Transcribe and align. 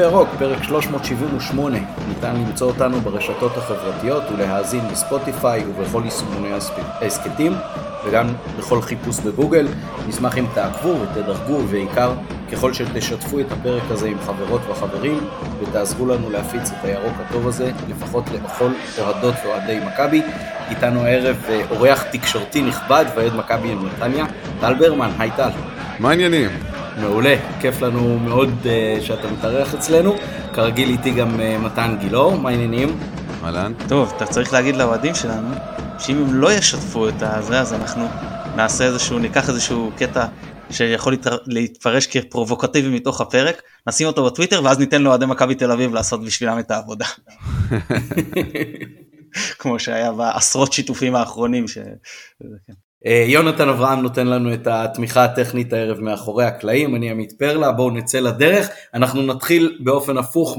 בירוק, 0.00 0.28
פרק 0.38 0.62
378. 0.62 1.78
ניתן 2.08 2.36
למצוא 2.36 2.66
אותנו 2.66 3.00
ברשתות 3.00 3.56
החברתיות 3.56 4.22
ולהאזין 4.32 4.80
בספוטיפיי 4.92 5.64
ובכל 5.66 6.02
יישומוני 6.04 6.48
ההסכתים, 7.00 7.52
וגם 8.06 8.26
בכל 8.58 8.82
חיפוש 8.82 9.20
בגוגל. 9.20 9.68
נשמח 10.08 10.38
אם 10.38 10.44
תעקבו 10.54 10.94
ותדרגו, 11.00 11.52
ובעיקר 11.52 12.12
ככל 12.52 12.72
שתשתפו 12.72 13.40
את 13.40 13.52
הפרק 13.52 13.82
הזה 13.90 14.08
עם 14.08 14.18
חברות 14.26 14.60
וחברים, 14.70 15.20
ותעזרו 15.60 16.06
לנו 16.06 16.30
להפיץ 16.30 16.70
את 16.70 16.84
הירוק 16.84 17.14
הטוב 17.20 17.48
הזה, 17.48 17.70
לפחות 17.88 18.24
לכל 18.30 18.70
אוהדות 18.98 19.34
ואוהדי 19.44 19.80
מכבי. 19.86 20.22
איתנו 20.70 21.04
הערב 21.04 21.36
אה, 21.48 21.62
אורח 21.70 22.02
תקשורתי 22.02 22.62
נכבד 22.62 23.04
ואוהד 23.14 23.34
מכבי 23.34 23.74
נתניה, 23.74 24.24
טל 24.60 24.74
ברמן, 24.74 25.10
היי 25.18 25.30
טל. 25.36 25.50
מה 25.98 26.10
העניינים? 26.10 26.69
מעולה, 27.00 27.36
כיף 27.60 27.82
לנו 27.82 28.18
מאוד 28.18 28.48
uh, 28.62 29.04
שאתה 29.04 29.30
מתארח 29.30 29.74
אצלנו. 29.74 30.16
כרגיל 30.54 30.88
איתי 30.88 31.10
גם 31.10 31.40
uh, 31.40 31.64
מתן 31.64 31.96
גילאור, 32.00 32.36
מה 32.36 32.50
העניינים? 32.50 32.98
אהלן. 33.44 33.72
טוב, 33.88 34.12
אתה 34.16 34.26
צריך 34.26 34.52
להגיד 34.52 34.76
לאוהדים 34.76 35.14
שלנו, 35.14 35.54
שאם 35.98 36.16
הם 36.16 36.34
לא 36.34 36.52
ישתפו 36.52 37.08
את 37.08 37.22
הזה, 37.22 37.60
אז 37.60 37.72
אנחנו 37.72 38.08
נעשה 38.56 38.84
איזשהו, 38.84 39.18
ניקח 39.18 39.48
איזשהו 39.48 39.90
קטע 39.96 40.26
שיכול 40.70 41.16
להתפרש 41.46 42.06
כפרובוקטיבי 42.06 42.88
מתוך 42.88 43.20
הפרק, 43.20 43.62
נשים 43.86 44.06
אותו 44.06 44.24
בטוויטר 44.24 44.60
ואז 44.64 44.78
ניתן 44.78 45.02
לאוהדי 45.02 45.26
מכבי 45.26 45.54
תל 45.54 45.72
אביב 45.72 45.94
לעשות 45.94 46.24
בשבילם 46.24 46.58
את 46.58 46.70
העבודה. 46.70 47.06
כמו 49.58 49.78
שהיה 49.78 50.12
בעשרות 50.12 50.72
שיתופים 50.72 51.14
האחרונים. 51.14 51.68
ש... 51.68 51.78
אה, 53.06 53.24
יונתן 53.28 53.68
אברהם 53.68 54.02
נותן 54.02 54.26
לנו 54.26 54.54
את 54.54 54.66
התמיכה 54.66 55.24
הטכנית 55.24 55.72
הערב 55.72 56.00
מאחורי 56.00 56.44
הקלעים, 56.44 56.96
אני 56.96 57.10
עמית 57.10 57.32
פרלה, 57.32 57.72
בואו 57.72 57.90
נצא 57.90 58.20
לדרך. 58.20 58.68
אנחנו 58.94 59.22
נתחיל 59.22 59.78
באופן 59.80 60.18
הפוך 60.18 60.58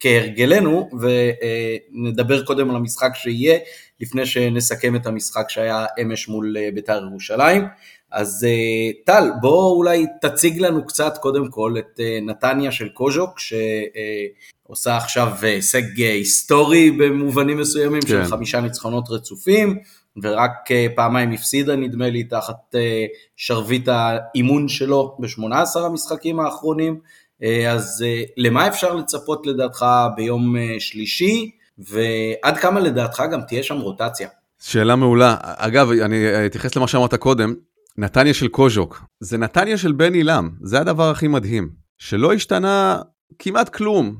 כהרגלנו 0.00 0.90
ונדבר 1.00 2.44
קודם 2.44 2.70
על 2.70 2.76
המשחק 2.76 3.10
שיהיה, 3.14 3.58
לפני 4.00 4.26
שנסכם 4.26 4.96
את 4.96 5.06
המשחק 5.06 5.50
שהיה 5.50 5.86
אמש 6.02 6.28
מול 6.28 6.56
אה, 6.56 6.68
בית"ר 6.74 7.02
ירושלים. 7.10 7.66
אז 8.12 8.46
אה, 8.48 8.92
טל, 9.04 9.30
בוא 9.40 9.76
אולי 9.76 10.06
תציג 10.20 10.60
לנו 10.60 10.86
קצת 10.86 11.18
קודם 11.18 11.48
כל 11.50 11.74
את 11.78 12.00
נתניה 12.22 12.72
של 12.72 12.88
קוז'וק, 12.88 13.38
שעושה 13.38 14.96
עכשיו 14.96 15.32
הישג 15.42 15.96
היסטורי 15.96 16.90
במובנים 16.90 17.58
מסוימים 17.58 18.00
כן. 18.00 18.08
של 18.08 18.24
חמישה 18.24 18.60
ניצחונות 18.60 19.04
רצופים. 19.10 19.78
ורק 20.22 20.70
אה, 20.70 20.86
פעמיים 20.96 21.32
הפסידה 21.32 21.76
נדמה 21.76 22.10
לי 22.10 22.24
תחת 22.24 22.74
אה, 22.74 23.04
שרביט 23.36 23.88
האימון 23.88 24.68
שלו 24.68 25.16
ב-18 25.18 25.78
המשחקים 25.78 26.40
האחרונים, 26.40 27.00
אה, 27.42 27.72
אז 27.72 28.04
למה 28.36 28.68
אפשר 28.68 28.94
לצפות 28.94 29.46
לדעתך 29.46 29.86
ביום 30.16 30.56
שלישי, 30.78 31.50
ועד 31.78 32.58
כמה 32.58 32.80
לדעתך 32.80 33.22
גם 33.32 33.40
תהיה 33.48 33.62
שם 33.62 33.76
רוטציה? 33.76 34.28
שאלה 34.62 34.96
מעולה. 34.96 35.36
אגב, 35.40 35.90
אני 35.90 36.46
אתייחס 36.46 36.76
למה 36.76 36.88
שאמרת 36.88 37.14
קודם, 37.14 37.54
נתניה 37.98 38.34
של 38.34 38.48
קוז'וק, 38.48 39.04
זה 39.20 39.38
נתניה 39.38 39.76
של 39.76 39.92
בן 39.92 40.14
עילם, 40.14 40.50
זה 40.62 40.80
הדבר 40.80 41.10
הכי 41.10 41.28
מדהים, 41.28 41.70
שלא 41.98 42.32
השתנה 42.32 43.02
כמעט 43.38 43.68
כלום 43.68 44.16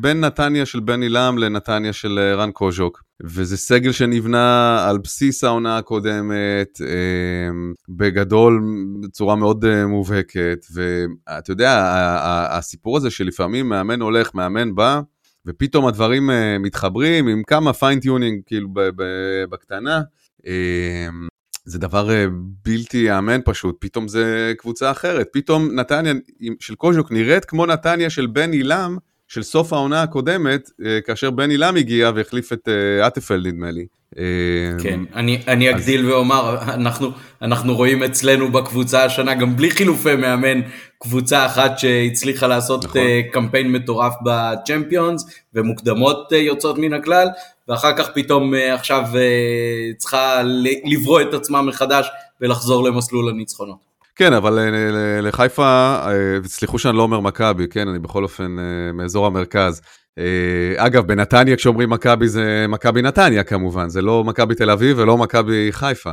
בין 0.00 0.20
נתניה 0.20 0.66
של 0.66 0.80
בן 0.80 1.02
עילם 1.02 1.38
לנתניה 1.38 1.92
של 1.92 2.34
רן 2.38 2.50
קוז'וק. 2.50 3.02
וזה 3.22 3.56
סגל 3.56 3.92
שנבנה 3.92 4.78
על 4.88 4.98
בסיס 4.98 5.44
העונה 5.44 5.78
הקודמת, 5.78 6.80
אמ, 6.80 7.74
בגדול 7.88 8.62
בצורה 9.02 9.36
מאוד 9.36 9.64
אה, 9.64 9.86
מובהקת, 9.86 10.66
ואתה 10.72 11.52
יודע, 11.52 11.80
הסיפור 12.50 12.96
הזה 12.96 13.10
שלפעמים 13.10 13.68
מאמן 13.68 14.00
הולך, 14.00 14.34
מאמן 14.34 14.74
בא, 14.74 15.00
ופתאום 15.46 15.86
הדברים 15.86 16.30
אה, 16.30 16.58
מתחברים 16.58 17.28
עם 17.28 17.42
כמה 17.42 17.72
fine 17.72 17.99
tuning 17.99 18.40
כאילו 18.46 18.68
בקטנה. 19.50 20.02
אמ, 20.46 21.28
זה 21.64 21.78
דבר 21.78 22.10
אה, 22.10 22.26
בלתי 22.64 22.96
ייאמן 22.96 23.40
פשוט, 23.44 23.76
פתאום 23.80 24.08
זה 24.08 24.52
קבוצה 24.58 24.90
אחרת, 24.90 25.28
פתאום 25.32 25.68
נתניה 25.74 26.14
של 26.60 26.74
קוז'וק 26.74 27.12
נראית 27.12 27.44
כמו 27.44 27.66
נתניה 27.66 28.10
של 28.10 28.26
בן 28.26 28.52
עילם, 28.52 28.96
של 29.34 29.42
סוף 29.42 29.72
העונה 29.72 30.02
הקודמת, 30.02 30.70
אה, 30.84 31.00
כאשר 31.00 31.30
בן 31.30 31.50
עילם 31.50 31.76
הגיע 31.76 32.10
והחליף 32.14 32.52
את 32.52 32.68
אה, 32.68 33.06
אטפלד 33.06 33.46
נדמה 33.46 33.70
לי. 33.70 33.86
אה, 34.18 34.24
כן, 34.82 35.00
אני, 35.14 35.38
אני 35.48 35.70
אגדיל 35.70 36.00
אז... 36.00 36.06
ואומר, 36.06 36.58
אנחנו, 36.62 37.10
אנחנו 37.42 37.76
רואים 37.76 38.02
אצלנו 38.02 38.52
בקבוצה 38.52 39.04
השנה, 39.04 39.34
גם 39.34 39.56
בלי 39.56 39.70
חילופי 39.70 40.16
מאמן, 40.16 40.60
קבוצה 40.98 41.46
אחת 41.46 41.78
שהצליחה 41.78 42.46
לעשות 42.46 42.84
נכון. 42.84 43.02
קמפיין 43.32 43.72
מטורף 43.72 44.14
בצ'מפיונס, 44.24 45.26
ומוקדמות 45.54 46.32
יוצאות 46.32 46.78
מן 46.78 46.92
הכלל, 46.92 47.28
ואחר 47.68 47.96
כך 47.96 48.08
פתאום 48.14 48.54
עכשיו 48.54 49.04
צריכה 49.98 50.42
לברוא 50.84 51.20
את 51.20 51.34
עצמה 51.34 51.62
מחדש 51.62 52.10
ולחזור 52.40 52.84
למסלול 52.84 53.28
הניצחונות. 53.28 53.93
כן, 54.16 54.32
אבל 54.32 54.58
אה, 54.58 55.20
לחיפה, 55.20 55.96
אה, 56.06 56.38
שאני 56.78 56.96
לא 56.96 57.02
אומר 57.02 57.20
מכבי, 57.20 57.68
כן, 57.68 57.88
אני 57.88 57.98
בכל 57.98 58.22
אופן 58.22 58.56
אה, 58.58 58.92
מאזור 58.92 59.26
המרכז. 59.26 59.80
אגב, 60.76 61.06
בנתניה 61.06 61.56
כשאומרים 61.56 61.90
מכבי 61.90 62.28
זה 62.28 62.66
מכבי 62.68 63.02
נתניה 63.02 63.44
כמובן, 63.44 63.88
זה 63.88 64.02
לא 64.02 64.24
מכבי 64.24 64.54
תל 64.54 64.70
אביב 64.70 64.98
ולא 64.98 65.18
מכבי 65.18 65.68
חיפה. 65.70 66.12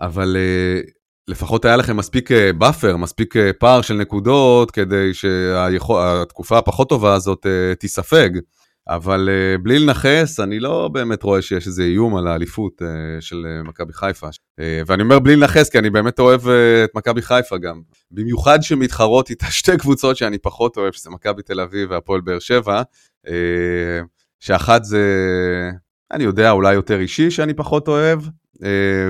אבל 0.00 0.36
לפחות 1.28 1.64
היה 1.64 1.76
לכם 1.76 1.96
מספיק 1.96 2.30
buffer, 2.58 2.96
מספיק 2.96 3.34
פער 3.58 3.82
של 3.82 3.94
נקודות, 3.94 4.70
כדי 4.70 5.14
שהתקופה 5.14 6.58
הפחות 6.58 6.88
טובה 6.88 7.14
הזאת 7.14 7.46
תיספג. 7.78 8.30
אבל 8.88 9.28
אה, 9.28 9.62
בלי 9.62 9.78
לנכס, 9.78 10.40
אני 10.40 10.60
לא 10.60 10.88
באמת 10.92 11.22
רואה 11.22 11.42
שיש 11.42 11.66
איזה 11.66 11.82
איום 11.82 12.16
על 12.16 12.26
האליפות 12.26 12.82
אה, 12.82 12.84
של 13.20 13.46
אה, 13.46 13.68
מכבי 13.68 13.92
חיפה. 13.92 14.28
ואני 14.86 15.02
אומר 15.02 15.18
בלי 15.18 15.36
לנכס, 15.36 15.68
כי 15.68 15.78
אני 15.78 15.90
באמת 15.90 16.18
אוהב 16.18 16.48
את 16.84 16.90
מכבי 16.94 17.22
חיפה 17.22 17.58
גם. 17.58 17.80
במיוחד 18.10 18.62
שמתחרות 18.62 19.30
איתה 19.30 19.46
שתי 19.60 19.76
קבוצות 19.78 20.16
שאני 20.16 20.38
פחות 20.38 20.76
אוהב, 20.76 20.92
שזה 20.92 21.10
מכבי 21.10 21.42
תל 21.42 21.60
אביב 21.60 21.90
והפועל 21.90 22.20
באר 22.20 22.38
שבע, 22.38 22.82
שאחת 24.40 24.84
זה, 24.84 25.04
אני 26.12 26.24
יודע, 26.24 26.50
אולי 26.50 26.74
יותר 26.74 27.00
אישי 27.00 27.30
שאני 27.30 27.54
פחות 27.54 27.88
אוהב, 27.88 28.20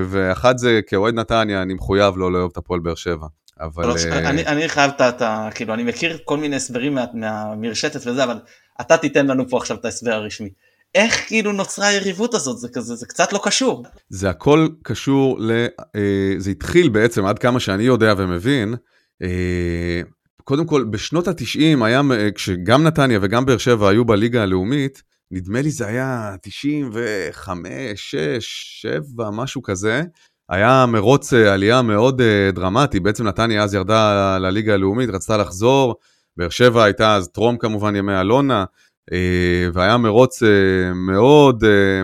ואחת 0.09 0.57
זה 0.57 0.79
כאוהד 0.87 1.13
נתניה, 1.13 1.61
אני 1.61 1.73
מחויב 1.73 2.17
לא 2.17 2.31
לאהוב 2.31 2.49
את 2.51 2.57
הפועל 2.57 2.79
באר 2.79 2.95
שבע. 2.95 3.27
אבל... 3.59 3.91
אני, 4.11 4.45
אני 4.45 4.69
חייב 4.69 4.91
את 4.99 5.21
ה... 5.21 5.49
כאילו, 5.55 5.73
אני 5.73 5.83
מכיר 5.83 6.17
כל 6.25 6.37
מיני 6.37 6.55
הסברים 6.55 6.95
מה, 6.95 7.05
מהמרשתת 7.13 8.07
וזה, 8.07 8.23
אבל 8.23 8.39
אתה 8.81 8.97
תיתן 8.97 9.27
לנו 9.27 9.49
פה 9.49 9.57
עכשיו 9.57 9.77
את 9.77 9.85
ההסבר 9.85 10.11
הרשמי. 10.11 10.49
איך 10.95 11.27
כאילו 11.27 11.51
נוצרה 11.51 11.87
היריבות 11.87 12.33
הזאת, 12.33 12.57
זה 12.57 12.69
כזה, 12.69 12.95
זה 12.95 13.05
קצת 13.05 13.33
לא 13.33 13.39
קשור. 13.43 13.83
זה 14.09 14.29
הכל 14.29 14.67
קשור 14.83 15.37
ל... 15.39 15.51
אה, 15.95 16.33
זה 16.37 16.51
התחיל 16.51 16.89
בעצם, 16.89 17.25
עד 17.25 17.39
כמה 17.39 17.59
שאני 17.59 17.83
יודע 17.83 18.13
ומבין, 18.17 18.75
אה, 19.21 20.01
קודם 20.43 20.65
כל, 20.65 20.83
בשנות 20.83 21.27
ה-90 21.27 21.85
היה, 21.85 22.01
כשגם 22.35 22.83
נתניה 22.83 23.19
וגם 23.21 23.45
באר 23.45 23.57
שבע 23.57 23.89
היו 23.89 24.05
בליגה 24.05 24.43
הלאומית, 24.43 25.03
נדמה 25.31 25.61
לי 25.61 25.71
זה 25.71 25.87
היה 25.87 26.35
95, 26.41 27.65
6, 27.95 28.37
7, 28.81 29.29
משהו 29.29 29.61
כזה. 29.61 30.03
היה 30.49 30.85
מרוץ 30.85 31.33
אה, 31.33 31.53
עלייה 31.53 31.81
מאוד 31.81 32.21
אה, 32.21 32.51
דרמטי, 32.53 32.99
בעצם 32.99 33.27
נתניה 33.27 33.63
אז 33.63 33.73
ירדה 33.73 34.37
לליגה 34.37 34.73
הלאומית, 34.73 35.09
רצתה 35.09 35.37
לחזור, 35.37 35.95
באר 36.39 36.49
שבע 36.49 36.83
הייתה 36.83 37.15
אז 37.15 37.27
טרום 37.27 37.57
כמובן 37.57 37.95
ימי 37.95 38.19
אלונה, 38.19 38.65
אה, 39.11 39.69
והיה 39.73 39.97
מרוץ 39.97 40.43
אה, 40.43 40.93
מאוד, 40.93 41.63
אה, 41.63 42.01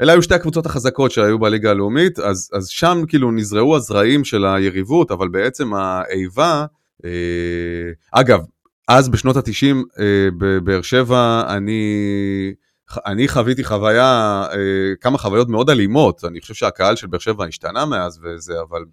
אלה 0.00 0.12
היו 0.12 0.22
שתי 0.22 0.34
הקבוצות 0.34 0.66
החזקות 0.66 1.10
שהיו 1.10 1.38
בליגה 1.38 1.70
הלאומית, 1.70 2.18
אז, 2.18 2.50
אז 2.52 2.68
שם 2.68 3.02
כאילו 3.08 3.30
נזרעו 3.30 3.76
הזרעים 3.76 4.24
של 4.24 4.46
היריבות, 4.46 5.10
אבל 5.10 5.28
בעצם 5.28 5.74
האיבה, 5.74 6.66
אגב, 8.12 8.40
אז 8.88 9.08
בשנות 9.08 9.36
ה-90 9.36 9.76
בבאר 10.38 10.82
שבע 10.82 11.42
אני, 11.48 11.92
אני 13.06 13.28
חוויתי 13.28 13.64
חוויה, 13.64 14.44
כמה 15.00 15.18
חוויות 15.18 15.48
מאוד 15.48 15.70
אלימות, 15.70 16.24
אני 16.24 16.40
חושב 16.40 16.54
שהקהל 16.54 16.96
של 16.96 17.06
באר 17.06 17.18
שבע 17.18 17.44
השתנה 17.44 17.86
מאז 17.86 18.20
וזה, 18.22 18.54
אבל 18.68 18.84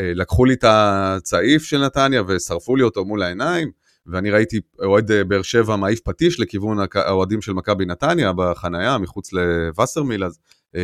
לקחו 0.00 0.44
לי 0.44 0.54
את 0.54 0.64
הצעיף 0.68 1.62
של 1.62 1.84
נתניה 1.84 2.22
ושרפו 2.28 2.76
לי 2.76 2.82
אותו 2.82 3.04
מול 3.04 3.22
העיניים. 3.22 3.81
ואני 4.06 4.30
ראיתי 4.30 4.60
אוהד 4.82 5.10
אה, 5.10 5.24
באר 5.24 5.42
שבע 5.42 5.76
מעיף 5.76 6.00
פטיש 6.00 6.40
לכיוון 6.40 6.78
האוהדים 6.94 7.42
של 7.42 7.52
מכבי 7.52 7.84
נתניה 7.84 8.32
בחנייה 8.36 8.98
מחוץ 8.98 9.32
לווסרמיל, 9.32 10.24
אז... 10.24 10.38
אה, 10.76 10.80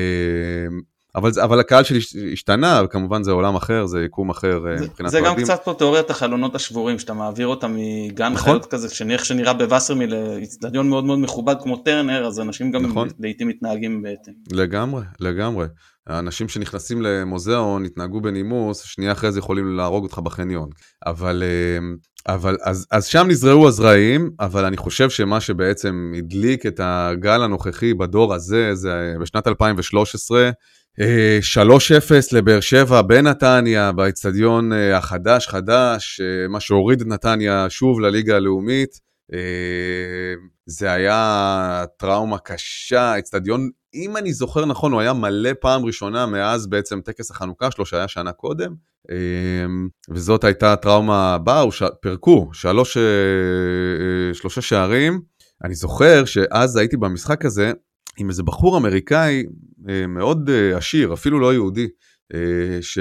אבל, 1.15 1.31
אבל 1.43 1.61
הקהל 1.61 1.85
שלי 1.85 1.99
השתנה, 2.33 2.83
וכמובן 2.85 3.23
זה 3.23 3.31
עולם 3.31 3.57
אחר, 3.57 3.87
זה 3.87 4.05
יקום 4.05 4.31
אחר 4.31 4.61
זה, 4.61 4.85
מבחינת 4.85 5.11
זה 5.11 5.21
גם 5.21 5.37
קצת 5.37 5.61
פה 5.65 5.75
תיאוריית 5.75 6.11
החלונות 6.11 6.55
השבורים, 6.55 6.99
שאתה 6.99 7.15
מעביר 7.15 7.47
אותם 7.47 7.77
מגן 7.77 8.33
נכון. 8.33 8.53
חיות 8.53 8.67
כזה, 8.67 8.89
שנראה 8.89 9.25
שנראה 9.25 9.53
בווסרמי 9.53 10.07
לאיצטדיון 10.07 10.89
מאוד 10.89 11.05
מאוד 11.05 11.19
מכובד 11.19 11.55
כמו 11.63 11.77
טרנר, 11.77 12.27
אז 12.27 12.41
אנשים 12.41 12.71
גם 12.71 12.87
נכון. 12.87 13.09
לעיתים 13.19 13.49
מתנהגים 13.49 14.03
בהתאם. 14.03 14.33
לגמרי, 14.53 15.03
לגמרי. 15.21 15.67
האנשים 16.09 16.49
שנכנסים 16.49 17.03
למוזיאון 17.03 17.85
התנהגו 17.85 18.21
בנימוס, 18.21 18.83
שנייה 18.83 19.13
אחרי 19.13 19.33
זה 19.33 19.39
יכולים 19.39 19.77
להרוג 19.77 20.05
אותך 20.05 20.19
בחניון. 20.19 20.69
אבל, 21.07 21.43
אה, 21.47 22.35
אבל 22.35 22.57
אז, 22.63 22.87
אז 22.91 23.07
שם 23.07 23.27
נזרעו 23.29 23.69
הזרעים, 23.69 24.31
אבל 24.41 24.65
אני 24.65 24.77
חושב 24.77 25.11
שמה 25.11 25.41
שבעצם 25.41 26.13
הדליק 26.19 26.67
את 26.67 26.81
הגל 26.83 27.43
הנוכחי 27.43 27.95
בדור 27.95 28.35
הזה, 28.35 28.75
זה 28.75 29.15
בשנת 29.21 29.47
2013, 29.47 30.51
3-0 30.99 31.01
אה, 31.01 32.19
לבאר 32.33 32.61
שבע 32.61 33.03
בנתניה, 33.03 33.93
באצטדיון 33.93 34.73
אה, 34.73 34.97
החדש 34.97 35.49
חדש, 35.49 36.21
מה 36.49 36.61
שהוריד 36.61 37.01
את 37.01 37.07
נתניה 37.07 37.67
שוב 37.71 38.01
לליגה 38.01 38.37
הלאומית. 38.37 39.09
זה 40.67 40.93
היה 40.93 41.85
טראומה 41.99 42.39
קשה, 42.39 43.19
אצטדיון 43.19 43.71
אם 43.95 44.17
אני 44.17 44.33
זוכר 44.33 44.65
נכון, 44.65 44.93
הוא 44.93 45.01
היה 45.01 45.13
מלא 45.13 45.51
פעם 45.61 45.85
ראשונה 45.85 46.27
מאז 46.27 46.67
בעצם 46.67 47.01
טקס 47.01 47.31
החנוכה 47.31 47.71
שלו, 47.71 47.87
שהיה 47.87 48.09
שנה 48.09 48.33
קודם, 48.33 48.75
אמ, 49.11 49.89
וזאת 50.11 50.45
הייתה 50.45 50.73
הטראומה 50.73 51.35
הבאה, 51.35 51.73
ש... 51.73 51.83
פירקו 52.01 52.51
שלוש, 52.53 52.97
אה, 52.97 53.03
אה, 53.03 54.35
שלושה 54.35 54.61
שערים. 54.61 55.21
אני 55.65 55.75
זוכר 55.75 56.25
שאז 56.25 56.77
הייתי 56.77 56.97
במשחק 56.97 57.45
הזה 57.45 57.73
עם 58.19 58.29
איזה 58.29 58.43
בחור 58.43 58.79
אמריקאי 58.79 59.45
אה, 59.89 60.07
מאוד 60.07 60.51
עשיר, 60.75 61.13
אפילו 61.13 61.41
לא 61.41 61.53
יהודי, 61.53 61.89
ש... 62.81 62.99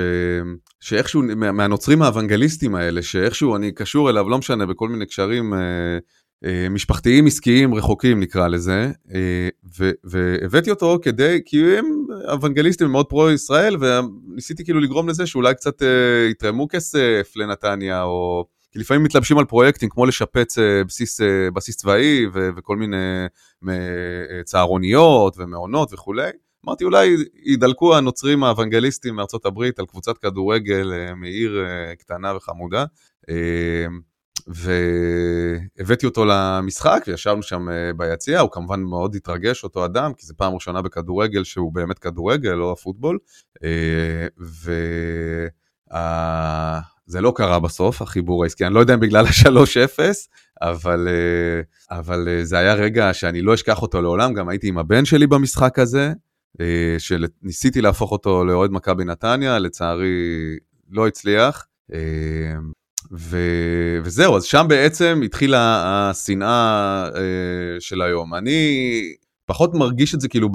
שאיכשהו, 0.80 1.22
מהנוצרים 1.36 2.02
האוונגליסטים 2.02 2.76
האלה, 2.76 3.02
שאיכשהו 3.02 3.56
אני 3.56 3.72
קשור 3.72 4.10
אליו, 4.10 4.30
לא 4.30 4.38
משנה, 4.38 4.66
בכל 4.66 4.90
מיני 4.90 5.06
קשרים 5.06 5.54
משפחתיים 6.70 7.26
עסקיים 7.26 7.74
רחוקים 7.74 8.20
נקרא 8.20 8.48
לזה, 8.48 8.92
אה, 9.14 9.50
והבאתי 10.04 10.70
אותו 10.70 11.00
כדי, 11.02 11.42
כי 11.46 11.78
הם 11.78 11.86
אוונגליסטים 12.28 12.92
מאוד 12.92 13.06
פרו-ישראל, 13.06 13.76
וניסיתי 13.80 14.64
כאילו 14.64 14.80
לגרום 14.80 15.10
לזה 15.10 15.28
שאולי 15.28 15.54
קצת 15.56 15.82
אה, 15.82 16.28
יתרמו 16.30 16.68
כסף 16.68 17.34
לנתניה, 17.36 18.04
או... 18.04 18.46
כי 18.72 18.80
לפעמים 18.80 19.04
מתלבשים 19.04 19.38
על 19.38 19.46
פרויקטים 19.46 19.90
כמו 19.90 20.06
לשפץ 20.06 20.58
בסיס, 20.88 21.20
בסיס 21.54 21.78
צבאי 21.78 22.26
ו- 22.34 22.50
וכל 22.58 22.78
מיני 22.78 23.26
צהרוניות 24.46 25.36
ומעונות 25.38 25.94
וכולי. 25.94 26.30
אמרתי 26.66 26.84
אולי 26.84 27.16
ידלקו 27.44 27.98
הנוצרים 27.98 28.44
האוונגליסטים 28.44 29.16
מארצות 29.16 29.46
הברית 29.46 29.80
על 29.80 29.86
קבוצת 29.86 30.18
כדורגל 30.18 30.92
מעיר 31.16 31.66
קטנה 32.00 32.36
וחמודה. 32.36 32.86
והבאתי 34.48 36.06
אותו 36.06 36.26
למשחק 36.26 37.04
וישבנו 37.08 37.44
שם 37.44 37.70
אה, 37.70 37.94
ביציע, 37.98 38.40
הוא 38.40 38.52
כמובן 38.52 38.80
מאוד 38.80 39.16
התרגש 39.16 39.64
אותו 39.64 39.86
אדם, 39.86 40.14
כי 40.14 40.26
זו 40.26 40.34
פעם 40.38 40.54
ראשונה 40.54 40.82
בכדורגל 40.82 41.44
שהוא 41.44 41.74
באמת 41.74 42.00
כדורגל, 42.00 42.54
לא 42.54 42.72
הפוטבול. 42.72 43.18
אה, 43.64 44.28
וזה 44.40 45.52
לא 47.22 47.34
קרה 47.36 47.60
בסוף, 47.60 48.02
החיבור 48.02 48.44
העסקי, 48.44 48.66
אני 48.66 48.74
לא 48.74 48.80
יודע 48.80 48.94
אם 48.94 49.00
בגלל 49.00 49.26
ה-3-0, 49.26 50.00
אבל, 50.62 51.08
אה, 51.08 51.62
אבל 51.98 52.28
זה 52.44 52.58
היה 52.58 52.74
רגע 52.74 53.14
שאני 53.14 53.42
לא 53.42 53.54
אשכח 53.54 53.82
אותו 53.82 54.02
לעולם, 54.02 54.34
גם 54.34 54.50
הייתי 54.50 54.68
עם 54.68 54.78
הבן 54.78 55.06
שלי 55.06 55.28
במשחק 55.28 55.80
הזה, 55.80 56.14
שניסיתי 56.98 57.82
להפוך 57.82 58.12
אותו 58.12 58.46
לאוהד 58.46 58.72
מכבי 58.72 59.06
נתניה, 59.06 59.60
לצערי 59.60 60.56
לא 60.90 61.08
הצליח. 61.08 61.66
ו... 63.12 63.38
וזהו, 64.04 64.38
אז 64.38 64.44
שם 64.44 64.66
בעצם 64.70 65.22
התחילה 65.26 65.84
השנאה 65.86 67.10
אה, 67.16 67.80
של 67.80 68.02
היום. 68.02 68.36
אני 68.36 69.02
פחות 69.46 69.74
מרגיש 69.74 70.16
את 70.16 70.22
זה 70.22 70.28
כאילו 70.28 70.50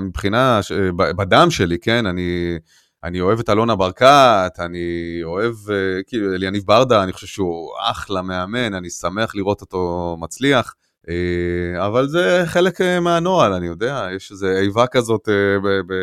מבחינה, 0.00 0.60
בדם 0.96 1.50
שלי, 1.50 1.78
כן? 1.78 2.06
אני, 2.06 2.58
אני 3.04 3.20
אוהב 3.20 3.38
את 3.38 3.50
אלונה 3.50 3.76
ברקת, 3.76 4.52
אני 4.58 5.20
אוהב, 5.22 5.54
אה, 5.70 6.02
כאילו, 6.06 6.34
אליניב 6.34 6.62
ברדה, 6.66 7.02
אני 7.02 7.12
חושב 7.12 7.26
שהוא 7.26 7.70
אחלה 7.82 8.22
מאמן, 8.22 8.74
אני 8.74 8.90
שמח 8.90 9.34
לראות 9.34 9.60
אותו 9.60 10.16
מצליח. 10.20 10.74
אה, 11.08 11.86
אבל 11.86 12.08
זה 12.08 12.42
חלק 12.46 12.80
מהנוהל, 12.80 13.52
אני 13.52 13.66
יודע, 13.66 14.08
יש 14.16 14.32
איזו 14.32 14.46
איבה 14.46 14.86
כזאת 14.86 15.28
ב, 15.64 15.68
ב, 15.68 15.94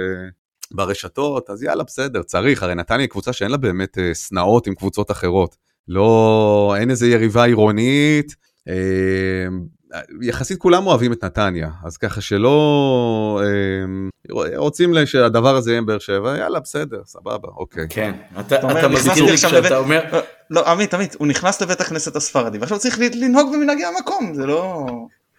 ברשתות, 0.71 1.49
אז 1.49 1.63
יאללה, 1.63 1.83
בסדר, 1.83 2.23
צריך, 2.23 2.63
הרי 2.63 2.75
נתניה 2.75 3.07
קבוצה 3.07 3.33
שאין 3.33 3.51
לה 3.51 3.57
באמת 3.57 3.97
שנאות 4.13 4.67
עם 4.67 4.75
קבוצות 4.75 5.11
אחרות. 5.11 5.70
לא, 5.87 6.75
אין 6.79 6.89
איזה 6.89 7.07
יריבה 7.07 7.43
עירונית. 7.43 8.35
אה, 8.67 8.73
יחסית 10.21 10.57
כולם 10.57 10.87
אוהבים 10.87 11.13
את 11.13 11.23
נתניה, 11.23 11.69
אז 11.85 11.97
ככה 11.97 12.21
שלא 12.21 13.41
אה, 13.43 14.57
רוצים 14.57 15.05
שהדבר 15.05 15.55
הזה 15.55 15.71
יהיה 15.71 15.81
באר 15.81 15.99
שבע, 15.99 16.37
יאללה 16.37 16.59
בסדר, 16.59 17.01
סבבה, 17.05 17.47
אוקיי. 17.57 17.85
כן, 17.89 18.11
אתה, 18.39 18.79
אתה 18.79 18.87
מזכיר 18.87 19.25
לי 19.25 19.37
כשאתה 19.37 19.77
אומר... 19.77 20.01
לא, 20.49 20.71
עמית, 20.71 20.93
עמית, 20.93 21.15
הוא 21.19 21.27
נכנס 21.27 21.61
לבית 21.61 21.81
הכנסת 21.81 22.15
הספרדי, 22.15 22.57
ועכשיו 22.57 22.79
צריך 22.79 22.99
לנהוג 22.99 23.53
במנהגי 23.53 23.85
המקום, 23.85 24.33
זה 24.33 24.45
לא... 24.45 24.87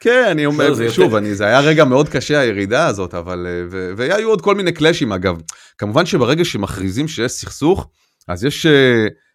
כן, 0.00 0.24
אני 0.30 0.46
אומר, 0.46 0.68
לא, 0.68 0.90
שוב, 0.90 1.14
אני, 1.14 1.34
זה 1.34 1.44
היה 1.44 1.60
רגע 1.60 1.84
מאוד 1.84 2.08
קשה 2.08 2.40
הירידה 2.40 2.86
הזאת, 2.86 3.14
אבל, 3.14 3.46
אה, 3.46 3.92
והיו 3.96 4.28
עוד 4.28 4.40
כל 4.40 4.54
מיני 4.54 4.72
קלאשים 4.72 5.12
אגב. 5.12 5.36
כמובן 5.78 6.06
שברגע 6.06 6.44
שמכריזים 6.44 7.08
שיש 7.08 7.32
סכסוך, 7.32 7.88
אז 8.28 8.44
יש 8.44 8.66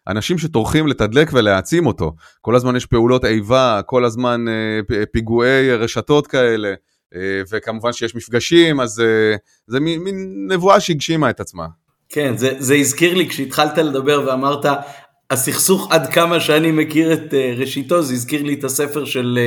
אנשים 0.08 0.38
שטורחים 0.38 0.86
לתדלק 0.86 1.30
ולהעצים 1.32 1.86
אותו. 1.86 2.12
כל 2.40 2.56
הזמן 2.56 2.76
יש 2.76 2.86
פעולות 2.86 3.24
איבה, 3.24 3.80
כל 3.86 4.04
הזמן 4.04 4.44
אה, 4.48 5.04
פיגועי 5.12 5.74
רשתות 5.74 6.26
כאלה, 6.26 6.74
אה, 7.14 7.42
וכמובן 7.50 7.92
שיש 7.92 8.14
מפגשים, 8.14 8.80
אז 8.80 9.00
אה, 9.00 9.36
זה 9.66 9.80
מין 9.80 10.46
נבואה 10.50 10.80
שהגשימה 10.80 11.30
את 11.30 11.40
עצמה. 11.40 11.66
כן, 12.08 12.36
זה, 12.36 12.54
זה 12.58 12.74
הזכיר 12.74 13.14
לי 13.14 13.28
כשהתחלת 13.28 13.78
לדבר 13.78 14.24
ואמרת, 14.26 14.66
הסכסוך 15.30 15.88
עד 15.92 16.12
כמה 16.12 16.40
שאני 16.40 16.70
מכיר 16.70 17.12
את 17.12 17.34
ראשיתו, 17.56 18.02
זה 18.02 18.14
הזכיר 18.14 18.42
לי 18.42 18.54
את 18.54 18.64
הספר 18.64 19.04
של 19.04 19.38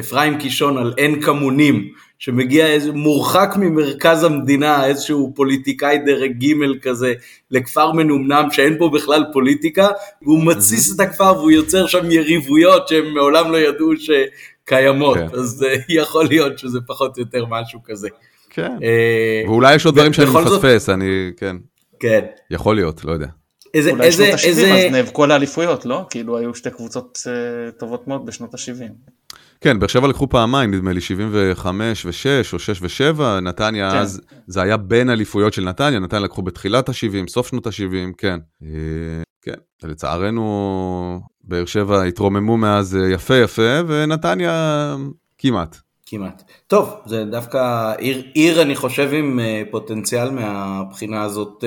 אפרים 0.00 0.38
קישון 0.38 0.78
על 0.78 0.94
אין 0.98 1.22
כמונים, 1.22 1.92
שמגיע 2.18 2.66
איזה 2.66 2.92
מורחק 2.92 3.54
ממרכז 3.58 4.24
המדינה, 4.24 4.86
איזשהו 4.86 5.32
פוליטיקאי 5.36 5.98
דרג 5.98 6.32
ג' 6.44 6.78
כזה, 6.82 7.12
לכפר 7.50 7.92
מנומנם 7.92 8.48
שאין 8.50 8.78
בו 8.78 8.90
בכלל 8.90 9.24
פוליטיקה, 9.32 9.88
והוא 10.22 10.44
מתסיס 10.46 10.94
את 10.94 11.00
הכפר 11.00 11.32
והוא 11.36 11.50
יוצר 11.50 11.86
שם 11.86 12.10
יריבויות 12.10 12.88
שהם 12.88 13.14
מעולם 13.14 13.52
לא 13.52 13.56
ידעו 13.56 13.92
שקיימות, 13.96 15.18
כן. 15.18 15.26
אז 15.32 15.66
uh, 15.68 15.84
יכול 15.88 16.26
להיות 16.26 16.58
שזה 16.58 16.78
פחות 16.86 17.16
או 17.16 17.22
יותר 17.22 17.44
משהו 17.46 17.80
כזה. 17.84 18.08
כן, 18.50 18.72
ואולי 19.46 19.74
יש 19.74 19.86
עוד 19.86 19.94
דברים 19.94 20.12
שאני 20.12 20.30
מפספס, 20.30 20.86
זאת... 20.86 20.94
אני, 20.94 21.30
כן. 21.36 21.56
כן. 22.00 22.24
יכול 22.50 22.76
להיות, 22.76 23.04
לא 23.04 23.12
יודע. 23.12 23.26
איזה, 23.74 23.90
אולי 23.90 24.06
איזה, 24.06 24.24
שנות 24.24 24.40
ה-70 24.40 24.46
איזה... 24.46 24.74
אז 24.74 24.92
נאבקו 24.92 25.24
על 25.24 25.30
האליפויות, 25.30 25.86
לא? 25.86 26.06
כאילו 26.10 26.38
היו 26.38 26.54
שתי 26.54 26.70
קבוצות 26.70 27.18
uh, 27.24 27.78
טובות 27.78 28.08
מאוד 28.08 28.26
בשנות 28.26 28.54
ה-70. 28.54 29.12
כן, 29.60 29.78
באר 29.78 29.88
שבע 29.88 30.08
לקחו 30.08 30.28
פעמיים, 30.28 30.74
נדמה 30.74 30.92
לי, 30.92 31.00
75 31.00 32.06
ו-6 32.06 32.52
או 32.52 32.58
6 32.58 32.82
ו-7, 32.82 33.22
נתניה 33.42 33.90
כן. 33.90 33.96
אז, 33.96 34.20
זה 34.46 34.62
היה 34.62 34.76
בין 34.76 35.10
אליפויות 35.10 35.52
של 35.52 35.64
נתניה, 35.64 35.98
נתניה 35.98 36.22
לקחו 36.22 36.42
בתחילת 36.42 36.88
ה-70, 36.88 37.28
סוף 37.28 37.48
שנות 37.48 37.66
ה-70, 37.66 38.12
כן. 38.18 38.38
אה, 38.62 38.68
כן, 39.42 39.88
לצערנו, 39.88 41.20
באר 41.44 41.64
שבע 41.64 42.02
התרוממו 42.02 42.56
מאז 42.56 42.96
אה, 42.96 43.10
יפה 43.10 43.36
יפה, 43.36 43.80
ונתניה 43.86 44.96
כמעט. 45.38 45.76
כמעט. 46.06 46.42
טוב, 46.66 46.94
זה 47.06 47.24
דווקא 47.24 47.92
עיר, 47.98 48.22
עיר 48.34 48.62
אני 48.62 48.76
חושב 48.76 49.10
עם 49.12 49.40
אה, 49.40 49.62
פוטנציאל 49.70 50.30
מהבחינה 50.30 51.22
הזאת, 51.22 51.64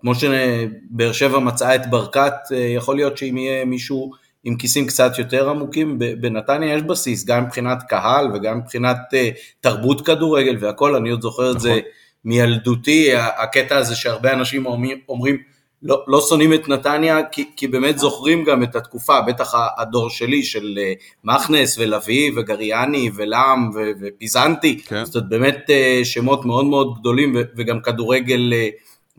כמו 0.00 0.14
שבאר 0.14 1.12
שבע 1.12 1.38
מצאה 1.38 1.74
את 1.74 1.90
ברקת, 1.90 2.34
יכול 2.76 2.96
להיות 2.96 3.18
שאם 3.18 3.36
יהיה 3.36 3.64
מישהו 3.64 4.10
עם 4.44 4.56
כיסים 4.56 4.86
קצת 4.86 5.18
יותר 5.18 5.50
עמוקים, 5.50 5.98
בנתניה 5.98 6.74
יש 6.74 6.82
בסיס, 6.82 7.24
גם 7.24 7.44
מבחינת 7.44 7.82
קהל 7.88 8.30
וגם 8.34 8.58
מבחינת 8.58 8.96
uh, 9.12 9.38
תרבות 9.60 10.06
כדורגל 10.06 10.56
והכל, 10.60 10.96
אני 10.96 11.10
עוד 11.10 11.22
זוכר 11.22 11.42
נכון. 11.42 11.56
את 11.56 11.60
זה 11.60 11.70
נכון. 11.70 11.82
מילדותי, 12.24 13.08
הקטע 13.14 13.76
הזה 13.76 13.96
שהרבה 13.96 14.32
אנשים 14.32 14.66
אומרים, 15.08 15.36
לא, 15.82 16.04
לא 16.06 16.20
שונאים 16.20 16.54
את 16.54 16.68
נתניה, 16.68 17.22
כי, 17.32 17.44
כי 17.56 17.68
באמת 17.68 17.98
זוכרים 17.98 18.44
גם 18.44 18.62
את 18.62 18.76
התקופה, 18.76 19.20
בטח 19.20 19.54
הדור 19.78 20.10
שלי 20.10 20.42
של 20.42 20.78
uh, 20.78 21.02
מכנס 21.24 21.78
ולוי 21.78 22.30
וגריאני 22.36 23.10
ולעם 23.14 23.70
ופיזנטי, 24.00 24.78
כן. 24.78 25.04
זאת 25.04 25.14
אומרת 25.16 25.28
באמת 25.28 25.70
שמות 26.04 26.44
מאוד 26.44 26.64
מאוד 26.64 26.98
גדולים 27.00 27.36
וגם 27.56 27.80
כדורגל 27.80 28.52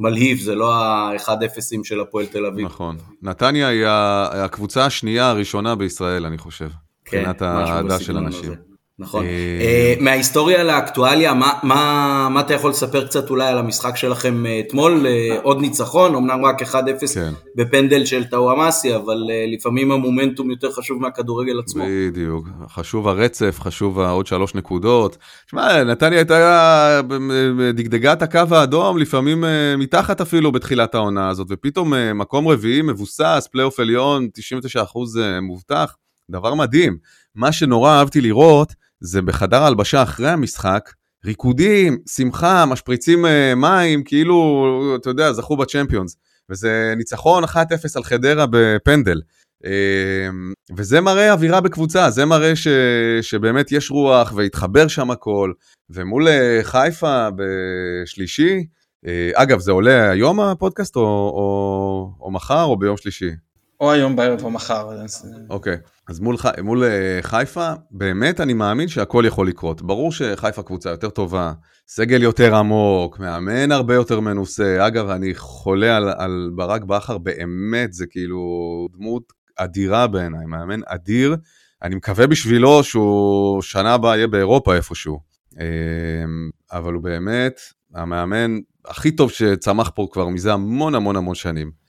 מלהיב, 0.02 0.40
זה 0.40 0.56
לא 0.56 0.76
האחד 0.76 1.44
אפסים 1.44 1.84
של 1.84 2.02
הפועל 2.02 2.26
תל 2.26 2.46
אביב. 2.46 2.66
נכון. 2.66 2.98
נתניה 3.22 3.68
היא 3.68 3.86
הקבוצה 3.88 4.86
השנייה 4.86 5.30
הראשונה 5.30 5.76
בישראל, 5.76 6.26
אני 6.26 6.38
חושב. 6.38 6.70
כן, 7.06 7.18
מבחינת 7.18 7.42
האהדה 7.42 8.00
של 8.00 8.18
אנשים. 8.18 8.52
הזה. 8.52 8.71
נכון. 9.02 9.26
אה, 9.26 9.94
מההיסטוריה 10.00 10.64
לאקטואליה, 10.64 11.34
מה, 11.64 12.40
אתה 12.40 12.54
יכול 12.54 12.70
לספר 12.70 13.06
קצת 13.06 13.30
אולי 13.30 13.48
על 13.48 13.58
המשחק 13.58 13.98
שלכם 13.98 14.46
אה, 14.46 14.60
אתמול? 14.68 15.08
אה, 15.08 15.38
עוד 15.44 15.62
ניצחון, 15.62 16.16
אמנם 16.16 16.46
רק 16.46 16.62
1-0 16.62 16.76
כן. 17.14 17.34
בפנדל 17.56 18.06
של 18.06 18.24
טאוואמאסי, 18.24 18.96
אבל 18.96 19.18
לפעמים 19.54 19.92
המומנטום 19.92 20.52
יותר 20.52 20.72
חשוב 20.72 21.02
מהכדורגל 21.02 21.60
עצמו. 21.60 21.84
בדיוק, 21.88 22.48
חשוב 22.70 23.08
הרצף, 23.08 23.60
חשוב 23.60 24.00
העוד 24.00 24.28
שלוש 24.28 24.56
נקודות. 24.56 25.18
שמע, 25.48 25.84
נתניה 25.84 26.18
הייתה, 26.18 27.02
דגדגה 27.74 28.14
את 28.14 28.22
הקו 28.22 28.40
האדום, 28.52 28.98
לפעמים 28.98 29.44
מתחת 29.78 30.22
אפילו 30.22 30.52
בתחילת 30.52 30.96
העונה 30.96 31.30
הזאת, 31.30 31.48
ופתאום 31.50 31.94
מקום 32.16 32.48
רביעי 32.48 32.82
מבוסס, 32.82 33.48
פלייאוף 33.52 33.80
עליון, 33.80 34.28
99% 34.78 35.18
מובטח, 35.42 35.96
דבר 36.32 36.54
מדהים. 36.54 36.98
מה 37.36 37.52
שנורא 37.52 37.92
אהבתי 37.92 38.22
לראות, 38.22 38.74
זה 39.02 39.22
בחדר 39.22 39.64
ההלבשה 39.64 40.04
אחרי 40.04 40.30
המשחק, 40.30 40.92
ריקודים, 41.26 41.98
שמחה, 42.10 42.66
משפריצים 42.66 43.26
uh, 43.26 43.56
מים, 43.56 44.04
כאילו, 44.04 44.96
אתה 45.02 45.10
יודע, 45.10 45.34
זכו 45.34 45.58
בצ'מפיונס. 45.58 46.18
וזה 46.50 46.94
ניצחון 46.98 47.44
1-0 47.44 47.48
על 47.96 48.04
חדרה 48.04 48.46
בפנדל. 48.52 49.22
Uh, 49.64 49.68
וזה 50.78 51.02
מראה 51.02 51.32
אווירה 51.32 51.62
בקבוצה, 51.62 52.10
זה 52.10 52.26
מראה 52.26 52.56
ש, 52.56 52.68
שבאמת 53.22 53.72
יש 53.72 53.92
רוח 53.92 54.34
והתחבר 54.36 54.88
שם 54.88 55.12
הכל. 55.12 55.52
ומול 55.90 56.28
uh, 56.28 56.32
חיפה 56.64 57.28
בשלישי, 57.36 58.66
uh, 59.06 59.10
אגב, 59.34 59.60
זה 59.60 59.72
עולה 59.72 60.12
היום 60.12 60.40
הפודקאסט 60.40 60.96
או, 60.96 61.02
או, 61.02 62.12
או 62.20 62.32
מחר 62.32 62.64
או 62.64 62.80
ביום 62.80 62.98
שלישי? 62.98 63.30
או 63.82 63.92
היום 63.92 64.16
בערב 64.16 64.44
או 64.44 64.52
מחר. 64.52 64.90
אוקיי, 65.50 65.74
okay. 65.74 65.78
אז 66.10 66.20
מול, 66.20 66.36
מול 66.64 66.84
אה, 66.84 67.20
חיפה, 67.22 67.72
באמת 67.92 68.40
אני 68.40 68.54
מאמין 68.54 68.88
שהכל 68.88 69.24
יכול 69.28 69.48
לקרות. 69.48 69.82
ברור 69.82 70.12
שחיפה 70.12 70.64
קבוצה 70.64 70.90
יותר 70.90 71.10
טובה, 71.10 71.54
סגל 71.88 72.24
יותר 72.24 72.56
עמוק, 72.56 73.20
מאמן 73.20 73.72
הרבה 73.72 73.96
יותר 73.96 74.20
מנוסה. 74.20 74.88
אגב, 74.88 75.10
אני 75.10 75.36
חולה 75.36 75.98
על, 75.98 76.10
על 76.18 76.52
ברק 76.56 76.84
בכר, 76.84 77.18
באמת, 77.18 77.94
זה 77.94 78.06
כאילו 78.10 78.42
דמות 78.98 79.34
אדירה 79.58 80.08
בעיניי, 80.08 80.46
מאמן 80.46 80.80
אדיר. 80.86 81.36
אני 81.84 81.96
מקווה 81.96 82.28
בשבילו 82.28 82.84
שהוא 82.84 83.62
שנה 83.62 83.94
הבאה 83.94 84.18
יהיה 84.18 84.28
באירופה 84.28 84.76
איפשהו. 84.76 85.20
אמ, 85.60 86.50
אבל 86.72 86.94
הוא 86.94 87.04
באמת 87.04 87.60
המאמן 87.94 88.60
הכי 88.86 89.12
טוב 89.12 89.32
שצמח 89.32 89.92
פה 89.96 90.08
כבר 90.12 90.28
מזה 90.28 90.54
המון 90.54 90.96
המון 90.96 91.16
המון 91.16 91.36
שנים. 91.36 91.81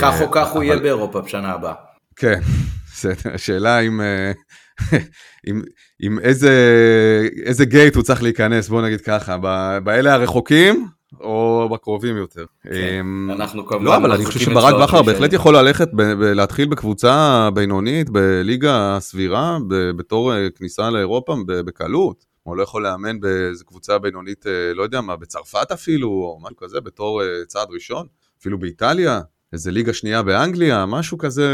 כך 0.00 0.20
או 0.20 0.30
כך 0.30 0.48
הוא 0.48 0.62
יהיה 0.62 0.76
באירופה 0.76 1.20
בשנה 1.20 1.52
הבאה. 1.52 1.74
כן, 2.16 2.40
בסדר, 2.92 3.34
השאלה 3.34 3.80
אם, 3.80 4.00
אה, 4.00 4.32
עם, 5.46 5.62
עם 6.00 6.18
איזה, 6.18 6.52
איזה 7.44 7.64
גייט 7.64 7.94
הוא 7.94 8.02
צריך 8.02 8.22
להיכנס, 8.22 8.68
בוא 8.68 8.82
נגיד 8.82 9.00
ככה, 9.00 9.36
באלה 9.84 10.14
הרחוקים 10.14 10.86
או 11.20 11.68
בקרובים 11.72 12.16
יותר. 12.16 12.44
כן, 12.62 12.70
אמ, 12.70 13.30
אנחנו 13.30 13.66
כמובן 13.66 13.84
לא, 13.84 13.96
אבל 13.96 14.12
אני 14.12 14.24
חושב 14.24 14.40
שברק 14.40 14.74
בכר 14.82 15.02
בהחלט 15.02 15.32
יכול 15.32 15.56
ללכת, 15.56 15.88
להתחיל 16.18 16.68
בקבוצה 16.68 17.48
בינונית, 17.54 18.10
בליגה 18.10 18.96
סבירה, 19.00 19.58
בתור 19.96 20.34
אה, 20.34 20.48
כניסה 20.50 20.90
לאירופה 20.90 21.36
בקלות. 21.46 22.24
הוא 22.42 22.56
לא 22.56 22.62
יכול 22.62 22.82
לאמן 22.82 23.20
באיזה 23.20 23.64
קבוצה 23.64 23.98
בינונית, 23.98 24.46
אה, 24.46 24.74
לא 24.74 24.82
יודע 24.82 25.00
מה, 25.00 25.16
בצרפת 25.16 25.72
אפילו, 25.72 26.08
או 26.08 26.38
משהו 26.42 26.56
כזה, 26.56 26.80
בתור 26.80 27.22
צעד 27.46 27.68
ראשון, 27.70 28.06
אפילו 28.40 28.58
באיטליה. 28.58 29.20
איזה 29.52 29.70
ליגה 29.70 29.92
שנייה 29.92 30.22
באנגליה, 30.22 30.86
משהו 30.86 31.18
כזה 31.18 31.48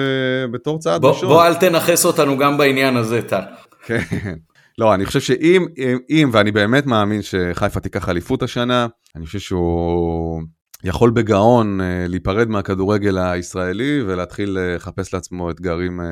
בתור 0.50 0.78
צעד 0.78 1.00
בוא, 1.00 1.10
ראשון. 1.10 1.28
בוא 1.28 1.46
אל 1.46 1.54
תנכס 1.54 2.04
אותנו 2.04 2.38
גם 2.38 2.58
בעניין 2.58 2.96
הזה, 2.96 3.22
טל. 3.22 3.42
כן. 3.84 4.34
לא, 4.78 4.94
אני 4.94 5.06
חושב 5.06 5.20
שאם, 5.20 5.66
אם, 6.10 6.30
ואני 6.32 6.52
באמת 6.52 6.86
מאמין 6.86 7.22
שחיפה 7.22 7.80
תיקח 7.80 8.08
אליפות 8.08 8.42
השנה, 8.42 8.86
אני 9.16 9.26
חושב 9.26 9.38
שהוא 9.38 10.42
יכול 10.84 11.10
בגאון 11.10 11.80
אה, 11.80 12.06
להיפרד 12.08 12.48
מהכדורגל 12.48 13.18
הישראלי 13.18 14.02
ולהתחיל 14.02 14.58
לחפש 14.60 15.14
לעצמו 15.14 15.50
אתגרים. 15.50 16.00
אה, 16.00 16.06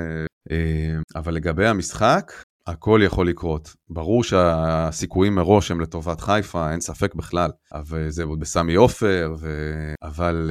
אה, 0.50 1.00
אבל 1.16 1.34
לגבי 1.34 1.66
המשחק, 1.66 2.32
הכל 2.66 3.00
יכול 3.04 3.28
לקרות. 3.28 3.74
ברור 3.88 4.24
שהסיכויים 4.24 5.34
מראש 5.34 5.70
הם 5.70 5.80
לטובת 5.80 6.20
חיפה, 6.20 6.70
אין 6.72 6.80
ספק 6.80 7.14
בכלל. 7.14 7.50
אבל 7.72 8.10
זה 8.10 8.24
עוד 8.24 8.40
בסמי 8.40 8.74
עופר, 8.74 9.34
ו... 9.40 9.48
אבל 10.02 10.50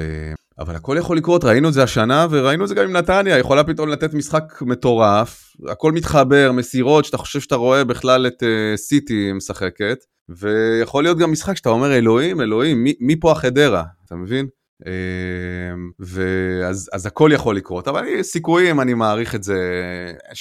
אבל 0.59 0.75
הכל 0.75 0.95
יכול 0.99 1.17
לקרות, 1.17 1.43
ראינו 1.43 1.67
את 1.67 1.73
זה 1.73 1.83
השנה 1.83 2.27
וראינו 2.29 2.63
את 2.63 2.69
זה 2.69 2.75
גם 2.75 2.83
עם 2.83 2.91
נתניה, 2.91 3.37
יכולה 3.37 3.63
פתאום 3.63 3.89
לתת 3.89 4.13
משחק 4.13 4.61
מטורף, 4.61 5.55
הכל 5.67 5.91
מתחבר, 5.91 6.51
מסירות 6.51 7.05
שאתה 7.05 7.17
חושב 7.17 7.39
שאתה 7.39 7.55
רואה 7.55 7.83
בכלל 7.83 8.27
את 8.27 8.43
uh, 8.43 8.77
סיטי 8.77 9.31
משחקת, 9.33 9.97
ויכול 10.29 11.03
להיות 11.03 11.17
גם 11.17 11.31
משחק 11.31 11.57
שאתה 11.57 11.69
אומר 11.69 11.93
אלוהים, 11.93 12.41
אלוהים, 12.41 12.83
מי, 12.83 12.93
מי 12.99 13.19
פה 13.19 13.31
החדרה, 13.31 13.83
אתה 14.05 14.15
מבין? 14.15 14.47
Uh, 14.83 14.87
ואז 15.99 16.89
אז 16.93 17.05
הכל 17.05 17.29
יכול 17.33 17.57
לקרות, 17.57 17.87
אבל 17.87 17.99
אני, 17.99 18.23
סיכויים, 18.23 18.81
אני 18.81 18.93
מעריך 18.93 19.35
את 19.35 19.43
זה 19.43 19.57
70-30. 20.31 20.35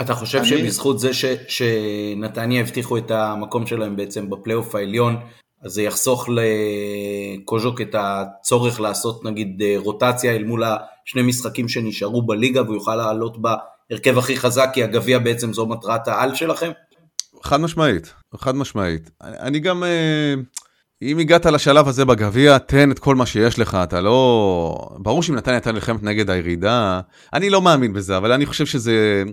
אתה 0.00 0.14
חושב 0.14 0.38
אני... 0.38 0.46
שבזכות 0.46 0.98
זה 0.98 1.14
ש, 1.14 1.24
שנתניה 1.48 2.60
הבטיחו 2.60 2.98
את 2.98 3.10
המקום 3.10 3.66
שלהם 3.66 3.96
בעצם 3.96 4.30
בפלייאוף 4.30 4.74
העליון, 4.74 5.16
אז 5.62 5.72
זה 5.72 5.82
יחסוך 5.82 6.28
לקוז'וק 6.28 7.80
את 7.80 7.94
הצורך 7.98 8.80
לעשות 8.80 9.24
נגיד 9.24 9.62
אה, 9.62 9.74
רוטציה 9.76 10.36
אל 10.36 10.44
מול 10.44 10.62
השני 10.64 11.22
משחקים 11.22 11.68
שנשארו 11.68 12.22
בליגה 12.22 12.62
והוא 12.62 12.74
יוכל 12.74 12.96
לעלות 12.96 13.36
בהרכב 13.42 14.18
הכי 14.18 14.36
חזק 14.36 14.70
כי 14.74 14.84
הגביע 14.84 15.18
בעצם 15.18 15.52
זו 15.52 15.66
מטרת 15.66 16.08
העל 16.08 16.34
שלכם? 16.34 16.70
חד 17.42 17.60
משמעית, 17.60 18.14
חד 18.36 18.56
משמעית. 18.56 19.10
אני 19.20 19.58
גם, 19.58 19.84
אה, 19.84 20.34
אם 21.02 21.18
הגעת 21.18 21.46
לשלב 21.46 21.88
הזה 21.88 22.04
בגביע, 22.04 22.58
תן 22.58 22.90
את 22.90 22.98
כל 22.98 23.14
מה 23.14 23.26
שיש 23.26 23.58
לך, 23.58 23.78
אתה 23.82 24.00
לא... 24.00 24.88
ברור 24.98 25.22
שאם 25.22 25.34
נתניה 25.34 25.56
הייתה 25.56 25.72
נלחמת 25.72 26.02
נגד 26.02 26.30
הירידה, 26.30 27.00
אני 27.32 27.50
לא 27.50 27.62
מאמין 27.62 27.92
בזה, 27.92 28.16
אבל 28.16 28.32
אני 28.32 28.46
חושב 28.46 28.66
שזה... 28.66 29.24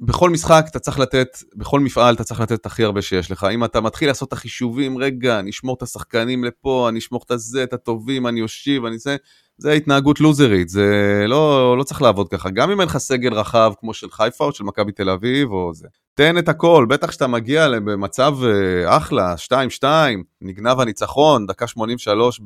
בכל 0.00 0.30
משחק 0.30 0.64
אתה 0.70 0.78
צריך 0.78 0.98
לתת, 0.98 1.38
בכל 1.56 1.80
מפעל 1.80 2.14
אתה 2.14 2.24
צריך 2.24 2.40
לתת 2.40 2.66
הכי 2.66 2.84
הרבה 2.84 3.02
שיש 3.02 3.30
לך. 3.30 3.46
אם 3.52 3.64
אתה 3.64 3.80
מתחיל 3.80 4.08
לעשות 4.08 4.28
את 4.28 4.32
החישובים, 4.32 4.98
רגע, 4.98 5.38
אני 5.38 5.50
אשמור 5.50 5.76
את 5.76 5.82
השחקנים 5.82 6.44
לפה, 6.44 6.88
אני 6.88 6.98
אשמור 6.98 7.22
את 7.26 7.30
הזה, 7.30 7.62
את 7.62 7.72
הטובים, 7.72 8.26
אני 8.26 8.42
אושיב, 8.42 8.84
אני 8.84 8.98
זה, 8.98 9.16
זה 9.58 9.72
התנהגות 9.72 10.20
לוזרית, 10.20 10.68
זה 10.68 11.24
לא, 11.26 11.74
לא 11.78 11.82
צריך 11.82 12.02
לעבוד 12.02 12.28
ככה. 12.28 12.50
גם 12.50 12.70
אם 12.70 12.80
אין 12.80 12.88
לך 12.88 12.98
סגל 12.98 13.34
רחב 13.34 13.72
כמו 13.80 13.94
של 13.94 14.10
חיפה 14.10 14.44
או 14.44 14.52
של 14.52 14.64
מכבי 14.64 14.92
תל 14.92 15.10
אביב 15.10 15.50
או 15.50 15.70
זה. 15.74 15.88
תן 16.14 16.38
את 16.38 16.48
הכל, 16.48 16.86
בטח 16.88 17.10
שאתה 17.10 17.26
מגיע 17.26 17.68
במצב 17.84 18.34
אה, 18.44 18.96
אחלה, 18.96 19.34
2-2, 19.82 19.84
נגנב 20.40 20.80
הניצחון, 20.80 21.46
דקה 21.46 21.66
83 21.66 22.40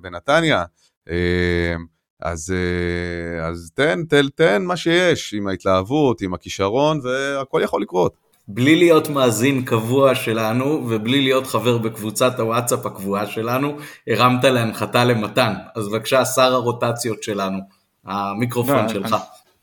בנתניה. 0.00 0.64
אה, 1.08 1.74
אז, 2.22 2.54
אה, 2.54 3.46
אז 3.46 3.70
תן, 3.74 4.04
תן, 4.04 4.28
תן 4.34 4.62
מה 4.62 4.76
שיש, 4.76 5.34
עם 5.34 5.48
ההתלהבות, 5.48 6.22
עם 6.22 6.34
הכישרון, 6.34 7.00
והכל 7.02 7.60
יכול 7.64 7.82
לקרות. 7.82 8.28
בלי 8.48 8.76
להיות 8.76 9.08
מאזין 9.08 9.64
קבוע 9.64 10.14
שלנו, 10.14 10.64
ובלי 10.88 11.20
להיות 11.20 11.46
חבר 11.46 11.78
בקבוצת 11.78 12.40
הוואטסאפ 12.40 12.86
הקבועה 12.86 13.26
שלנו, 13.26 13.76
הרמת 14.06 14.44
להנחתה 14.44 15.04
למתן. 15.04 15.52
אז 15.74 15.88
בבקשה, 15.88 16.24
שר 16.24 16.52
הרוטציות 16.52 17.22
שלנו, 17.22 17.58
המיקרופון 18.04 18.84
לא, 18.84 18.88
שלך. 18.88 19.12
אני, 19.12 19.20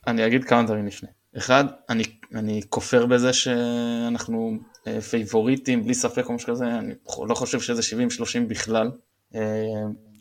אני 0.07 0.27
אגיד 0.27 0.43
כמה 0.43 0.63
דברים 0.63 0.87
לפני. 0.87 1.09
אחד, 1.37 1.65
אני, 1.89 2.03
אני 2.35 2.61
כופר 2.69 3.05
בזה 3.05 3.33
שאנחנו 3.33 4.57
אה, 4.87 5.01
פייבוריטים, 5.01 5.83
בלי 5.83 5.93
ספק 5.93 6.29
או 6.29 6.33
משהו 6.33 6.53
כזה, 6.53 6.65
אני 6.65 6.93
לא 7.27 7.35
חושב 7.35 7.59
שזה 7.59 7.81
70-30 7.81 8.47
בכלל. 8.47 8.91
אה, 9.35 9.41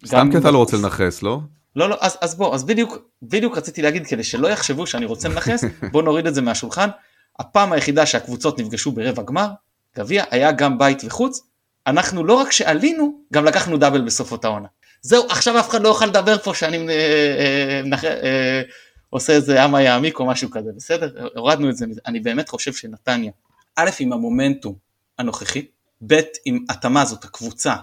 סתם 0.06 0.28
כי 0.32 0.38
אתה 0.38 0.50
לא 0.50 0.58
רוצה 0.58 0.76
לנכס, 0.76 1.22
לא? 1.22 1.40
לא, 1.76 1.88
לא, 1.88 1.96
אז, 2.00 2.18
אז 2.20 2.34
בוא, 2.34 2.54
אז 2.54 2.64
בדיוק, 2.64 2.98
בדיוק 3.22 3.56
רציתי 3.56 3.82
להגיד, 3.82 4.06
כדי 4.06 4.24
שלא 4.24 4.48
יחשבו 4.48 4.86
שאני 4.86 5.06
רוצה 5.06 5.28
לנכס, 5.28 5.64
בוא 5.92 6.02
נוריד 6.02 6.26
את 6.26 6.34
זה 6.34 6.42
מהשולחן. 6.42 6.88
הפעם 7.38 7.72
היחידה 7.72 8.06
שהקבוצות 8.06 8.60
נפגשו 8.60 8.92
ברבע 8.92 9.22
גמר, 9.22 9.48
גביע, 9.96 10.24
היה 10.30 10.52
גם 10.52 10.78
בית 10.78 11.02
וחוץ. 11.04 11.40
אנחנו 11.86 12.24
לא 12.24 12.34
רק 12.34 12.52
שעלינו, 12.52 13.20
גם 13.32 13.44
לקחנו 13.44 13.76
דאבל 13.76 14.00
בסוף 14.00 14.32
אותה 14.32 14.48
עונה. 14.48 14.68
זהו, 15.02 15.26
עכשיו 15.30 15.60
אף 15.60 15.70
אחד 15.70 15.82
לא 15.82 15.88
יוכל 15.88 16.06
לדבר 16.06 16.38
פה 16.38 16.54
שאני 16.54 16.88
אה, 16.88 16.94
אה, 17.38 17.82
נח, 17.84 18.04
אה, 18.04 18.62
עושה 19.10 19.32
איזה 19.32 19.64
אמה 19.64 19.82
יעמיק 19.82 20.18
או 20.18 20.26
משהו 20.26 20.50
כזה, 20.50 20.70
בסדר? 20.76 21.28
הורדנו 21.36 21.70
את 21.70 21.76
זה. 21.76 21.86
אני 22.06 22.20
באמת 22.20 22.48
חושב 22.48 22.72
שנתניה, 22.72 23.32
א', 23.76 23.90
עם 23.98 24.12
המומנטום 24.12 24.74
הנוכחי, 25.18 25.66
ב', 26.06 26.20
עם 26.44 26.64
התאמה 26.68 27.04
זאת 27.04 27.24
הקבוצה 27.24 27.74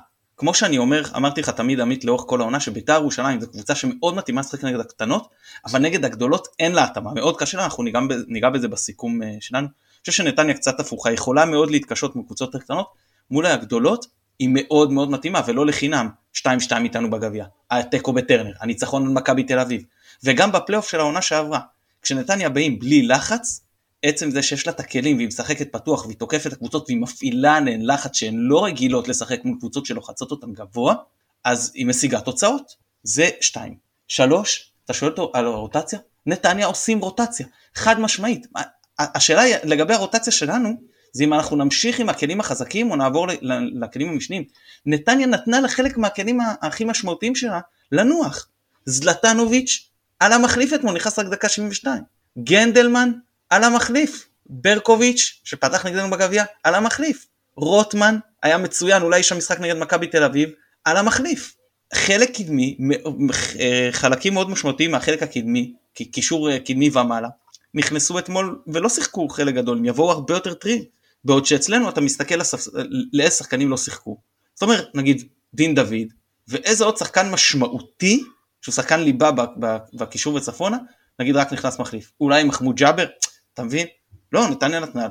כמו 0.42 0.54
שאני 0.54 0.78
אומר, 0.78 1.04
אמרתי 1.16 1.42
לך 1.42 1.50
תמיד 1.50 1.80
עמית 1.80 2.06
לאורך 2.06 2.24
כל 2.28 2.42
העונה 2.42 2.60
שביתר 2.60 2.94
ירושלים 2.94 3.42
זו 3.42 3.52
קבוצה 3.52 3.76
שמאוד 3.76 4.16
מתאימה 4.16 4.42
לשחק 4.42 4.64
נגד 4.64 4.80
הקטנות, 4.80 5.28
אבל 5.66 5.80
נגד 5.80 6.06
הגדולות 6.06 6.48
אין 6.60 6.72
לה 6.72 6.84
התאמה, 6.84 7.14
מאוד 7.14 7.40
קשה 7.40 7.58
לה, 7.58 7.64
אנחנו 7.64 7.84
ניגע, 7.84 8.00
ניגע 8.28 8.50
בזה 8.50 8.68
בסיכום 8.68 9.24
אה, 9.24 9.36
שלנו. 9.40 9.68
אני 9.68 10.00
חושב 10.00 10.24
שנתניה 10.24 10.54
קצת 10.54 10.80
הפוכה, 10.80 11.12
יכולה 11.12 11.46
מאוד 11.46 11.72
להתקשות 11.72 12.16
מקבוצות 12.16 12.56
הקטנות, 12.56 12.88
מול 13.32 13.46
הגדולות 13.46 14.06
היא 14.40 14.50
מאוד 14.52 14.92
מאוד 14.92 15.12
מתאימה 15.12 15.42
ולא 15.48 15.66
לחינם 15.66 16.10
2-2 16.38 16.42
איתנו 16.84 17.10
בגביע, 17.10 17.46
התיקו 17.72 18.14
בטרנר, 18.14 18.54
הניצחון 18.60 19.08
על 19.08 19.14
מכבי 19.14 19.44
תל 19.44 19.60
אביב, 19.60 19.84
וגם 20.24 20.52
בפלייאוף 20.52 20.90
של 20.90 21.00
העונה 21.00 21.22
שעברה, 21.22 21.60
כשנתניה 22.02 22.50
באים 22.50 22.80
בלי 22.80 23.08
לחץ, 23.08 23.62
עצם 24.04 24.32
זה 24.32 24.42
שיש 24.42 24.68
לה 24.68 24.74
את 24.74 24.80
הכלים 24.80 25.18
והיא 25.18 25.28
משחקת 25.28 25.72
פתוח 25.72 26.06
והיא 26.06 26.18
תוקפת 26.18 26.48
את 26.48 26.54
הקבוצות 26.54 26.86
והיא 26.88 27.02
מפעילה 27.02 27.56
עליהן 27.56 27.82
לחץ 27.82 28.16
שהן 28.16 28.36
לא 28.38 28.66
רגילות 28.66 29.08
לשחק 29.08 29.40
מול 29.46 29.58
קבוצות 29.60 29.86
שלוחצות 29.86 30.32
אותן 30.32 30.54
גבוה, 30.54 30.96
אז 31.44 31.72
היא 31.76 31.86
משיגה 31.86 32.22
תוצאות. 32.22 32.76
זה 33.04 33.30
שתיים. 33.42 33.76
שלוש, 34.08 34.72
אתה 34.86 34.94
שואל 34.94 35.12
אותו 35.12 35.32
על 35.34 35.46
הרוטציה? 35.46 36.00
נתניה 36.26 36.66
עושים 36.66 37.00
רוטציה, 37.00 37.48
חד 37.76 38.00
משמעית. 38.00 38.48
השאלה 39.00 39.42
היא 39.42 39.56
לגבי 39.64 39.94
הרוטציה 39.94 40.34
שלנו, 40.34 40.70
זה 41.14 41.24
אם 41.24 41.34
אנחנו 41.34 41.56
נמשיך 41.56 42.00
עם 42.00 42.10
הכלים 42.10 42.40
החזקים 42.40 42.92
או 42.92 42.96
נעבור 42.96 43.28
לכלים 43.82 44.10
המשניים. 44.10 44.44
נתניה 44.86 45.28
נתנה 45.28 45.62
לחלק 45.62 45.98
מהכלים 45.98 46.40
הכי 46.62 46.86
משמעותיים 46.86 47.36
שלה 47.36 47.60
לנוח. 47.92 48.48
זלטנוביץ' 48.86 49.90
על 50.20 50.34
המחליף 50.34 50.74
אתמול, 50.74 50.96
נכנס 50.96 51.20
רק 51.20 51.26
דקה 51.26 51.50
72. 51.50 52.04
גנדלמן 52.44 53.12
על 53.52 53.64
המחליף. 53.64 54.28
ברקוביץ', 54.46 55.42
שפתח 55.44 55.86
נגדנו 55.86 56.10
בגביע, 56.10 56.44
על 56.64 56.76
המחליף. 56.76 57.28
רוטמן 57.56 58.18
היה 58.44 58.58
מצוין, 58.58 59.02
אולי 59.02 59.20
יש 59.20 59.30
שם 59.30 59.38
משחק 59.38 59.60
נגד 59.60 59.78
מכבי 59.78 60.08
תל 60.08 60.24
אביב, 60.24 60.50
על 60.86 60.98
המחליף. 60.98 61.56
חלק 61.94 62.38
קדמי, 62.38 62.78
חלקים 63.92 64.34
מאוד 64.34 64.50
משמעותיים 64.50 64.92
מהחלק 64.92 65.24
הקדמי, 65.24 65.74
קישור 65.94 66.58
קדמי 66.58 66.90
ומעלה, 66.90 67.30
נכנסו 67.74 68.20
אתמול 68.20 68.62
ולא 68.68 68.90
שיחקו 68.90 69.30
חלק 69.30 69.56
גדול, 69.56 69.78
הם 69.78 69.86
יבואו 69.86 70.12
הרבה 70.12 70.34
יותר 70.34 70.54
טרי. 70.54 70.86
בעוד 71.26 71.46
שאצלנו 71.46 71.90
אתה 71.90 72.02
מסתכל 72.02 72.36
לאיזה 73.14 73.36
שחקנים 73.36 73.70
לא 73.70 73.78
שיחקו. 73.78 74.18
זאת 74.54 74.62
אומרת, 74.64 74.88
נגיד 74.96 75.28
דין 75.54 75.76
דוד, 75.76 76.08
ואיזה 76.48 76.84
עוד 76.84 76.98
שחקן 76.98 77.30
משמעותי, 77.32 78.24
שהוא 78.62 78.74
שחקן 78.74 79.00
ליבה 79.00 79.32
בקישור 79.94 80.34
וצפונה, 80.34 80.78
נגיד 81.20 81.36
רק 81.36 81.54
נכנס 81.54 81.80
מחליף. 81.80 82.12
אולי 82.20 82.44
מחמוד 82.44 82.76
ג'אבר, 82.76 83.06
אתה 83.54 83.64
מבין? 83.64 83.88
לא, 84.32 84.48
נתניה 84.48 84.80
נתנה, 84.80 85.08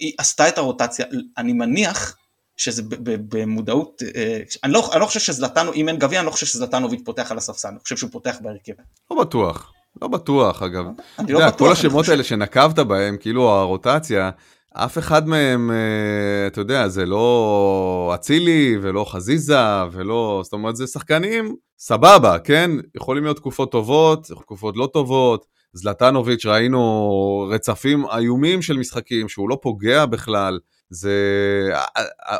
היא 0.00 0.12
עשתה 0.18 0.48
את 0.48 0.58
הרוטציה, 0.58 1.06
אני 1.38 1.52
מניח 1.52 2.16
שזה 2.56 2.82
במודעות, 3.06 4.02
אה, 4.16 4.40
אני 4.64 4.72
לא, 4.72 4.90
אני 4.92 5.00
לא 5.00 5.06
חושב 5.06 5.20
שזלטנו, 5.20 5.72
אם 5.72 5.88
אין 5.88 5.98
גביע, 5.98 6.18
אני 6.20 6.26
לא 6.26 6.30
חושב 6.30 6.46
שזלטנוביץ' 6.46 7.00
פותח 7.04 7.30
על 7.30 7.38
הספסל, 7.38 7.68
אני 7.68 7.78
חושב 7.78 7.96
שהוא 7.96 8.10
פותח 8.10 8.36
בהרכב. 8.42 8.72
לא 9.10 9.20
בטוח, 9.20 9.72
לא 10.02 10.08
בטוח 10.08 10.62
אגב. 10.62 10.84
אני 11.18 11.32
לא 11.32 11.46
בטוח. 11.46 11.58
כל 11.58 11.72
השמות 11.72 12.08
האלה 12.08 12.24
שנקבת 12.24 12.78
בהם, 12.78 13.16
כאילו 13.20 13.50
הרוטציה, 13.50 14.30
אף 14.74 14.98
אחד 14.98 15.28
מהם, 15.28 15.70
אה, 15.70 16.46
אתה 16.46 16.60
יודע, 16.60 16.88
זה 16.88 17.06
לא 17.06 18.12
אצילי 18.14 18.76
ולא 18.82 19.04
חזיזה 19.08 19.84
ולא, 19.92 20.40
זאת 20.44 20.52
אומרת, 20.52 20.76
זה 20.76 20.86
שחקנים 20.86 21.56
סבבה, 21.78 22.38
כן? 22.38 22.70
יכולים 22.96 23.24
להיות 23.24 23.36
תקופות 23.36 23.72
טובות, 23.72 24.26
תקופות 24.40 24.76
לא 24.76 24.88
טובות. 24.92 25.53
זלטנוביץ', 25.74 26.46
ראינו 26.46 27.48
רצפים 27.50 28.04
איומים 28.06 28.62
של 28.62 28.76
משחקים 28.76 29.28
שהוא 29.28 29.48
לא 29.48 29.58
פוגע 29.62 30.06
בכלל. 30.06 30.58
זה, 30.90 31.12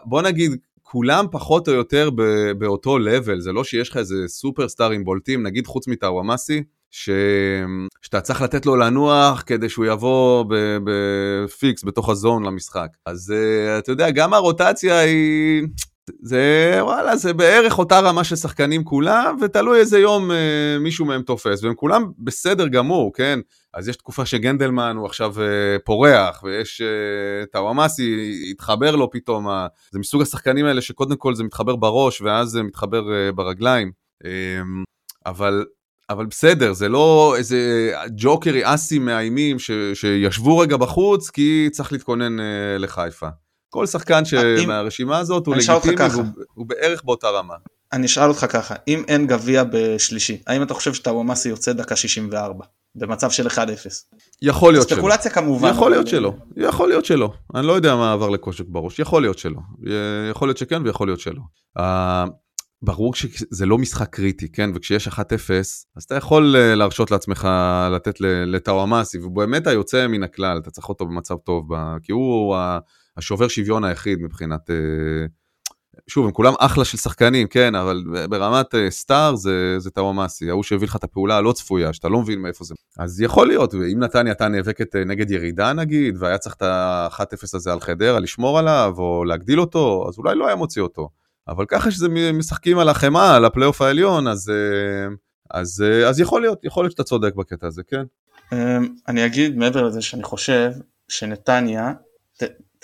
בוא 0.05 0.23
נגיד, 0.23 0.57
כולם 0.83 1.27
פחות 1.31 1.69
או 1.69 1.73
יותר 1.73 2.11
באותו 2.59 2.99
לבל, 2.99 3.41
זה 3.41 3.53
לא 3.53 3.65
שיש 3.65 3.91
לך 3.91 3.97
איזה 3.97 4.15
סופרסטארים 4.27 5.05
בולטים, 5.05 5.43
נגיד 5.43 5.67
חוץ 5.67 5.89
מטאוואמאסי, 5.89 6.63
ש... 6.91 7.11
שאתה 8.03 8.21
צריך 8.21 8.43
לתת 8.43 8.67
לו 8.67 8.77
לנוח 8.77 9.43
כדי 9.47 9.69
שהוא 9.69 9.87
יבוא 9.87 10.45
בפיקס 10.85 11.85
בתוך 11.85 12.09
הזון 12.09 12.47
למשחק. 12.47 12.89
אז 13.07 13.35
uh, 13.37 13.79
אתה 13.79 13.93
יודע, 13.93 14.11
גם 14.11 14.35
הרוטציה 14.35 14.99
היא... 14.99 15.63
זה 16.23 16.79
וואלה, 16.81 17.17
זה 17.17 17.33
בערך 17.33 17.79
אותה 17.79 18.01
רמה 18.01 18.25
של 18.25 18.37
שחקנים 18.37 18.85
כולם, 18.85 19.37
ותלוי 19.41 19.81
איזה 19.81 19.99
יום 19.99 20.31
uh, 20.31 20.35
מישהו 20.81 21.07
מהם 21.07 21.23
תופס, 21.23 21.65
והם 21.65 21.75
כולם 21.75 22.13
בסדר 22.19 22.69
גמור, 22.69 23.13
כן? 23.15 23.39
אז 23.75 23.89
יש 23.89 23.97
תקופה 23.97 24.27
שגנדלמן 24.27 24.97
הוא 24.97 25.07
עכשיו 25.07 25.35
uh, 25.37 25.41
פורח, 25.85 26.43
ויש 26.43 26.83
טאוואמאסי, 27.53 28.33
התחבר 28.51 28.97
לו 28.97 29.11
פתאום, 29.11 29.49
uh, 29.49 29.51
זה 29.91 29.99
מסוג 29.99 30.23
השחקנים 30.23 30.67
האלה 30.67 30.81
שקודם 30.81 31.17
כל 31.17 31.35
זה 31.35 31.45
מתחבר 31.45 31.77
בראש, 31.77 32.21
ואז 32.21 32.49
זה 32.49 32.63
מתחבר 32.63 33.03
uh, 33.03 33.33
ברגליים. 33.33 33.93
Uh, 34.23 34.27
אבל 35.27 35.65
אבל 36.11 36.27
בסדר, 36.27 36.73
זה 36.73 36.89
לא 36.89 37.35
איזה 37.39 37.93
ג'וקרי 38.17 38.75
אסים 38.75 39.05
מאיימים 39.05 39.59
ש, 39.59 39.71
שישבו 39.95 40.59
רגע 40.59 40.77
בחוץ 40.77 41.31
כי 41.31 41.69
צריך 41.73 41.93
להתכונן 41.93 42.39
uh, 42.39 42.43
לחיפה. 42.79 43.29
כל 43.75 43.87
שחקן 43.87 44.23
מהרשימה 44.67 45.19
הזאת 45.19 45.47
הוא 45.47 45.55
לגיטימי 45.55 45.97
והוא 46.55 46.67
בערך 46.67 47.05
באותה 47.05 47.29
רמה. 47.29 47.55
אני 47.93 48.07
אשאל 48.07 48.29
אותך 48.29 48.47
ככה, 48.49 48.75
אם 48.89 49.03
אין 49.09 49.27
גביע 49.27 49.65
בשלישי, 49.73 50.43
האם 50.47 50.63
אתה 50.63 50.75
חושב 50.75 50.95
שטאוואמאסי 50.95 51.49
יוצא 51.49 51.73
דקה 51.73 51.97
64 51.97 52.65
במצב 52.95 53.31
של 53.31 53.47
1-0? 53.47 53.59
יכול 54.43 54.73
להיות 54.73 54.89
שלא. 54.89 54.97
ספקולציה 54.97 55.31
כמובן. 55.31 55.71
יכול 55.71 55.91
להיות 55.91 56.07
שלא, 56.07 56.33
יכול 56.57 56.89
להיות 56.89 57.05
שלא. 57.05 57.33
אני 57.55 57.67
לא 57.67 57.73
יודע 57.73 57.97
מה 57.97 58.13
עבר 58.13 58.29
לקושק 58.29 58.65
בראש, 58.69 58.99
יכול 58.99 59.23
להיות 59.23 59.39
שלא. 59.39 59.61
יכול 60.31 60.49
להיות 60.49 60.59
שכן 60.59 60.83
ויכול 60.83 61.09
להיות 61.09 61.21
שלא. 61.21 61.43
ברור 62.83 63.15
שזה 63.15 63.67
לא 63.67 63.79
משחק 63.79 64.09
קריטי, 64.09 64.53
כן? 64.53 64.71
וכשיש 64.75 65.09
1-0, 65.09 65.13
אז 65.97 66.03
אתה 66.07 66.15
יכול 66.15 66.57
אה, 66.57 66.75
להרשות 66.75 67.11
לעצמך 67.11 67.49
לתת 67.95 68.21
לטאוואמאסי, 68.21 69.19
והוא 69.19 69.37
באמת 69.37 69.67
היוצא 69.67 70.07
מן 70.07 70.23
הכלל, 70.23 70.59
אתה 70.59 70.71
צריך 70.71 70.89
אותו 70.89 71.07
במצב 71.07 71.35
טוב, 71.45 71.69
כי 72.03 72.13
הוא 72.13 72.57
השובר 73.17 73.49
שוויון 73.49 73.85
היחיד 73.85 74.23
מבחינת... 74.23 74.71
אה, 74.71 75.27
שוב, 76.07 76.27
הם 76.27 76.33
כולם 76.33 76.53
אחלה 76.59 76.85
של 76.85 76.99
שחקנים, 76.99 77.49
כן, 77.49 77.75
אבל 77.75 78.03
ברמת 78.31 78.75
אה, 78.75 78.91
סטאר 78.91 79.37
זה, 79.37 79.79
זה 79.79 79.91
טאוואמאסי, 79.91 80.51
ההוא 80.51 80.63
שהביא 80.63 80.87
לך 80.87 80.97
את 80.97 81.05
הפעולה 81.05 81.37
הלא 81.37 81.53
צפויה, 81.53 81.93
שאתה 81.93 82.09
לא 82.09 82.21
מבין 82.21 82.39
מאיפה 82.39 82.65
זה. 82.65 82.75
אז 82.99 83.21
יכול 83.21 83.47
להיות, 83.47 83.75
ואם 83.75 83.99
נתניה 83.99 84.33
הייתה 84.33 84.49
נאבקת 84.49 84.97
נגד 84.97 85.31
ירידה 85.31 85.73
נגיד, 85.73 86.17
והיה 86.19 86.39
צריך 86.39 86.55
את 86.55 86.63
ה-1-0 86.63 87.43
הזה 87.55 87.73
על 87.73 87.81
חדרה, 87.81 88.21
לשמור 88.21 88.59
עליו, 88.59 88.95
או 88.99 89.25
להגדיל 89.25 89.61
אותו, 89.61 90.05
אז 90.09 90.19
אולי 90.19 90.35
לא 90.35 90.47
היה 90.47 90.57
מוציא 90.57 90.83
אותו. 90.83 91.09
אבל 91.49 91.65
ככה 91.69 91.91
שזה 91.91 92.09
משחקים 92.33 92.79
על 92.79 92.89
החמאה, 92.89 93.37
על 93.37 93.45
הפלייאוף 93.45 93.83
העליון, 93.83 94.29
אז, 94.29 94.51
אה, 94.51 95.15
אז, 95.61 95.85
אה, 95.87 96.09
אז 96.09 96.21
יכול 96.21 96.41
להיות, 96.41 96.65
יכול 96.65 96.85
להיות 96.85 96.93
שאתה 96.93 97.05
צודק 97.05 97.35
בקטע 97.35 97.67
הזה, 97.67 97.83
כן? 97.89 98.03
אמ, 98.53 98.95
אני 99.09 99.27
אגיד 99.27 99.57
מעבר 99.57 99.83
לזה 99.83 100.03
שאני 100.03 100.23
חושב 100.23 100.71
שנתניה 101.09 101.93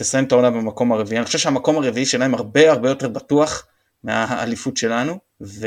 תסיים 0.01 0.25
את 0.25 0.33
העונה 0.33 0.51
במקום 0.51 0.93
הרביעי, 0.93 1.19
אני 1.19 1.27
חושב 1.27 1.39
שהמקום 1.39 1.77
הרביעי 1.77 2.07
שלהם 2.07 2.35
הרבה 2.35 2.71
הרבה 2.71 2.89
יותר 2.89 3.09
בטוח 3.09 3.67
מהאליפות 4.05 4.77
שלנו, 4.77 5.19
וזו 5.41 5.59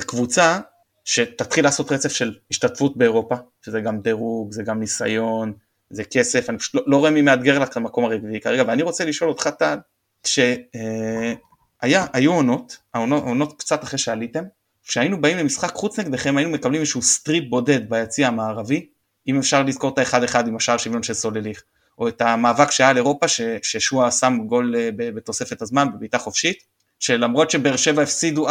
אה, 0.00 0.06
קבוצה 0.06 0.60
שתתחיל 1.04 1.64
לעשות 1.64 1.92
רצף 1.92 2.12
של 2.12 2.34
השתתפות 2.50 2.96
באירופה, 2.96 3.34
שזה 3.64 3.80
גם 3.80 4.00
דירוג, 4.00 4.52
זה 4.52 4.62
גם 4.62 4.80
ניסיון, 4.80 5.52
זה 5.90 6.04
כסף, 6.04 6.50
אני 6.50 6.58
פשוט 6.58 6.74
לא, 6.74 6.82
לא 6.86 6.96
רואה 6.96 7.10
מי 7.10 7.22
מאתגר 7.22 7.58
לך 7.58 7.68
את 7.68 7.76
המקום 7.76 8.04
הרביעי 8.04 8.40
כרגע, 8.40 8.62
ואני 8.66 8.82
רוצה 8.82 9.04
לשאול 9.04 9.30
אותך 9.30 9.48
טל, 9.58 9.78
שהיו 10.24 12.32
עונות, 12.32 12.76
העונות 12.94 13.58
קצת 13.58 13.84
אחרי 13.84 13.98
שעליתם, 13.98 14.44
כשהיינו 14.86 15.20
באים 15.20 15.36
למשחק 15.36 15.74
חוץ 15.74 15.98
נגדכם 15.98 16.36
היינו 16.36 16.52
מקבלים 16.52 16.80
איזשהו 16.80 17.02
strip 17.02 17.44
בודד 17.50 17.90
ביציע 17.90 18.28
המערבי, 18.28 18.86
אם 19.28 19.38
אפשר 19.38 19.62
לזכור 19.62 19.90
את 19.90 19.98
האחד 19.98 20.22
אחד 20.22 20.48
עם 20.48 20.56
השער 20.56 20.76
שוויון 20.76 21.02
של 21.02 21.14
סולליך, 21.14 21.62
או 21.98 22.08
את 22.08 22.20
המאבק 22.20 22.70
שהיה 22.70 22.90
על 22.90 22.96
אירופה 22.96 23.26
ששועה 23.62 24.10
שם 24.10 24.38
גול 24.46 24.76
אה, 24.76 24.88
בתוספת 24.96 25.62
הזמן 25.62 25.88
בבעיטה 25.92 26.18
חופשית, 26.18 26.74
שלמרות 27.00 27.50
שבאר 27.50 27.76
שבע 27.76 28.02
הפסידו 28.02 28.48
4-0, 28.48 28.50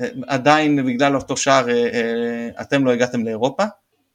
אה, 0.00 0.08
עדיין 0.26 0.86
בגלל 0.86 1.16
אותו 1.16 1.36
שער 1.36 1.68
אה, 1.68 2.48
אתם 2.60 2.84
לא 2.84 2.90
הגעתם 2.90 3.24
לאירופה. 3.24 3.64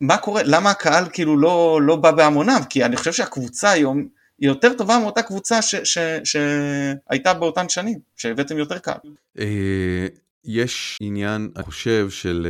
מה 0.01 0.17
קורה, 0.17 0.41
למה 0.45 0.71
הקהל 0.71 1.05
כאילו 1.13 1.37
לא, 1.37 1.79
לא 1.81 1.95
בא 1.95 2.11
בהמוניו? 2.11 2.61
כי 2.69 2.85
אני 2.85 2.95
חושב 2.97 3.13
שהקבוצה 3.13 3.69
היום 3.69 4.07
היא 4.39 4.49
יותר 4.49 4.73
טובה 4.73 4.99
מאותה 4.99 5.21
קבוצה 5.21 5.59
שהייתה 6.23 7.33
באותן 7.33 7.69
שנים, 7.69 7.99
שהבאתם 8.15 8.57
יותר. 8.57 8.77
אה, 9.39 10.07
יש 10.45 10.97
עניין, 11.01 11.49
אני 11.55 11.63
חושב, 11.63 12.09
של... 12.09 12.47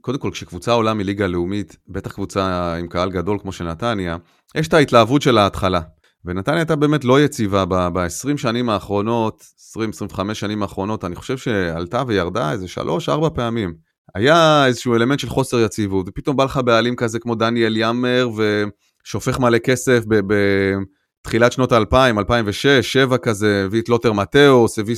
קודם 0.00 0.18
כל, 0.18 0.30
כשקבוצה 0.32 0.72
עולה 0.72 0.94
מליגה 0.94 1.26
לאומית, 1.26 1.76
בטח 1.88 2.12
קבוצה 2.12 2.74
עם 2.74 2.88
קהל 2.88 3.10
גדול 3.10 3.38
כמו 3.42 3.52
של 3.52 3.64
נתניה, 3.64 4.16
יש 4.54 4.68
את 4.68 4.74
ההתלהבות 4.74 5.22
של 5.22 5.38
ההתחלה. 5.38 5.80
ונתניה 6.24 6.58
הייתה 6.58 6.76
באמת 6.76 7.04
לא 7.04 7.20
יציבה 7.20 7.64
ב-20 7.64 8.36
שנים 8.36 8.70
האחרונות, 8.70 9.44
20-25 10.12 10.34
שנים 10.34 10.62
האחרונות, 10.62 11.04
אני 11.04 11.16
חושב 11.16 11.38
שעלתה 11.38 12.02
וירדה 12.06 12.52
איזה 12.52 12.66
3-4 13.08 13.30
פעמים. 13.34 13.74
היה 14.14 14.66
איזשהו 14.66 14.94
אלמנט 14.94 15.18
של 15.18 15.28
חוסר 15.28 15.60
יציבות, 15.60 16.08
ופתאום 16.08 16.36
בא 16.36 16.44
לך 16.44 16.60
בעלים 16.64 16.96
כזה 16.96 17.18
כמו 17.18 17.34
דניאל 17.34 17.76
יאמר, 17.76 18.28
ושופך 19.04 19.38
מלא 19.38 19.58
כסף 19.58 20.04
ב- 20.08 20.34
ב- 20.34 20.78
שנות 21.50 21.72
האלפיים, 21.72 22.18
2006, 22.18 22.66
2007 22.66 23.16
כזה, 23.18 23.62
הביא 23.66 23.82
את 23.82 23.88
לוטר 23.88 24.12
מתאוס, 24.12 24.78
הביא... 24.78 24.96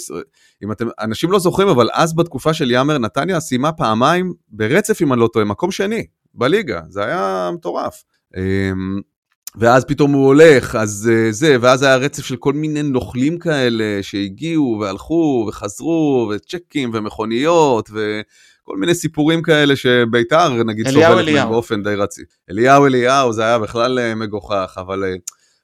אם 0.65 0.73
אתם, 0.73 0.89
אנשים 1.01 1.33
לא 1.33 1.39
זוכרים, 1.39 1.69
אבל 1.69 1.89
אז 1.93 2.17
בתקופה 2.17 2.55
של 2.55 2.71
יאמר, 2.71 2.99
נתניה 2.99 3.41
סיימה 3.41 3.73
פעמיים 3.73 4.33
ברצף, 4.49 5.03
אם 5.03 5.13
אני 5.13 5.21
לא 5.21 5.29
טועה, 5.33 5.45
מקום 5.45 5.71
שני, 5.71 6.07
בליגה, 6.35 6.81
זה 6.89 7.05
היה 7.05 7.51
מטורף. 7.55 8.03
ואז 9.57 9.85
פתאום 9.85 10.13
הוא 10.13 10.27
הולך, 10.27 10.75
אז 10.75 11.11
אה, 11.13 11.33
זה, 11.33 11.57
ואז 11.61 11.83
היה 11.83 11.97
רצף 11.97 12.25
של 12.25 12.37
כל 12.37 12.53
מיני 12.53 12.83
נוכלים 12.83 13.39
כאלה 13.39 13.99
שהגיעו 14.03 14.79
והלכו 14.81 15.47
וחזרו, 15.49 16.33
וצ'קים 16.35 16.91
ומכוניות, 16.95 17.91
ו... 17.93 18.21
כל 18.63 18.77
מיני 18.77 18.95
סיפורים 18.95 19.43
כאלה 19.43 19.77
שביתר 19.77 20.63
נגיד 20.63 20.89
סובלת 20.89 21.29
מהם. 21.35 21.49
באופן 21.49 21.83
די 21.83 21.95
רציף. 21.95 22.29
אליהו 22.51 22.87
אליהו 22.87 23.33
זה 23.33 23.43
היה 23.43 23.59
בכלל 23.59 23.99
אה, 23.99 24.15
מגוחך, 24.15 24.75
אבל 24.79 25.05
אה, 25.05 25.15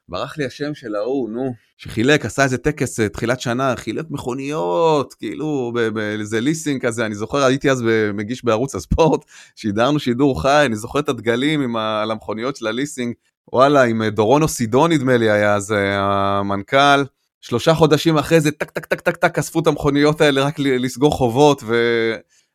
ברח 0.09 0.37
לי 0.37 0.45
השם 0.45 0.73
של 0.75 0.95
ההוא, 0.95 1.29
נו, 1.29 1.53
שחילק, 1.77 2.25
עשה 2.25 2.43
איזה 2.43 2.57
טקס 2.57 2.99
תחילת 2.99 3.41
שנה, 3.41 3.75
חילק 3.75 4.05
מכוניות, 4.09 5.13
כאילו 5.13 5.73
באיזה 5.93 6.41
ליסינג 6.41 6.85
כזה, 6.85 7.05
אני 7.05 7.15
זוכר, 7.15 7.43
הייתי 7.43 7.71
אז 7.71 7.83
מגיש 8.13 8.45
בערוץ 8.45 8.75
הספורט, 8.75 9.25
שידרנו 9.55 9.99
שידור 9.99 10.41
חי, 10.41 10.63
אני 10.65 10.75
זוכר 10.75 10.99
את 10.99 11.09
הדגלים 11.09 11.61
עם 11.61 11.75
ה- 11.75 12.01
על 12.01 12.11
המכוניות 12.11 12.55
של 12.55 12.67
הליסינג, 12.67 13.13
וואלה, 13.53 13.83
עם 13.83 14.01
אה, 14.01 14.09
דורון 14.09 14.47
אוסידון 14.47 14.91
נדמה 14.91 15.17
לי 15.17 15.29
היה 15.29 15.55
אז 15.55 15.71
אה, 15.71 15.99
המנכ"ל. 15.99 17.03
שלושה 17.41 17.73
חודשים 17.73 18.17
אחרי 18.17 18.41
זה, 18.41 18.51
טק 18.51 18.71
טק 18.71 18.85
טק 18.85 19.01
טק 19.01 19.15
טק, 19.15 19.39
אספו 19.39 19.59
את 19.59 19.67
המכוניות 19.67 20.21
האלה 20.21 20.43
רק 20.43 20.59
לסגור 20.59 21.11
חובות, 21.11 21.63
ו... 21.65 21.75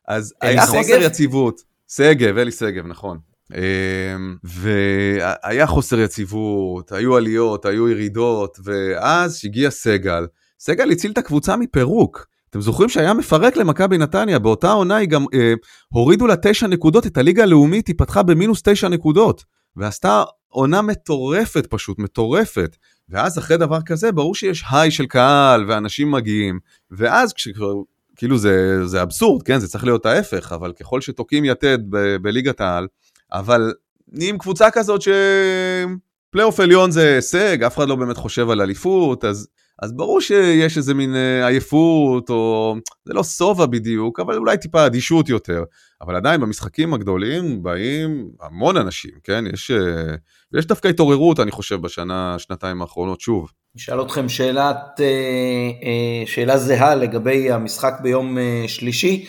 אז 0.09 0.35
היה 0.41 0.67
שגב? 0.67 0.71
חוסר 0.71 1.03
יציבות. 1.03 1.61
שגב, 1.89 2.39
אלי 2.39 2.51
שגב, 2.51 2.87
נכון. 2.87 3.19
אמ, 3.55 4.37
והיה 4.45 5.67
חוסר 5.67 6.01
יציבות, 6.01 6.93
היו 6.93 7.17
עליות, 7.17 7.67
היו 7.67 7.89
ירידות, 7.89 8.59
ואז 8.65 9.41
הגיע 9.45 9.71
סגל. 9.71 10.27
סגל 10.61 10.91
הציל 10.91 11.11
את 11.11 11.19
הקבוצה 11.19 11.57
מפירוק. 11.57 12.27
אתם 12.51 12.61
זוכרים 12.61 12.89
שהיה 12.89 13.15
מפרק 13.15 13.57
למכבי 13.57 13.99
נתניה, 13.99 14.39
באותה 14.39 14.73
עונה 14.73 14.97
היא 14.97 15.09
גם 15.09 15.25
אה, 15.35 15.55
הורידו 15.89 16.27
לה 16.27 16.35
תשע 16.43 16.67
נקודות, 16.67 17.07
את 17.07 17.17
הליגה 17.17 17.43
הלאומית 17.43 17.89
היא 17.89 17.95
פתחה 17.99 18.23
במינוס 18.23 18.63
תשע 18.65 18.89
נקודות, 18.89 19.45
ועשתה 19.77 20.25
עונה 20.53 20.83
מטורפת 20.83 21.67
פשוט, 21.67 21.99
מטורפת. 21.99 22.77
ואז 23.09 23.39
אחרי 23.39 23.57
דבר 23.57 23.83
כזה, 23.87 24.13
ברור 24.13 24.35
שיש 24.35 24.65
היי 24.71 24.91
של 24.91 25.07
קהל, 25.07 25.65
ואנשים 25.71 26.11
מגיעים, 26.11 26.59
ואז 26.91 27.33
כשכבר, 27.33 27.75
כאילו 28.17 28.39
זה, 28.39 28.87
זה 28.87 29.03
אבסורד, 29.03 29.43
כן, 29.43 29.59
זה 29.59 29.69
צריך 29.69 29.85
להיות 29.85 30.07
ההפך, 30.07 30.53
אבל 30.53 30.73
ככל 30.73 31.01
שתוקעים 31.01 31.45
יתד 31.45 31.79
ב- 31.91 32.17
בליגת 32.17 32.61
העל, 32.61 32.87
אבל 33.33 33.73
נהיים 34.09 34.39
קבוצה 34.39 34.71
כזאת 34.71 35.01
שפלייאוף 35.03 36.61
עליון 36.61 36.91
זה 36.91 37.15
הישג, 37.15 37.63
אף 37.63 37.77
אחד 37.77 37.89
לא 37.89 37.95
באמת 37.95 38.17
חושב 38.17 38.51
על 38.51 38.61
אליפות, 38.61 39.25
אז, 39.25 39.49
אז 39.83 39.93
ברור 39.93 40.21
שיש 40.21 40.77
איזה 40.77 40.95
מין 40.95 41.15
אה, 41.15 41.47
עייפות, 41.47 42.31
או 42.31 42.75
זה 43.05 43.15
לא 43.15 43.25
שובע 43.25 43.67
בדיוק, 43.67 44.21
אבל 44.21 44.37
אולי 44.37 44.59
טיפה 44.59 44.87
אדישות 44.87 45.29
יותר. 45.29 45.65
אבל 46.01 46.17
עדיין 46.17 46.41
במשחקים 46.41 46.95
הגדולים 46.95 47.63
באים 47.63 48.29
המון 48.41 48.77
אנשים, 48.77 49.11
כן? 49.25 49.45
יש, 49.53 49.71
אה, 49.71 50.15
יש 50.59 50.67
דווקא 50.67 50.89
התעוררות, 50.89 51.41
אני 51.41 51.51
חושב, 51.51 51.81
בשנה, 51.81 52.37
שנתיים 52.39 52.83
האחרונות, 52.83 53.21
שוב. 53.21 53.51
נשאל 53.75 54.03
אתכם 54.03 54.29
שאלת, 54.29 55.01
אה, 55.01 56.27
שאלה 56.27 56.59
זהה 56.59 56.95
לגבי 56.95 57.51
המשחק 57.51 57.95
ביום 58.03 58.39
שלישי. 58.67 59.27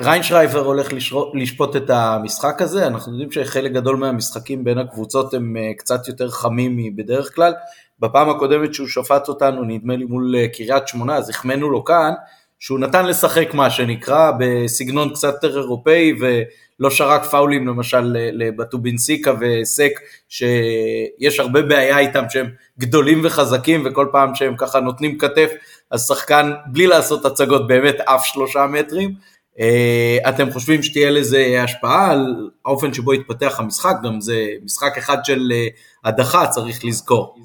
ריינשרייבר 0.00 0.58
הולך 0.58 0.88
לשפוט 1.34 1.76
את 1.76 1.90
המשחק 1.90 2.62
הזה, 2.62 2.86
אנחנו 2.86 3.12
יודעים 3.12 3.32
שחלק 3.32 3.72
גדול 3.72 3.96
מהמשחקים 3.96 4.64
בין 4.64 4.78
הקבוצות 4.78 5.34
הם 5.34 5.56
קצת 5.78 6.08
יותר 6.08 6.30
חמים 6.30 6.76
מבדרך 6.76 7.34
כלל. 7.34 7.52
בפעם 8.00 8.30
הקודמת 8.30 8.74
שהוא 8.74 8.88
שפט 8.88 9.28
אותנו, 9.28 9.64
נדמה 9.64 9.96
לי 9.96 10.04
מול 10.04 10.34
אה, 10.36 10.48
קריית 10.48 10.88
שמונה, 10.88 11.16
אז 11.16 11.30
החמאנו 11.30 11.70
לו 11.70 11.84
כאן, 11.84 12.12
שהוא 12.60 12.78
נתן 12.78 13.06
לשחק 13.06 13.54
מה 13.54 13.70
שנקרא 13.70 14.32
בסגנון 14.38 15.10
קצת 15.14 15.34
יותר 15.34 15.58
אירופאי 15.58 16.12
ולא 16.20 16.90
שרק 16.90 17.24
פאולים 17.24 17.68
למשל 17.68 18.16
לבטובינסיקה 18.32 19.32
וסק 19.40 20.00
שיש 20.28 21.40
הרבה 21.40 21.62
בעיה 21.62 21.98
איתם 21.98 22.24
שהם 22.30 22.50
גדולים 22.78 23.20
וחזקים 23.24 23.82
וכל 23.86 24.08
פעם 24.12 24.34
שהם 24.34 24.54
ככה 24.56 24.80
נותנים 24.80 25.18
כתף 25.18 25.50
אז 25.90 26.06
שחקן 26.06 26.52
בלי 26.66 26.86
לעשות 26.86 27.24
הצגות 27.24 27.66
באמת 27.66 28.00
אף 28.00 28.26
שלושה 28.26 28.66
מטרים. 28.66 29.14
אה, 29.60 30.18
אתם 30.28 30.50
חושבים 30.50 30.82
שתהיה 30.82 31.10
לזה 31.10 31.62
השפעה 31.62 32.10
על 32.10 32.50
האופן 32.66 32.94
שבו 32.94 33.14
יתפתח 33.14 33.54
המשחק, 33.58 33.94
גם 34.04 34.20
זה 34.20 34.46
משחק 34.64 34.98
אחד 34.98 35.24
של 35.24 35.52
אה, 35.52 35.68
הדחה 36.08 36.46
צריך 36.46 36.84
לזכור. 36.84 37.36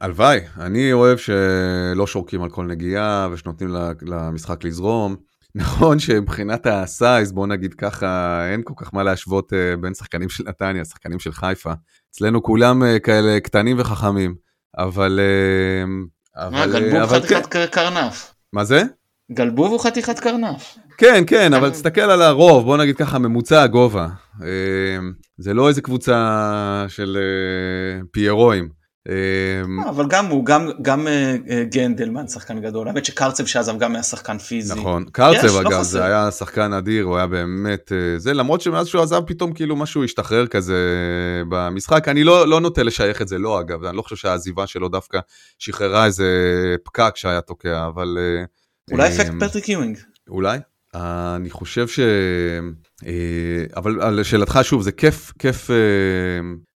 הלוואי, 0.00 0.40
אני 0.60 0.92
אוהב 0.92 1.18
שלא 1.18 2.06
שורקים 2.06 2.42
על 2.42 2.50
כל 2.50 2.64
נגיעה 2.66 3.28
ושנותנים 3.32 3.70
למשחק 4.02 4.64
לזרום. 4.64 5.16
נכון 5.54 5.98
שמבחינת 5.98 6.66
הסייז, 6.66 7.32
בוא 7.32 7.46
נגיד 7.46 7.74
ככה, 7.74 8.40
אין 8.52 8.60
כל 8.64 8.74
כך 8.76 8.94
מה 8.94 9.02
להשוות 9.02 9.52
אה, 9.52 9.76
בין 9.80 9.94
שחקנים 9.94 10.28
של 10.28 10.44
נתניה, 10.48 10.84
שחקנים 10.84 11.18
של 11.18 11.32
חיפה. 11.32 11.72
אצלנו 12.10 12.42
כולם 12.42 12.84
אה, 12.84 12.98
כאלה 12.98 13.40
קטנים 13.40 13.76
וחכמים, 13.80 14.34
אבל... 14.78 15.20
אה, 15.22 15.84
מה, 16.50 16.64
אבל, 16.64 16.72
גלבוב 16.72 17.00
אבל 17.02 17.20
כן. 17.20 17.26
חתיכת 17.26 17.46
קר- 17.46 17.66
קרנף. 17.66 18.34
מה 18.52 18.64
זה? 18.64 18.82
גלבוב 19.32 19.70
הוא 19.72 19.80
חתיכת 19.80 20.18
קרנף. 20.18 20.76
כן, 20.98 21.24
כן, 21.26 21.54
אבל 21.54 21.70
תסתכל 21.70 22.00
על 22.00 22.22
הרוב, 22.22 22.64
בוא 22.64 22.76
נגיד 22.76 22.96
ככה, 22.96 23.18
ממוצע 23.18 23.62
הגובה. 23.62 24.08
אה, 24.42 24.98
זה 25.38 25.54
לא 25.54 25.68
איזה 25.68 25.82
קבוצה 25.82 26.84
של 26.88 27.18
אה, 27.20 28.02
פיירואים. 28.12 28.84
אה, 29.08 29.90
אבל 29.90 30.06
גם 30.08 30.26
הוא, 30.26 30.46
גם, 30.46 30.70
גם 30.82 31.08
אה, 31.08 31.36
אה, 31.50 31.64
גנדלמן 31.64 32.26
שחקן 32.26 32.60
גדול. 32.60 32.88
האמת 32.88 33.04
שקרצב 33.04 33.46
שעזב 33.46 33.78
גם 33.78 33.94
היה 33.94 34.02
שחקן 34.02 34.38
פיזי. 34.38 34.80
נכון, 34.80 35.02
יש, 35.02 35.08
קרצב 35.12 35.46
לא 35.46 35.60
אגב, 35.60 35.70
חסר. 35.70 35.82
זה 35.82 36.04
היה 36.04 36.30
שחקן 36.30 36.72
אדיר, 36.72 37.04
הוא 37.04 37.16
היה 37.16 37.26
באמת, 37.26 37.92
זה 38.16 38.34
למרות 38.34 38.60
שמאז 38.60 38.86
שהוא 38.86 39.02
עזב 39.02 39.20
פתאום 39.26 39.52
כאילו 39.52 39.76
משהו 39.76 40.04
השתחרר 40.04 40.46
כזה 40.46 40.76
במשחק, 41.48 42.08
אני 42.08 42.24
לא, 42.24 42.48
לא 42.48 42.60
נוטה 42.60 42.82
לשייך 42.82 43.22
את 43.22 43.28
זה, 43.28 43.38
לא 43.38 43.60
אגב, 43.60 43.84
אני 43.84 43.96
לא 43.96 44.02
חושב 44.02 44.16
שהעזיבה 44.16 44.66
שלו 44.66 44.88
דווקא 44.88 45.18
שחררה 45.58 46.06
איזה 46.06 46.26
פקק 46.84 47.12
שהיה 47.16 47.40
תוקע, 47.40 47.86
אבל... 47.86 48.18
אולי 48.92 49.08
אפקט 49.08 49.32
פטריק 49.40 49.68
יואינג. 49.68 49.98
אולי. 50.28 50.58
אני 50.94 51.50
חושב 51.50 51.88
ש... 51.88 52.00
אה, 53.06 53.64
אבל 53.76 54.20
לשאלתך 54.20 54.58
שוב, 54.62 54.82
זה 54.82 54.92
כיף, 54.92 55.32
כיף, 55.38 55.70
אה, 55.70 55.76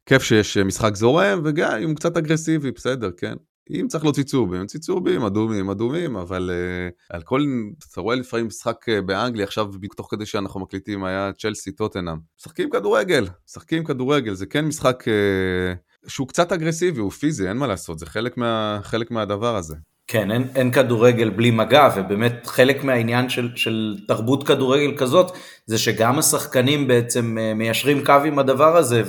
כיף 0.05 0.23
שיש 0.23 0.57
משחק 0.57 0.95
זורם, 0.95 1.41
וגם 1.43 1.71
אם 1.83 1.95
קצת 1.95 2.17
אגרסיבי, 2.17 2.71
בסדר, 2.71 3.09
כן. 3.17 3.35
אם 3.69 3.87
צריך 3.87 4.03
להוציא 4.03 4.23
צהובים, 4.23 4.65
צהובים, 4.65 5.21
אדומים, 5.21 5.69
אדומים, 5.69 6.15
אבל 6.15 6.51
uh, 6.51 7.15
על 7.15 7.21
כל, 7.21 7.41
אתה 7.91 8.01
רואה 8.01 8.15
לפעמים 8.15 8.47
משחק 8.47 8.85
באנגליה, 9.05 9.45
עכשיו 9.45 9.67
תוך 9.95 10.07
כדי 10.11 10.25
שאנחנו 10.25 10.59
מקליטים 10.59 11.03
היה 11.03 11.31
צ'לסי 11.37 11.71
טוטנאם. 11.71 12.17
משחקים 12.39 12.69
כדורגל, 12.69 13.27
משחקים 13.47 13.83
כדורגל, 13.83 14.33
זה 14.33 14.45
כן 14.45 14.65
משחק 14.65 15.03
uh, 15.03 16.09
שהוא 16.09 16.27
קצת 16.27 16.51
אגרסיבי, 16.51 16.99
הוא 16.99 17.11
פיזי, 17.11 17.47
אין 17.49 17.57
מה 17.57 17.67
לעשות, 17.67 17.99
זה 17.99 18.05
חלק, 18.05 18.37
מה, 18.37 18.79
חלק 18.83 19.11
מהדבר 19.11 19.55
הזה. 19.55 19.75
כן, 20.07 20.31
אין, 20.31 20.47
אין 20.55 20.71
כדורגל 20.71 21.29
בלי 21.29 21.51
מגע, 21.51 21.89
ובאמת 21.95 22.47
חלק 22.47 22.83
מהעניין 22.83 23.29
של, 23.29 23.49
של 23.55 23.95
תרבות 24.07 24.47
כדורגל 24.47 24.97
כזאת, 24.97 25.31
זה 25.65 25.77
שגם 25.77 26.19
השחקנים 26.19 26.87
בעצם 26.87 27.37
אה, 27.41 27.53
מיישרים 27.53 28.05
קו 28.05 28.13
עם 28.25 28.39
הדבר 28.39 28.77
הזה, 28.77 29.03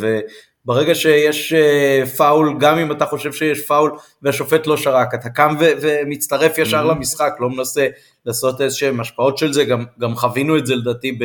וברגע 0.65 0.95
שיש 0.95 1.53
אה, 1.53 2.07
פאול, 2.17 2.57
גם 2.61 2.79
אם 2.79 2.93
אתה 2.93 3.07
חושב 3.07 3.33
שיש 3.33 3.67
פאול 3.67 3.91
והשופט 4.23 4.67
לא 4.67 4.77
שרק, 4.77 5.15
אתה 5.15 5.29
קם 5.29 5.55
ו, 5.61 5.65
ומצטרף 5.81 6.59
ישר 6.59 6.91
Mhm. 6.91 6.95
למשחק, 6.95 7.33
לא 7.41 7.51
מנסה 7.51 7.87
לעשות 8.27 8.61
איזשהם 8.61 9.01
השפעות 9.01 9.39
של 9.39 9.53
זה, 9.53 9.65
גם, 9.65 9.85
גם 10.01 10.17
חווינו 10.17 10.59
את 10.59 10.67
זה 10.67 10.75
לדעתי 10.75 11.19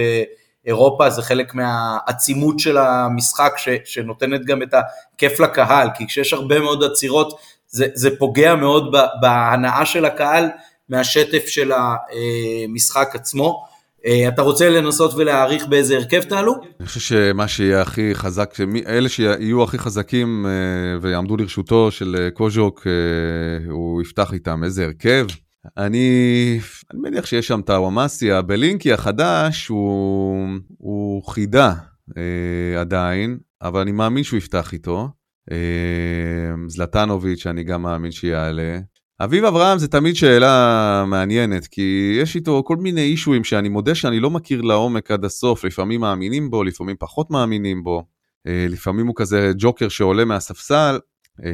באירופה, 0.66 1.10
זה 1.10 1.22
חלק 1.22 1.56
מהעצימות 1.56 2.60
של 2.60 2.78
המשחק, 2.78 3.54
ש, 3.58 3.70
שנותנת 3.86 4.46
גם 4.46 4.62
את 4.64 4.74
הכיף 5.14 5.40
לקהל, 5.40 5.88
כי 5.98 6.08
כשיש 6.08 6.34
הרבה 6.34 6.60
מאוד 6.60 6.84
עצירות, 6.84 7.40
זה, 7.72 7.88
זה 7.94 8.10
פוגע 8.18 8.56
מאוד 8.56 8.96
בהנאה 9.22 9.86
של 9.86 10.06
הקהל 10.06 10.46
מהשטף 10.90 11.46
של 11.48 11.72
המשחק 11.72 13.12
עצמו. 13.14 13.66
אה, 14.06 14.28
אתה 14.28 14.42
רוצה 14.42 14.70
לנסות 14.70 15.14
ולהעריך 15.14 15.66
באיזה 15.66 15.96
הרכב 15.96 16.22
תעלו? 16.22 16.56
אני 16.80 16.88
חושב 16.88 17.00
שמה 17.00 17.48
שיהיה 17.48 17.82
הכי 17.82 18.16
חזק, 18.16 18.54
שמי, 18.54 18.84
אלה 18.88 19.10
שיהיו 19.10 19.64
הכי 19.64 19.78
חזקים 19.78 20.46
אה, 20.46 20.52
ויעמדו 21.02 21.38
לרשותו 21.38 21.92
של 21.92 22.16
אה, 22.20 22.32
קוז'וק, 22.32 22.88
הוא 23.70 24.02
יפתח 24.02 24.34
איתם 24.34 24.64
איזה 24.64 24.86
הרכב. 24.86 25.26
אני, 25.78 26.60
אני 26.94 27.00
מניח 27.02 27.26
שיש 27.26 27.48
שם 27.48 27.60
את 27.60 27.70
הוואמאסי, 27.70 28.32
הבלינקי 28.32 28.94
החדש 28.94 29.68
הוא, 29.68 30.48
הוא 30.78 31.24
חידה 31.24 31.74
אה, 32.18 32.82
עדיין, 32.82 33.38
אבל 33.62 33.82
אני 33.82 33.92
מאמין 33.92 34.24
שהוא 34.24 34.38
יפתח 34.38 34.74
איתו. 34.74 35.10
אה, 35.52 36.68
זלטנוביץ', 36.68 37.48
אני 37.48 37.64
גם 37.64 37.82
מאמין 37.82 38.12
שיעלה. 38.12 38.80
אביב 39.24 39.46
אברהם 39.46 39.78
זה 39.78 39.88
תמיד 39.88 40.16
שאלה 40.16 41.06
מעניינת, 41.08 41.68
כי 41.68 42.18
יש 42.22 42.36
איתו 42.36 42.64
כל 42.66 42.78
מיני 42.78 43.02
אישויים 43.02 43.44
שאני 43.44 43.70
מודה 43.70 43.96
שאני 43.96 44.20
לא 44.20 44.30
מכיר 44.30 44.62
לעומק 44.62 45.12
עד 45.12 45.26
הסוף, 45.26 45.64
לפעמים 45.66 46.02
מאמינים 46.02 46.50
בו, 46.50 46.64
לפעמים 46.64 46.96
פחות 47.00 47.32
מאמינים 47.32 47.84
בו, 47.84 48.04
אה, 48.48 48.66
לפעמים 48.70 49.08
הוא 49.08 49.16
כזה 49.18 49.52
ג'וקר 49.58 49.90
שעולה 49.90 50.26
מהספסל, 50.26 51.00
אה, 51.44 51.52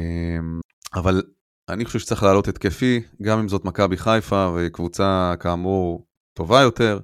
אבל 0.94 1.22
אני 1.68 1.84
חושב 1.84 1.98
שצריך 1.98 2.22
לעלות 2.22 2.48
התקפי, 2.48 3.00
גם 3.22 3.38
אם 3.38 3.48
זאת 3.48 3.64
מכבי 3.64 3.96
חיפה 3.96 4.52
וקבוצה 4.56 5.34
כאמור 5.40 6.06
טובה 6.34 6.60
יותר, 6.60 6.98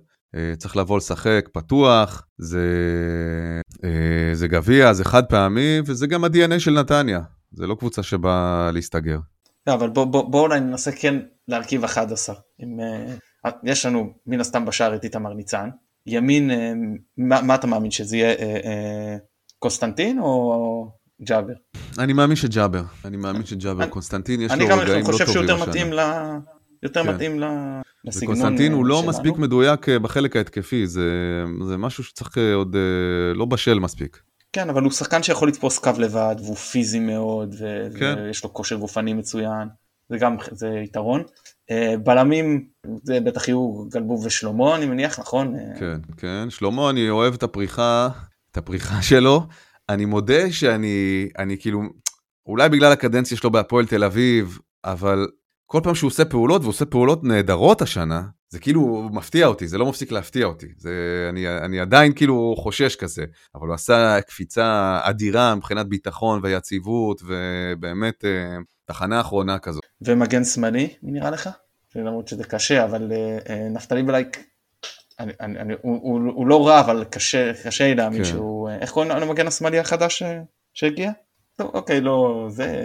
צריך 0.59 0.77
לבוא 0.77 0.97
לשחק 0.97 1.49
פתוח, 1.53 2.27
זה, 2.39 2.69
אה, 3.85 4.35
זה 4.35 4.49
גביע, 4.49 4.93
זה 4.93 5.05
חד 5.05 5.27
פעמי, 5.27 5.81
וזה 5.87 6.07
גם 6.07 6.25
ה-DNA 6.25 6.59
של 6.59 6.71
נתניה, 6.71 7.21
זה 7.53 7.67
לא 7.67 7.75
קבוצה 7.75 8.03
שבאה 8.03 8.71
להסתגר. 8.73 9.19
לא, 9.67 9.75
אבל 9.75 9.89
בוא, 9.89 10.05
בוא, 10.05 10.31
בוא 10.31 10.41
אולי 10.41 10.61
ננסה 10.61 10.93
כן 10.93 11.17
להרכיב 11.49 11.85
11 11.85 12.35
עם 12.59 12.81
אה, 12.81 13.51
יש 13.65 13.87
לנו 13.87 14.13
מן 14.27 14.41
הסתם 14.41 14.65
בשער 14.65 14.95
את 14.95 15.05
איתמר 15.05 15.35
ניצן, 15.35 15.69
ימין, 16.07 16.51
אה, 16.51 16.73
מה, 17.17 17.43
מה 17.43 17.55
אתה 17.55 17.67
מאמין 17.67 17.91
שזה 17.91 18.17
יהיה 18.17 18.35
אה, 18.35 18.61
אה, 18.65 19.17
קוסטנטין 19.59 20.19
או 20.19 20.91
ג'אבר? 21.23 21.53
אני 21.99 22.13
מאמין 22.13 22.37
שג'אבר, 22.37 22.83
אני 23.05 23.17
מאמין 23.17 23.47
שג'אבר, 23.47 23.83
אני, 23.83 23.91
קונסטנטין 23.91 24.41
יש 24.41 24.51
לו 24.51 24.57
רגעים 24.57 24.71
לא 24.71 24.77
טובים. 24.77 24.95
אני 24.95 25.03
גם 25.03 25.13
חושב 25.13 25.27
שהוא 25.27 25.43
יותר 25.43 25.69
מתאים, 25.69 25.93
ל... 25.93 26.01
יותר 26.83 27.05
כן. 27.05 27.15
מתאים 27.15 27.41
ל... 27.41 27.45
לסגנון 28.05 28.35
קונסטנטין 28.35 28.73
הוא 28.73 28.87
לא 28.87 28.97
שלנו. 28.99 29.09
מספיק 29.09 29.39
מדויק 29.39 29.89
בחלק 29.89 30.37
ההתקפי, 30.37 30.87
זה, 30.87 31.11
זה 31.67 31.77
משהו 31.77 32.05
שצריך 32.05 32.39
עוד 32.55 32.77
לא 33.35 33.45
בשל 33.45 33.79
מספיק. 33.79 34.23
כן, 34.53 34.71
אבל 34.71 34.83
הוא 34.83 34.93
שחקן 34.93 35.23
שיכול 35.23 35.49
לתפוס 35.49 35.79
קו 35.79 35.91
לבד, 35.99 36.37
והוא 36.39 36.57
פיזי 36.57 37.01
מאוד, 37.01 37.55
ו- 37.59 37.89
כן. 37.99 38.15
ויש 38.19 38.45
לו 38.45 38.53
כושר 38.55 38.77
גופני 38.77 39.13
מצוין, 39.13 39.69
זה 40.09 40.19
גם, 40.19 40.37
זה 40.51 40.69
יתרון. 40.69 41.23
אה, 41.71 41.95
בלמים, 42.03 42.67
זה 43.03 43.21
בטח 43.21 43.49
יהיו 43.49 43.85
גלבוב 43.89 44.27
ושלמה, 44.27 44.77
אני 44.77 44.87
מניח, 44.87 45.19
נכון? 45.19 45.55
אה, 45.57 45.79
כן, 45.79 46.01
כן. 46.17 46.51
שלמה, 46.51 46.91
אני 46.91 47.11
אוהב 47.11 47.35
את 47.35 47.43
הפריחה, 47.43 48.09
את 48.51 48.57
הפריחה 48.57 49.03
שלו. 49.03 49.43
אני 49.89 50.05
מודה 50.05 50.53
שאני, 50.53 51.29
אני 51.39 51.59
כאילו, 51.59 51.83
אולי 52.47 52.69
בגלל 52.69 52.93
הקדנציה 52.93 53.37
שלו 53.37 53.51
בהפועל 53.51 53.87
תל 53.87 54.05
אביב, 54.05 54.59
אבל 54.85 55.27
כל 55.67 55.81
פעם 55.83 55.95
שהוא 55.95 56.09
עושה 56.09 56.25
פעולות, 56.25 56.61
והוא 56.61 56.71
עושה 56.71 56.85
פעולות 56.85 57.25
נהדרות 57.25 57.83
השנה, 57.83 58.23
זה 58.49 58.61
כאילו 58.61 59.09
מפתיע 59.13 59.47
אותי, 59.47 59.69
זה 59.69 59.79
לא 59.79 59.87
מפסיק 59.87 60.13
להפתיע 60.13 60.47
אותי. 60.47 60.67
זה, 60.77 60.93
אני, 61.31 61.49
אני 61.49 61.81
עדיין 61.81 62.13
כאילו 62.13 62.55
חושש 62.59 62.97
כזה, 62.97 63.25
אבל 63.55 63.67
הוא 63.67 63.75
עשה 63.75 64.21
קפיצה 64.21 65.01
אדירה 65.03 65.55
מבחינת 65.55 65.87
ביטחון 65.87 66.41
ויציבות, 66.43 67.23
ובאמת 67.27 68.25
אה, 68.25 68.57
תחנה 68.85 69.21
אחרונה 69.21 69.59
כזאת. 69.59 69.83
ומגן 70.01 70.45
שמאלי, 70.45 70.95
מי 71.03 71.13
נראה 71.13 71.31
לך? 71.31 71.51
למרות 71.95 72.29
שזה 72.29 72.45
קשה, 72.45 72.85
אבל 72.85 73.13
אה, 73.13 73.39
אה, 73.49 73.69
נפתלי 73.69 74.03
בלייק, 74.03 74.45
אני, 75.19 75.33
אני, 75.41 75.59
אני, 75.59 75.75
הוא, 75.83 76.01
הוא, 76.03 76.33
הוא 76.35 76.47
לא 76.47 76.67
רע, 76.67 76.81
אבל 76.81 77.05
קשה, 77.11 77.53
קשה 77.65 77.85
לי 77.85 77.95
להאמין 77.95 78.25
כן. 78.25 78.31
שהוא, 78.31 78.71
איך 78.71 78.91
קוראים 78.91 79.11
למגן 79.11 79.47
השמאלי 79.47 79.79
החדש 79.79 80.23
שהגיע? 80.75 81.11
טוב, 81.57 81.71
אוקיי, 81.75 82.01
לא, 82.01 82.47
זה 82.51 82.85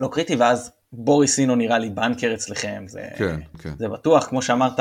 לא 0.00 0.08
קריטי, 0.12 0.36
ואז 0.36 0.72
בוריס 0.92 1.38
אינו 1.38 1.56
נראה 1.56 1.78
לי 1.78 1.90
בנקר 1.90 2.34
אצלכם, 2.34 2.84
זה, 2.86 3.08
כן, 3.16 3.40
כן. 3.58 3.72
זה 3.78 3.88
בטוח, 3.88 4.26
כמו 4.26 4.42
שאמרת, 4.42 4.80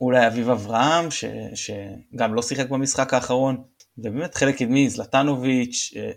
אולי 0.00 0.26
אביב 0.26 0.50
אברהם, 0.50 1.10
ש, 1.10 1.24
שגם 1.54 2.34
לא 2.34 2.42
שיחק 2.42 2.68
במשחק 2.68 3.14
האחרון, 3.14 3.56
ובאמת 3.98 4.34
חלק 4.34 4.56
קדמי, 4.58 4.90
זלטנוביץ', 4.90 5.92
אה, 5.96 6.10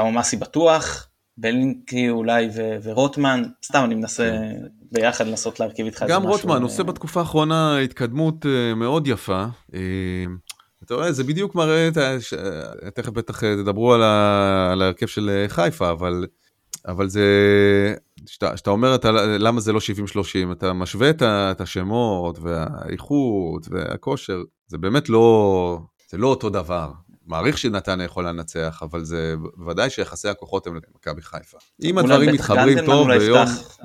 אה, 0.00 0.36
בטוח, 0.38 1.08
בלינקי 1.38 2.10
אולי 2.10 2.48
ו- 2.54 2.76
ורוטמן, 2.82 3.42
סתם 3.64 3.84
אני 3.84 3.94
מנסה 3.94 4.38
ביחד 4.92 5.26
לנסות 5.26 5.60
להרכיב 5.60 5.86
איתך 5.86 6.02
איזה 6.02 6.14
גם 6.14 6.20
משהו. 6.22 6.32
רוטמן 6.32 6.56
אה, 6.56 6.62
עושה 6.62 6.82
בתקופה 6.82 7.20
האחרונה 7.20 7.78
התקדמות 7.78 8.46
אה, 8.46 8.74
מאוד 8.74 9.06
יפה. 9.06 9.44
אה, 9.74 9.80
אתה 10.84 10.94
רואה, 10.94 11.12
זה 11.12 11.24
בדיוק 11.24 11.54
מראה, 11.54 11.88
את 11.88 11.96
ה- 11.96 12.20
ש- 12.20 12.34
תכף 12.94 13.08
בטח 13.08 13.44
אה, 13.44 13.54
תדברו 13.56 13.94
על 13.94 14.02
ההרכב 14.02 15.06
של 15.06 15.30
אה, 15.30 15.48
חיפה, 15.48 15.90
אבל, 15.90 16.26
אבל 16.88 17.08
זה, 17.08 17.24
שאתה 18.26 18.56
שאתה 18.56 18.70
אומר 18.70 18.94
אתה, 18.94 19.10
למה 19.38 19.60
זה 19.60 19.72
לא 19.72 19.80
70-30, 20.48 20.52
אתה 20.52 20.72
משווה 20.72 21.10
את 21.10 21.22
את 21.22 21.60
השמות 21.60 22.38
והאיכות 22.38 23.68
והכושר, 23.70 24.42
זה 24.66 24.78
באמת 24.78 25.08
לא, 25.08 25.78
זה 26.10 26.18
לא 26.18 26.26
אותו 26.26 26.50
דבר. 26.50 26.90
מעריך 27.26 27.58
שנתניה 27.58 28.04
יכולה 28.04 28.32
לנצח, 28.32 28.82
אבל 28.82 29.04
זה 29.04 29.34
ודאי 29.66 29.90
שיחסי 29.90 30.28
הכוחות 30.28 30.66
הם 30.66 30.74
למכבי 30.74 31.22
חיפה. 31.22 31.58
אם 31.82 31.98
הדברים 31.98 32.34
מתחברים 32.34 32.86
טוב 32.86 33.08
ביום... 33.08 33.38
יפתח, 33.38 33.78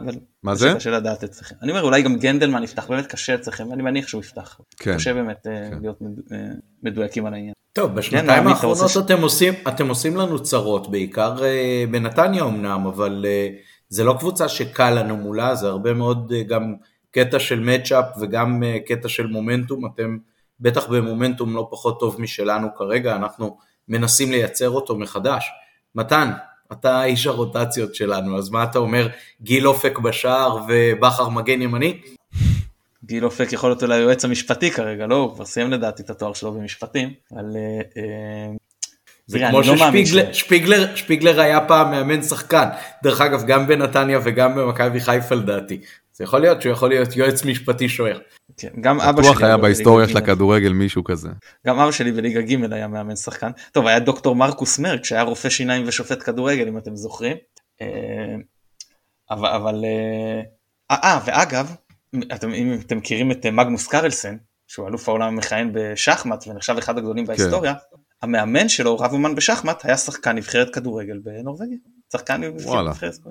מה 0.43 0.55
זה? 0.55 0.73
קשה 0.75 0.89
לדעת 0.89 1.23
אצלכם. 1.23 1.55
אני 1.61 1.71
אומר 1.71 1.81
אולי 1.83 2.01
גם 2.01 2.15
גנדלמן 2.15 2.63
יפתח, 2.63 2.85
באמת 2.89 3.07
קשה 3.07 3.35
אצלכם, 3.35 3.69
ואני 3.69 3.83
מניח 3.83 4.07
שהוא 4.07 4.21
יפתח. 4.21 4.59
כן. 4.77 4.95
קשה 4.95 5.13
באמת 5.13 5.47
אה, 5.47 5.69
כן. 5.71 5.77
להיות 5.81 5.99
אה, 6.31 6.37
מדויקים 6.83 7.25
על 7.25 7.33
העניין. 7.33 7.53
טוב, 7.77 7.89
כן, 7.89 7.95
בשנתיים 7.95 8.47
האחרונות 8.47 8.89
ש- 8.89 8.97
אתם 8.97 9.21
עושים, 9.21 9.53
אתם 9.67 9.87
עושים 9.87 10.17
לנו 10.17 10.43
צרות, 10.43 10.91
בעיקר 10.91 11.43
אה, 11.45 11.83
בנתניה 11.91 12.43
אמנם, 12.43 12.87
אבל 12.87 13.25
אה, 13.27 13.47
זה 13.89 14.03
לא 14.03 14.15
קבוצה 14.19 14.49
שקל 14.49 14.89
לנו 14.89 15.17
מולה, 15.17 15.55
זה 15.55 15.67
הרבה 15.67 15.93
מאוד 15.93 16.33
אה, 16.35 16.43
גם 16.43 16.73
קטע 17.11 17.39
של 17.39 17.59
מצ'אפ 17.59 18.05
וגם 18.21 18.63
אה, 18.63 18.77
קטע 18.87 19.09
של 19.09 19.27
מומנטום, 19.27 19.85
אתם 19.85 20.17
בטח 20.59 20.87
במומנטום 20.87 21.55
לא 21.55 21.67
פחות 21.71 21.99
טוב 21.99 22.21
משלנו 22.21 22.67
כרגע, 22.75 23.15
אנחנו 23.15 23.57
מנסים 23.87 24.31
לייצר 24.31 24.69
אותו 24.69 24.95
מחדש. 24.95 25.45
מתן, 25.95 26.31
אתה 26.71 27.03
איש 27.03 27.27
הרוטציות 27.27 27.95
שלנו, 27.95 28.37
אז 28.37 28.49
מה 28.49 28.63
אתה 28.63 28.79
אומר, 28.79 29.07
גיל 29.41 29.67
אופק 29.67 29.99
בשער 29.99 30.57
ובכר 30.67 31.29
מגן 31.29 31.61
ימני? 31.61 32.01
גיל 33.07 33.25
אופק 33.25 33.53
יכול 33.53 33.69
להיות 33.69 33.83
אולי 33.83 33.95
היועץ 33.95 34.25
המשפטי 34.25 34.71
כרגע, 34.71 35.07
לא? 35.07 35.15
הוא 35.15 35.35
כבר 35.35 35.45
סיים 35.45 35.71
לדעתי 35.71 36.03
את 36.03 36.09
התואר 36.09 36.33
שלו 36.33 36.53
במשפטים, 36.53 37.13
אבל... 37.31 37.55
אה, 37.55 38.01
אה, 38.01 38.55
זה 39.27 39.39
כמו 39.49 39.61
לא 39.61 39.77
ששפיגלר 39.77 40.33
שפיגלר, 40.33 40.95
שפיגלר 40.95 41.41
היה 41.41 41.61
פעם 41.61 41.91
מאמן 41.91 42.21
שחקן, 42.23 42.67
דרך 43.03 43.21
אגב 43.21 43.45
גם 43.47 43.67
בנתניה 43.67 44.19
וגם 44.23 44.55
במכבי 44.55 44.99
חיפה 44.99 45.35
לדעתי. 45.35 45.81
זה 46.13 46.23
יכול 46.23 46.41
להיות 46.41 46.61
שהוא 46.61 46.73
יכול 46.73 46.89
להיות 46.89 47.15
יועץ 47.15 47.45
משפטי 47.45 47.89
שוער. 47.89 48.19
כן, 48.57 48.69
גם 48.81 49.01
אבא 49.01 49.21
שלי... 49.21 49.31
בטוח 49.31 49.43
היה 49.43 49.57
בהיסטוריה 49.57 50.07
של. 50.07 50.17
הכדורגל 50.17 50.73
מישהו 50.73 51.03
כזה. 51.03 51.29
גם 51.67 51.79
אבא 51.79 51.91
שלי 51.91 52.11
בליגה 52.11 52.41
ג' 52.41 52.73
היה 52.73 52.87
מאמן 52.87 53.15
שחקן. 53.15 53.51
טוב, 53.71 53.87
היה 53.87 53.99
דוקטור 53.99 54.35
מרקוס 54.35 54.79
מרק 54.79 55.05
שהיה 55.05 55.21
רופא 55.21 55.49
שיניים 55.49 55.83
ושופט 55.87 56.23
כדורגל 56.23 56.67
אם 56.67 56.77
אתם 56.77 56.95
זוכרים. 56.95 57.37
אה, 57.81 57.87
אבל, 59.31 59.49
אבל, 59.49 59.85
אה, 60.91 61.19
ואגב, 61.25 61.75
אתם, 62.33 62.53
אם 62.53 62.73
אתם 62.85 62.97
מכירים 62.97 63.31
את 63.31 63.45
אה, 63.45 63.51
מגנוס 63.51 63.87
קרלסן, 63.87 64.37
שהוא 64.67 64.87
אלוף 64.87 65.09
העולם 65.09 65.27
המכהן 65.27 65.69
בשחמט 65.73 66.47
ונחשב 66.47 66.75
אחד 66.77 66.97
הגדולים 66.97 67.25
בהיסטוריה, 67.25 67.73
המאמן 68.21 68.69
שלו, 68.69 68.97
רב 68.97 69.13
אומן 69.13 69.35
בשחמט, 69.35 69.85
היה 69.85 69.97
שחקן 69.97 70.35
נבחרת 70.35 70.73
כדורגל 70.73 71.19
בנורבגיה. 71.23 71.77
שחקן. 72.13 72.41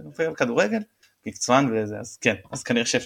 נבחרת 0.04 0.36
כדורגל, 0.36 0.78
מקצוען 1.26 1.70
וזה, 1.72 1.98
אז 2.00 2.16
כן, 2.20 2.34
אז 2.52 2.62
כנראה 2.62 2.86
ש... 2.86 2.96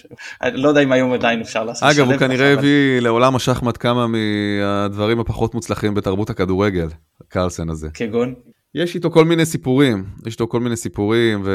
לא 0.53 0.69
יודע 0.69 0.81
אם 0.81 0.91
היום 0.91 1.13
עדיין 1.13 1.41
אפשר 1.41 1.63
לעשות 1.63 1.89
אגב, 1.89 2.11
הוא 2.11 2.17
כנראה 2.17 2.53
אבל- 2.53 2.59
הביא 2.59 2.99
לעולם 2.99 3.35
השחמט 3.35 3.77
כמה 3.79 4.07
מהדברים 4.07 5.19
הפחות 5.19 5.53
מוצלחים 5.53 5.93
בתרבות 5.93 6.29
הכדורגל, 6.29 6.87
קרלסן 7.27 7.69
הזה. 7.69 7.89
כגון? 7.93 8.33
יש 8.75 8.95
איתו 8.95 9.11
כל 9.11 9.25
מיני 9.25 9.45
סיפורים, 9.45 10.05
יש 10.25 10.33
איתו 10.33 10.47
כל 10.47 10.59
מיני 10.59 10.75
סיפורים, 10.75 11.41
ו... 11.45 11.51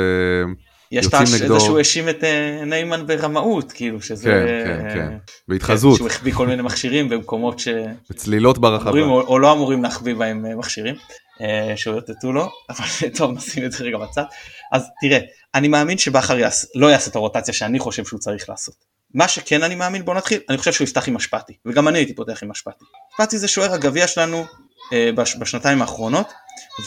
יש 0.92 1.06
הש- 1.12 1.34
נגדו. 1.34 1.54
זה 1.54 1.64
שהוא 1.64 1.78
האשים 1.78 2.08
את 2.08 2.24
אה, 2.24 2.64
ניימן 2.66 3.06
ברמאות, 3.06 3.72
כאילו 3.72 4.02
שזה... 4.02 4.30
כן, 4.30 4.64
כן, 4.66 4.86
אה, 4.86 4.94
כן. 4.94 5.16
בהתחזות, 5.48 5.96
שהוא 5.96 6.08
החביא 6.08 6.32
כל 6.32 6.46
מיני 6.46 6.62
מכשירים 6.62 7.08
במקומות 7.08 7.58
שאמורים 7.58 7.94
בצלילות 8.10 8.58
ברחבה. 8.58 9.00
או, 9.00 9.20
או 9.20 9.38
לא 9.38 9.52
אמורים 9.52 9.82
להחביא 9.82 10.14
בהם 10.14 10.46
אה, 10.46 10.56
מכשירים, 10.56 10.94
אה, 11.40 11.72
שאותתו 11.76 12.32
לו, 12.32 12.48
אבל 12.70 12.86
טוב 13.14 13.32
נשים 13.32 13.64
את 13.64 13.72
זה 13.72 13.84
רגע 13.84 13.98
בצד. 13.98 14.24
אז 14.72 14.86
תראה, 15.00 15.18
אני 15.54 15.68
מאמין 15.68 15.98
שבכר 15.98 16.38
יעש, 16.38 16.64
לא 16.74 16.86
יעשה 16.86 17.10
את 17.10 17.16
הרוטציה 17.16 17.54
שאני 17.54 17.78
חושב 17.78 18.04
שהוא 18.04 18.20
צריך 18.20 18.48
לעשות. 18.48 18.74
מה 19.14 19.28
שכן 19.28 19.62
אני 19.62 19.74
מאמין, 19.74 20.04
בוא 20.04 20.14
נתחיל, 20.14 20.40
אני 20.48 20.58
חושב 20.58 20.72
שהוא 20.72 20.84
יפתח 20.84 21.08
עם 21.08 21.16
אשפטי, 21.16 21.52
וגם 21.66 21.88
אני 21.88 21.98
הייתי 21.98 22.14
פותח 22.14 22.42
עם 22.42 22.50
אשפטי. 22.50 22.84
אשפטי 23.12 23.38
זה 23.38 23.48
שוער 23.48 23.72
הגביע 23.72 24.06
שלנו 24.06 24.44
אה, 24.92 25.10
בש, 25.14 25.36
בשנתיים 25.36 25.82
האחרונות, 25.82 26.32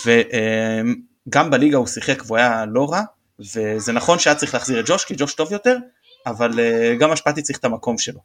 וגם 0.06 1.52
בליגה 1.52 1.78
הוא 1.78 1.88
שיחק 1.88 2.24
והוא 2.26 2.38
היה 2.38 2.66
לא 2.72 2.88
רע, 2.92 3.02
וזה 3.40 3.92
נכון 3.92 4.20
שהיה 4.20 4.36
צריך 4.36 4.54
להחזיר 4.54 4.80
את 4.80 4.86
ג'וש, 4.88 5.06
כי 5.06 5.14
ג'וש 5.18 5.34
טוב 5.34 5.52
יותר, 5.52 5.78
אבל 6.26 6.60
אה, 6.60 6.96
גם 7.00 7.12
אשפטי 7.12 7.42
צריך 7.42 7.60
את 7.60 7.66
המקום 7.66 7.98
שלו. 7.98 8.20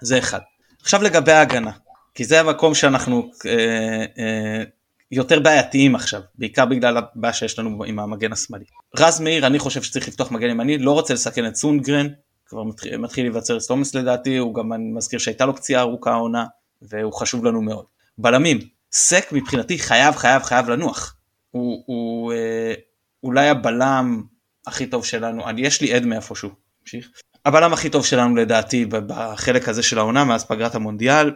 זה 0.00 0.18
אחד. 0.18 0.40
עכשיו 0.82 1.02
לגבי 1.02 1.32
ההגנה, 1.32 1.70
כי 2.14 2.24
זה 2.24 2.40
המקום 2.40 2.74
שאנחנו 2.74 3.30
אה, 3.46 4.04
אה, 4.18 4.62
יותר 5.10 5.40
בעייתיים 5.40 5.94
עכשיו, 5.94 6.20
בעיקר 6.38 6.66
בגלל 6.66 6.96
הבעיה 6.96 7.32
שיש 7.32 7.58
לנו 7.58 7.84
עם 7.84 7.98
המגן 7.98 8.32
השמאלי. 8.32 8.64
רז 8.96 9.20
מאיר, 9.20 9.46
אני 9.46 9.58
חושב 9.58 9.82
שצריך 9.82 10.08
לפתוח 10.08 10.30
מגן 10.30 10.50
ימני, 10.50 10.78
לא 10.78 10.92
רוצה 10.92 11.14
לסכן 11.14 11.46
את 11.46 11.56
סונגרן, 11.56 12.06
כבר 12.46 12.62
מתחיל, 12.98 13.24
להיווצר 13.24 13.60
סטומס 13.60 13.94
לדעתי, 13.94 14.36
הוא 14.36 14.54
גם, 14.54 14.94
מזכיר 14.96 15.18
שהייתה 15.18 15.46
לו 15.46 15.56
פציעה 15.56 15.82
ארוכה 15.82 16.12
העונה, 16.12 16.44
והוא 16.82 17.12
חשוב 17.12 17.44
לנו 17.44 17.62
מאוד. 17.62 17.84
בלמים, 18.18 18.58
סק 18.92 19.32
מבחינתי 19.32 19.78
חייב 19.78 20.14
חייב 20.14 20.42
חייב 20.42 20.70
לנוח. 20.70 21.16
הוא, 21.50 21.82
הוא 21.86 22.32
אולי 23.22 23.48
הבלם 23.48 24.22
הכי 24.66 24.86
טוב 24.86 25.04
שלנו, 25.04 25.48
אני, 25.48 25.60
יש 25.60 25.80
לי 25.80 25.94
עד 25.94 26.06
מאיפשהו, 26.06 26.50
המשיך. 26.82 27.08
הבלם 27.44 27.72
הכי 27.72 27.90
טוב 27.90 28.06
שלנו 28.06 28.36
לדעתי 28.36 28.86
בחלק 28.86 29.68
הזה 29.68 29.82
של 29.82 29.98
העונה 29.98 30.24
מאז 30.24 30.44
פגרת 30.44 30.74
המונדיאל, 30.74 31.32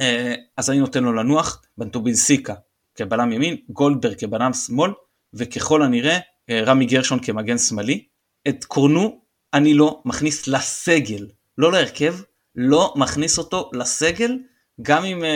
אה, 0.00 0.34
אז 0.56 0.70
אני 0.70 0.78
נותן 0.78 1.04
לו 1.04 1.12
לנוח, 1.12 1.62
בנטובינסיקה 1.78 2.54
כבלם 2.94 3.32
ימין, 3.32 3.56
גולדברג 3.68 4.18
כבלם 4.18 4.52
שמאל, 4.52 4.90
וככל 5.34 5.82
הנראה 5.82 6.18
אה, 6.50 6.62
רמי 6.64 6.86
גרשון 6.86 7.18
כמגן 7.22 7.58
שמאלי. 7.58 8.04
את 8.48 8.64
קורנו 8.64 9.20
אני 9.54 9.74
לא 9.74 10.02
מכניס 10.04 10.48
לסגל, 10.48 11.26
לא 11.58 11.72
להרכב, 11.72 12.14
לא 12.56 12.94
מכניס 12.96 13.38
אותו 13.38 13.70
לסגל, 13.72 14.38
גם 14.82 15.04
אם 15.04 15.22
uh, 15.22 15.26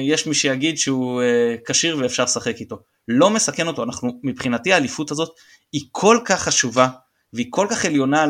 יש 0.00 0.26
מי 0.26 0.34
שיגיד 0.34 0.78
שהוא 0.78 1.22
uh, 1.22 1.60
כשיר 1.66 1.98
ואפשר 1.98 2.24
לשחק 2.24 2.60
איתו. 2.60 2.78
לא 3.08 3.30
מסכן 3.30 3.66
אותו, 3.66 3.82
אנחנו, 3.82 4.20
מבחינתי 4.22 4.72
האליפות 4.72 5.10
הזאת 5.10 5.30
היא 5.72 5.82
כל 5.90 6.18
כך 6.24 6.42
חשובה 6.42 6.88
והיא 7.32 7.46
כל 7.50 7.66
כך 7.70 7.84
עליונה 7.84 8.26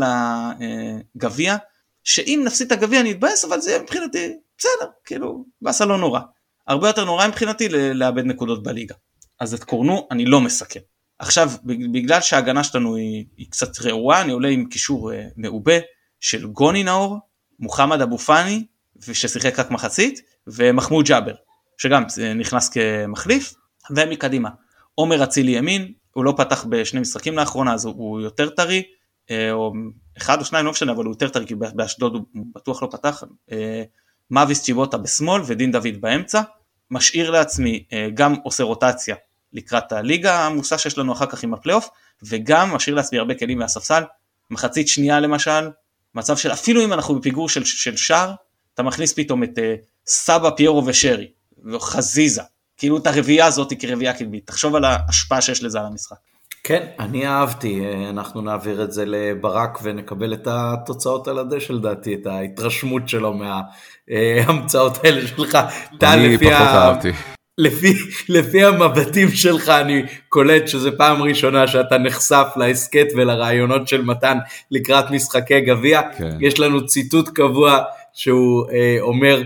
לגביע, 1.16 1.56
שאם 2.04 2.42
נפסיד 2.46 2.66
את 2.66 2.72
הגביע 2.72 3.00
אני 3.00 3.10
אתבאס 3.10 3.44
אבל 3.44 3.60
זה 3.60 3.78
מבחינתי 3.82 4.32
בסדר 4.58 4.90
כאילו 5.04 5.44
באסה 5.62 5.84
לא 5.84 5.98
נורא. 5.98 6.20
הרבה 6.66 6.86
יותר 6.86 7.04
נורא 7.04 7.28
מבחינתי 7.28 7.68
לאבד 7.68 8.24
נקודות 8.24 8.62
בליגה. 8.62 8.94
אז 9.40 9.54
את 9.54 9.64
קורנו 9.64 10.08
אני 10.10 10.24
לא 10.24 10.40
מסכן. 10.40 10.80
עכשיו 11.18 11.50
בגלל 11.64 12.20
שההגנה 12.20 12.64
שלנו 12.64 12.96
היא, 12.96 13.24
היא 13.36 13.46
קצת 13.50 13.80
רעועה 13.80 14.22
אני 14.22 14.32
עולה 14.32 14.48
עם 14.48 14.64
קישור 14.64 15.12
אה, 15.12 15.26
מעובה 15.36 15.78
של 16.20 16.46
גוני 16.46 16.84
נאור, 16.84 17.18
מוחמד 17.58 18.00
אבו 18.00 18.18
פאני 18.18 18.64
ששיחק 19.12 19.58
רק 19.58 19.70
מחצית 19.70 20.20
ומחמוד 20.46 21.04
ג'אבר 21.06 21.34
שגם 21.78 22.04
נכנס 22.36 22.68
כמחליף 22.68 23.54
ומקדימה 23.90 24.48
עומר 24.94 25.24
אצילי 25.24 25.52
ימין 25.52 25.92
הוא 26.12 26.24
לא 26.24 26.34
פתח 26.36 26.64
בשני 26.68 27.00
משחקים 27.00 27.36
לאחרונה 27.36 27.74
אז 27.74 27.84
הוא 27.84 28.20
יותר 28.20 28.48
טרי 28.48 28.82
אה, 29.30 29.52
או 29.52 29.72
אחד 30.18 30.40
או 30.40 30.44
שניים 30.44 30.64
לא 30.64 30.70
משנה 30.70 30.92
אבל 30.92 31.04
הוא 31.04 31.12
יותר 31.12 31.28
טרי 31.28 31.46
כי 31.46 31.54
באשדוד 31.54 32.14
הוא 32.14 32.24
בטוח 32.54 32.82
לא 32.82 32.88
פתח. 32.90 33.22
אה, 33.52 33.82
מאביס 34.30 34.62
צ'יבוטה 34.62 34.98
בשמאל 34.98 35.42
ודין 35.46 35.72
דוד 35.72 36.00
באמצע 36.00 36.42
משאיר 36.90 37.30
לעצמי 37.30 37.84
אה, 37.92 38.08
גם 38.14 38.34
עושה 38.44 38.62
רוטציה 38.62 39.16
לקראת 39.52 39.92
הליגה 39.92 40.34
העמוסה 40.34 40.78
שיש 40.78 40.98
לנו 40.98 41.12
אחר 41.12 41.26
כך 41.26 41.42
עם 41.42 41.54
הפלייאוף 41.54 41.88
וגם 42.22 42.70
משאיר 42.70 42.96
לעצמי 42.96 43.18
הרבה 43.18 43.34
כלים 43.34 43.58
מהספסל. 43.58 44.02
מחצית 44.50 44.88
שנייה 44.88 45.20
למשל 45.20 45.70
מצב 46.14 46.36
של 46.36 46.52
אפילו 46.52 46.84
אם 46.84 46.92
אנחנו 46.92 47.18
בפיגור 47.18 47.48
של, 47.48 47.64
של 47.64 47.96
שער 47.96 48.34
אתה 48.74 48.82
מכניס 48.82 49.12
פתאום 49.12 49.42
את 49.42 49.58
סבא 50.06 50.50
פיירו 50.50 50.86
ושרי 50.86 51.28
וחזיזה 51.64 52.42
כאילו 52.82 52.98
את 52.98 53.06
הרביעייה 53.06 53.46
הזאת 53.46 53.72
כרביעייה 53.78 54.14
קדמית 54.14 54.46
תחשוב 54.46 54.74
על 54.74 54.84
ההשפעה 54.84 55.40
שיש 55.40 55.64
לזה 55.64 55.80
על 55.80 55.86
המשחק. 55.86 56.16
כן, 56.64 56.86
אני 56.98 57.26
אהבתי, 57.26 57.82
אנחנו 58.10 58.40
נעביר 58.40 58.82
את 58.82 58.92
זה 58.92 59.04
לברק 59.06 59.78
ונקבל 59.82 60.34
את 60.34 60.48
התוצאות 60.50 61.28
על 61.28 61.38
הדשא 61.38 61.72
לדעתי, 61.72 62.14
את 62.14 62.26
ההתרשמות 62.26 63.08
שלו 63.08 63.34
מההמצאות 63.34 65.04
האלה 65.04 65.26
שלך. 65.26 65.58
אני 66.02 66.38
פחות 66.38 66.52
אהבתי. 66.52 67.12
לפי, 67.58 67.94
לפי 68.28 68.64
המבטים 68.64 69.30
שלך 69.30 69.68
אני 69.68 70.02
קולט 70.28 70.68
שזו 70.68 70.90
פעם 70.98 71.22
ראשונה 71.22 71.66
שאתה 71.66 71.98
נחשף 71.98 72.46
להסכת 72.56 73.06
ולרעיונות 73.16 73.88
של 73.88 74.02
מתן 74.04 74.38
לקראת 74.70 75.10
משחקי 75.10 75.60
גביע. 75.60 76.00
כן. 76.18 76.36
יש 76.40 76.60
לנו 76.60 76.86
ציטוט 76.86 77.28
קבוע 77.28 77.78
שהוא 78.12 78.70
אה, 78.70 78.96
אומר, 79.00 79.42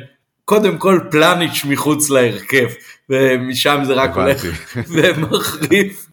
קודם 0.47 0.79
כל 0.79 1.01
פלניץ' 1.11 1.65
מחוץ 1.65 2.11
להרכב, 2.11 2.67
ומשם 3.11 3.81
זה 3.85 3.93
רק 3.95 4.17
הולך 4.17 4.45
ומחריף, 4.89 6.07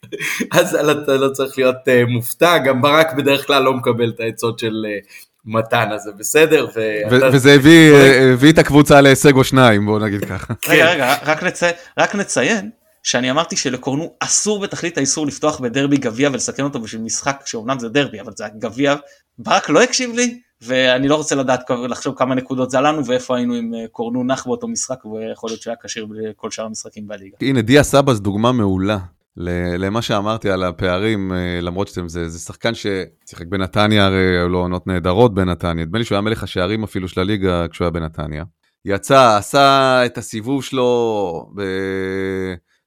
אז 0.52 0.76
אתה 0.76 1.14
לא 1.18 1.30
צריך 1.30 1.58
להיות 1.58 1.76
uh, 1.76 2.10
מופתע, 2.10 2.58
גם 2.58 2.82
ברק 2.82 3.14
בדרך 3.14 3.48
כלל 3.48 3.64
לא 3.64 3.74
מקבל 3.74 4.10
את 4.16 4.20
העצות 4.20 4.60
של 4.60 4.86
uh, 4.86 5.12
מתן, 5.46 5.90
אז 5.92 6.02
זה 6.02 6.12
בסדר. 6.20 6.68
ואתה... 6.76 7.30
וזה 7.34 7.54
הביא, 7.54 7.92
uh, 7.92 8.34
הביא 8.34 8.52
את 8.52 8.58
הקבוצה 8.58 9.02
להישג 9.02 9.36
או 9.36 9.44
שניים, 9.44 9.86
בוא 9.86 10.00
נגיד 10.00 10.26
ככה. 10.26 10.54
רגע, 10.68 10.92
רגע, 10.92 11.16
רק, 11.26 11.44
נצי... 11.44 11.66
רק 11.98 12.16
נציין 12.16 12.70
שאני 13.04 13.32
אמרתי 13.32 13.56
שלקורנו 13.56 14.14
אסור 14.20 14.60
בתכלית 14.60 14.98
האיסור 14.98 15.28
לפתוח 15.28 15.60
בדרבי 15.60 15.98
גביע 15.98 16.30
ולסכן 16.34 16.64
אותו 16.64 16.80
בשביל 16.80 17.02
משחק 17.02 17.42
שאומנם 17.46 17.80
זה 17.80 17.90
דרבי, 17.90 18.22
אבל 18.22 18.32
זה 18.36 18.46
גביע, 18.60 18.96
ברק 19.38 19.70
לא 19.70 19.84
הקשיב 19.84 20.16
לי, 20.16 20.40
ואני 20.66 21.08
לא 21.08 21.16
רוצה 21.16 21.36
לדעת 21.36 21.70
לחשוב 21.90 22.16
כמה 22.18 22.36
נקודות 22.36 22.70
זה 22.70 22.78
עלינו 22.78 23.06
ואיפה 23.06 23.38
היינו 23.38 23.60
אם 23.60 23.74
אה, 23.76 23.86
קורנו 23.92 24.24
נח 24.24 24.46
באותו 24.46 24.68
משחק 24.68 25.06
ויכול 25.06 25.50
להיות 25.50 25.62
שהיה 25.62 25.76
כשיר 25.84 26.08
בכל 26.10 26.52
שאר 26.52 26.66
המשחקים 26.66 27.08
בליגה. 27.08 27.38
הנה 27.42 27.62
דיה 27.62 27.84
סבא 27.84 28.14
זו 28.14 28.24
דוגמה 28.24 28.52
מעולה 28.52 28.98
למה 29.38 30.02
שאמרתי 30.02 30.50
על 30.50 30.64
הפערים 30.64 31.34
אה, 31.34 31.62
למרות 31.62 31.88
שזה 31.88 32.30
זה 32.30 32.40
שחקן 32.40 32.72
ששיחק 32.74 33.46
בנתניה 33.48 34.06
הרי 34.06 34.38
היו 34.38 34.50
לו 34.50 34.60
עונות 34.60 34.88
נהדרות 34.88 35.34
בנתניה 35.34 35.86
נדמה 35.86 36.00
לי 36.00 36.06
שהוא 36.06 36.16
היה 36.16 36.22
מלך 36.22 36.44
השערים 36.44 36.84
אפילו 36.84 37.08
של 37.08 37.20
הליגה 37.20 37.68
כשהוא 37.68 37.86
היה 37.86 37.92
בנתניה. 37.92 38.44
יצא 38.86 39.38
עשה 39.38 40.02
את 40.06 40.18
הסיבוב 40.18 40.64
שלו 40.64 41.50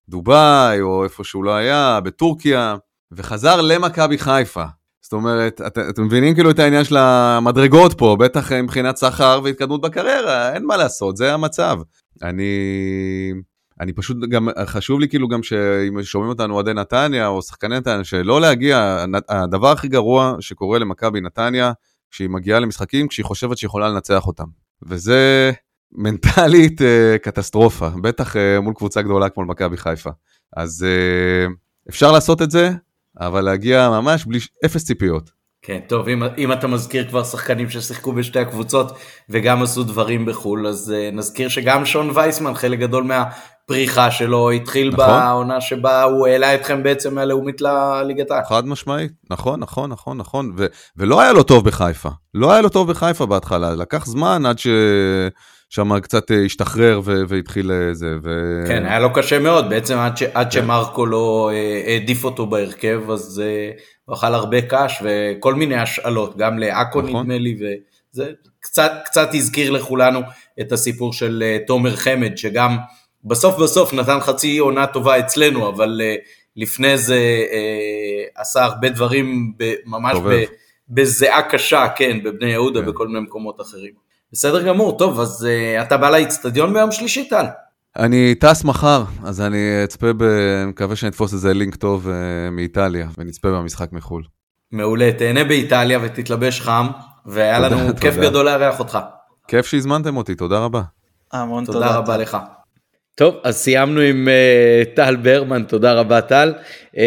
בדובאי 0.09 0.81
או 0.81 1.05
איפה 1.05 1.25
שהוא 1.25 1.45
לא 1.45 1.55
היה 1.55 2.01
בטורקיה 2.05 2.77
וחזר 3.13 3.61
למכבי 3.61 4.19
חיפה 4.19 4.65
זאת 5.07 5.13
אומרת, 5.13 5.61
את, 5.67 5.79
אתם 5.79 6.05
מבינים 6.05 6.35
כאילו 6.35 6.51
את 6.51 6.59
העניין 6.59 6.85
של 6.85 6.97
המדרגות 6.97 7.99
פה, 7.99 8.17
בטח 8.21 8.53
מבחינת 8.53 8.99
שכר 8.99 9.41
והתקדמות 9.45 9.81
בקריירה, 9.81 10.53
אין 10.53 10.65
מה 10.65 10.77
לעשות, 10.77 11.17
זה 11.17 11.35
המצב. 11.35 11.79
אני, 12.23 12.53
אני 13.81 13.93
פשוט 13.93 14.17
גם, 14.29 14.49
חשוב 14.65 15.01
לי 15.01 15.09
כאילו 15.09 15.29
גם 15.29 15.43
שאם 15.43 16.03
שומעים 16.03 16.29
אותנו 16.29 16.55
אוהדי 16.55 16.75
נתניה 16.75 17.27
או 17.27 17.43
שחקני 17.43 17.77
נתניה, 17.77 18.05
שלא 18.05 18.41
להגיע, 18.41 19.05
הדבר 19.29 19.69
הכי 19.69 19.89
גרוע 19.89 20.37
שקורה 20.41 20.79
למכבי 20.79 21.21
נתניה, 21.21 21.73
כשהיא 22.11 22.29
מגיעה 22.31 22.61
למשחקים, 22.61 23.09
כשהיא 23.09 23.25
חושבת 23.25 23.59
שהיא 23.59 23.69
יכולה 23.69 23.89
לנצח 23.89 24.27
אותם. 24.27 24.47
וזה 24.83 25.53
מנטלית 25.93 26.83
אה, 26.83 27.17
קטסטרופה, 27.23 27.89
בטח 28.03 28.37
אה, 28.37 28.61
מול 28.61 28.75
קבוצה 28.75 29.03
גדולה 29.03 29.29
כמו 29.29 29.45
מכבי 29.45 29.77
חיפה. 29.77 30.11
אז 30.57 30.87
אה, 30.89 31.47
אפשר 31.89 32.13
לעשות 32.13 32.43
את 32.43 32.51
זה, 32.51 32.71
אבל 33.21 33.41
להגיע 33.41 33.89
ממש 33.91 34.25
בלי 34.25 34.39
אפס 34.65 34.85
ציפיות. 34.85 35.31
כן, 35.63 35.79
טוב, 35.89 36.09
אם, 36.09 36.23
אם 36.39 36.53
אתה 36.53 36.67
מזכיר 36.67 37.09
כבר 37.09 37.25
שחקנים 37.25 37.71
ששיחקו 37.71 38.13
בשתי 38.13 38.39
הקבוצות 38.39 38.93
וגם 39.29 39.63
עשו 39.63 39.85
דברים 39.85 40.27
בחו"ל, 40.27 40.67
אז 40.67 40.95
uh, 40.95 41.17
נזכיר 41.17 41.49
שגם 41.49 41.87
שון 41.87 42.11
וייסמן, 42.15 42.55
חלק 42.55 42.79
גדול 42.79 43.05
מהפריחה 43.05 44.11
שלו, 44.11 44.51
התחיל 44.51 44.91
נכון. 44.93 45.07
בעונה 45.07 45.61
שבה 45.61 46.03
הוא 46.03 46.27
העלה 46.27 46.55
אתכם 46.55 46.83
בעצם 46.83 47.15
מהלאומית 47.15 47.61
לליגת 47.61 48.31
העל. 48.31 48.45
חד 48.49 48.67
משמעית, 48.67 49.13
נכון, 49.31 49.61
נכון, 49.61 49.91
נכון, 49.91 50.19
נכון, 50.19 50.53
ו- 50.57 50.67
ולא 50.97 51.21
היה 51.21 51.33
לו 51.33 51.43
טוב 51.43 51.65
בחיפה, 51.65 52.11
לא 52.35 52.53
היה 52.53 52.61
לו 52.61 52.69
טוב 52.69 52.91
בחיפה 52.91 53.27
בהתחלה, 53.27 53.75
לקח 53.75 54.07
זמן 54.07 54.47
עד 54.47 54.59
ש... 54.59 54.67
שם 55.71 56.01
קצת 56.01 56.31
אה, 56.31 56.45
השתחרר 56.45 57.01
והתחיל 57.05 57.73
אה, 57.73 57.95
זה. 57.95 58.15
ו... 58.23 58.31
כן, 58.69 58.87
היה 58.87 58.99
לו 59.01 59.13
קשה 59.13 59.39
מאוד, 59.39 59.71
בעצם 59.71 59.99
עד, 59.99 60.17
ש- 60.17 60.23
עד 60.23 60.53
כן. 60.53 60.61
שמרקו 60.61 61.07
לא 61.07 61.51
אה, 61.53 61.83
העדיף 61.87 62.25
אותו 62.25 62.47
בהרכב, 62.47 63.11
אז 63.11 63.43
הוא 64.05 64.15
אכל 64.15 64.35
הרבה 64.35 64.63
קש 64.63 65.03
וכל 65.03 65.55
מיני 65.55 65.77
השאלות, 65.77 66.37
גם 66.37 66.59
לעכו 66.59 67.03
נכון. 67.03 67.21
נדמה 67.21 67.39
לי, 67.39 67.57
וזה 67.61 68.31
קצת, 68.61 68.93
קצת 69.05 69.29
הזכיר 69.35 69.71
לכולנו 69.71 70.21
את 70.61 70.73
הסיפור 70.73 71.13
של 71.13 71.57
תומר 71.67 71.97
חמד, 71.97 72.37
שגם 72.37 72.77
בסוף 73.25 73.59
בסוף 73.59 73.95
נתן 73.95 74.21
חצי 74.21 74.59
עונה 74.59 74.87
טובה 74.87 75.19
אצלנו, 75.19 75.69
אבל 75.69 76.01
לפני 76.57 76.99
זה 76.99 77.21
עשה 78.37 78.65
הרבה 78.65 78.89
דברים 78.89 79.53
ממש 79.87 80.19
בזיעה 80.89 81.43
קשה, 81.43 81.87
כן, 81.97 82.23
בבני 82.23 82.51
יהודה, 82.51 82.81
כן. 82.81 82.87
בכל 82.87 83.09
מיני 83.09 83.21
מקומות 83.21 83.61
אחרים. 83.61 84.06
בסדר 84.33 84.63
גמור, 84.63 84.99
טוב, 84.99 85.21
אז 85.21 85.49
uh, 85.49 85.83
אתה 85.83 85.97
בא 85.97 86.11
לאיצטדיון 86.11 86.73
ביום 86.73 86.93
שלישי, 86.93 87.29
טל? 87.29 87.45
אני 87.99 88.35
טס 88.35 88.65
מחר, 88.65 89.03
אז 89.25 89.41
אני 89.41 89.85
אצפה, 89.85 90.13
ב... 90.13 90.23
אני 90.23 90.71
מקווה 90.71 90.97
שאני 90.97 91.11
אתפוס 91.11 91.33
איזה 91.33 91.55
לינק 91.55 91.77
טוב 91.77 92.07
uh, 92.07 92.11
מאיטליה, 92.51 93.09
ונצפה 93.19 93.49
במשחק 93.49 93.93
מחו"ל. 93.93 94.23
מעולה, 94.73 95.11
תהנה 95.19 95.45
באיטליה 95.45 95.99
ותתלבש 96.03 96.61
חם, 96.61 96.87
והיה 97.27 97.59
לנו 97.59 97.87
תודה. 97.87 98.01
כיף 98.01 98.17
גדול 98.17 98.45
לארח 98.45 98.79
אותך. 98.79 98.99
כיף 99.49 99.67
שהזמנתם 99.67 100.17
אותי, 100.17 100.35
תודה 100.35 100.59
רבה. 100.59 100.83
המון 101.33 101.65
תודה. 101.65 101.79
תודה 101.79 101.97
רבה 101.97 102.17
לך. 102.17 102.37
טוב, 103.15 103.35
אז 103.45 103.57
סיימנו 103.57 104.01
עם 104.01 104.29
uh, 104.29 104.97
טל 104.97 105.17
ברמן, 105.17 105.63
תודה 105.63 105.93
רבה 105.93 106.21
טל, 106.21 106.55
uh, 106.95 106.99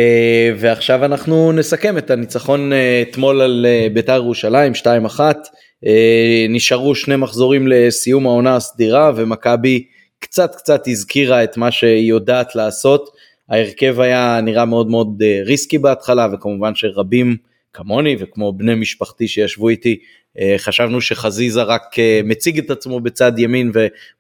ועכשיו 0.60 1.06
אנחנו 1.06 1.52
נסכם 1.52 1.98
את 1.98 2.12
הניצחון 2.12 2.72
uh, 2.72 3.10
אתמול 3.10 3.42
על 3.42 3.66
uh, 3.66 3.94
בית"ר 3.94 4.16
ירושלים, 4.16 4.74
2-1. 4.74 5.20
אה, 5.86 6.46
נשארו 6.50 6.96
שני 6.96 7.16
מחזורים 7.16 7.68
לסיום 7.68 8.26
העונה 8.26 8.56
הסדירה 8.56 9.12
ומכבי 9.16 9.86
קצת 10.20 10.56
קצת 10.56 10.88
הזכירה 10.88 11.44
את 11.44 11.58
מה 11.58 11.72
שהיא 11.72 12.10
יודעת 12.10 12.56
לעשות. 12.56 13.10
ההרכב 13.50 14.00
היה 14.00 14.40
נראה 14.44 14.66
מאוד 14.66 14.90
מאוד 14.90 15.22
אה, 15.26 15.42
ריסקי 15.46 15.78
בהתחלה 15.78 16.28
וכמובן 16.34 16.76
שרבים 16.76 17.38
כמוני 17.74 18.16
וכמו 18.20 18.54
בני 18.54 18.76
משפחתי 18.76 19.28
שישבו 19.28 19.70
איתי 19.70 20.00
אה, 20.40 20.56
חשבנו 20.58 21.02
שחזיזה 21.02 21.64
רק 21.64 21.96
מציג 22.24 22.58
את 22.58 22.72
עצמו 22.72 23.00
בצד 23.00 23.40
ימין 23.40 23.72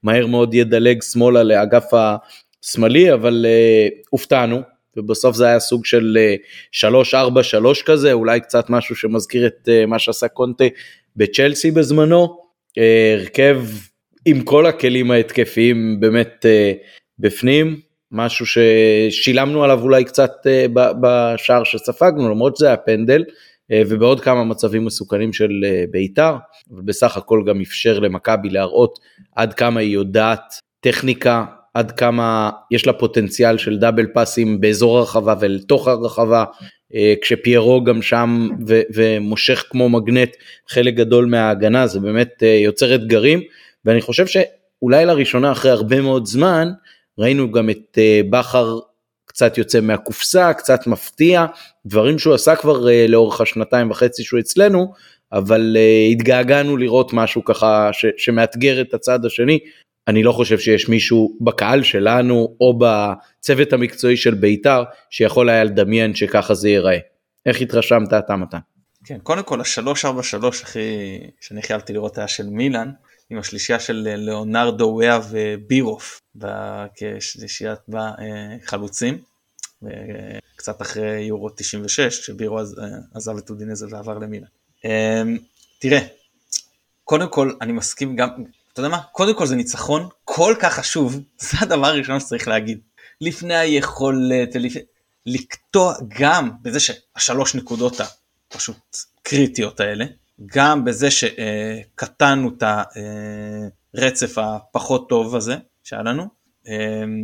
ומהר 0.03 0.27
מאוד 0.27 0.53
ידלג 0.53 1.01
שמאלה 1.01 1.43
לאגף 1.43 1.85
השמאלי 1.93 3.13
אבל 3.13 3.45
הופתענו 4.09 4.61
ובסוף 4.97 5.35
זה 5.35 5.47
היה 5.47 5.59
סוג 5.59 5.85
של 5.85 6.17
3-4-3 6.73 6.85
כזה 7.85 8.13
אולי 8.13 8.39
קצת 8.39 8.69
משהו 8.69 8.95
שמזכיר 8.95 9.47
את 9.47 9.69
מה 9.87 9.99
שעשה 9.99 10.27
קונטה 10.27 10.63
בצ'לסי 11.15 11.71
בזמנו, 11.71 12.37
אה, 12.77 13.15
הרכב 13.19 13.61
עם 14.25 14.41
כל 14.41 14.65
הכלים 14.65 15.11
ההתקפיים 15.11 15.99
באמת 15.99 16.45
אה, 16.45 16.73
בפנים, 17.19 17.79
משהו 18.11 18.45
ששילמנו 18.45 19.63
עליו 19.63 19.81
אולי 19.81 20.03
קצת 20.03 20.31
אה, 20.45 20.65
בשער 21.01 21.63
שספגנו, 21.63 22.29
למרות 22.29 22.57
שזה 22.57 22.67
היה 22.67 22.77
פנדל, 22.77 23.23
ובעוד 23.87 24.19
כמה 24.19 24.43
מצבים 24.43 24.85
מסוכנים 24.85 25.33
של 25.33 25.51
בית"ר, 25.91 26.35
אבל 26.71 26.81
בסך 26.81 27.17
הכל 27.17 27.43
גם 27.47 27.61
אפשר 27.61 27.99
למכבי 27.99 28.49
להראות 28.49 28.99
עד 29.35 29.53
כמה 29.53 29.79
היא 29.79 29.93
יודעת 29.93 30.59
טכניקה, 30.79 31.45
עד 31.73 31.91
כמה 31.91 32.49
יש 32.71 32.87
לה 32.87 32.93
פוטנציאל 32.93 33.57
של 33.57 33.77
דאבל 33.77 34.05
פאסים 34.13 34.61
באזור 34.61 34.97
הרחבה 34.97 35.35
ולתוך 35.39 35.87
הרחבה, 35.87 36.43
כשפיירו 37.21 37.83
גם 37.83 38.01
שם 38.01 38.49
ו- 38.67 38.81
ומושך 38.93 39.65
כמו 39.69 39.89
מגנט 39.89 40.35
חלק 40.69 40.93
גדול 40.93 41.25
מההגנה, 41.25 41.87
זה 41.87 41.99
באמת 41.99 42.43
אה, 42.43 42.47
יוצר 42.47 42.95
אתגרים, 42.95 43.41
ואני 43.85 44.01
חושב 44.01 44.25
שאולי 44.27 45.05
לראשונה 45.05 45.51
אחרי 45.51 45.71
הרבה 45.71 46.01
מאוד 46.01 46.25
זמן, 46.25 46.69
ראינו 47.19 47.51
גם 47.51 47.69
את 47.69 47.97
אה, 47.97 48.21
בכר 48.29 48.79
קצת 49.25 49.57
יוצא 49.57 49.81
מהקופסה, 49.81 50.53
קצת 50.53 50.87
מפתיע, 50.87 51.45
דברים 51.85 52.19
שהוא 52.19 52.33
עשה 52.33 52.55
כבר 52.55 52.87
לאורך 53.07 53.41
השנתיים 53.41 53.91
וחצי 53.91 54.23
שהוא 54.23 54.39
אצלנו, 54.39 54.93
אבל 55.31 55.77
התגעגענו 56.11 56.77
לראות 56.77 57.13
משהו 57.13 57.45
ככה 57.45 57.89
ש- 57.93 58.05
שמאתגר 58.17 58.81
את 58.81 58.93
הצד 58.93 59.25
השני. 59.25 59.59
אני 60.07 60.23
לא 60.23 60.31
חושב 60.31 60.59
שיש 60.59 60.89
מישהו 60.89 61.37
בקהל 61.41 61.83
שלנו 61.83 62.55
או 62.61 62.79
בצוות 62.79 63.73
המקצועי 63.73 64.17
של 64.17 64.33
בית"ר 64.33 64.83
שיכול 65.09 65.49
היה 65.49 65.63
לדמיין 65.63 66.15
שככה 66.15 66.53
זה 66.53 66.69
ייראה. 66.69 66.97
איך 67.45 67.61
התרשמת 67.61 68.13
אתה 68.13 68.35
מתן? 68.35 68.57
כן, 69.05 69.17
קודם 69.23 69.43
כל 69.43 69.61
השלוש 69.61 70.05
ארבע 70.05 70.23
שלוש 70.23 70.61
הכי 70.61 70.79
שאני 71.41 71.61
חייבתי 71.61 71.93
לראות 71.93 72.17
היה 72.17 72.27
של 72.27 72.49
מילאן 72.49 72.91
עם 73.29 73.37
השלישייה 73.37 73.79
של 73.79 74.07
ליאונרדו 74.17 74.85
וויה 74.85 75.19
ובירוף 75.29 76.21
כשלישיית 76.95 77.79
חלוצים 78.65 79.17
קצת 80.55 80.81
אחרי 80.81 81.21
יורו 81.21 81.49
96 81.49 82.19
כשבירו 82.19 82.59
עזב 83.13 83.37
את 83.37 83.49
אודינזה 83.49 83.85
ועבר 83.89 84.17
למילאן. 84.17 84.47
אמ, 84.85 85.37
תראה, 85.79 85.99
קודם 87.03 87.29
כל 87.29 87.53
אני 87.61 87.71
מסכים 87.71 88.15
גם 88.15 88.29
אתה 88.73 88.79
יודע 88.79 88.89
מה? 88.89 89.01
קודם 89.11 89.35
כל 89.35 89.45
זה 89.45 89.55
ניצחון 89.55 90.09
כל 90.25 90.55
כך 90.59 90.73
חשוב, 90.73 91.19
זה 91.49 91.57
הדבר 91.61 91.87
הראשון 91.87 92.19
שצריך 92.19 92.47
להגיד. 92.47 92.79
לפני 93.21 93.55
היכולת, 93.55 94.55
לפ... 94.55 94.73
לקטוע 95.25 95.93
גם 96.19 96.51
בזה 96.61 96.79
שהשלוש 96.79 97.55
נקודות 97.55 98.01
הפשוט 98.01 98.97
קריטיות 99.23 99.79
האלה, 99.79 100.05
גם 100.45 100.85
בזה 100.85 101.07
שקטענו 101.11 102.51
את 102.57 102.63
הרצף 103.95 104.37
הפחות 104.37 105.09
טוב 105.09 105.35
הזה 105.35 105.55
שהיה 105.83 106.03
לנו. 106.03 106.27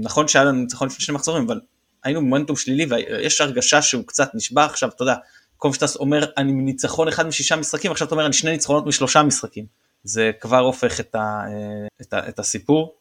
נכון 0.03 0.27
שהיה 0.27 0.45
לנו 0.45 0.61
ניצחון 0.61 0.87
לפני 0.87 1.05
שני 1.05 1.15
מחזורים, 1.15 1.43
אבל 1.45 1.59
היינו 2.03 2.21
במומנטום 2.21 2.55
שלילי 2.55 2.85
ויש 2.89 3.41
הרגשה 3.41 3.81
שהוא 3.81 4.03
קצת 4.07 4.35
נשבע 4.35 4.65
עכשיו, 4.65 4.89
אתה 4.89 5.03
יודע, 5.03 5.15
קומפשטס 5.57 5.95
אומר 5.95 6.25
אני 6.37 6.51
ניצחון 6.51 7.07
אחד 7.07 7.27
משישה 7.27 7.55
משחקים, 7.55 7.91
עכשיו 7.91 8.07
אתה 8.07 8.15
אומר 8.15 8.25
אני 8.25 8.33
שני 8.33 8.51
ניצחונות 8.51 8.85
משלושה 8.85 9.23
משחקים. 9.23 9.65
זה 10.05 10.31
כבר 10.39 10.59
הופך 10.59 10.99
את, 10.99 11.15
ה, 11.15 11.41
אה, 11.47 11.87
את, 12.01 12.13
ה, 12.13 12.29
את 12.29 12.39
הסיפור. 12.39 12.95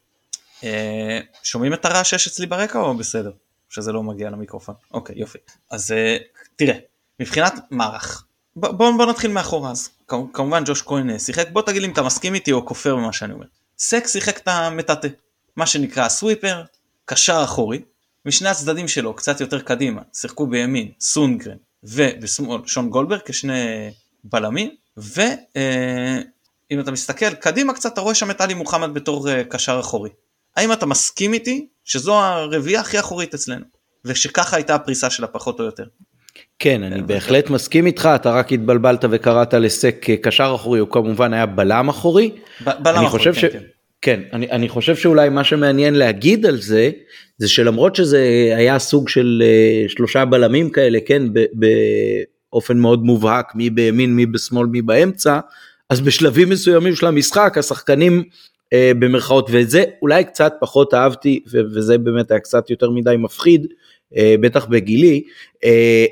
אה, 0.63 1.19
שומעים 1.43 1.73
את 1.73 1.85
הרעש 1.85 2.09
שיש 2.09 2.27
אצלי 2.27 2.45
ברקע 2.45 2.79
או 2.79 2.97
בסדר? 2.97 3.31
שזה 3.69 3.91
לא 3.91 4.03
מגיע 4.03 4.29
למיקרופון. 4.29 4.75
אוקיי 4.93 5.19
יופי. 5.19 5.37
אז 5.71 5.91
אה, 5.91 6.17
תראה, 6.55 6.75
מבחינת 7.19 7.53
מערך, 7.71 8.25
בוא, 8.55 8.71
בוא 8.71 9.05
נתחיל 9.05 9.31
מאחורה 9.31 9.71
אז. 9.71 9.89
כמובן 10.33 10.63
ג'וש 10.65 10.81
כהן 10.81 11.19
שיחק, 11.19 11.49
בוא 11.51 11.61
תגיד 11.61 11.81
לי 11.81 11.87
אם 11.87 11.93
אתה 11.93 12.03
מסכים 12.03 12.33
איתי 12.33 12.51
או 12.51 12.65
כופר 12.65 12.95
במה 12.95 13.13
שאני 13.13 13.33
אומר. 13.33 13.45
סק 13.77 14.07
שיחק 14.07 14.37
את 14.37 14.47
המטאטה, 14.47 15.07
מה 15.55 15.67
שנקרא 15.67 16.09
סוויפר, 16.09 16.63
קשר 17.05 17.41
אחורי, 17.43 17.81
משני 18.25 18.49
הצדדים 18.49 18.87
שלו 18.87 19.13
קצת 19.13 19.41
יותר 19.41 19.61
קדימה, 19.61 20.01
שיחקו 20.13 20.47
בימין 20.47 20.91
סונגרן 20.99 21.57
ובשמאל 21.83 22.61
שון 22.65 22.89
גולדברג 22.89 23.21
כשני 23.25 23.91
בלמים, 24.23 24.75
ו... 24.97 25.21
אם 26.71 26.79
אתה 26.79 26.91
מסתכל 26.91 27.33
קדימה 27.33 27.73
קצת 27.73 27.93
אתה 27.93 28.01
רואה 28.01 28.15
שם 28.15 28.31
את 28.31 28.41
עלי 28.41 28.53
מוחמד 28.53 28.93
בתור 28.93 29.27
uh, 29.29 29.31
קשר 29.49 29.79
אחורי. 29.79 30.09
האם 30.55 30.71
אתה 30.71 30.85
מסכים 30.85 31.33
איתי 31.33 31.67
שזו 31.83 32.19
הרביעייה 32.19 32.81
הכי 32.81 32.99
אחורית 32.99 33.33
אצלנו 33.33 33.65
ושככה 34.05 34.55
הייתה 34.55 34.75
הפריסה 34.75 35.09
שלה 35.09 35.27
פחות 35.27 35.59
או 35.59 35.65
יותר? 35.65 35.83
כן 36.59 36.83
אני 36.83 37.01
בהחלט 37.01 37.49
מסכים 37.49 37.85
איתך 37.85 38.09
אתה 38.15 38.31
רק 38.31 38.51
התבלבלת 38.51 39.05
וקראת 39.09 39.53
לסק 39.53 40.05
קשר 40.21 40.53
אחורי 40.55 40.79
הוא 40.79 40.89
כמובן 40.91 41.33
היה 41.33 41.45
בלם 41.45 41.89
אחורי. 41.89 42.31
בלם 42.61 43.05
אחורי 43.05 43.23
כן, 43.23 43.33
ש... 43.33 43.45
כן. 43.45 43.63
כן, 44.01 44.21
אני, 44.33 44.51
אני 44.51 44.69
חושב 44.69 44.95
שאולי 44.95 45.29
מה 45.29 45.43
שמעניין 45.43 45.93
להגיד 45.93 46.45
על 46.45 46.61
זה, 46.61 46.91
זה 47.37 47.47
שלמרות 47.47 47.95
שזה 47.95 48.53
היה 48.57 48.79
סוג 48.79 49.09
של 49.09 49.43
uh, 49.43 49.91
שלושה 49.91 50.25
בלמים 50.25 50.69
כאלה, 50.69 50.99
כן, 51.05 51.23
באופן 51.53 52.77
מאוד 52.77 53.03
מובהק, 53.03 53.55
מי 53.55 53.69
בימין, 53.69 54.15
מי 54.15 54.25
בשמאל, 54.25 54.67
מי 54.67 54.81
באמצע, 54.81 55.39
אז 55.89 56.01
בשלבים 56.01 56.49
מסוימים 56.49 56.95
של 56.95 57.05
המשחק 57.05 57.57
השחקנים 57.57 58.23
אה, 58.73 58.91
במרכאות 58.99 59.49
ואת 59.51 59.69
זה 59.69 59.83
אולי 60.01 60.23
קצת 60.23 60.53
פחות 60.59 60.93
אהבתי 60.93 61.43
וזה 61.51 61.97
באמת 61.97 62.31
היה 62.31 62.39
קצת 62.39 62.69
יותר 62.69 62.89
מדי 62.89 63.15
מפחיד 63.17 63.67
אה, 64.17 64.35
בטח 64.41 64.65
בגילי. 64.65 65.23
אה, 65.63 66.05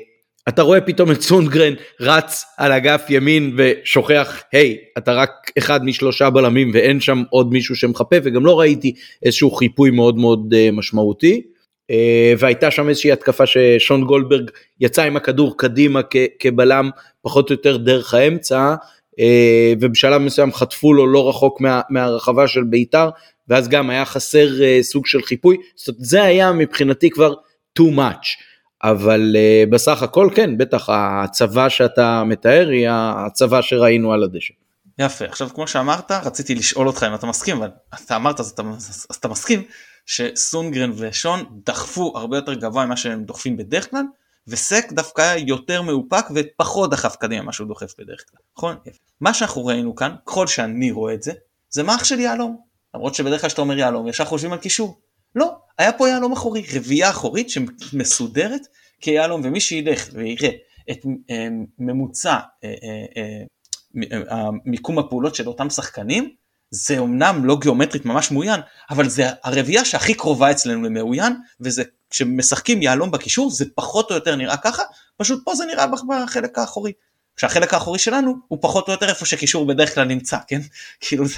אתה 0.48 0.62
רואה 0.62 0.80
פתאום 0.80 1.10
את 1.10 1.20
סונגרן 1.22 1.74
רץ 2.00 2.44
על 2.58 2.72
אגף 2.72 3.06
ימין 3.08 3.56
ושוכח 3.56 4.42
היי 4.52 4.78
אתה 4.98 5.12
רק 5.12 5.30
אחד 5.58 5.84
משלושה 5.84 6.30
בלמים 6.30 6.70
ואין 6.74 7.00
שם 7.00 7.22
עוד 7.30 7.52
מישהו 7.52 7.76
שמחפה 7.76 8.16
וגם 8.24 8.46
לא 8.46 8.60
ראיתי 8.60 8.94
איזשהו 9.22 9.50
חיפוי 9.50 9.90
מאוד 9.90 10.16
מאוד 10.16 10.54
uh, 10.54 10.72
משמעותי 10.72 11.42
uh, 11.92 11.94
והייתה 12.38 12.70
שם 12.70 12.88
איזושהי 12.88 13.12
התקפה 13.12 13.46
ששון 13.46 14.04
גולדברג 14.04 14.50
יצא 14.80 15.02
עם 15.02 15.16
הכדור 15.16 15.58
קדימה 15.58 16.00
כבלם 16.38 16.90
פחות 17.22 17.50
או 17.50 17.54
יותר 17.54 17.76
דרך 17.76 18.14
האמצע 18.14 18.58
אה, 18.58 18.74
ובשלב 19.80 20.20
מסוים 20.22 20.52
חטפו 20.52 20.92
לו 20.92 21.06
לא 21.06 21.28
רחוק 21.28 21.60
מה, 21.60 21.80
מהרחבה 21.90 22.48
של 22.48 22.64
בית"ר 22.64 23.10
ואז 23.48 23.68
גם 23.68 23.90
היה 23.90 24.04
חסר 24.04 24.62
אה, 24.62 24.78
סוג 24.82 25.06
של 25.06 25.22
חיפוי, 25.22 25.56
זאת 25.76 25.88
אומרת 25.88 26.04
זה 26.04 26.22
היה 26.22 26.52
מבחינתי 26.52 27.10
כבר 27.10 27.34
too 27.78 27.96
much, 27.96 28.26
אבל 28.82 29.36
אה, 29.36 29.64
בסך 29.70 30.02
הכל 30.02 30.28
כן, 30.34 30.58
בטח 30.58 30.88
הצבא 30.88 31.68
שאתה 31.68 32.24
מתאר 32.24 32.68
היא 32.68 32.86
הצבא 32.90 33.62
שראינו 33.62 34.12
על 34.12 34.22
הדשא. 34.22 34.54
יפה, 34.98 35.24
עכשיו 35.24 35.48
כמו 35.54 35.68
שאמרת 35.68 36.10
רציתי 36.10 36.54
לשאול 36.54 36.86
אותך 36.86 37.06
אם 37.08 37.14
אתה 37.14 37.26
מסכים, 37.26 37.56
אבל 37.56 37.68
אתה 38.04 38.16
אמרת 38.16 38.40
אז 38.40 38.50
אתה, 38.50 38.62
אז 38.78 39.16
אתה 39.20 39.28
מסכים 39.28 39.62
שסונגרן 40.06 40.92
ושון 40.96 41.44
דחפו 41.66 42.12
הרבה 42.16 42.36
יותר 42.36 42.54
גבוה 42.54 42.86
ממה 42.86 42.96
שהם 42.96 43.24
דוחפים 43.24 43.56
בדרך 43.56 43.90
כלל 43.90 44.02
וסק 44.48 44.92
דווקא 44.92 45.22
היה 45.22 45.44
יותר 45.46 45.82
מאופק 45.82 46.24
ופחות 46.34 46.90
דחף 46.90 47.16
קדימה 47.16 47.42
מה 47.42 47.52
שהוא 47.52 47.68
דוחף 47.68 47.94
בדרך 47.98 48.24
כלל, 48.30 48.40
נכון? 48.56 48.76
מה 49.20 49.34
שאנחנו 49.34 49.66
ראינו 49.66 49.94
כאן, 49.94 50.14
ככל 50.26 50.46
שאני 50.46 50.90
רואה 50.90 51.14
את 51.14 51.22
זה, 51.22 51.32
זה 51.70 51.82
מאח 51.82 52.04
של 52.04 52.20
יהלום. 52.20 52.60
למרות 52.94 53.14
שבדרך 53.14 53.40
כלל 53.40 53.48
כשאתה 53.48 53.62
אומר 53.62 53.78
יהלום 53.78 54.08
ישר 54.08 54.24
חושבים 54.24 54.52
על 54.52 54.58
קישור. 54.58 55.00
לא, 55.34 55.56
היה 55.78 55.92
פה 55.92 56.08
יהלום 56.08 56.32
אחורי, 56.32 56.62
רביעייה 56.74 57.10
אחורית 57.10 57.50
שמסודרת 57.50 58.60
כיהלום 59.00 59.40
ומי 59.44 59.60
שילך 59.60 60.08
ויראה 60.12 60.50
את 60.90 60.98
אה, 61.30 61.48
ממוצע 61.78 62.38
אה, 62.64 62.74
אה, 63.16 64.48
מיקום 64.64 64.98
הפעולות 64.98 65.34
של 65.34 65.48
אותם 65.48 65.70
שחקנים, 65.70 66.34
זה 66.74 66.98
אמנם 66.98 67.44
לא 67.44 67.56
גיאומטרית 67.60 68.04
ממש 68.04 68.30
מאוין, 68.30 68.60
אבל 68.90 69.08
זה 69.08 69.28
הרביעייה 69.44 69.84
שהכי 69.84 70.14
קרובה 70.14 70.50
אצלנו 70.50 70.82
למאוין, 70.82 71.36
וזה 71.60 71.82
כשמשחקים 72.10 72.82
יהלום 72.82 73.10
בקישור 73.10 73.50
זה 73.50 73.64
פחות 73.74 74.10
או 74.10 74.14
יותר 74.14 74.36
נראה 74.36 74.56
ככה, 74.56 74.82
פשוט 75.16 75.44
פה 75.44 75.54
זה 75.54 75.64
נראה 75.64 75.86
בחלק 75.86 76.58
האחורי. 76.58 76.92
כשהחלק 77.36 77.74
האחורי 77.74 77.98
שלנו 77.98 78.34
הוא 78.48 78.58
פחות 78.62 78.88
או 78.88 78.92
יותר 78.92 79.08
איפה 79.08 79.26
שקישור 79.26 79.66
בדרך 79.66 79.94
כלל 79.94 80.04
נמצא, 80.04 80.38
כן? 80.46 80.60
כאילו 81.00 81.26
זה 81.26 81.36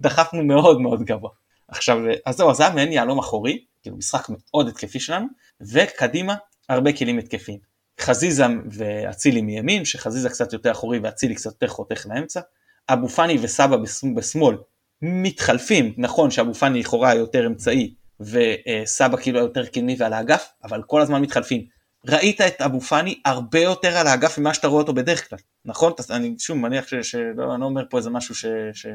דחפנו 0.00 0.44
מאוד 0.44 0.80
מאוד 0.80 1.02
גבוה. 1.02 1.30
עכשיו, 1.68 1.98
אז 2.26 2.36
זהו, 2.36 2.50
אז 2.50 2.56
זה 2.56 2.62
היה 2.62 2.74
מעין 2.74 2.92
יהלום 2.92 3.18
אחורי, 3.18 3.64
כאילו 3.82 3.96
משחק 3.96 4.26
מאוד 4.28 4.68
התקפי 4.68 5.00
שלנו, 5.00 5.26
וקדימה 5.60 6.34
הרבה 6.68 6.92
כלים 6.92 7.18
התקפיים. 7.18 7.58
חזיזה 8.00 8.44
ואצילי 8.70 9.42
מימין, 9.42 9.84
שחזיזה 9.84 10.28
קצת 10.28 10.52
יותר 10.52 10.70
אחורי 10.70 10.98
ואצילי 10.98 11.34
קצת 11.34 11.50
יותר 11.50 11.68
חותך 11.68 12.06
לאמצע. 12.06 12.40
אבו 12.88 13.08
פאני 13.08 13.38
וסבא 13.40 13.76
בשמאל 14.16 14.56
מתחלפים, 15.02 15.92
נכון 15.96 16.30
שאבו 16.30 16.54
פאני 16.54 16.80
לכאורה 16.80 17.14
יותר 17.14 17.46
אמצעי 17.46 17.94
וסבא 18.20 19.16
כאילו 19.16 19.38
יותר 19.38 19.66
קדמי 19.66 19.96
ועל 19.98 20.12
האגף, 20.12 20.48
אבל 20.64 20.82
כל 20.86 21.00
הזמן 21.00 21.22
מתחלפים. 21.22 21.76
ראית 22.08 22.40
את 22.40 22.62
אבו 22.62 22.80
פאני 22.80 23.14
הרבה 23.24 23.60
יותר 23.60 23.96
על 23.96 24.06
האגף 24.06 24.38
ממה 24.38 24.54
שאתה 24.54 24.68
רואה 24.68 24.80
אותו 24.80 24.94
בדרך 24.94 25.28
כלל, 25.28 25.38
נכון? 25.64 25.92
אני 26.10 26.34
שוב 26.38 26.56
מניח 26.56 26.84
שלא 27.02 27.52
אני 27.52 27.60
לא 27.60 27.66
אומר 27.66 27.82
פה 27.90 27.98
איזה 27.98 28.10
משהו 28.10 28.34
ש... 28.34 28.46
ש... 28.72 28.86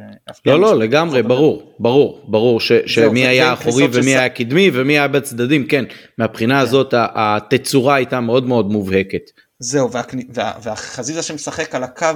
לא 0.46 0.60
לא 0.60 0.80
לגמרי 0.80 1.24
ברור 1.24 1.74
ברור 1.80 2.22
ברור 2.28 2.60
ש... 2.60 2.72
שמי 2.86 3.28
היה 3.28 3.54
אחורי 3.54 3.88
ומי 3.94 4.16
היה 4.16 4.30
קדמי 4.30 4.72
ומי 4.74 4.94
היה 4.94 5.08
בצדדים 5.08 5.68
כן 5.68 5.86
מהבחינה 6.18 6.56
כן. 6.56 6.62
הזאת 6.62 6.94
התצורה 6.98 7.96
הייתה 7.96 8.20
מאוד 8.20 8.48
מאוד 8.48 8.72
מובהקת. 8.72 9.22
זהו 9.60 9.92
וה... 9.92 10.02
וה... 10.34 10.52
והחזיזה 10.64 11.22
שמשחק 11.22 11.76
על 11.76 11.84
הקו 11.84 12.08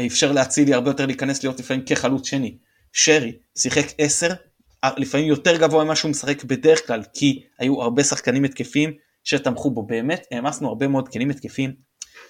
אפשר 0.00 0.32
להצילי 0.32 0.74
הרבה 0.74 0.90
יותר 0.90 1.06
להיכנס 1.06 1.42
להיות 1.42 1.60
לפעמים 1.60 1.84
כחלוץ 1.84 2.26
שני. 2.26 2.56
שרי 2.92 3.32
שיחק 3.58 3.86
10 3.98 4.28
לפעמים 4.96 5.26
יותר 5.26 5.56
גבוה 5.56 5.84
ממה 5.84 5.96
שהוא 5.96 6.10
משחק 6.10 6.44
בדרך 6.44 6.86
כלל 6.86 7.02
כי 7.14 7.42
היו 7.58 7.82
הרבה 7.82 8.04
שחקנים 8.04 8.44
התקפים 8.44 8.92
שתמכו 9.24 9.70
בו 9.70 9.82
באמת 9.82 10.26
העמסנו 10.30 10.68
הרבה 10.68 10.88
מאוד 10.88 11.08
כלים 11.08 11.30
התקפים. 11.30 11.74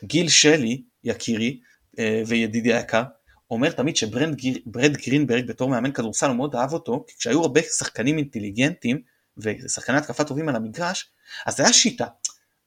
גיל 0.04 0.28
שלי 0.28 0.82
יקירי 1.04 1.60
אה, 1.98 2.22
וידידי 2.26 2.74
היקר 2.74 3.02
אומר 3.50 3.70
תמיד 3.70 3.96
שברד 3.96 4.96
גרינברג 5.06 5.46
בתור 5.46 5.70
מאמן 5.70 5.92
כדורסל 5.92 6.26
הוא 6.26 6.36
מאוד 6.36 6.54
אהב 6.54 6.72
אותו 6.72 7.04
כי 7.08 7.14
כשהיו 7.18 7.42
הרבה 7.42 7.62
שחקנים 7.62 8.18
אינטליגנטים 8.18 9.00
ושחקני 9.38 9.96
התקפה 9.96 10.24
טובים 10.24 10.48
על 10.48 10.56
המגרש 10.56 11.10
אז 11.46 11.60
היה 11.60 11.72
שיטה 11.72 12.06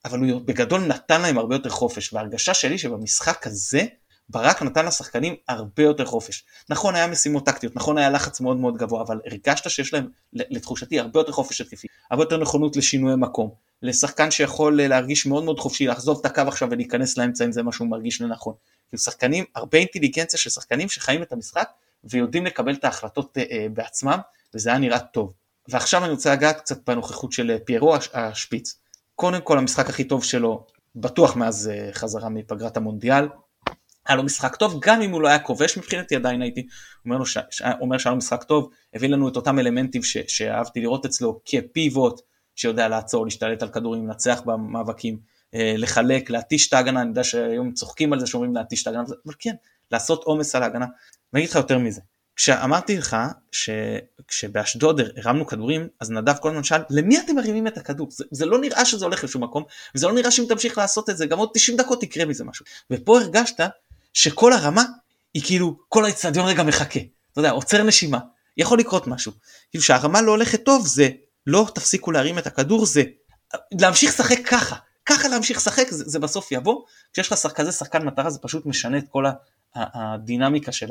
אבל 0.05 0.19
הוא 0.19 0.41
בגדול 0.41 0.81
נתן 0.81 1.21
להם 1.21 1.37
הרבה 1.37 1.55
יותר 1.55 1.69
חופש, 1.69 2.13
וההרגשה 2.13 2.53
שלי 2.53 2.77
שבמשחק 2.77 3.47
הזה, 3.47 3.85
ברק 4.29 4.61
נתן 4.61 4.85
לשחקנים 4.85 5.35
הרבה 5.47 5.83
יותר 5.83 6.05
חופש. 6.05 6.43
נכון 6.69 6.95
היה 6.95 7.07
משימות 7.07 7.45
טקטיות, 7.45 7.75
נכון 7.75 7.97
היה 7.97 8.09
לחץ 8.09 8.41
מאוד 8.41 8.57
מאוד 8.57 8.77
גבוה, 8.77 9.01
אבל 9.01 9.19
הרגשת 9.25 9.69
שיש 9.69 9.93
להם, 9.93 10.07
לתחושתי, 10.33 10.99
הרבה 10.99 11.19
יותר 11.19 11.31
חופש 11.31 11.61
התקפי, 11.61 11.87
הרבה 12.11 12.23
יותר 12.23 12.37
נכונות 12.37 12.75
לשינוי 12.75 13.13
מקום, 13.17 13.49
לשחקן 13.81 14.31
שיכול 14.31 14.81
להרגיש 14.87 15.25
מאוד 15.25 15.43
מאוד 15.43 15.59
חופשי, 15.59 15.87
לחזוב 15.87 16.19
את 16.19 16.25
הקו 16.25 16.41
עכשיו 16.41 16.67
ולהיכנס 16.71 17.17
לאמצע 17.17 17.45
אם 17.45 17.51
זה 17.51 17.63
מה 17.63 17.71
שהוא 17.71 17.87
מרגיש 17.87 18.21
לנכון. 18.21 18.53
כאילו 18.89 19.03
שחקנים, 19.03 19.45
הרבה 19.55 19.77
אינטליגנציה 19.77 20.39
של 20.39 20.49
שחקנים 20.49 20.89
שחיים 20.89 21.21
את 21.21 21.31
המשחק 21.31 21.69
ויודעים 22.03 22.45
לקבל 22.45 22.73
את 22.73 22.83
ההחלטות 22.83 23.37
אה, 23.37 23.67
בעצמם, 23.73 24.19
וזה 24.53 24.69
היה 24.69 24.79
נראה 24.79 24.99
טוב. 24.99 25.33
ועכשיו 25.67 26.03
אני 26.03 26.11
רוצה 26.11 26.31
לגעת 26.31 26.57
קצת 26.57 26.89
בנוכחות 26.89 27.31
של 27.31 27.51
אה, 27.51 27.57
פיירו 27.65 27.95
השפיץ. 28.13 28.77
קודם 29.15 29.41
כל 29.41 29.57
המשחק 29.57 29.89
הכי 29.89 30.03
טוב 30.03 30.23
שלו, 30.23 30.65
בטוח 30.95 31.35
מאז 31.35 31.71
אה, 31.73 31.89
חזרה 31.93 32.29
מפגרת 32.29 32.77
המונדיאל, 32.77 33.27
היה 34.07 34.15
לו 34.15 34.23
משחק 34.23 34.55
טוב, 34.55 34.79
גם 34.81 35.01
אם 35.01 35.11
הוא 35.11 35.21
לא 35.21 35.27
היה 35.27 35.39
כובש 35.39 35.77
מבחינתי 35.77 36.15
עדיין 36.15 36.41
הייתי 36.41 36.67
אומר, 37.05 37.17
לו 37.17 37.25
ש... 37.25 37.37
אומר 37.81 37.97
שהיה 37.97 38.11
לו 38.11 38.17
משחק 38.17 38.43
טוב, 38.43 38.69
הביא 38.93 39.09
לנו 39.09 39.29
את 39.29 39.35
אותם 39.35 39.59
אלמנטים 39.59 40.03
ש... 40.03 40.17
שאהבתי 40.27 40.81
לראות 40.81 41.05
אצלו 41.05 41.41
כפיבוט, 41.45 42.21
שיודע 42.55 42.87
לעצור, 42.87 43.25
להשתלט 43.25 43.63
על 43.63 43.69
כדורים, 43.69 44.07
לנצח 44.07 44.41
במאבקים, 44.45 45.17
אה, 45.53 45.73
לחלק, 45.77 46.29
להתיש 46.29 46.67
את 46.67 46.73
ההגנה, 46.73 47.01
אני 47.01 47.09
יודע 47.09 47.23
שהיום 47.23 47.73
צוחקים 47.73 48.13
על 48.13 48.19
זה 48.19 48.27
שאומרים 48.27 48.55
להתיש 48.55 48.81
את 48.81 48.87
ההגנה, 48.87 49.03
אבל 49.25 49.33
כן, 49.39 49.55
לעשות 49.91 50.23
עומס 50.23 50.55
על 50.55 50.63
ההגנה. 50.63 50.85
ואני 51.33 51.43
אגיד 51.43 51.49
לך 51.49 51.55
יותר 51.55 51.77
מזה, 51.77 52.01
כשאמרתי 52.35 52.97
לך 52.97 53.17
שכשבאשדוד 53.51 55.01
הרמנו 55.17 55.47
כדורים, 55.47 55.87
אז 55.99 56.11
נדב 56.11 56.33
כל 56.33 56.49
הזמן 56.49 56.63
שאל, 56.63 56.81
למי 56.89 57.19
אתם 57.19 57.35
מרימים 57.35 57.67
את 57.67 57.77
הכדור? 57.77 58.07
זה, 58.11 58.23
זה 58.31 58.45
לא 58.45 58.61
נראה 58.61 58.85
שזה 58.85 59.05
הולך 59.05 59.23
לשום 59.23 59.43
מקום, 59.43 59.63
וזה 59.95 60.07
לא 60.07 60.13
נראה 60.13 60.31
שאם 60.31 60.45
תמשיך 60.49 60.77
לעשות 60.77 61.09
את 61.09 61.17
זה, 61.17 61.25
גם 61.25 61.37
עוד 61.37 61.49
90 61.53 61.77
דקות 61.77 62.03
יקרה 62.03 62.25
מזה 62.25 62.43
משהו. 62.43 62.65
ופה 62.91 63.19
הרגשת 63.19 63.59
שכל 64.15 64.53
הרמה 64.53 64.83
היא 65.33 65.43
כאילו, 65.45 65.77
כל 65.89 66.05
האצטדיון 66.05 66.47
רגע 66.47 66.63
מחכה. 66.63 66.99
אתה 67.31 67.39
יודע, 67.39 67.51
עוצר 67.51 67.83
נשימה, 67.83 68.19
יכול 68.57 68.79
לקרות 68.79 69.07
משהו. 69.07 69.31
כאילו 69.71 69.83
שהרמה 69.83 70.21
לא 70.21 70.31
הולכת 70.31 70.63
טוב 70.65 70.87
זה 70.87 71.09
לא 71.47 71.67
תפסיקו 71.75 72.11
להרים 72.11 72.37
את 72.37 72.47
הכדור, 72.47 72.85
זה 72.85 73.03
להמשיך 73.71 74.09
לשחק 74.09 74.37
ככה. 74.45 74.75
ככה 75.05 75.27
להמשיך 75.27 75.57
לשחק 75.57 75.89
זה, 75.89 76.03
זה 76.07 76.19
בסוף 76.19 76.51
יבוא, 76.51 76.81
כשיש 77.13 77.31
לך 77.31 77.47
כזה 77.55 77.71
שחקן 77.71 78.05
מטרה 78.05 78.29
זה 78.29 78.39
פשוט 78.39 78.65
משנה 78.65 78.97
את 78.97 79.05
כל 79.09 79.25
הדינמיקה 79.75 80.71
של 80.71 80.89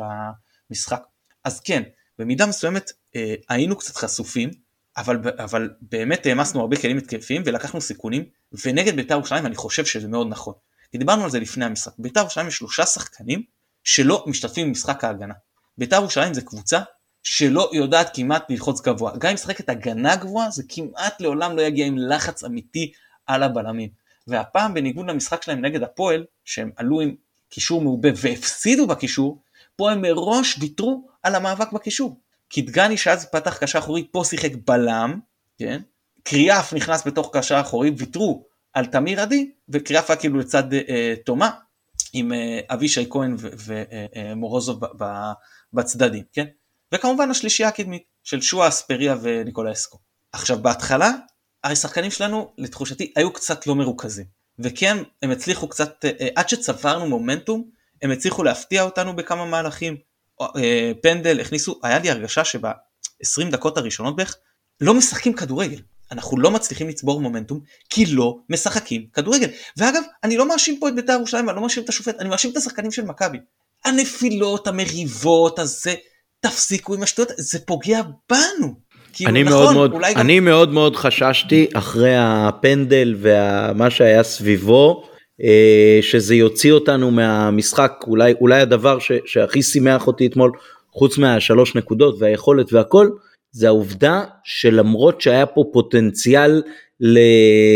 המשחק. 0.70 1.03
אז 1.45 1.61
כן, 1.61 1.83
במידה 2.18 2.47
מסוימת 2.47 2.93
אה, 3.16 3.35
היינו 3.49 3.77
קצת 3.77 3.97
חשופים, 3.97 4.51
אבל, 4.97 5.16
אבל 5.39 5.70
באמת 5.83 6.27
העמסנו 6.27 6.61
הרבה 6.61 6.77
כלים 6.77 6.99
התקפיים 6.99 7.43
ולקחנו 7.47 7.81
סיכונים, 7.81 8.25
ונגד 8.64 8.97
בית"ר 8.97 9.14
ירושלים 9.14 9.47
אני 9.47 9.55
חושב 9.55 9.85
שזה 9.85 10.09
מאוד 10.09 10.27
נכון. 10.31 10.55
כי 10.95 10.99
דיברנו 10.99 11.25
על 11.25 11.31
זה 11.31 11.41
לפני 11.41 11.65
המשחק, 11.65 11.93
בית"ר 11.99 12.21
ירושלים 12.21 12.49
יש 12.49 12.57
שלושה 12.57 12.87
שחקנים 12.87 13.43
שלא 13.85 14.25
משתתפים 14.27 14.67
במשחק 14.69 15.05
ההגנה. 15.05 15.35
בית"ר 15.79 15.97
ירושלים 15.97 16.35
זה 16.35 16.41
קבוצה 16.41 16.81
שלא 17.23 17.71
יודעת 17.73 18.17
כמעט 18.17 18.51
ללחוץ 18.51 18.81
גבוה. 18.81 19.17
גם 19.19 19.29
אם 19.29 19.35
משחקת 19.35 19.69
הגנה 19.69 20.17
גבוהה 20.17 20.51
זה 20.51 20.63
כמעט 20.69 21.21
לעולם 21.21 21.57
לא 21.57 21.63
יגיע 21.63 21.87
עם 21.87 21.99
לחץ 21.99 22.45
אמיתי 22.45 22.93
על 23.27 23.43
הבלמים. 23.43 23.91
והפעם 24.27 24.75
בניגוד 24.75 25.11
למשחק 25.11 25.43
שלהם 25.43 25.65
נגד 25.65 25.83
הפועל, 25.83 26.25
שהם 26.45 26.71
עלו 26.77 27.01
עם 27.01 27.15
קישור 27.49 27.81
מעובה 27.81 28.09
והפסידו 28.17 28.87
בקישור, 28.87 29.43
פה 29.77 29.91
הם 29.91 30.03
מראש 30.03 30.57
ויתרו 30.61 31.09
על 31.23 31.35
המאבק 31.35 31.73
בקישור. 31.73 32.21
כי 32.51 32.63
דגני 32.63 32.97
שאז 32.97 33.31
פתח 33.31 33.59
קשר 33.59 33.79
אחורי, 33.79 34.09
פה 34.13 34.23
שיחק 34.25 34.53
בלם, 34.67 35.21
כן? 35.59 35.83
קריאף 36.23 36.73
נכנס 36.73 37.07
בתוך 37.07 37.37
קשר 37.37 37.61
אחורי, 37.61 37.91
ויתרו 37.97 38.47
על 38.75 38.87
תמיר 38.87 39.20
עדי, 39.20 39.51
וקריאף 39.68 40.11
היה 40.11 40.18
כאילו 40.20 40.39
לצד 40.39 40.75
אה, 40.75 41.14
תומה, 41.27 41.51
עם 42.12 42.33
אה, 42.33 42.61
אבישי 42.68 43.07
כהן 43.11 43.37
ומורוזוב 43.39 44.85
אה, 44.85 44.91
אה, 45.03 45.33
בצדדים, 45.72 46.22
כן? 46.33 46.47
וכמובן 46.95 47.31
השלישייה 47.31 47.68
הקדמית 47.68 48.03
של 48.22 48.41
שואה, 48.41 48.68
אספריה 48.68 49.16
וניקולה 49.22 49.72
אסקו. 49.72 49.99
עכשיו 50.33 50.59
בהתחלה, 50.59 51.11
השחקנים 51.64 52.11
שלנו, 52.11 52.53
לתחושתי, 52.59 53.12
היו 53.16 53.33
קצת 53.33 53.66
לא 53.66 53.75
מרוכזים. 53.75 54.27
וכן, 54.59 54.97
הם 55.22 55.31
הצליחו 55.31 55.68
קצת, 55.68 56.05
אה, 56.05 56.29
עד 56.37 56.49
שצברנו 56.49 57.09
מומנטום, 57.09 57.70
הם 58.03 58.11
הצליחו 58.11 58.43
להפתיע 58.43 58.83
אותנו 58.83 59.16
בכמה 59.16 59.45
מהלכים. 59.45 59.97
אה, 60.41 60.93
פנדל 61.03 61.41
הכניסו, 61.41 61.81
היה 61.83 61.99
לי 61.99 62.11
הרגשה 62.11 62.45
שב-20 62.45 63.51
דקות 63.51 63.79
הראשונות 63.79 64.16
בערך 64.16 64.37
לא 64.81 64.95
משחקים 64.95 65.33
כדורגל. 65.33 65.81
אנחנו 66.15 66.39
לא 66.39 66.51
מצליחים 66.51 66.89
לצבור 66.89 67.21
מומנטום 67.21 67.61
כי 67.91 68.07
לא 68.07 68.37
משחקים 68.51 69.07
כדורגל. 69.12 69.49
ואגב, 69.77 70.03
אני 70.25 70.37
לא 70.37 70.49
מאשים 70.49 70.81
פה 70.81 70.89
את 70.89 70.95
בית"ר 70.95 71.12
ירושלים, 71.12 71.49
אני 71.49 71.57
לא 71.57 71.62
מאשים 71.62 71.83
את 71.83 71.89
השופט, 71.89 72.21
אני 72.21 72.29
מאשים 72.29 72.51
את 72.51 72.57
השחקנים 72.57 72.91
של 72.91 73.05
מכבי. 73.05 73.39
הנפילות, 73.85 74.67
המריבות, 74.67 75.59
הזה, 75.59 75.95
תפסיקו 76.41 76.95
עם 76.95 77.03
השטויות, 77.03 77.31
זה 77.37 77.59
פוגע 77.59 78.03
בנו. 78.31 78.75
כאילו, 79.12 79.31
אני, 79.31 79.43
נכון, 79.43 79.75
מאוד 79.75 79.91
מאוד, 79.91 80.05
אני 80.05 80.39
גם... 80.39 80.45
מאוד 80.45 80.73
מאוד 80.73 80.97
חששתי 80.97 81.67
אחרי 81.75 82.15
הפנדל 82.19 83.15
ומה 83.19 83.91
שהיה 83.91 84.23
סביבו. 84.23 85.05
אה, 85.43 85.99
שזה 86.03 86.35
יוציא 86.35 86.73
אותנו 86.73 87.11
מהמשחק, 87.11 87.93
אולי, 88.07 88.35
אולי 88.41 88.61
הדבר 88.61 88.99
ש, 88.99 89.12
שהכי 89.27 89.62
שימח 89.62 90.07
אותי 90.07 90.27
אתמול, 90.27 90.53
חוץ 90.91 91.19
מהשלוש 91.19 91.75
נקודות 91.75 92.17
והיכולת 92.19 92.73
והכל, 92.73 93.09
זה 93.55 93.67
העובדה 93.67 94.25
שלמרות 94.45 95.21
שהיה 95.21 95.47
פה 95.47 95.65
פוטנציאל 95.73 96.63
ל... 97.01 97.19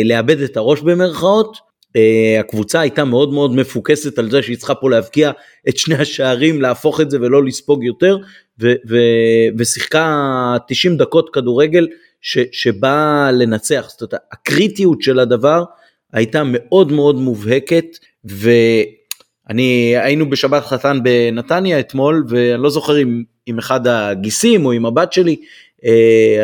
לאבד 0.05 0.41
את 0.41 0.57
הראש 0.57 0.81
במרכאות, 0.81 1.57
uh, 1.57 2.41
הקבוצה 2.41 2.81
הייתה 2.81 3.05
מאוד 3.05 3.33
מאוד 3.33 3.55
מפוקסת 3.55 4.19
על 4.19 4.31
זה 4.31 4.43
שהיא 4.43 4.57
צריכה 4.57 4.75
פה 4.75 4.91
להבקיע 4.91 5.31
את 5.69 5.79
שני 5.79 5.95
השערים, 5.95 6.63
להפוך 6.63 7.01
את 7.01 7.11
זה 7.11 7.19
ולא 7.21 7.45
לספוג 7.45 7.85
יותר, 7.85 8.19
ו- 8.61 8.75
ו- 8.89 9.59
ושיחקה 9.59 10.57
90 10.69 10.97
דקות 10.97 11.31
כדורגל 11.33 11.87
ש- 12.21 12.49
שבא 12.53 13.31
לנצח. 13.33 13.87
זאת 13.89 14.01
אומרת, 14.01 14.15
הקריטיות 14.33 15.03
של 15.03 15.19
הדבר 15.19 15.65
הייתה 16.13 16.43
מאוד 16.47 16.93
מאוד 16.93 17.17
מובהקת, 17.17 17.87
ואני 18.25 19.95
היינו 19.97 20.31
בשבת 20.31 20.65
חתן 20.65 20.99
בנתניה 21.03 21.81
אתמול, 21.81 22.25
ואני 22.29 22.63
לא 22.63 22.71
זוכר 22.71 23.03
אם 23.03 23.23
עם 23.47 23.59
אחד 23.59 23.87
הגיסים 23.87 24.67
או 24.67 24.73
עם 24.73 24.87
הבת 24.87 25.13
שלי, 25.13 25.37
אה, 25.37 25.45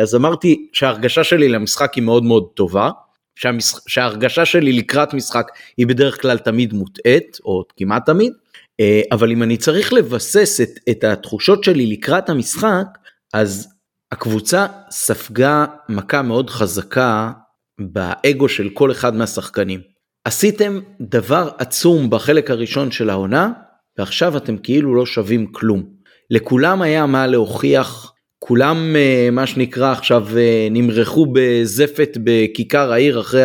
אז 0.01 0.15
אמרתי 0.15 0.67
שההרגשה 0.73 1.23
שלי 1.23 1.49
למשחק 1.49 1.93
היא 1.93 2.03
מאוד 2.03 2.23
מאוד 2.23 2.47
טובה, 2.53 2.89
שהמשח... 3.35 3.79
שההרגשה 3.87 4.45
שלי 4.45 4.73
לקראת 4.73 5.13
משחק 5.13 5.51
היא 5.77 5.87
בדרך 5.87 6.21
כלל 6.21 6.37
תמיד 6.37 6.73
מוטעית, 6.73 7.37
או 7.45 7.63
כמעט 7.77 8.05
תמיד, 8.05 8.33
אה, 8.79 9.01
אבל 9.11 9.31
אם 9.31 9.43
אני 9.43 9.57
צריך 9.57 9.93
לבסס 9.93 10.61
את, 10.61 10.69
את 10.89 11.03
התחושות 11.03 11.63
שלי 11.63 11.85
לקראת 11.85 12.29
המשחק, 12.29 12.85
אז 13.33 13.67
הקבוצה 14.11 14.65
ספגה 14.91 15.65
מכה 15.89 16.21
מאוד 16.21 16.49
חזקה 16.49 17.31
באגו 17.79 18.49
של 18.49 18.69
כל 18.69 18.91
אחד 18.91 19.15
מהשחקנים. 19.15 19.79
עשיתם 20.25 20.79
דבר 21.01 21.49
עצום 21.57 22.09
בחלק 22.09 22.51
הראשון 22.51 22.91
של 22.91 23.09
העונה, 23.09 23.51
ועכשיו 23.97 24.37
אתם 24.37 24.57
כאילו 24.57 24.95
לא 24.95 25.05
שווים 25.05 25.51
כלום. 25.51 25.83
לכולם 26.29 26.81
היה 26.81 27.05
מה 27.05 27.27
להוכיח, 27.27 28.13
כולם 28.47 28.95
אה, 28.95 29.29
מה 29.31 29.47
שנקרא 29.47 29.91
עכשיו 29.91 30.27
אה, 30.37 30.67
נמרחו 30.71 31.27
בזפת 31.33 32.17
בכיכר 32.23 32.91
העיר 32.91 33.19
אחרי 33.19 33.43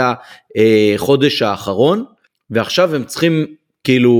החודש 0.94 1.42
האחרון, 1.42 2.04
ועכשיו 2.50 2.94
הם 2.94 3.04
צריכים 3.04 3.46
כאילו, 3.84 4.14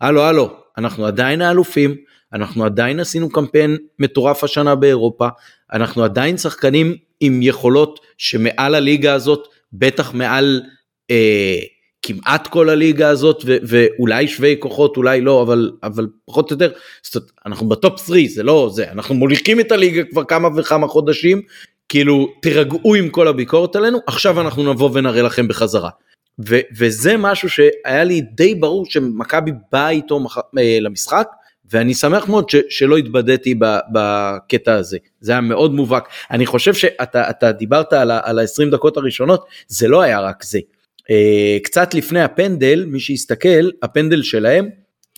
הלו 0.00 0.22
הלו, 0.22 0.50
אנחנו 0.78 1.06
עדיין 1.06 1.42
האלופים, 1.42 1.94
אנחנו 2.32 2.64
עדיין 2.64 3.00
עשינו 3.00 3.30
קמפיין 3.30 3.76
מטורף 3.98 4.44
השנה 4.44 4.74
באירופה, 4.74 5.28
אנחנו 5.72 6.04
עדיין 6.04 6.36
שחקנים 6.36 6.94
עם 7.20 7.42
יכולות 7.42 8.00
שמעל 8.18 8.74
הליגה 8.74 9.14
הזאת, 9.14 9.48
בטח 9.72 10.14
מעל 10.14 10.62
אה, 11.10 11.58
כמעט 12.02 12.46
כל 12.46 12.68
הליגה 12.68 13.08
הזאת, 13.08 13.42
ו- 13.46 13.56
ואולי 13.62 14.28
שווי 14.28 14.56
כוחות, 14.58 14.96
אולי 14.96 15.20
לא, 15.20 15.42
אבל, 15.42 15.70
אבל 15.82 16.06
פחות 16.24 16.50
או 16.50 16.54
יותר, 16.54 16.70
זאת, 17.12 17.30
אנחנו 17.46 17.68
בטופ 17.68 18.06
3, 18.06 18.30
זה 18.30 18.42
לא 18.42 18.70
זה, 18.74 18.90
אנחנו 18.90 19.14
מוליכים 19.14 19.60
את 19.60 19.72
הליגה 19.72 20.02
כבר 20.10 20.24
כמה 20.24 20.48
וכמה 20.56 20.88
חודשים, 20.88 21.42
כאילו 21.88 22.28
תירגעו 22.42 22.94
עם 22.94 23.08
כל 23.08 23.28
הביקורת 23.28 23.76
עלינו, 23.76 23.98
עכשיו 24.06 24.40
אנחנו 24.40 24.72
נבוא 24.72 24.90
ונראה 24.92 25.22
לכם 25.22 25.48
בחזרה. 25.48 25.90
ו- 26.48 26.60
וזה 26.78 27.16
משהו 27.16 27.48
שהיה 27.48 28.04
לי 28.04 28.20
די 28.20 28.54
ברור 28.54 28.86
שמכבי 28.90 29.50
באה 29.72 29.90
איתו 29.90 30.20
מח- 30.20 30.38
אה, 30.58 30.78
למשחק, 30.80 31.28
ואני 31.72 31.94
שמח 31.94 32.28
מאוד 32.28 32.50
ש, 32.50 32.56
שלא 32.70 32.96
התבדיתי 32.96 33.54
בקטע 33.92 34.74
הזה, 34.74 34.98
זה 35.20 35.32
היה 35.32 35.40
מאוד 35.40 35.74
מובהק. 35.74 36.08
אני 36.30 36.46
חושב 36.46 36.74
שאתה 36.74 37.52
דיברת 37.52 37.92
על 37.92 38.10
ה-20 38.10 38.70
דקות 38.70 38.96
הראשונות, 38.96 39.44
זה 39.68 39.88
לא 39.88 40.00
היה 40.00 40.20
רק 40.20 40.42
זה. 40.42 40.58
אה, 41.10 41.58
קצת 41.62 41.94
לפני 41.94 42.22
הפנדל, 42.22 42.84
מי 42.88 43.00
שיסתכל, 43.00 43.70
הפנדל 43.82 44.22
שלהם 44.22 44.68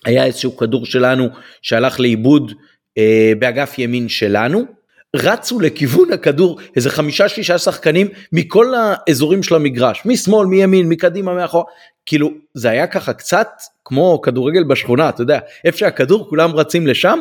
היה 0.04 0.24
איזשהו 0.24 0.56
כדור 0.56 0.86
שלנו 0.86 1.28
שהלך 1.62 2.00
לאיבוד 2.00 2.52
אה, 2.98 3.32
באגף 3.38 3.78
ימין 3.78 4.08
שלנו, 4.08 4.64
רצו 5.16 5.60
לכיוון 5.60 6.12
הכדור 6.12 6.60
איזה 6.76 6.90
חמישה 6.90 7.28
שישה 7.28 7.58
שחקנים 7.58 8.08
מכל 8.32 8.74
האזורים 8.74 9.42
של 9.42 9.54
המגרש 9.54 10.02
משמאל 10.04 10.46
מימין 10.46 10.88
מקדימה 10.88 11.34
מאחור 11.34 11.64
כאילו 12.06 12.30
זה 12.54 12.70
היה 12.70 12.86
ככה 12.86 13.12
קצת 13.12 13.48
כמו 13.84 14.20
כדורגל 14.22 14.64
בשכונה 14.64 15.08
אתה 15.08 15.22
יודע 15.22 15.38
איפה 15.64 15.78
שהכדור 15.78 16.28
כולם 16.28 16.50
רצים 16.50 16.86
לשם 16.86 17.18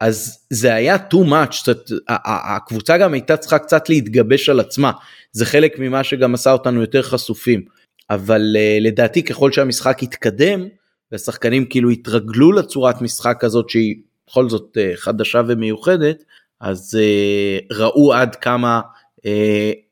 אז 0.00 0.38
זה 0.50 0.74
היה 0.74 0.96
too 1.10 1.28
much. 1.30 1.62
קצת, 1.62 1.78
הקבוצה 2.08 2.98
גם 2.98 3.12
הייתה 3.12 3.36
צריכה 3.36 3.58
קצת 3.58 3.88
להתגבש 3.88 4.48
על 4.48 4.60
עצמה. 4.60 4.92
זה 5.32 5.46
חלק 5.46 5.78
ממה 5.78 6.04
שגם 6.04 6.34
עשה 6.34 6.52
אותנו 6.52 6.80
יותר 6.80 7.02
חשופים 7.02 7.64
אבל 8.10 8.56
uh, 8.56 8.84
לדעתי 8.84 9.22
ככל 9.22 9.52
שהמשחק 9.52 10.02
התקדם 10.02 10.68
והשחקנים 11.12 11.66
כאילו 11.66 11.90
התרגלו 11.90 12.52
לצורת 12.52 13.02
משחק 13.02 13.44
הזאת 13.44 13.70
שהיא 13.70 13.96
בכל 14.26 14.48
זאת 14.48 14.76
uh, 14.76 14.96
חדשה 14.96 15.42
ומיוחדת 15.48 16.24
אז 16.60 16.98
uh, 17.00 17.74
ראו 17.74 18.14
עד 18.14 18.36
כמה 18.36 18.80
uh, 19.18 19.22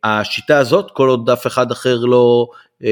השיטה 0.05 0.59
הזאת 0.59 0.91
כל 0.91 1.09
עוד 1.09 1.31
אף 1.31 1.47
אחד 1.47 1.71
אחר 1.71 1.97
לא 1.97 2.49
uh, 2.83 2.85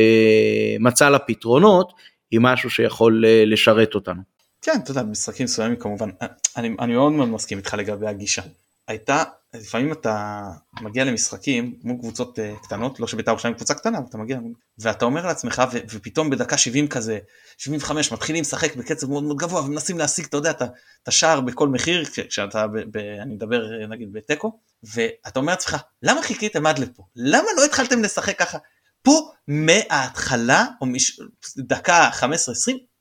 מצא 0.80 1.08
לה 1.08 1.18
פתרונות 1.18 1.92
היא 2.30 2.40
משהו 2.42 2.70
שיכול 2.70 3.24
uh, 3.24 3.48
לשרת 3.50 3.94
אותנו. 3.94 4.22
כן 4.62 4.78
אתה 4.82 4.90
יודע 4.90 5.02
משחקים 5.02 5.44
מסוימים 5.44 5.76
כמובן 5.76 6.10
אני, 6.56 6.74
אני 6.80 6.94
מאוד 6.94 7.12
מאוד 7.12 7.28
מסכים 7.28 7.58
איתך 7.58 7.74
לגבי 7.74 8.06
הגישה. 8.06 8.42
הייתה 8.88 9.22
לפעמים 9.54 9.92
אתה 9.92 10.42
מגיע 10.80 11.04
למשחקים 11.04 11.78
מול 11.82 11.96
קבוצות 12.00 12.38
uh, 12.38 12.64
קטנות 12.64 13.00
לא 13.00 13.06
שבית"ר 13.06 13.30
ירושלים 13.30 13.54
קבוצה 13.54 13.74
קטנה 13.74 13.98
אבל 13.98 14.06
אתה 14.08 14.18
מגיע 14.18 14.38
ואתה 14.78 15.04
אומר 15.04 15.26
לעצמך 15.26 15.62
ו, 15.72 15.78
ופתאום 15.90 16.30
בדקה 16.30 16.58
70 16.58 16.88
כזה 16.88 17.18
75 17.58 18.12
מתחילים 18.12 18.40
לשחק 18.40 18.76
בקצב 18.76 19.10
מאוד 19.10 19.22
מאוד 19.22 19.36
גבוה 19.36 19.60
ומנסים 19.60 19.98
להשיג 19.98 20.24
אתה 20.24 20.36
יודע 20.36 20.50
את 20.50 21.08
השער 21.08 21.40
בכל 21.40 21.68
מחיר 21.68 22.04
כשאתה 22.04 22.66
ב, 22.66 22.78
ב, 22.90 22.96
אני 22.96 23.34
מדבר 23.34 23.86
נגיד 23.88 24.12
בתיקו 24.12 24.60
ואתה 24.82 25.40
אומר 25.40 25.52
לעצמך 25.52 25.76
למה 26.02 26.22
חיכיתם 26.22 26.66
עד 26.66 26.78
לפה? 26.78 27.02
למה 27.16 27.48
לא 27.56 27.64
התחלתם 27.64 28.02
לשחק 28.02 28.38
ככה? 28.38 28.58
פה 29.02 29.30
מההתחלה 29.48 30.64
או 30.80 30.86
מש... 30.86 31.20
דקה 31.58 32.10
15-20 32.20 32.24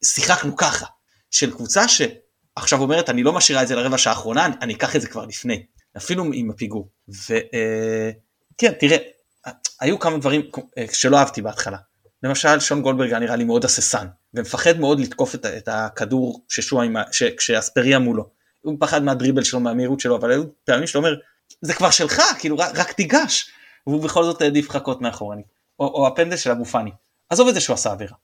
שיחקנו 0.04 0.56
ככה 0.56 0.86
של 1.32 1.52
קבוצה 1.52 1.84
שעכשיו 1.88 2.82
אומרת 2.82 3.10
אני 3.10 3.24
לא 3.24 3.34
משאירה 3.34 3.64
את 3.64 3.68
זה 3.68 3.76
לרבע 3.76 3.98
שעה 3.98 4.14
האחרונה 4.14 4.46
אני, 4.46 4.56
אני 4.62 4.74
אקח 4.74 4.96
את 4.96 5.02
זה 5.02 5.08
כבר 5.08 5.26
לפני 5.26 5.66
אפילו 5.98 6.26
עם 6.34 6.50
הפיגור. 6.50 6.90
וכן, 7.10 8.72
תראה, 8.80 8.98
היו 9.80 10.00
כמה 10.00 10.18
דברים 10.18 10.42
אה, 10.78 10.86
שלא 10.94 11.18
אהבתי 11.18 11.42
בהתחלה. 11.42 11.78
למשל, 12.24 12.60
שון 12.60 12.82
גולדברג 12.82 13.10
היה 13.10 13.20
נראה 13.20 13.36
לי 13.36 13.44
מאוד 13.44 13.66
הססן, 13.66 14.08
ומפחד 14.34 14.80
מאוד 14.80 15.00
לתקוף 15.00 15.36
את, 15.36 15.46
את 15.46 15.68
הכדור 15.72 16.46
ששועה 16.50 16.86
עם, 16.86 16.96
ש, 17.12 17.24
כשאספריה 17.24 18.00
מולו. 18.00 18.30
הוא 18.62 18.74
מפחד 18.74 19.04
מהדריבל 19.04 19.44
שלו, 19.44 19.60
מהמהירות 19.60 20.00
שלו, 20.00 20.16
אבל 20.16 20.32
היו 20.32 20.44
פעמים 20.66 20.88
שאתה 20.88 20.98
אומר, 20.98 21.16
זה 21.62 21.74
כבר 21.74 21.90
שלך, 21.90 22.22
כאילו 22.40 22.58
רק, 22.58 22.72
רק 22.76 22.92
תיגש. 22.92 23.50
והוא 23.88 24.04
בכל 24.04 24.24
זאת 24.24 24.42
העדיף 24.42 24.70
לחכות 24.70 25.02
מאחורנית. 25.02 25.46
או, 25.80 25.86
או 25.86 26.08
הפנדל 26.08 26.38
של 26.38 26.52
אבו 26.52 26.66
פאני. 26.66 26.92
עזוב 27.30 27.48
את 27.48 27.54
זה 27.54 27.60
שהוא 27.60 27.74
עשה 27.74 27.92
עבירה. 27.92 28.16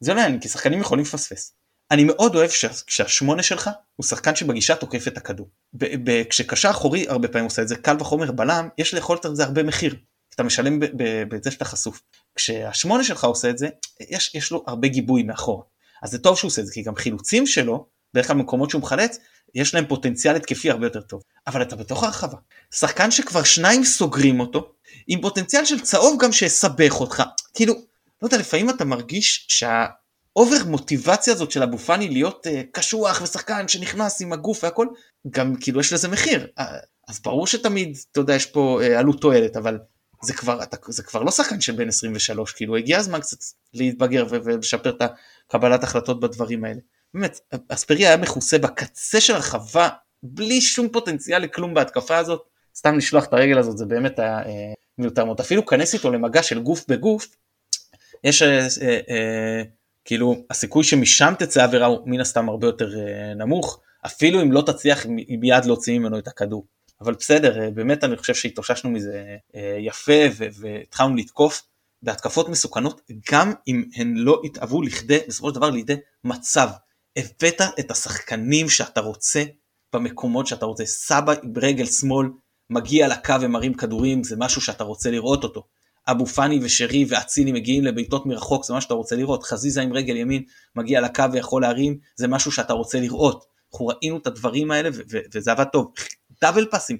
זה 0.00 0.14
לא 0.14 0.20
יעניין, 0.20 0.40
כי 0.40 0.48
שחקנים 0.48 0.80
יכולים 0.80 1.04
לפספס. 1.04 1.52
אני 1.90 2.04
מאוד 2.04 2.34
אוהב 2.34 2.50
שהשמונה 2.86 3.42
שלך 3.42 3.70
הוא 3.96 4.04
שחקן 4.04 4.36
שבגישה 4.36 4.74
תוקף 4.74 5.08
את 5.08 5.16
הכדור. 5.16 5.48
כשקשר 6.30 6.70
אחורי 6.70 7.08
הרבה 7.08 7.28
פעמים 7.28 7.44
עושה 7.44 7.62
את 7.62 7.68
זה, 7.68 7.76
קל 7.76 7.96
וחומר 8.00 8.32
בלם, 8.32 8.68
יש 8.78 8.94
לאכול 8.94 9.16
את 9.16 9.36
זה 9.36 9.44
הרבה 9.44 9.62
מחיר. 9.62 9.94
אתה 10.34 10.42
משלם 10.42 10.80
בזה 11.28 11.50
שאתה 11.50 11.64
חשוף. 11.64 12.02
כשהשמונה 12.34 13.04
שלך 13.04 13.24
עושה 13.24 13.50
את 13.50 13.58
זה, 13.58 13.68
יש, 14.10 14.34
יש 14.34 14.50
לו 14.50 14.64
הרבה 14.66 14.88
גיבוי 14.88 15.22
מאחורה. 15.22 15.64
אז 16.02 16.10
זה 16.10 16.18
טוב 16.18 16.38
שהוא 16.38 16.48
עושה 16.48 16.60
את 16.60 16.66
זה, 16.66 16.72
כי 16.72 16.82
גם 16.82 16.96
חילוצים 16.96 17.46
שלו, 17.46 17.86
בדרך 18.14 18.26
כלל 18.26 18.36
במקומות 18.36 18.70
שהוא 18.70 18.82
מחלץ, 18.82 19.18
יש 19.54 19.74
להם 19.74 19.86
פוטנציאל 19.86 20.36
התקפי 20.36 20.70
הרבה 20.70 20.86
יותר 20.86 21.00
טוב. 21.00 21.22
אבל 21.46 21.62
אתה 21.62 21.76
בתוך 21.76 22.04
הרחבה. 22.04 22.36
שחקן 22.74 23.10
שכבר 23.10 23.42
שניים 23.42 23.84
סוגרים 23.84 24.40
אותו, 24.40 24.72
עם 25.06 25.20
פוטנציאל 25.20 25.64
של 25.64 25.80
צהוב 25.80 26.22
גם 26.22 26.32
שיסבך 26.32 27.00
אותך. 27.00 27.22
כאילו, 27.54 27.74
לא 28.22 28.26
יודע, 28.26 28.36
לפעמים 28.36 28.70
אתה 28.70 28.84
מרגיש 28.84 29.46
שה... 29.48 29.86
ה 30.36 30.40
over 30.40 30.56
מוטיבציה 30.66 31.32
הזאת 31.32 31.50
של 31.50 31.62
אבו 31.62 31.78
פאני 31.78 32.08
להיות 32.08 32.46
אה, 32.46 32.50
קשוח 32.72 33.22
ושחקן 33.22 33.68
שנכנס 33.68 34.22
עם 34.22 34.32
הגוף 34.32 34.64
והכל, 34.64 34.86
גם 35.30 35.54
כאילו 35.60 35.80
יש 35.80 35.92
לזה 35.92 36.08
מחיר. 36.08 36.46
אה, 36.60 36.62
אז 37.08 37.20
ברור 37.20 37.46
שתמיד, 37.46 37.98
אתה 38.12 38.20
יודע, 38.20 38.34
יש 38.34 38.46
פה 38.46 38.80
אה, 38.82 38.98
עלות 38.98 39.20
תועלת, 39.20 39.56
אבל 39.56 39.78
זה 40.22 40.34
כבר, 40.34 40.62
אתה, 40.62 40.76
זה 40.88 41.02
כבר 41.02 41.22
לא 41.22 41.30
שחקן 41.30 41.60
של 41.60 41.72
בן 41.72 41.88
23, 41.88 42.52
כאילו 42.52 42.76
הגיע 42.76 42.98
הזמן 42.98 43.20
קצת 43.20 43.36
להתבגר 43.74 44.26
ולשפר 44.30 44.90
את 44.90 45.02
הקבלת 45.48 45.84
החלטות 45.84 46.20
בדברים 46.20 46.64
האלה. 46.64 46.80
באמת, 47.14 47.40
אספריה 47.68 48.08
היה 48.08 48.16
מכוסה 48.16 48.58
בקצה 48.58 49.20
של 49.20 49.34
הרחבה, 49.34 49.88
בלי 50.22 50.60
שום 50.60 50.88
פוטנציאל 50.88 51.42
לכלום 51.42 51.74
בהתקפה 51.74 52.16
הזאת, 52.16 52.42
סתם 52.76 52.96
לשלוח 52.96 53.24
את 53.24 53.32
הרגל 53.32 53.58
הזאת 53.58 53.78
זה 53.78 53.84
באמת 53.84 54.18
היה 54.18 54.38
אה, 54.38 54.72
מיותר 54.98 55.24
מאוד. 55.24 55.40
אפילו 55.40 55.66
כנס 55.66 55.94
איתו 55.94 56.10
למגע 56.10 56.42
של 56.42 56.58
גוף 56.58 56.84
בגוף, 56.88 57.26
יש 58.24 58.42
אה, 58.42 58.66
אה, 58.82 59.00
אה, 59.10 59.62
כאילו 60.06 60.44
הסיכוי 60.50 60.84
שמשם 60.84 61.32
תצא 61.38 61.64
עבירה 61.64 61.86
הוא 61.86 61.98
מן 62.06 62.20
הסתם 62.20 62.48
הרבה 62.48 62.66
יותר 62.66 62.88
uh, 62.88 63.38
נמוך, 63.38 63.80
אפילו 64.06 64.42
אם 64.42 64.52
לא 64.52 64.62
תצליח 64.62 65.06
מיד 65.40 65.64
להוציא 65.64 65.98
ממנו 65.98 66.18
את 66.18 66.28
הכדור. 66.28 66.66
אבל 67.00 67.14
בסדר, 67.14 67.56
uh, 67.56 67.70
באמת 67.70 68.04
אני 68.04 68.16
חושב 68.16 68.34
שהתאוששנו 68.34 68.90
מזה 68.90 69.36
uh, 69.52 69.58
יפה 69.78 70.22
והתחלנו 70.52 71.16
לתקוף 71.16 71.62
בהתקפות 72.02 72.48
מסוכנות, 72.48 73.00
גם 73.32 73.52
אם 73.68 73.84
הן 73.96 74.14
לא 74.16 74.40
התאהבו 74.44 74.82
לכדי, 74.82 75.18
בסופו 75.28 75.48
של 75.48 75.54
דבר 75.54 75.70
לידי 75.70 75.96
מצב. 76.24 76.68
הבאת 77.16 77.60
את 77.80 77.90
השחקנים 77.90 78.68
שאתה 78.68 79.00
רוצה 79.00 79.42
במקומות 79.94 80.46
שאתה 80.46 80.66
רוצה. 80.66 80.86
סבא 80.86 81.34
ברגל 81.44 81.86
שמאל 81.86 82.28
מגיע 82.70 83.08
לקו 83.08 83.34
ומרים 83.40 83.74
כדורים, 83.74 84.24
זה 84.24 84.36
משהו 84.38 84.60
שאתה 84.60 84.84
רוצה 84.84 85.10
לראות 85.10 85.44
אותו. 85.44 85.62
אבו 86.08 86.26
פאני 86.26 86.58
ושרי 86.62 87.04
ואצילי 87.08 87.52
מגיעים 87.52 87.84
לבעיטות 87.84 88.26
מרחוק, 88.26 88.64
זה 88.64 88.74
מה 88.74 88.80
שאתה 88.80 88.94
רוצה 88.94 89.16
לראות. 89.16 89.42
חזיזה 89.42 89.82
עם 89.82 89.92
רגל 89.92 90.16
ימין 90.16 90.42
מגיע 90.76 91.00
לקו 91.00 91.24
ויכול 91.32 91.62
להרים, 91.62 91.98
זה 92.16 92.28
משהו 92.28 92.52
שאתה 92.52 92.72
רוצה 92.72 93.00
לראות. 93.00 93.44
אנחנו 93.72 93.86
ראינו 93.86 94.18
את 94.18 94.26
הדברים 94.26 94.70
האלה 94.70 94.90
וזה 95.34 95.52
עבד 95.52 95.64
טוב. 95.64 95.92
דאבל 96.42 96.66
פאסים. 96.70 96.96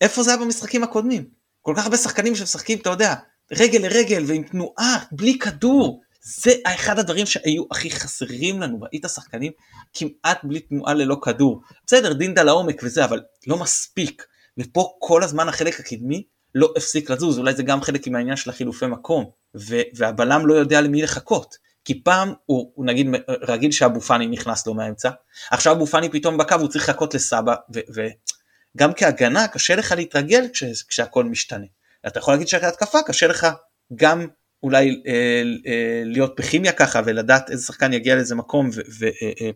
איפה 0.00 0.22
זה 0.22 0.30
היה 0.30 0.40
במשחקים 0.40 0.84
הקודמים? 0.84 1.24
כל 1.62 1.74
כך 1.76 1.84
הרבה 1.84 1.96
שחקנים 1.96 2.34
שמשחקים, 2.34 2.78
אתה 2.78 2.90
יודע, 2.90 3.14
רגל 3.52 3.78
לרגל 3.78 4.24
ועם 4.26 4.42
תנועה, 4.42 4.98
בלי 5.12 5.38
כדור. 5.38 6.00
זה 6.22 6.52
אחד 6.66 6.98
הדברים 6.98 7.26
שהיו 7.26 7.64
הכי 7.70 7.90
חסרים 7.90 8.60
לנו, 8.60 8.80
ראית 8.80 9.04
שחקנים 9.14 9.52
כמעט 9.94 10.44
בלי 10.44 10.60
תנועה 10.60 10.94
ללא 10.94 11.16
כדור. 11.22 11.62
בסדר, 11.86 12.12
דינדה 12.12 12.42
לעומק 12.42 12.80
וזה, 12.82 13.04
אבל 13.04 13.22
לא 13.46 13.56
מספיק. 13.56 14.22
ופה 14.58 14.94
כל 14.98 15.22
הזמן 15.22 15.48
החלק 15.48 15.80
הקדמי 15.80 16.22
לא 16.54 16.72
הפסיק 16.76 17.10
לזוז, 17.10 17.38
אולי 17.38 17.54
זה 17.54 17.62
גם 17.62 17.82
חלק 17.82 18.08
מהעניין 18.08 18.36
של 18.36 18.50
החילופי 18.50 18.86
מקום, 18.86 19.30
ו- 19.56 19.82
והבלם 19.94 20.46
לא 20.46 20.54
יודע 20.54 20.80
למי 20.80 21.02
לחכות. 21.02 21.56
כי 21.84 22.02
פעם 22.04 22.32
הוא, 22.46 22.72
הוא 22.74 22.86
נגיד 22.86 23.06
רגיל 23.28 23.70
שאבו 23.70 24.00
פאני 24.00 24.26
נכנס 24.26 24.66
לו 24.66 24.74
מהאמצע, 24.74 25.10
עכשיו 25.50 25.72
אבו 25.72 25.86
פאני 25.86 26.08
פתאום 26.08 26.38
בקו 26.38 26.54
הוא 26.54 26.68
צריך 26.68 26.88
לחכות 26.88 27.14
לסבא, 27.14 27.54
וגם 27.68 28.92
כהגנה 28.96 29.48
קשה 29.48 29.76
לך 29.76 29.92
להתרגל 29.96 30.46
כש, 30.52 30.64
כשהכל 30.88 31.24
משתנה. 31.24 31.66
אתה 32.06 32.18
יכול 32.18 32.34
להגיד 32.34 32.48
שהתקפה 32.48 32.98
קשה 33.06 33.26
לך 33.26 33.46
גם 33.94 34.26
אולי 34.62 35.02
אה, 35.06 35.42
אה, 35.66 36.02
להיות 36.04 36.40
בכימיה 36.40 36.72
ככה 36.72 37.00
ולדעת 37.04 37.50
איזה 37.50 37.64
שחקן 37.64 37.92
יגיע 37.92 38.14
לאיזה 38.14 38.34
מקום 38.34 38.70
ו, 38.74 38.80
ו, 38.98 39.04
אה, 39.04 39.32
אה, 39.40 39.50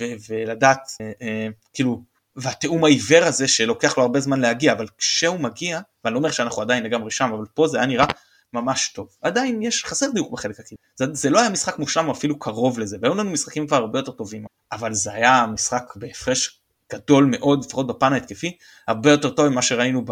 ו, 0.00 0.04
ולדעת 0.28 0.80
אה, 1.00 1.12
אה, 1.22 1.48
כאילו 1.72 2.02
והתיאום 2.38 2.84
העיוור 2.84 3.24
הזה 3.24 3.48
שלוקח 3.48 3.98
לו 3.98 4.02
הרבה 4.02 4.20
זמן 4.20 4.40
להגיע, 4.40 4.72
אבל 4.72 4.86
כשהוא 4.98 5.40
מגיע, 5.40 5.80
ואני 6.04 6.14
לא 6.14 6.18
אומר 6.18 6.30
שאנחנו 6.30 6.62
עדיין 6.62 6.84
לגמרי 6.84 7.10
שם, 7.10 7.32
אבל 7.32 7.44
פה 7.54 7.68
זה 7.68 7.78
היה 7.78 7.86
נראה 7.86 8.06
ממש 8.52 8.88
טוב. 8.88 9.08
עדיין 9.22 9.62
יש 9.62 9.84
חסר 9.84 10.10
דיוק 10.10 10.32
בחלק 10.32 10.60
הקדמי. 10.60 10.78
זה, 10.96 11.04
זה 11.12 11.30
לא 11.30 11.40
היה 11.40 11.48
משחק 11.48 11.78
מושלם 11.78 12.10
אפילו 12.10 12.38
קרוב 12.38 12.78
לזה, 12.78 12.96
והיו 13.02 13.14
לנו 13.14 13.30
משחקים 13.30 13.66
כבר 13.66 13.76
הרבה 13.76 13.98
יותר 13.98 14.12
טובים, 14.12 14.44
אבל 14.72 14.94
זה 14.94 15.12
היה 15.12 15.46
משחק 15.46 15.92
בהפרש 15.96 16.60
גדול 16.92 17.24
מאוד, 17.30 17.64
לפחות 17.64 17.86
בפן 17.86 18.12
ההתקפי, 18.12 18.56
הרבה 18.88 19.10
יותר 19.10 19.30
טוב 19.30 19.48
ממה 19.48 19.62
שראינו 19.62 20.04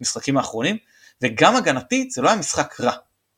במשחקים 0.00 0.36
האחרונים, 0.36 0.76
וגם 1.22 1.56
הגנתית 1.56 2.10
זה 2.10 2.22
לא 2.22 2.28
היה 2.28 2.38
משחק 2.38 2.80
רע. 2.80 2.92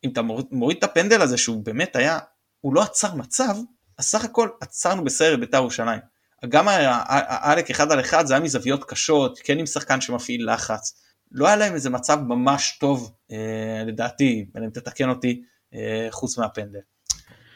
אם 0.04 0.10
אתה 0.10 0.20
מוריד 0.50 0.76
את 0.78 0.84
הפנדל 0.84 1.22
הזה 1.22 1.36
שהוא 1.36 1.64
באמת 1.64 1.96
היה, 1.96 2.18
הוא 2.60 2.74
לא 2.74 2.82
עצר 2.82 3.14
מצב, 3.14 3.54
אז 3.98 4.04
סך 4.04 4.24
הכל 4.24 4.48
עצרנו 4.60 5.04
בסרט 5.04 5.38
בית"ר 5.38 5.56
ירושלים. 5.56 6.11
גם 6.48 6.66
העלק 6.68 7.70
אחד 7.70 7.92
על 7.92 8.00
אחד 8.00 8.26
זה 8.26 8.34
היה 8.34 8.42
מזוויות 8.42 8.84
קשות, 8.84 9.38
כן 9.44 9.58
עם 9.58 9.66
שחקן 9.66 10.00
שמפעיל 10.00 10.52
לחץ. 10.52 11.02
לא 11.32 11.46
היה 11.46 11.56
להם 11.56 11.74
איזה 11.74 11.90
מצב 11.90 12.18
ממש 12.28 12.76
טוב, 12.80 13.12
אה, 13.32 13.82
לדעתי, 13.86 14.46
אם 14.58 14.70
תתקן 14.70 15.08
אותי, 15.08 15.42
אה, 15.74 16.08
חוץ 16.10 16.38
מהפנדל. 16.38 16.78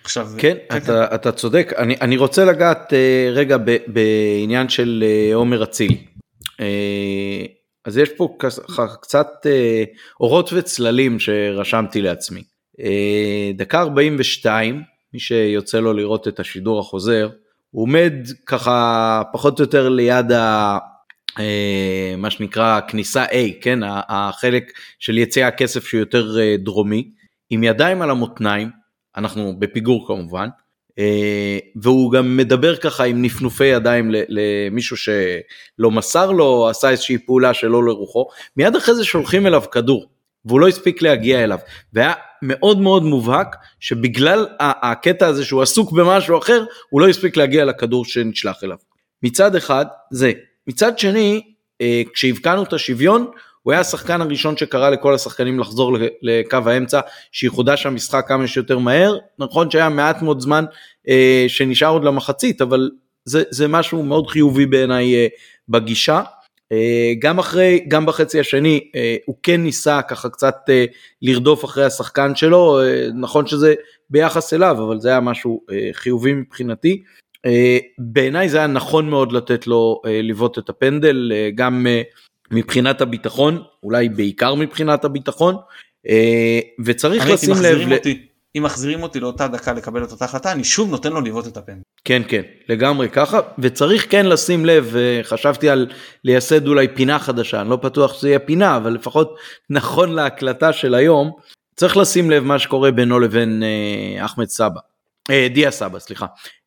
עכשיו, 0.05 0.31
כן, 0.39 0.57
כן, 0.71 0.77
אתה, 0.77 1.07
כן. 1.09 1.15
אתה 1.15 1.33
צודק. 1.33 1.73
אני, 1.79 1.97
אני 2.01 2.17
רוצה 2.17 2.45
לגעת 2.45 2.93
אה, 2.93 3.29
רגע 3.33 3.57
ב, 3.57 3.77
בעניין 3.87 4.69
של 4.69 5.05
אה, 5.07 5.35
עומר 5.35 5.63
אצילי. 5.65 6.07
אה, 6.61 7.47
אז 7.85 7.99
יש 7.99 8.09
פה 8.17 8.37
קצת 9.03 9.29
אה, 9.47 9.85
אורות 10.21 10.51
וצללים 10.53 11.19
שרשמתי 11.19 12.03
לעצמי. 12.03 12.43
אה, 12.81 13.51
דקה 13.55 13.81
42, 13.81 14.83
מי 15.13 15.21
שיוצא 15.21 15.81
לו 15.81 15.93
לראות 15.93 16.29
את 16.29 16.41
השידור 16.41 16.81
החוזר, 16.81 17.29
הוא 17.71 17.83
עומד 17.83 18.13
ככה 18.47 19.23
פחות 19.33 19.61
או 19.61 19.65
יותר 19.65 19.89
ליד 19.89 20.33
מה 22.19 22.31
שנקרא 22.31 22.81
כניסה 22.89 23.25
A, 23.25 23.63
כן, 23.63 23.79
החלק 24.09 24.73
של 24.99 25.19
יציאה 25.19 25.49
הכסף 25.49 25.87
שהוא 25.87 26.01
יותר 26.01 26.37
דרומי, 26.59 27.11
עם 27.51 27.65
ידיים 27.65 28.03
על 28.03 28.11
המותניים, 28.11 28.71
אנחנו 29.17 29.59
בפיגור 29.59 30.07
כמובן, 30.07 30.49
והוא 31.83 32.13
גם 32.13 32.37
מדבר 32.37 32.77
ככה 32.77 33.05
עם 33.05 33.23
נפנופי 33.23 33.65
ידיים 33.65 34.11
למישהו 34.29 34.97
שלא 34.97 35.91
מסר 35.91 36.31
לו, 36.31 36.69
עשה 36.69 36.91
איזושהי 36.91 37.19
פעולה 37.19 37.55
שלא 37.55 37.85
לרוחו, 37.85 38.27
מיד 38.57 38.77
אחרי 38.77 38.95
זה 38.95 39.05
שולחים 39.05 39.47
אליו 39.47 39.63
כדור, 39.73 40.07
והוא 40.47 40.61
לא 40.61 40.69
הספיק 40.69 41.03
להגיע 41.03 41.45
אליו, 41.45 41.59
והיה 41.93 42.13
מאוד 42.43 42.81
מאוד 42.81 43.03
מובהק 43.03 43.57
שבגלל 43.81 44.47
הקטע 44.61 45.27
הזה 45.27 45.45
שהוא 45.45 45.63
עסוק 45.63 45.93
במשהו 45.93 46.39
אחר, 46.39 46.65
הוא 46.91 47.01
לא 47.01 47.09
הספיק 47.09 47.37
להגיע 47.37 47.65
לכדור 47.65 48.05
שנשלח 48.05 48.65
אליו. 48.65 48.77
מצד 49.23 49.57
אחד 49.57 49.87
זה, 50.11 50.33
מצד 50.67 50.99
שני, 50.99 51.43
אה, 51.81 52.03
כשהבקענו 52.15 52.63
את 52.63 52.73
השוויון, 52.73 53.27
הוא 53.63 53.73
היה 53.73 53.81
השחקן 53.81 54.21
הראשון 54.21 54.57
שקרא 54.57 54.91
לכל 54.91 55.15
השחקנים 55.15 55.59
לחזור 55.59 55.97
לקו 56.23 56.59
האמצע, 56.67 57.01
שיחודש 57.33 57.87
המשחק 57.87 58.25
כמה 58.29 58.47
שיותר 58.47 58.79
מהר, 58.79 59.19
נכון 59.39 59.71
שהיה 59.71 59.89
מעט 59.89 60.23
מאוד 60.23 60.41
זמן 60.41 60.65
אה, 61.09 61.45
שנשאר 61.49 61.89
עוד 61.89 62.05
למחצית, 62.05 62.63
אבל 62.63 62.91
זה, 63.25 63.43
זה 63.51 63.69
משהו 63.69 64.03
מאוד 64.03 64.27
חיובי 64.27 64.67
בעיניי 64.67 65.15
אה, 65.15 65.27
בגישה. 65.69 66.23
אה, 66.73 67.13
גם 67.19 67.39
אחרי, 67.39 67.85
גם 67.89 68.07
בחצי 68.07 68.41
השני 68.41 68.91
אה, 68.95 69.17
הוא 69.25 69.37
כן 69.43 69.63
ניסה 69.63 70.03
ככה 70.03 70.29
קצת 70.29 70.57
אה, 70.69 70.85
לרדוף 71.23 71.65
אחרי 71.65 71.85
השחקן 71.85 72.35
שלו, 72.35 72.81
נכון 73.15 73.47
שזה 73.47 73.75
ביחס 74.11 74.55
אליו, 74.55 74.77
אבל 74.87 75.01
זה 75.01 75.09
היה 75.09 75.21
משהו 75.21 75.63
חיובי 75.93 76.33
מבחינתי. 76.33 77.03
בעיניי 77.99 78.49
זה 78.49 78.59
היה 78.59 78.67
נכון 78.67 79.11
מאוד 79.11 79.33
לתת 79.33 79.67
לו 79.67 80.01
לבעוט 80.07 80.59
את 80.59 80.69
הפנדל, 80.69 81.33
גם 81.55 81.87
מבחינת 82.51 83.01
הביטחון, 83.01 83.63
אולי 83.83 84.09
בעיקר 84.09 84.55
מבחינת 84.55 85.05
הביטחון, 85.05 85.57
וצריך 86.85 87.31
לשים 87.31 87.55
לב... 87.63 87.93
אותי. 87.93 88.27
אם 88.57 88.63
מחזירים 88.63 89.03
אותי 89.03 89.21
לאותה 89.21 89.49
דקה 89.49 89.73
לקבל 89.73 90.05
את 90.05 90.13
אותה 90.13 90.25
החלטה 90.25 90.53
אני 90.53 90.65
שוב 90.65 90.91
נותן 90.91 91.13
לו 91.13 91.21
לבעוט 91.21 91.47
את 91.47 91.57
הפנדל. 91.57 91.81
כן 92.05 92.23
כן 92.29 92.43
לגמרי 92.69 93.09
ככה 93.09 93.41
וצריך 93.59 94.07
כן 94.11 94.27
לשים 94.27 94.67
לב 94.67 94.97
חשבתי 95.23 95.69
על 95.69 95.87
לייסד 96.25 96.67
אולי 96.67 96.89
פינה 96.89 97.19
חדשה 97.19 97.61
אני 97.61 97.71
לא 97.71 97.77
בטוח 97.77 98.15
שזה 98.15 98.29
יהיה 98.29 98.39
פינה 98.39 98.77
אבל 98.77 98.93
לפחות 98.93 99.35
נכון 99.71 100.13
להקלטה 100.13 100.73
של 100.73 100.95
היום 100.95 101.33
צריך 101.77 101.97
לשים 101.97 102.31
לב 102.31 102.45
מה 102.45 102.59
שקורה 102.59 102.91
בינו 102.91 103.21
לבין 103.21 103.63
אה, 103.63 104.25
אחמד 104.25 104.49
סבא. 104.49 104.81
אה, 105.31 105.49
דיה 105.55 105.71
סבא 105.71 105.99
סליחה. 105.99 106.27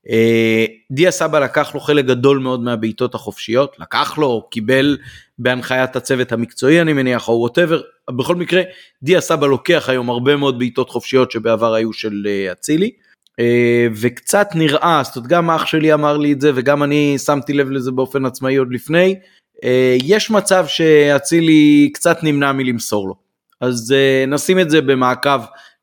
אה, 0.10 0.66
דיה 0.92 1.12
סבא 1.12 1.40
לקח 1.40 1.76
לו 1.76 1.80
חלק 1.80 2.06
גדול 2.06 2.40
מאוד 2.40 2.64
מהבעיטות 2.64 3.16
החופשיות 3.16 3.76
לקח 3.80 4.18
לו 4.18 4.48
קיבל 4.52 4.98
בהנחיית 5.40 5.96
הצוות 5.96 6.32
המקצועי 6.32 6.82
אני 6.82 6.94
מניח 6.94 7.28
או 7.28 7.34
ווטאבר 7.34 7.82
בכל 8.18 8.36
מקרה 8.36 8.62
דיה 9.04 9.22
סבא 9.22 9.48
לוקח 9.48 9.90
היום 9.90 10.10
הרבה 10.10 10.36
מאוד 10.36 10.60
בעיטות 10.60 10.90
חופשיות 10.90 11.32
שבעבר 11.32 11.74
היו 11.74 11.94
של 11.94 12.28
אה, 12.28 12.52
אצילי. 12.52 12.92
אה, 13.40 13.88
וקצת 14.02 14.48
נראה, 14.56 15.02
זאת 15.06 15.16
אומרת 15.16 15.30
גם 15.30 15.52
אח 15.52 15.66
שלי 15.66 15.94
אמר 15.94 16.18
לי 16.18 16.34
את 16.34 16.42
זה 16.42 16.52
וגם 16.56 16.84
אני 16.84 17.18
שמתי 17.18 17.54
לב 17.54 17.70
לזה 17.70 17.92
באופן 17.92 18.26
עצמאי 18.26 18.56
עוד 18.56 18.68
לפני, 18.72 19.20
אה, 19.64 19.98
יש 20.04 20.32
מצב 20.32 20.66
שאצילי 20.68 21.90
קצת 21.94 22.18
נמנע 22.24 22.52
מלמסור 22.52 23.08
לו. 23.08 23.16
אז 23.62 23.96
נשים 24.28 24.60
את 24.60 24.70
זה 24.70 24.82
במעקב 24.82 25.42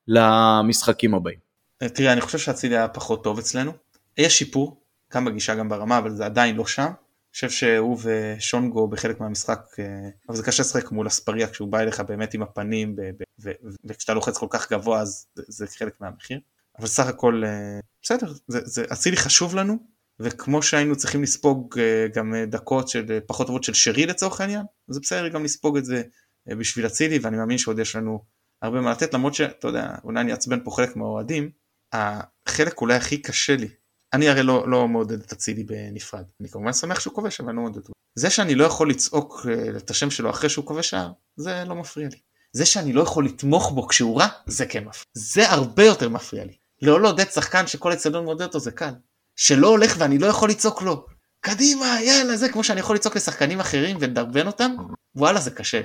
למשחקים 0.09 1.15
הבאים. 1.15 1.39
תראה, 1.95 2.13
אני 2.13 2.21
חושב 2.21 2.39
שאצילי 2.39 2.77
היה 2.77 2.89
פחות 2.89 3.25
טוב 3.25 3.39
אצלנו. 3.39 3.73
יש 4.19 4.39
שיפור, 4.39 4.81
גם 5.15 5.25
בגישה 5.25 5.55
גם 5.55 5.69
ברמה, 5.69 5.99
אבל 5.99 6.11
זה 6.11 6.27
עדיין 6.27 6.57
לא 6.57 6.67
שם. 6.67 6.87
חושב 7.37 7.51
שהוא 7.51 7.99
ושונגו 8.03 8.89
בחלק 8.89 9.21
מהמשחק, 9.21 9.61
אה, 9.79 10.09
אבל 10.29 10.37
זה 10.37 10.43
קשה 10.43 10.63
לשחק 10.63 10.93
מול 10.93 11.07
אספריה 11.07 11.49
כשהוא 11.49 11.69
בא 11.69 11.81
אליך 11.81 12.01
באמת 12.01 12.35
עם 12.35 12.43
הפנים 12.43 12.97
וכשאתה 13.85 14.15
לוחץ 14.15 14.39
כל 14.39 14.47
כך 14.51 14.73
גבוה 14.73 15.01
אז 15.01 15.27
זה 15.37 15.67
חלק 15.67 16.01
מהמחיר. 16.01 16.41
אבל 16.79 16.87
סך 16.87 17.07
הכל 17.07 17.43
אה, 17.47 17.81
בסדר, 18.03 18.33
אצילי 18.93 19.17
חשוב 19.17 19.55
לנו 19.55 19.77
וכמו 20.21 20.63
שהיינו 20.63 20.97
צריכים 20.97 21.23
לספוג 21.23 21.79
אה, 21.79 22.07
גם 22.15 22.35
דקות 22.47 22.89
של 22.89 23.21
פחות 23.27 23.47
טובות 23.47 23.65
של 23.65 23.75
שרי 23.75 24.07
לצורך 24.07 24.41
העניין, 24.41 24.63
זה 24.89 25.01
בסדר 25.01 25.29
גם 25.29 25.45
לספוג 25.45 25.77
את 25.77 25.85
זה 25.85 26.03
בשביל 26.49 26.87
אצילי 26.87 27.19
ואני 27.19 27.37
מאמין 27.37 27.59
שעוד 27.59 27.79
יש 27.79 27.97
לנו 27.97 28.25
הרבה 28.63 28.81
מה 28.81 28.91
לתת 28.91 29.15
למרות 29.15 29.35
שאתה 29.35 29.69
יודע 29.69 29.95
אולי 30.05 30.21
אני 30.21 30.33
אעצבן 30.33 30.65
פה 30.65 30.71
חלק 30.71 30.97
מהאוהדים, 30.97 31.51
החלק 31.93 32.81
אולי 32.81 32.95
הכי 32.95 33.23
קשה 33.23 33.57
לי 33.57 33.69
אני 34.13 34.29
הרי 34.29 34.43
לא, 34.43 34.71
לא 34.71 34.89
מעודד 34.89 35.21
את 35.21 35.33
אצילי 35.33 35.65
בנפרד, 35.65 36.25
אני 36.41 36.49
כמובן 36.49 36.73
שמח 36.73 37.01
שהוא 37.01 37.15
כובש 37.15 37.41
אבל 37.41 37.49
אני 37.49 37.57
לא 37.57 37.63
מעודד 37.63 37.77
אותו. 37.77 37.93
זה 38.15 38.31
שאני 38.31 38.55
לא 38.55 38.65
יכול 38.65 38.91
לצעוק 38.91 39.47
אה, 39.49 39.77
את 39.77 39.91
השם 39.91 40.11
שלו 40.11 40.31
אחרי 40.31 40.49
שהוא 40.49 40.67
כובש 40.67 40.91
שער, 40.91 41.13
זה 41.37 41.65
לא 41.67 41.75
מפריע 41.75 42.09
לי. 42.09 42.17
זה 42.53 42.67
שאני 42.67 42.93
לא 42.93 43.03
יכול 43.03 43.27
לתמוך 43.27 43.73
בו 43.73 43.89
כשהוא 43.89 44.21
רע, 44.21 44.29
זה 44.47 44.67
כן 44.67 44.85
מפריע. 44.85 45.05
זה 45.15 45.51
הרבה 45.51 45.85
יותר 45.85 46.09
מפריע 46.09 46.45
לי. 46.45 46.57
לא 46.83 47.01
לעודד 47.01 47.31
שחקן 47.31 47.67
שכל 47.67 47.93
אצטדיון 47.93 48.25
מעודד 48.25 48.43
אותו 48.43 48.59
זה 48.59 48.71
קל. 48.71 48.93
שלא 49.37 49.69
הולך 49.69 49.95
ואני 49.99 50.19
לא 50.19 50.27
יכול 50.27 50.51
לצעוק 50.51 50.83
לו. 50.83 51.07
קדימה 51.41 52.01
יאללה 52.03 52.37
זה 52.37 52.49
כמו 52.49 52.65
שאני 52.65 52.81
יכול 52.81 52.97
לצעוק 52.97 53.17
לשחקנים 53.17 53.61
אחרים 53.61 53.97
ולדרבן 54.01 54.47
אותם 54.47 54.77
וואלה 55.15 55.41
זה 55.41 55.51
קשה 55.51 55.81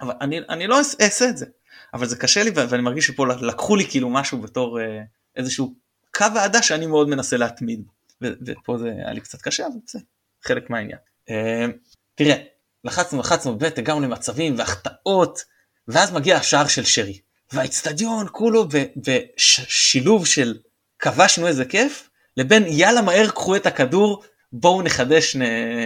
אבל 0.00 0.14
אני, 0.20 0.40
אני 0.48 0.66
לא 0.66 0.78
אעשה 0.78 1.28
את 1.28 1.36
זה 1.36 1.46
אבל 1.94 2.06
זה 2.06 2.16
קשה 2.16 2.42
לי 2.42 2.50
ואני 2.54 2.82
מרגיש 2.82 3.06
שפה 3.06 3.26
לקחו 3.26 3.76
לי 3.76 3.84
כאילו 3.90 4.10
משהו 4.10 4.40
בתור 4.40 4.80
אה, 4.80 5.02
איזשהו 5.36 5.74
קו 6.14 6.24
אהדה 6.36 6.62
שאני 6.62 6.86
מאוד 6.86 7.08
מנסה 7.08 7.36
להתמיד 7.36 7.82
ופה 8.22 8.78
זה 8.78 8.88
היה 8.88 9.12
לי 9.12 9.20
קצת 9.20 9.42
קשה 9.42 9.66
אבל 9.66 9.76
זה 9.86 9.98
חלק 10.44 10.70
מהעניין. 10.70 10.98
אה, 11.30 11.66
תראה 12.14 12.36
לחצנו 12.84 13.20
לחצנו 13.20 13.58
באמת 13.58 13.78
הגענו 13.78 14.00
למצבים 14.00 14.58
והחטאות 14.58 15.40
ואז 15.88 16.12
מגיע 16.12 16.36
השער 16.36 16.66
של 16.66 16.84
שרי. 16.84 17.18
והאיצטדיון 17.52 18.26
כולו 18.32 18.68
בשילוב 18.96 20.26
של 20.26 20.58
כבשנו 20.98 21.46
איזה 21.46 21.64
כיף 21.64 22.10
לבין 22.36 22.64
יאללה 22.66 23.02
מהר 23.02 23.30
קחו 23.30 23.56
את 23.56 23.66
הכדור 23.66 24.24
בואו 24.52 24.82
נחדש 24.82 25.36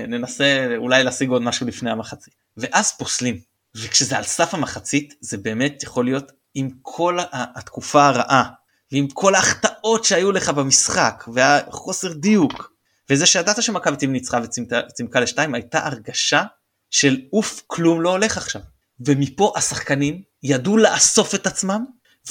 ננסה 0.08 0.66
אולי 0.76 1.04
להשיג 1.04 1.28
עוד 1.28 1.42
משהו 1.42 1.66
לפני 1.66 1.90
המחצית. 1.90 2.34
ואז 2.56 2.92
פוסלים. 2.92 3.40
וכשזה 3.76 4.18
על 4.18 4.24
סף 4.24 4.54
המחצית 4.54 5.14
זה 5.20 5.38
באמת 5.38 5.82
יכול 5.82 6.04
להיות 6.04 6.32
עם 6.54 6.70
כל 6.82 7.18
התקופה 7.32 8.06
הרעה 8.06 8.44
ועם 8.92 9.08
כל 9.08 9.34
ההחטאות 9.34 10.04
שהיו 10.04 10.32
לך 10.32 10.48
במשחק 10.48 11.24
והחוסר 11.34 12.12
דיוק 12.12 12.72
וזה 13.10 13.26
שידעת 13.26 13.62
שמכבי 13.62 14.06
ניצחה 14.06 14.40
וצימקה 14.44 15.20
לשתיים 15.20 15.54
הייתה 15.54 15.86
הרגשה 15.86 16.42
של 16.90 17.20
אוף 17.32 17.62
כלום 17.66 18.02
לא 18.02 18.10
הולך 18.10 18.36
עכשיו. 18.36 18.62
ומפה 19.06 19.52
השחקנים 19.56 20.22
ידעו 20.42 20.76
לאסוף 20.76 21.34
את 21.34 21.46
עצמם 21.46 21.84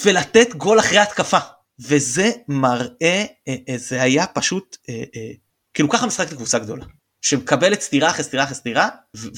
ולתת 0.05 0.55
גול 0.55 0.79
אחרי 0.79 0.97
התקפה. 0.97 1.39
וזה 1.79 2.31
מראה 2.47 3.25
אה, 3.47 3.55
אה, 3.69 3.77
זה 3.77 4.01
היה 4.01 4.27
פשוט 4.27 4.77
אה, 4.89 5.03
כאילו 5.73 5.89
ככה 5.89 6.05
משחק 6.05 6.31
לקבוצה 6.31 6.59
גדולה 6.59 6.85
שמקבלת 7.21 7.81
סטירה 7.81 8.09
אחרי 8.09 8.23
סטירה 8.23 8.43
אחרי 8.43 8.55
סטירה 8.55 8.89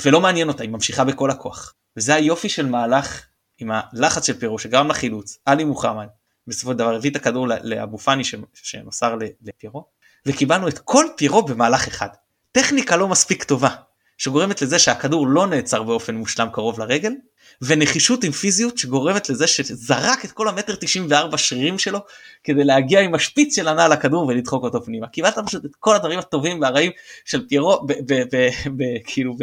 ולא 0.04 0.22
מעניין 0.22 0.48
אותה 0.48 0.64
היא 0.64 0.70
ממשיכה 0.70 1.04
בכל 1.04 1.32
הכוח. 1.32 1.74
וזה 1.98 2.16
היופי 2.16 2.50
של 2.50 2.66
מהלך 2.66 3.26
עם 3.58 3.72
הלחץ 3.74 4.28
של 4.28 4.40
פירו 4.40 4.60
שגרם 4.60 4.88
לחילוץ 4.88 5.38
עלי 5.46 5.64
מוחמד 5.64 6.08
בסופו 6.50 6.72
של 6.72 6.78
דבר 6.78 6.96
הביא 6.96 7.12
את 7.12 7.16
הכדור 7.16 7.48
לאבו 7.48 7.98
פאני 7.98 8.24
שמסר 8.54 9.16
לפירו 9.42 9.86
וקיבלנו 10.26 10.68
את 10.68 10.80
כל 10.80 11.06
פירו 11.18 11.44
במהלך 11.44 11.88
אחד. 11.88 12.10
טכניקה 12.52 12.98
לא 12.98 13.08
מספיק 13.08 13.44
טובה 13.44 13.70
שגורמת 14.18 14.62
לזה 14.62 14.80
שהכדור 14.80 15.28
לא 15.28 15.48
נעצר 15.48 15.84
באופן 15.84 16.16
מושלם 16.16 16.48
קרוב 16.54 16.80
לרגל 16.80 17.14
ונחישות 17.62 18.24
עם 18.24 18.32
פיזיות 18.32 18.78
שגורמת 18.78 19.30
לזה 19.30 19.48
שזרק 19.48 20.26
את 20.26 20.32
כל 20.32 20.48
המטר 20.48 20.76
94 20.76 21.38
שרירים 21.38 21.80
שלו 21.80 22.00
כדי 22.44 22.64
להגיע 22.64 23.00
עם 23.00 23.16
השפיץ 23.16 23.56
של 23.56 23.68
הנעל 23.68 23.94
לכדור 23.94 24.28
ולדחוק 24.28 24.64
אותו 24.64 24.86
פנימה. 24.86 25.08
קיבלת 25.08 25.38
פשוט 25.46 25.66
את 25.66 25.76
כל 25.80 25.96
הדברים 25.96 26.20
הטובים 26.20 26.62
והרעים 26.62 26.92
של 27.26 27.48
פירו 27.48 27.88
כאילו 29.06 29.36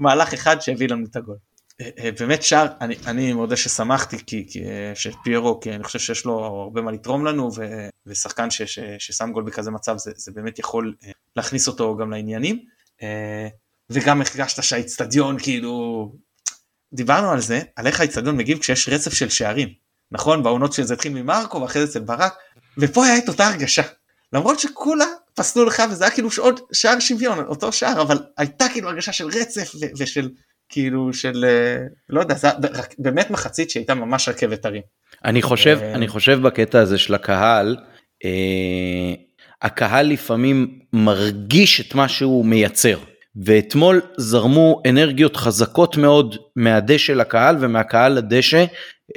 במהלך 0.00 0.32
אחד 0.32 0.60
שהביא 0.60 0.88
לנו 0.88 1.06
את 1.10 1.16
הגול. 1.16 1.36
אה, 1.80 1.88
אה, 1.98 2.10
באמת 2.18 2.42
שער, 2.42 2.66
אני, 2.80 2.96
אני 3.06 3.32
מודה 3.32 3.56
ששמחתי 3.56 4.16
כי, 4.26 4.46
כי 4.48 4.64
אה, 4.64 4.92
שפיירו, 4.94 5.60
כי 5.60 5.72
אני 5.72 5.84
חושב 5.84 5.98
שיש 5.98 6.24
לו 6.24 6.44
הרבה 6.44 6.82
מה 6.82 6.92
לתרום 6.92 7.24
לנו 7.24 7.50
ו, 7.56 7.88
ושחקן 8.06 8.50
ש, 8.50 8.62
ש, 8.62 8.78
ששם 8.98 9.30
גול 9.32 9.44
בכזה 9.44 9.70
מצב 9.70 9.98
זה, 9.98 10.10
זה 10.16 10.32
באמת 10.32 10.58
יכול 10.58 10.94
להכניס 11.36 11.68
אותו 11.68 11.96
גם 11.96 12.10
לעניינים 12.10 12.64
וגם 13.90 14.20
הרגשת 14.20 14.62
שהאיצטדיון 14.62 15.38
כאילו, 15.38 16.12
דיברנו 16.92 17.30
על 17.30 17.40
זה, 17.40 17.60
על 17.76 17.86
איך 17.86 18.00
האיצטדיון 18.00 18.36
מגיב 18.36 18.58
כשיש 18.58 18.88
רצף 18.88 19.14
של 19.14 19.28
שערים, 19.28 19.68
נכון? 20.12 20.42
בעונות 20.42 20.72
שזה 20.72 20.94
התחיל 20.94 21.12
ממרקו 21.12 21.60
ואחרי 21.60 21.86
זה 21.86 21.90
אצל 21.90 22.00
ברק, 22.00 22.34
ופה 22.78 23.06
היה 23.06 23.18
את 23.18 23.28
אותה 23.28 23.46
הרגשה, 23.48 23.82
למרות 24.32 24.58
שכולה 24.60 25.06
פסלו 25.34 25.64
לך 25.64 25.82
וזה 25.90 26.04
היה 26.04 26.10
כאילו 26.14 26.28
עוד 26.38 26.60
שער 26.72 26.98
שוויון, 26.98 27.38
אותו 27.38 27.72
שער, 27.72 28.02
אבל 28.02 28.18
הייתה 28.36 28.68
כאילו 28.68 28.88
הרגשה 28.88 29.12
של 29.12 29.26
רצף 29.26 29.72
ושל 29.98 30.28
כאילו 30.68 31.12
של 31.12 31.44
אה, 31.44 31.86
לא 32.08 32.20
יודע 32.20 32.34
זה 32.34 32.48
באמת 32.98 33.30
מחצית 33.30 33.70
שהייתה 33.70 33.94
ממש 33.94 34.28
רכבת 34.28 34.64
הרים. 34.64 34.82
אני 35.24 35.42
חושב 35.42 35.78
אה, 35.82 35.94
אני 35.94 36.08
חושב 36.08 36.40
בקטע 36.42 36.80
הזה 36.80 36.98
של 36.98 37.14
הקהל 37.14 37.76
אה, 38.24 39.14
הקהל 39.62 40.06
לפעמים 40.06 40.78
מרגיש 40.92 41.80
את 41.80 41.94
מה 41.94 42.08
שהוא 42.08 42.46
מייצר 42.46 42.98
ואתמול 43.44 44.00
זרמו 44.16 44.82
אנרגיות 44.88 45.36
חזקות 45.36 45.96
מאוד 45.96 46.36
מהדשא 46.56 47.12
לקהל 47.12 47.56
ומהקהל 47.60 48.12
לדשא. 48.12 48.64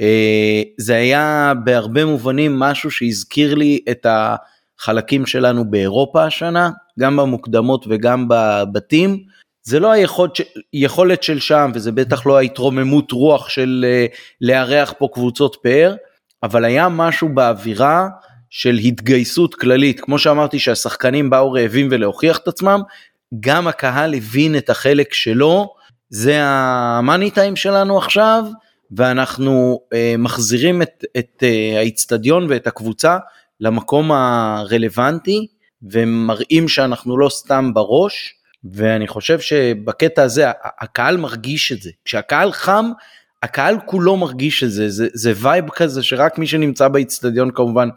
אה, 0.00 0.62
זה 0.78 0.96
היה 0.96 1.52
בהרבה 1.64 2.04
מובנים 2.04 2.58
משהו 2.58 2.90
שהזכיר 2.90 3.54
לי 3.54 3.80
את 3.90 4.06
החלקים 4.08 5.26
שלנו 5.26 5.70
באירופה 5.70 6.24
השנה, 6.24 6.70
גם 6.98 7.16
במוקדמות 7.16 7.84
וגם 7.88 8.28
בבתים. 8.28 9.22
זה 9.70 9.80
לא 9.80 9.90
היכולת 9.90 10.32
יכולת 10.72 11.22
של 11.22 11.40
שם 11.40 11.70
וזה 11.74 11.92
בטח 11.92 12.26
לא 12.26 12.38
ההתרוממות 12.38 13.12
רוח 13.12 13.48
של 13.48 13.84
אה, 13.88 14.06
לארח 14.40 14.94
פה 14.98 15.08
קבוצות 15.12 15.56
פאר, 15.62 15.94
אבל 16.42 16.64
היה 16.64 16.88
משהו 16.88 17.28
באווירה 17.34 18.08
של 18.50 18.74
התגייסות 18.84 19.54
כללית, 19.54 20.00
כמו 20.00 20.18
שאמרתי 20.18 20.58
שהשחקנים 20.58 21.30
באו 21.30 21.52
רעבים 21.52 21.88
ולהוכיח 21.90 22.38
את 22.38 22.48
עצמם, 22.48 22.80
גם 23.40 23.68
הקהל 23.68 24.14
הבין 24.14 24.56
את 24.56 24.70
החלק 24.70 25.14
שלו, 25.14 25.74
זה 26.08 26.38
המאני 26.42 27.30
טיים 27.30 27.56
שלנו 27.56 27.98
עכשיו, 27.98 28.44
ואנחנו 28.90 29.80
אה, 29.92 30.14
מחזירים 30.18 30.82
את, 30.82 31.04
את 31.18 31.42
אה, 31.42 31.78
האיצטדיון 31.78 32.46
ואת 32.50 32.66
הקבוצה 32.66 33.18
למקום 33.60 34.12
הרלוונטי, 34.12 35.46
ומראים 35.82 36.68
שאנחנו 36.68 37.18
לא 37.18 37.28
סתם 37.28 37.74
בראש, 37.74 38.39
ואני 38.64 39.08
חושב 39.08 39.40
שבקטע 39.40 40.22
הזה 40.22 40.44
הקהל 40.80 41.16
מרגיש 41.16 41.72
את 41.72 41.82
זה. 41.82 41.90
כשהקהל 42.04 42.52
חם, 42.52 42.90
הקהל 43.42 43.76
כולו 43.86 44.16
מרגיש 44.16 44.64
את 44.64 44.70
זה, 44.70 44.88
זה, 44.88 45.08
זה 45.12 45.32
וייב 45.36 45.70
כזה 45.70 46.02
שרק 46.02 46.38
מי 46.38 46.46
שנמצא 46.46 46.88
באיצטדיון 46.88 47.50
כמובן 47.54 47.88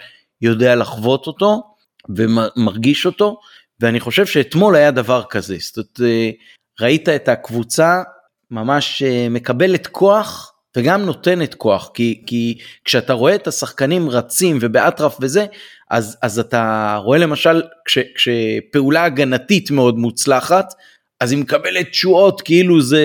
יודע 0.42 0.76
לחוות 0.76 1.28
אותו 1.28 1.64
ומרגיש 2.10 3.06
אותו, 3.06 3.40
ואני 3.80 4.00
חושב 4.00 4.26
שאתמול 4.26 4.76
היה 4.76 4.92
דבר 4.92 5.24
כזה, 5.30 5.56
זאת 5.60 5.78
אומרת, 5.78 6.00
אה, 6.02 6.30
ראית 6.82 7.10
את 7.10 7.30
הקבוצה 7.30 8.04
ממש 8.52 9.04
אה, 9.04 9.28
מקבלת 9.30 9.88
כוח 9.88 10.54
וגם 10.78 11.02
נותנת 11.02 11.56
כוח, 11.56 11.92
כי, 11.94 12.24
כי 12.26 12.58
כשאתה 12.86 13.14
רואה 13.14 13.36
את 13.36 13.48
השחקנים 13.48 14.10
רצים 14.10 14.58
ובאטרף 14.62 15.18
וזה, 15.22 15.46
אז, 15.94 16.18
אז 16.22 16.40
אתה 16.40 16.96
רואה 17.04 17.18
למשל 17.18 17.62
כש, 17.86 17.98
כשפעולה 18.16 19.04
הגנתית 19.04 19.72
מאוד 19.72 19.98
מוצלחת, 19.98 20.74
אז 21.20 21.32
היא 21.32 21.40
מקבלת 21.40 21.90
תשואות 21.90 22.42
כאילו 22.42 22.82
זה 22.82 23.04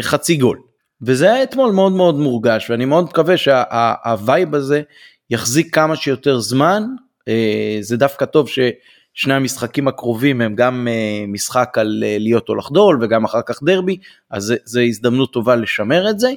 חצי 0.00 0.36
גול. 0.36 0.58
וזה 1.02 1.32
היה 1.32 1.42
אתמול 1.42 1.72
מאוד 1.72 1.92
מאוד 1.92 2.14
מורגש, 2.14 2.70
ואני 2.70 2.84
מאוד 2.84 3.04
מקווה 3.04 3.36
שהווייב 3.36 4.54
הזה 4.54 4.82
יחזיק 5.30 5.74
כמה 5.74 5.96
שיותר 5.96 6.40
זמן, 6.40 6.82
אה, 7.28 7.78
זה 7.80 7.96
דווקא 7.96 8.24
טוב 8.24 8.48
ששני 8.48 9.34
המשחקים 9.34 9.88
הקרובים 9.88 10.40
הם 10.40 10.54
גם 10.54 10.88
אה, 10.90 11.24
משחק 11.28 11.78
על 11.78 12.04
אה, 12.06 12.16
להיות 12.18 12.48
או 12.48 12.54
לחדול 12.54 12.98
וגם 13.02 13.24
אחר 13.24 13.42
כך 13.46 13.62
דרבי, 13.62 13.96
אז 14.30 14.54
זה, 14.64 14.82
הזדמנות 14.82 15.32
טובה 15.32 15.56
לשמר 15.56 16.10
את 16.10 16.18
זה, 16.18 16.30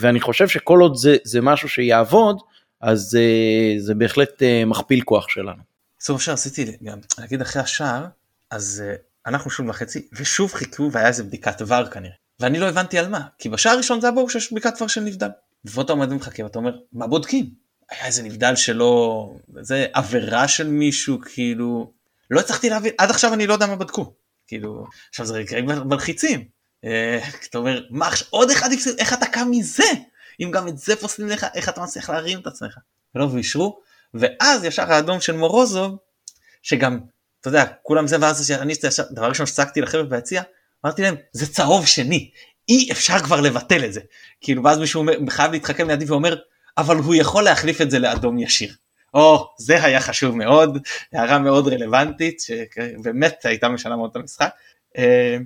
ואני 0.00 0.20
חושב 0.20 0.48
שכל 0.48 0.80
עוד 0.80 0.94
זה, 0.94 1.16
זה 1.24 1.40
משהו 1.40 1.68
שיעבוד, 1.68 2.36
אז 2.84 3.18
זה 3.78 3.94
בהחלט 3.94 4.42
מכפיל 4.66 5.00
כוח 5.00 5.28
שלנו. 5.28 5.62
בסוף 5.98 6.22
שרציתי 6.22 6.76
גם 6.82 6.98
להגיד 7.18 7.40
אחרי 7.40 7.62
השער, 7.62 8.06
אז 8.50 8.82
אנחנו 9.26 9.50
שוב 9.50 9.68
וחצי, 9.68 10.08
ושוב 10.12 10.52
חיכו 10.52 10.90
והיה 10.92 11.08
איזה 11.08 11.24
בדיקת 11.24 11.62
ור 11.66 11.84
כנראה. 11.84 12.14
ואני 12.40 12.58
לא 12.58 12.68
הבנתי 12.68 12.98
על 12.98 13.08
מה, 13.08 13.20
כי 13.38 13.48
בשער 13.48 13.72
הראשון 13.72 14.00
זה 14.00 14.06
היה 14.06 14.14
ברור 14.14 14.30
שיש 14.30 14.52
בדיקת 14.52 14.82
ור 14.82 14.88
של 14.88 15.00
נבדל. 15.00 15.28
ופה 15.64 15.82
אתה 15.82 15.92
עומד 15.92 16.12
ומחכה 16.12 16.42
ואתה 16.42 16.58
אומר, 16.58 16.76
מה 16.92 17.06
בודקים? 17.06 17.50
היה 17.90 18.06
איזה 18.06 18.22
נבדל 18.22 18.56
שלא, 18.56 19.30
זה 19.60 19.86
עבירה 19.92 20.48
של 20.48 20.68
מישהו, 20.68 21.18
כאילו, 21.20 21.92
לא 22.30 22.40
הצלחתי 22.40 22.70
להבין, 22.70 22.92
עד 22.98 23.10
עכשיו 23.10 23.34
אני 23.34 23.46
לא 23.46 23.52
יודע 23.52 23.66
מה 23.66 23.76
בדקו, 23.76 24.12
כאילו, 24.46 24.86
עכשיו 25.10 25.26
זה 25.26 25.34
רגעים 25.34 25.64
מלחיצים, 25.64 26.44
אה, 26.84 27.18
אתה 27.50 27.58
אומר, 27.58 27.84
מה 27.90 28.06
עכשיו, 28.06 28.28
עוד 28.30 28.50
אחד 28.50 28.68
איך 28.98 29.12
אתה 29.12 29.26
קם 29.26 29.48
מזה? 29.50 29.84
אם 30.40 30.50
גם 30.50 30.68
את 30.68 30.78
זה 30.78 30.96
פוסלים 30.96 31.28
לך, 31.28 31.46
איך 31.54 31.68
אתה 31.68 31.80
מצליח 31.80 32.10
להרים 32.10 32.40
את 32.40 32.46
עצמך? 32.46 32.78
ולא 33.14 33.24
ואישרו, 33.24 33.80
ואז 34.14 34.64
ישר 34.64 34.92
האדום 34.92 35.20
של 35.20 35.32
מורוזוב, 35.36 35.96
שגם, 36.62 37.00
אתה 37.40 37.48
יודע, 37.48 37.64
כולם 37.82 38.06
זה, 38.06 38.16
ואז 38.20 38.52
אני, 38.52 38.74
דבר 39.10 39.28
ראשון 39.28 39.46
שצעקתי 39.46 39.80
לחבר'ה 39.80 40.04
ביציע, 40.04 40.42
אמרתי 40.84 41.02
להם, 41.02 41.14
זה 41.32 41.52
צהוב 41.52 41.86
שני, 41.86 42.30
אי 42.68 42.88
אפשר 42.92 43.18
כבר 43.18 43.40
לבטל 43.40 43.84
את 43.84 43.92
זה. 43.92 44.00
כאילו, 44.40 44.64
ואז 44.64 44.78
מישהו 44.78 45.04
חייב 45.28 45.52
להתחכם 45.52 45.90
לידי 45.90 46.04
ואומר, 46.04 46.36
אבל 46.78 46.96
הוא 46.96 47.14
יכול 47.14 47.44
להחליף 47.44 47.80
את 47.80 47.90
זה 47.90 47.98
לאדום 47.98 48.38
ישיר. 48.38 48.74
או, 49.14 49.54
זה 49.58 49.84
היה 49.84 50.00
חשוב 50.00 50.36
מאוד, 50.36 50.78
הערה 51.12 51.38
מאוד 51.38 51.68
רלוונטית, 51.68 52.40
שבאמת 52.40 53.44
הייתה 53.44 53.68
משנה 53.68 53.96
מאוד 53.96 54.10
את 54.10 54.16
המשחק. 54.16 54.50
אה, 54.98 55.36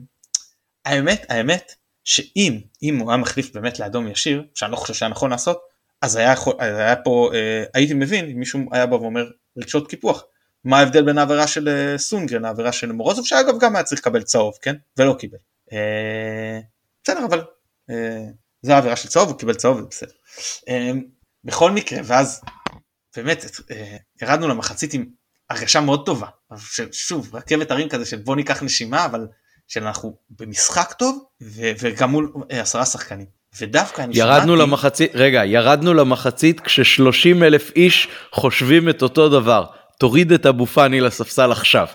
האמת, 0.84 1.26
האמת, 1.28 1.74
שאם 2.09 2.61
אם 2.83 2.99
הוא 2.99 3.11
היה 3.11 3.17
מחליף 3.17 3.55
באמת 3.55 3.79
לאדום 3.79 4.09
ישיר, 4.09 4.43
שאני 4.55 4.73
לא 4.73 4.77
חושב 4.77 4.95
שהיה 4.95 5.11
נכון 5.11 5.31
לעשות, 5.31 5.61
אז 6.03 6.17
היה, 6.17 6.33
יכול, 6.33 6.55
היה 6.59 6.97
פה, 6.97 7.31
אה, 7.35 7.65
הייתי 7.75 7.95
מבין 7.95 8.25
אם 8.25 8.39
מישהו 8.39 8.61
היה 8.73 8.87
בא 8.87 8.95
ואומר 8.95 9.31
רגשות 9.59 9.91
קיפוח. 9.91 10.25
מה 10.65 10.79
ההבדל 10.79 11.05
בין 11.05 11.19
העבירה 11.19 11.47
של 11.47 11.69
אה, 11.69 11.99
סונגרן 11.99 12.43
לעבירה 12.43 12.73
של 12.73 12.93
מורוזוב, 12.93 13.27
שאגב 13.27 13.55
גם 13.61 13.77
היה 13.77 13.83
צריך 13.83 14.01
לקבל 14.01 14.23
צהוב, 14.23 14.55
כן? 14.63 14.75
ולא 14.97 15.17
קיבל. 15.19 15.39
בסדר, 17.05 17.25
אבל 17.25 17.45
זו 18.63 18.73
העבירה 18.73 18.97
של 18.97 19.09
צהוב, 19.09 19.29
הוא 19.29 19.39
קיבל 19.39 19.55
צהוב, 19.55 19.79
זה 19.79 19.87
בסדר. 19.91 20.13
בכל 21.45 21.71
מקרה, 21.71 22.01
ואז 22.05 22.41
באמת 23.17 23.45
אה, 23.71 23.97
ירדנו 24.23 24.49
למחצית 24.49 24.95
עם 24.95 25.07
הרגשה 25.51 25.81
מאוד 25.81 26.07
טובה. 26.07 26.27
שוב, 26.93 27.35
רכבת 27.35 27.71
הרים 27.71 27.89
כזה 27.89 28.05
של 28.05 28.17
בוא 28.17 28.37
ניקח 28.37 28.63
נשימה, 28.63 29.05
אבל 29.05 29.27
שאנחנו 29.69 30.16
במשחק 30.31 30.93
טוב 30.93 31.25
ו- 31.43 31.71
וגם 31.81 32.11
מול 32.11 32.33
אה, 32.51 32.61
עשרה 32.61 32.85
שחקנים. 32.85 33.27
ודווקא 33.61 34.03
אני 34.03 34.19
ירדנו 34.19 34.57
שמעתי... 34.57 34.62
למחצית, 34.62 35.11
רגע, 35.14 35.45
ירדנו 35.45 35.95
למחצית 35.95 36.61
כש-30 36.61 37.45
אלף 37.45 37.71
איש 37.77 38.09
חושבים 38.33 38.89
את 38.89 39.03
אותו 39.03 39.29
דבר. 39.29 39.64
תוריד 39.99 40.33
את 40.33 40.47
אבו 40.47 40.66
פאני 40.66 41.01
לספסל 41.01 41.53
עכשיו. 41.53 41.87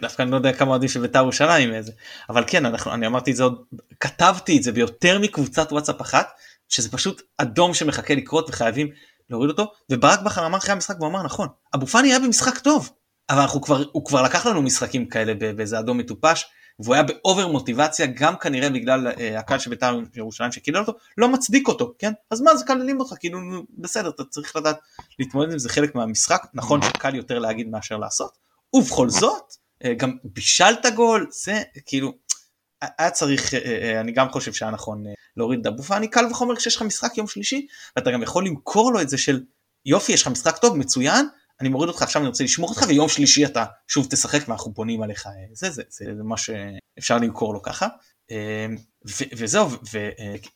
דווקא 0.00 0.22
אני 0.22 0.30
לא 0.30 0.36
יודע 0.36 0.52
כמה 0.52 0.70
אוהדים 0.70 0.88
של 0.88 1.00
בית"ר 1.00 1.18
ירושלים 1.18 1.74
איזה, 1.74 1.92
אבל 2.28 2.44
כן, 2.46 2.66
אנחנו, 2.66 2.94
אני 2.94 3.06
אמרתי 3.06 3.30
את 3.30 3.36
זה 3.36 3.42
עוד, 3.42 3.62
כתבתי 4.00 4.58
את 4.58 4.62
זה 4.62 4.72
ביותר 4.72 5.18
מקבוצת 5.18 5.72
וואטסאפ 5.72 6.00
אחת, 6.00 6.28
שזה 6.68 6.90
פשוט 6.90 7.22
אדום 7.38 7.74
שמחכה 7.74 8.14
לקרות 8.14 8.48
וחייבים 8.48 8.88
להוריד 9.30 9.50
אותו 9.50 9.72
וברק 9.90 10.20
בכר 10.20 10.46
אמר 10.46 10.58
אחרי 10.58 10.72
המשחק 10.72 10.96
והוא 10.98 11.08
אמר 11.08 11.22
נכון 11.22 11.48
אבו 11.74 11.86
פאני 11.86 12.08
היה 12.08 12.18
במשחק 12.18 12.58
טוב 12.58 12.90
אבל 13.30 13.40
אנחנו 13.40 13.60
כבר 13.60 13.82
הוא 13.92 14.04
כבר 14.04 14.22
לקח 14.22 14.46
לנו 14.46 14.62
משחקים 14.62 15.08
כאלה 15.08 15.34
באיזה 15.34 15.78
אדום 15.78 15.98
מטופש 15.98 16.44
והוא 16.78 16.94
היה 16.94 17.02
באובר 17.02 17.48
מוטיבציה 17.48 18.06
גם 18.06 18.36
כנראה 18.36 18.70
בגלל 18.70 19.08
אה, 19.08 19.38
הקהל 19.38 19.58
של 19.58 19.70
בית"ר 19.70 19.98
ירושלים 20.14 20.52
שקילל 20.52 20.80
אותו 20.80 20.92
לא 21.18 21.28
מצדיק 21.28 21.68
אותו 21.68 21.94
כן? 21.98 22.12
אז 22.30 22.40
מה 22.40 22.56
זה 22.56 22.64
קללים 22.64 23.00
אותך 23.00 23.14
כאילו 23.20 23.38
בסדר 23.78 24.08
אתה 24.08 24.24
צריך 24.24 24.56
לדעת 24.56 24.78
להתמודד 25.18 25.52
עם 25.52 25.58
זה 25.58 25.68
חלק 25.68 25.94
מהמשחק 25.94 26.46
נכון 26.54 26.82
שקל 26.82 27.14
יותר 27.14 27.38
להגיד 27.38 27.68
מאשר 27.68 27.96
לעשות. 27.96 28.38
ובכל 28.74 29.10
זאת 29.10 29.54
אה, 29.84 29.94
גם 29.94 30.16
בישלת 30.24 30.86
גול 30.96 31.26
זה 31.30 31.62
כאילו 31.86 32.12
היה 32.98 33.10
צריך, 33.10 33.54
אה, 33.54 33.60
אה, 33.60 34.00
אני 34.00 34.12
גם 34.12 34.28
חושב 34.28 34.52
שהיה 34.52 34.70
נכון 34.70 35.06
אה, 35.06 35.12
להוריד 35.36 35.60
את 35.60 35.66
אבו 35.66 35.82
פאני, 35.82 36.08
קל 36.08 36.26
וחומר 36.30 36.56
כשיש 36.56 36.76
לך 36.76 36.82
משחק 36.82 37.18
יום 37.18 37.26
שלישי, 37.26 37.66
ואתה 37.96 38.10
גם 38.10 38.22
יכול 38.22 38.46
למכור 38.46 38.92
לו 38.92 39.00
את 39.00 39.08
זה 39.08 39.18
של 39.18 39.40
יופי, 39.86 40.12
יש 40.12 40.22
לך 40.22 40.28
משחק 40.28 40.58
טוב, 40.58 40.76
מצוין, 40.76 41.26
אני 41.60 41.68
מוריד 41.68 41.88
אותך 41.88 42.02
עכשיו, 42.02 42.22
אני 42.22 42.28
רוצה 42.28 42.44
לשמור 42.44 42.70
אותך, 42.70 42.82
ויום 42.88 43.08
שלישי 43.08 43.44
אתה 43.44 43.64
שוב 43.88 44.06
תשחק 44.10 44.48
ואנחנו 44.48 44.72
בונים 44.72 45.02
עליך, 45.02 45.28
זה, 45.52 45.70
זה, 45.70 45.82
זה, 45.88 46.04
זה 46.16 46.22
מה 46.22 46.36
שאפשר 46.36 47.18
למכור 47.18 47.54
לו 47.54 47.62
ככה. 47.62 47.86
ו- 49.08 49.24
וזהו, 49.36 49.68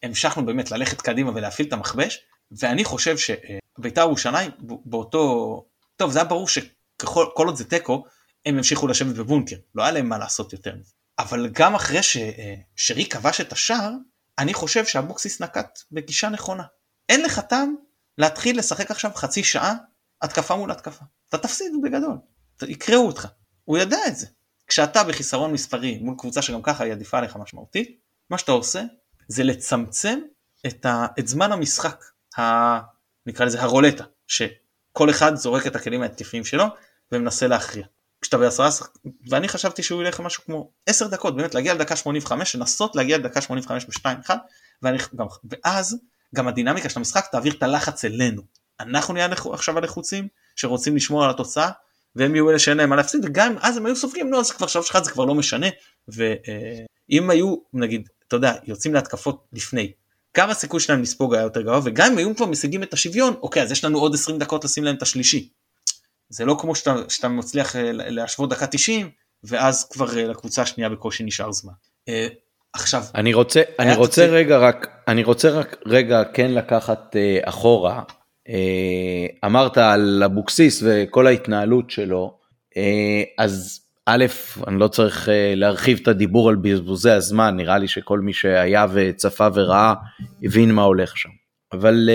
והמשכנו 0.03 0.47
באמת 0.47 0.71
ללכת 0.71 1.01
קדימה 1.01 1.31
ולהפעיל 1.35 1.69
את 1.69 1.73
המכבש, 1.73 2.21
ואני 2.51 2.85
חושב 2.85 3.17
שבית"ר 3.19 4.01
ירושלים 4.01 4.51
באותו, 4.61 5.65
טוב 5.97 6.11
זה 6.11 6.19
היה 6.19 6.29
ברור 6.29 6.49
שכל 6.49 7.47
עוד 7.47 7.57
זה 7.57 7.65
תיקו, 7.65 8.05
הם 8.47 8.57
ימשיכו 8.57 8.87
לשבת 8.87 9.15
בבונקר, 9.15 9.57
לא 9.75 9.83
היה 9.83 9.93
להם 9.93 10.09
מה 10.09 10.19
לעשות 10.19 10.53
יותר. 10.53 10.75
אבל 11.19 11.49
גם 11.53 11.75
אחרי 11.75 12.01
ששרי 12.03 13.07
כבש 13.07 13.41
את 13.41 13.53
השער, 13.53 13.93
אני 14.39 14.55
חושב 14.55 14.87
שאבוקסיס 14.87 15.41
נקט 15.41 15.79
בגישה 15.93 16.29
נכונה. 16.29 16.63
אין 17.09 17.23
לך 17.23 17.39
טעם 17.39 17.75
להתחיל 18.19 18.59
לשחק 18.59 18.91
עכשיו 18.91 19.11
חצי 19.15 19.45
שעה 19.45 19.75
התקפה 20.23 20.57
מול 20.57 20.71
התקפה. 20.71 21.05
אתה 21.29 21.39
תפסיד 21.39 21.73
בגדול, 21.83 22.17
יקראו 22.63 23.07
אותך. 23.07 23.27
הוא 23.65 23.79
יודע 23.79 23.99
את 24.07 24.17
זה. 24.17 24.27
כשאתה 24.67 25.05
בחיסרון 25.05 25.53
מספרי 25.53 25.99
מול 25.99 26.15
קבוצה 26.19 26.43
שגם 26.43 26.63
ככה 26.63 26.85
היא 26.85 26.93
עדיפה 26.93 27.19
עליך 27.19 27.37
משמעותית, 27.37 27.99
מה 28.31 28.39
שאתה 28.39 28.53
עושה 28.53 28.83
זה 29.29 29.45
לצמצם 29.45 30.19
את, 30.67 30.87
ה, 30.87 31.07
את 31.19 31.29
זמן 31.29 31.53
המשחק, 31.53 32.05
ה, 32.39 32.43
נקרא 33.27 33.47
לזה 33.47 33.63
הרולטה, 33.63 34.05
שכל 34.27 35.11
אחד 35.11 35.35
זורק 35.35 35.67
את 35.67 35.77
הכלים 35.77 36.03
ההתקפיים 36.03 36.45
שלו 36.45 36.65
ומנסה 37.13 37.47
להכריע. 37.47 37.87
כשאתה 38.21 38.39
בעשרה 38.39 38.69
ואני 39.29 39.49
חשבתי 39.49 39.83
שהוא 39.83 40.03
ילך 40.03 40.21
משהו 40.21 40.45
כמו 40.45 40.71
10 40.87 41.07
דקות 41.07 41.37
באמת 41.37 41.55
להגיע 41.55 41.75
לדקה 41.75 41.97
85 41.97 42.57
לנסות 42.57 42.97
להגיע 42.97 43.19
לדקה 43.19 43.41
85 43.41 43.85
ב-2-1 43.85 44.31
ואז 45.45 45.97
גם 46.35 46.49
הדינמיקה 46.49 46.89
של 46.89 46.99
המשחק 46.99 47.27
תעביר 47.33 47.53
את 47.53 47.63
הלחץ 47.63 48.05
אלינו 48.05 48.43
אנחנו 48.81 49.15
נהיה 49.15 49.29
עכשיו 49.53 49.79
הלחוצים 49.79 50.29
שרוצים 50.57 50.97
לשמור 50.97 51.25
על 51.25 51.31
התוצאה 51.31 51.71
והם 52.17 52.35
יהיו 52.35 52.51
אלה 52.51 52.59
שאין 52.59 52.77
להם 52.77 52.91
מה 52.91 52.97
להפסיד 52.97 53.25
וגם 53.25 53.57
אז 53.61 53.77
הם 53.77 53.87
היו 53.87 53.97
סופגים 53.97 54.31
נו 54.31 54.41
אז 54.41 54.51
כבר 54.51 54.67
3-1 54.67 55.05
זה 55.05 55.11
כבר 55.11 55.25
לא 55.25 55.35
משנה 55.35 55.67
ו, 56.15 56.35
אה, 56.49 56.85
היו 57.31 57.57
נגיד 57.73 58.09
אתה 58.29 58.37
יודע 58.37 58.53
יוצאים 58.65 58.95
להתקפות 58.95 59.47
לפני 59.53 59.93
כמה 60.35 60.53
הסיכוי 60.53 60.81
שלהם 60.81 61.03
לספוג 61.03 61.35
היה 61.35 61.43
יותר 61.43 61.63
גבוה 61.63 61.81
וגם 61.85 62.13
אם 62.13 62.19
היו 62.19 62.37
כבר 62.37 62.47
משיגים 62.47 62.83
את 62.83 62.93
השוויון 62.93 63.35
אוקיי 63.43 63.63
אז 63.63 63.73
יש 63.73 63.85
לנו 63.85 63.99
עוד 63.99 64.15
20 64.15 64.39
דקות 64.39 64.65
לשים 64.65 64.85
להם 64.85 64.95
את 64.95 65.03
השלישי. 65.03 65.49
זה 66.29 66.45
לא 66.45 66.57
כמו 66.61 66.75
שאתה, 66.75 66.95
שאתה 67.09 67.29
מצליח 67.29 67.77
אה, 67.77 67.93
להשוות 67.93 68.51
דקה 68.51 68.67
90 68.67 69.11
ואז 69.45 69.85
כבר 69.85 70.19
אה, 70.19 70.27
לקבוצה 70.27 70.63
השנייה 70.63 70.91
בקושי 70.91 71.25
נשאר 71.25 71.53
זמן. 71.53 71.73
עכשיו 72.73 73.05
אני 73.15 73.35
רוצה 73.35 73.63
אני 73.79 73.95
רוצה 73.95 74.23
תציג... 74.23 74.35
רגע 74.35 74.59
רק 74.59 74.87
אני 75.09 75.25
רוצה 75.25 75.51
רק 75.51 75.77
רגע 75.87 76.23
כן 76.35 76.51
לקחת 76.51 77.17
אחורה 77.45 78.03
אמרת 79.45 79.79
על 79.79 80.23
אבוקסיס 80.25 80.83
וכל 80.87 81.27
ההתנהלות 81.27 81.91
שלו 81.91 82.39
uh, 82.71 82.79
אז 83.39 83.81
א', 84.07 84.27
אני 84.67 84.79
לא 84.81 84.89
צריך 84.89 85.29
uh, 85.29 85.31
להרחיב 85.57 85.99
את 86.03 86.09
הדיבור 86.09 86.49
על 86.49 86.57
בזבוזי 86.57 87.11
הזמן, 87.11 87.57
נראה 87.57 87.79
לי 87.79 87.89
שכל 87.89 88.21
מי 88.21 88.33
שהיה 88.33 88.87
וצפה 88.93 89.49
וראה 89.55 89.95
הבין 90.43 90.73
מה 90.73 90.83
הולך 90.83 91.17
שם. 91.17 91.29
אבל 91.73 92.11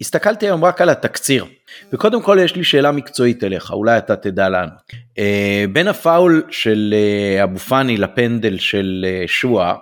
הסתכלתי 0.00 0.46
היום 0.46 0.64
רק 0.64 0.80
על 0.80 0.88
התקציר, 0.88 1.44
וקודם 1.92 2.22
כל 2.22 2.38
יש 2.40 2.56
לי 2.56 2.64
שאלה 2.64 2.92
מקצועית 2.92 3.44
אליך, 3.44 3.70
אולי 3.70 3.98
אתה 3.98 4.16
תדע 4.16 4.48
לענות. 4.48 4.92
בין 5.72 5.88
הפאול 5.88 6.42
של 6.50 6.94
אבו 7.42 7.58
פאני 7.58 7.96
לפנדל 7.96 8.58
של 8.58 9.06
שואה, 9.26 9.74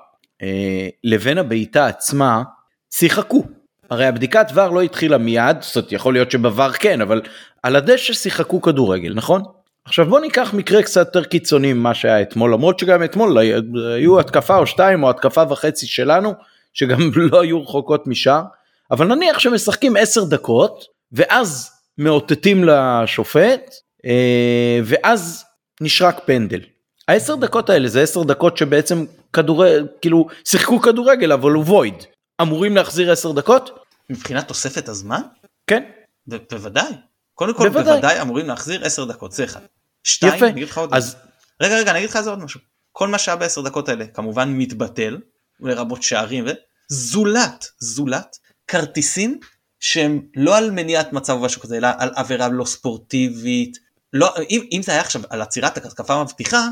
לבין 1.05 1.39
הבעיטה 1.39 1.87
עצמה, 1.87 2.43
שיחקו. 2.91 3.45
הרי 3.91 4.07
הבדיקת 4.07 4.47
ור 4.55 4.69
לא 4.69 4.83
התחילה 4.83 5.19
מיד, 5.19 5.57
זאת 5.61 5.77
אומרת 5.77 5.93
יכול 5.93 6.15
להיות 6.15 6.31
שבוור 6.31 6.73
כן, 6.73 7.01
אבל 7.01 7.23
על 7.63 7.77
הדשא 7.77 8.13
שיחקו 8.13 8.63
כדורגל, 8.63 9.13
נכון? 9.15 9.43
עכשיו 9.85 10.07
בוא 10.07 10.21
ניקח 10.21 10.55
מקרה 10.55 10.83
קצת 10.83 11.07
יותר 11.07 11.25
קיצוני 11.25 11.73
ממה 11.73 11.95
שהיה 11.95 12.23
אתמול 12.23 12.53
למרות 12.53 12.79
שגם 12.79 13.05
אתמול 13.05 13.39
היו 13.39 14.21
התקפה 14.21 14.57
או 14.57 14.67
שתיים 14.67 15.03
או 15.03 15.11
התקפה 15.11 15.43
וחצי 15.51 15.87
שלנו 15.87 16.33
שגם 16.73 17.11
לא 17.33 17.43
היו 17.43 17.63
רחוקות 17.63 18.07
משער 18.07 18.43
אבל 18.91 19.15
נניח 19.15 19.39
שמשחקים 19.39 19.97
עשר 19.97 20.25
דקות 20.25 20.85
ואז 21.13 21.71
מאותתים 21.99 22.65
לשופט 22.65 23.75
אה, 24.07 24.81
ואז 24.85 25.45
נשרק 25.81 26.21
פנדל. 26.25 26.61
העשר 27.09 27.35
דקות 27.35 27.71
האלה 27.71 27.89
זה 27.89 28.03
עשר 28.03 28.23
דקות 28.23 28.57
שבעצם 28.57 29.05
כדורגל 29.33 29.87
כאילו 30.01 30.27
שיחקו 30.45 30.81
כדורגל 30.81 31.33
אבל 31.33 31.51
הוא 31.53 31.65
וויד 31.65 32.05
אמורים 32.43 32.77
להחזיר 32.77 33.13
עשר 33.13 33.33
דקות? 33.33 33.71
מבחינת 34.11 34.49
תוספת 34.49 34.89
הזמן? 34.89 35.21
כן. 35.67 35.83
בוודאי. 36.27 36.93
קודם 37.35 37.55
כל 37.55 37.69
בוודאי, 37.69 37.93
בוודאי 37.95 38.21
אמורים 38.21 38.47
להחזיר 38.47 38.85
10 38.85 39.05
דקות 39.05 39.33
זה 39.33 39.45
אחד. 39.45 39.61
שתיים, 40.05 40.35
יפה. 40.35 40.47
אני 40.47 40.53
אגיד 40.53 40.69
לך 40.69 40.79
עוד 40.79 40.95
אז... 40.95 41.17
רגע 41.61 41.79
רגע 41.79 41.91
אני 41.91 41.99
אגיד 41.99 42.11
לך 42.11 42.17
עוד 42.17 42.39
משהו. 42.39 42.61
כל 42.93 43.09
מה 43.09 43.19
שהיה 43.19 43.37
בעשר 43.37 43.61
דקות 43.61 43.89
האלה 43.89 44.07
כמובן 44.07 44.53
מתבטל 44.53 45.19
לרבות 45.61 46.03
שערים 46.03 46.47
וזולת 46.91 47.67
זולת 47.79 48.39
כרטיסים 48.69 49.39
שהם 49.81 50.23
לא 50.37 50.57
על 50.57 50.71
מניעת 50.71 51.13
מצב 51.13 51.33
או 51.33 51.41
משהו 51.41 51.61
כזה 51.61 51.77
אלא 51.77 51.89
על 51.99 52.11
עבירה 52.15 52.49
לא 52.49 52.65
ספורטיבית 52.65 53.79
לא 54.13 54.35
אם, 54.51 54.61
אם 54.73 54.83
זה 54.83 54.93
היה 54.93 55.01
עכשיו 55.01 55.23
על 55.31 55.43
עצירת 55.43 55.77
התקפה 55.77 56.23
מבטיחה 56.23 56.69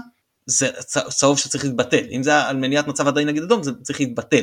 זה 0.46 0.70
צהוב 1.08 1.38
שצריך 1.38 1.64
להתבטל 1.64 2.04
אם 2.10 2.22
זה 2.22 2.42
על 2.42 2.56
מניעת 2.56 2.86
מצב 2.86 3.08
עדיין 3.08 3.28
נגד 3.28 3.42
אדום 3.42 3.62
זה 3.62 3.70
צריך 3.82 4.00
להתבטל 4.00 4.42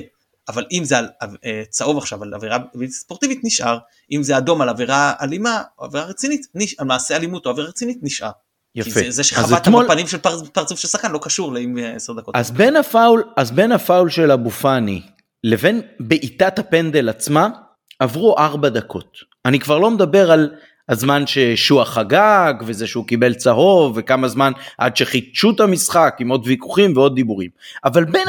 אבל 0.49 0.65
אם 0.71 0.83
זה 0.83 0.97
על 0.97 1.07
אה, 1.45 1.63
צהוב 1.69 1.97
עכשיו 1.97 2.23
על 2.23 2.33
עבירה 2.33 2.57
ספורטיבית 2.87 3.39
נשאר, 3.43 3.77
אם 4.11 4.23
זה 4.23 4.37
אדום 4.37 4.61
על 4.61 4.69
עבירה 4.69 5.13
אלימה 5.21 5.61
או 5.79 5.85
עבירה 5.85 6.05
רצינית, 6.05 6.41
נש... 6.55 6.75
על 6.79 6.87
מעשה 6.87 7.15
אלימות 7.15 7.45
או 7.45 7.51
עבירה 7.51 7.67
רצינית 7.67 7.99
נשאר. 8.01 8.31
יפה. 8.75 8.89
זה, 8.89 9.11
זה 9.11 9.23
שחבטת 9.23 9.61
אתמול... 9.61 9.85
בפנים 9.85 10.07
של 10.07 10.17
פר, 10.17 10.45
פרצוף 10.45 10.79
של 10.79 10.87
שחקן 10.87 11.11
לא 11.11 11.19
קשור 11.21 11.53
לאם 11.53 11.77
10 11.95 12.13
דקות. 12.13 12.35
אז 12.35 12.51
בין 12.51 12.75
הפאול, 12.75 13.23
אז 13.37 13.51
בין 13.51 13.71
הפאול 13.71 14.09
של 14.09 14.31
אבו 14.31 14.49
פאני 14.49 15.01
לבין 15.43 15.81
בעיטת 15.99 16.59
הפנדל 16.59 17.09
עצמה 17.09 17.49
עברו 17.99 18.37
4 18.37 18.69
דקות. 18.69 19.17
אני 19.45 19.59
כבר 19.59 19.79
לא 19.79 19.91
מדבר 19.91 20.31
על 20.31 20.55
הזמן 20.89 21.27
ששועה 21.27 21.85
חגג 21.85 22.53
וזה 22.65 22.87
שהוא 22.87 23.07
קיבל 23.07 23.33
צהוב 23.33 23.93
וכמה 23.95 24.27
זמן 24.27 24.51
עד 24.77 24.97
שחידשו 24.97 25.51
את 25.51 25.59
המשחק 25.59 26.15
עם 26.19 26.29
עוד 26.29 26.47
ויכוחים 26.47 26.97
ועוד 26.97 27.15
דיבורים. 27.15 27.49
אבל 27.85 28.05
בין 28.05 28.27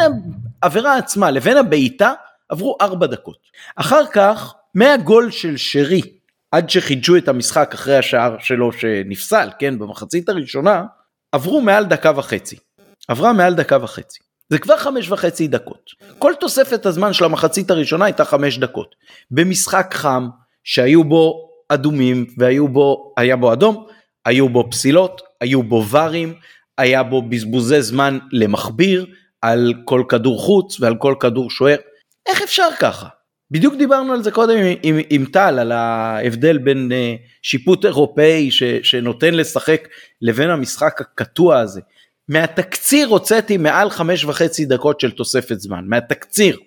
העבירה 0.63 0.97
עצמה 0.97 1.31
לבין 1.31 1.57
הבעיטה 1.57 2.13
עברו 2.49 2.77
ארבע 2.81 3.07
דקות. 3.07 3.39
אחר 3.77 4.07
כך 4.13 4.55
מהגול 4.75 5.31
של 5.31 5.57
שרי 5.57 6.01
עד 6.53 6.71
שחידשו 6.71 7.17
את 7.17 7.29
המשחק 7.29 7.71
אחרי 7.75 7.97
השער 7.97 8.37
שלו 8.39 8.73
שנפסל 8.73 9.49
כן 9.59 9.79
במחצית 9.79 10.29
הראשונה 10.29 10.85
עברו 11.33 11.61
מעל 11.61 11.85
דקה 11.85 12.13
וחצי. 12.17 12.57
עברה 13.09 13.33
מעל 13.33 13.55
דקה 13.55 13.79
וחצי. 13.83 14.19
זה 14.49 14.59
כבר 14.59 14.77
חמש 14.77 15.11
וחצי 15.11 15.49
דקות. 15.49 15.91
כל 16.19 16.33
תוספת 16.41 16.87
הזמן 16.87 17.13
של 17.13 17.25
המחצית 17.25 17.71
הראשונה 17.71 18.05
הייתה 18.05 18.25
חמש 18.25 18.59
דקות. 18.59 18.95
במשחק 19.31 19.95
חם 19.95 20.29
שהיו 20.65 21.05
בו 21.05 21.50
אדומים 21.71 22.27
והיו 22.39 22.69
בו, 22.69 23.15
היה 23.17 23.37
בו 23.37 23.53
אדום, 23.53 23.87
היו 24.25 24.49
בו 24.49 24.71
פסילות, 24.71 25.21
היו 25.41 25.63
בו 25.63 25.83
ברים, 25.83 26.35
היה 26.79 27.03
בו 27.03 27.23
בזבוזי 27.23 27.83
זמן 27.83 28.19
למכביר 28.33 29.07
על 29.43 29.75
כל 29.85 30.03
כדור 30.09 30.41
חוץ 30.41 30.81
ועל 30.81 30.97
כל 30.97 31.15
כדור 31.21 31.51
שוער. 31.51 31.77
איך 32.29 32.43
אפשר 32.43 32.69
ככה? 32.79 33.07
בדיוק 33.51 33.75
דיברנו 33.75 34.13
על 34.13 34.23
זה 34.23 34.31
קודם 34.31 34.57
עם, 34.59 34.77
עם, 34.83 34.99
עם 35.11 35.25
טל, 35.25 35.59
על 35.59 35.73
ההבדל 35.73 36.59
בין 36.59 36.93
uh, 36.93 37.23
שיפוט 37.43 37.85
אירופאי 37.85 38.51
ש, 38.51 38.63
שנותן 38.63 39.35
לשחק 39.35 39.89
לבין 40.23 40.51
המשחק 40.51 41.01
הקטוע 41.01 41.59
הזה. 41.59 41.81
מהתקציר 42.29 43.09
הוצאתי 43.09 43.57
מעל 43.57 43.91
חמש 43.91 44.25
וחצי 44.25 44.65
דקות 44.65 45.01
של 45.01 45.11
תוספת 45.11 45.61
זמן, 45.61 45.85
מהתקציר 45.87 46.59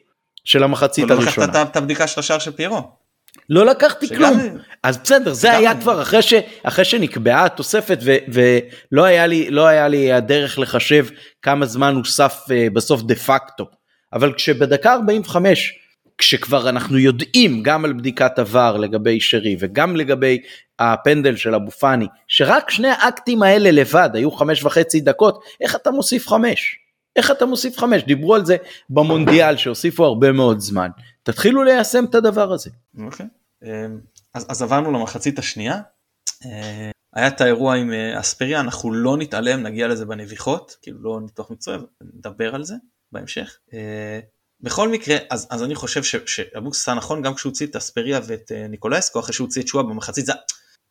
של 0.46 0.64
המחצית 0.64 1.12
הראשונה. 1.12 1.48
לא 1.48 1.54
לקחת 1.54 1.72
את 1.72 1.76
הבדיקה 1.76 2.08
של 2.08 2.20
השער 2.20 2.40
של 2.40 2.52
פיירו. 2.52 3.03
לא 3.50 3.66
לקחתי 3.66 4.08
כלום. 4.08 4.40
אז 4.84 4.98
בסדר, 4.98 5.34
זה 5.34 5.58
היה 5.58 5.82
כבר 5.82 6.02
אחרי, 6.02 6.22
ש, 6.22 6.34
אחרי 6.64 6.86
שנקבעה 6.86 7.46
התוספת 7.46 8.00
ו, 8.02 8.16
ולא 8.28 9.04
היה 9.04 9.28
לי, 9.28 9.50
לא 9.52 9.68
היה 9.68 9.88
לי 9.88 10.12
הדרך 10.12 10.60
לחשב 10.60 11.06
כמה 11.42 11.66
זמן 11.66 11.96
הוסף 11.96 12.44
uh, 12.46 12.74
בסוף 12.74 13.02
דה 13.02 13.16
פקטו. 13.16 13.66
אבל 14.14 14.34
כשבדקה 14.34 14.94
45, 14.94 15.80
כשכבר 16.18 16.70
אנחנו 16.70 16.98
יודעים 16.98 17.64
גם 17.64 17.86
על 17.86 17.94
בדיקת 17.94 18.40
עבר 18.40 18.78
לגבי 18.78 19.20
שרי 19.20 19.56
וגם 19.60 19.96
לגבי 19.96 20.42
הפנדל 20.80 21.36
של 21.36 21.56
אבו 21.56 21.72
פאני, 21.72 22.08
שרק 22.28 22.72
שני 22.72 22.88
האקטים 22.88 23.44
האלה 23.44 23.72
לבד 23.72 24.10
היו 24.14 24.32
חמש 24.32 24.64
וחצי 24.64 25.00
דקות, 25.00 25.44
איך 25.62 25.76
אתה 25.76 25.92
מוסיף 25.92 26.28
חמש? 26.28 26.83
איך 27.16 27.32
אתה 27.32 27.46
מוסיף 27.46 27.78
חמש? 27.78 28.04
דיברו 28.04 28.36
על 28.36 28.46
זה 28.46 28.58
במונדיאל 28.90 29.58
שהוסיפו 29.58 30.06
הרבה 30.06 30.32
מאוד 30.32 30.60
זמן. 30.60 30.90
תתחילו 31.24 31.64
ליישם 31.64 32.06
את 32.06 32.16
הדבר 32.16 32.52
הזה. 32.52 32.70
אוקיי. 33.00 33.26
אמ, 33.64 34.00
אז, 34.34 34.46
אז 34.50 34.62
עברנו 34.62 34.92
למחצית 34.92 35.40
השנייה. 35.40 35.82
אה, 36.46 36.92
היה 37.14 37.28
את 37.28 37.42
האירוע 37.42 37.76
עם 37.76 37.94
אה, 37.94 38.20
אספריה, 38.20 38.60
אנחנו 38.60 38.94
לא 38.94 39.18
נתעלם, 39.18 39.64
נגיע 39.64 39.88
לזה 39.88 40.06
בנביחות, 40.06 40.78
כאילו 40.82 41.04
לא 41.04 41.22
ניתוח 41.22 41.52
מקצועי, 41.52 41.78
נדבר 42.14 42.56
על 42.56 42.64
זה 42.64 42.76
בהמשך. 43.12 43.58
אה, 43.74 44.20
בכל 44.62 44.90
מקרה, 44.90 45.18
אז, 45.30 45.48
אז 45.50 45.64
אני 45.64 45.76
חושב 45.76 46.04
שאבוקס 46.26 46.82
עשה 46.82 46.94
נכון 46.94 47.22
גם 47.22 47.36
כשהוא 47.36 47.50
הוציא 47.50 47.68
את 47.68 47.76
אספריה 47.76 48.20
ואת 48.28 48.52
ניקולסקו, 48.70 49.20
אחרי 49.20 49.34
שהוא 49.34 49.46
הוציא 49.46 49.62
את 49.62 49.68
שואה 49.68 49.84
במחצית, 49.84 50.26
זה, 50.26 50.34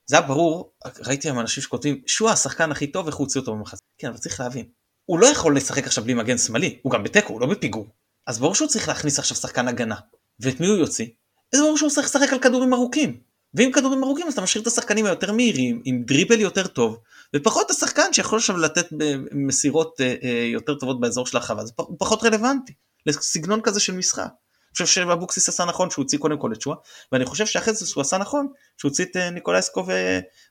זה 0.06 0.16
היה 0.18 0.26
ברור, 0.26 0.72
ראיתי 1.06 1.28
עם 1.28 1.40
אנשים 1.40 1.62
שכותבים, 1.62 2.02
שואה 2.06 2.32
השחקן 2.32 2.70
הכי 2.70 2.86
טוב, 2.86 3.06
איך 3.06 3.16
הוא 3.16 3.24
הוציא 3.24 3.40
אותו 3.40 3.54
במחצית. 3.54 3.82
כן, 3.98 4.08
אבל 4.08 4.16
צריך 4.16 4.40
להבין, 4.40 4.66
הוא 5.04 5.18
לא 5.18 5.26
יכול 5.26 5.56
לשחק 5.56 5.86
עכשיו 5.86 6.04
בלי 6.04 6.14
מגן 6.14 6.38
שמאלי, 6.38 6.78
הוא 6.82 6.92
גם 6.92 7.02
בתיקו, 7.02 7.32
הוא 7.32 7.40
לא 7.40 7.46
בפיגור. 7.46 7.86
אז 8.26 8.38
ברור 8.38 8.54
שהוא 8.54 8.68
צריך 8.68 8.88
להכניס 8.88 9.18
עכשיו 9.18 9.36
שחקן 9.36 9.68
הגנה. 9.68 9.96
ואת 10.40 10.60
מי 10.60 10.66
הוא 10.66 10.76
יוציא? 10.76 11.06
זה 11.54 11.62
ברור 11.62 11.78
שהוא 11.78 11.90
צריך 11.90 12.06
לשחק 12.06 12.32
על 12.32 12.38
כדורים 12.38 12.74
ארוכים. 12.74 13.20
ועם 13.54 13.72
כדורים 13.72 14.04
ארוכים 14.04 14.26
אז 14.26 14.32
אתה 14.32 14.42
משאיר 14.42 14.62
את 14.62 14.66
השחקנים 14.66 15.06
היותר 15.06 15.32
מהירים, 15.32 15.82
עם 15.84 16.02
דריבל 16.02 16.40
יותר 16.40 16.66
טוב, 16.66 16.98
ופחות 17.36 17.70
השחקן 17.70 18.12
שיכול 18.12 18.38
עכשיו 18.38 18.56
לתת 18.56 18.86
מסירות 19.32 20.00
אה, 20.00 20.14
אה, 20.22 20.48
יותר 20.52 20.74
טובות 20.74 21.00
באזור 21.00 21.26
של 21.26 21.36
הרחבה, 21.36 21.64
זה 21.64 21.72
פחות 21.98 22.24
רלוונטי, 22.24 22.72
לסגנון 23.06 23.60
כזה 23.60 23.80
של 23.80 23.92
משחק. 23.92 24.22
אני 24.22 24.72
חושב 24.72 24.86
שאבוקסיס 24.86 25.48
עשה 25.48 25.64
נכון 25.64 25.90
שהוא 25.90 26.02
הוציא 26.02 26.18
קודם 26.18 26.38
כל 26.38 26.52
את 26.52 26.60
שואה, 26.60 26.76
ואני 27.12 27.24
חושב 27.24 27.46
שאחרי 27.46 27.74
זה 27.74 27.86
הוא 27.94 28.00
עשה 28.00 28.18
נכון 28.18 28.46
שהוא 28.78 28.88
הוציא 28.88 29.04
את 29.04 29.16
אה, 29.16 29.30
ניקולסקו 29.30 29.84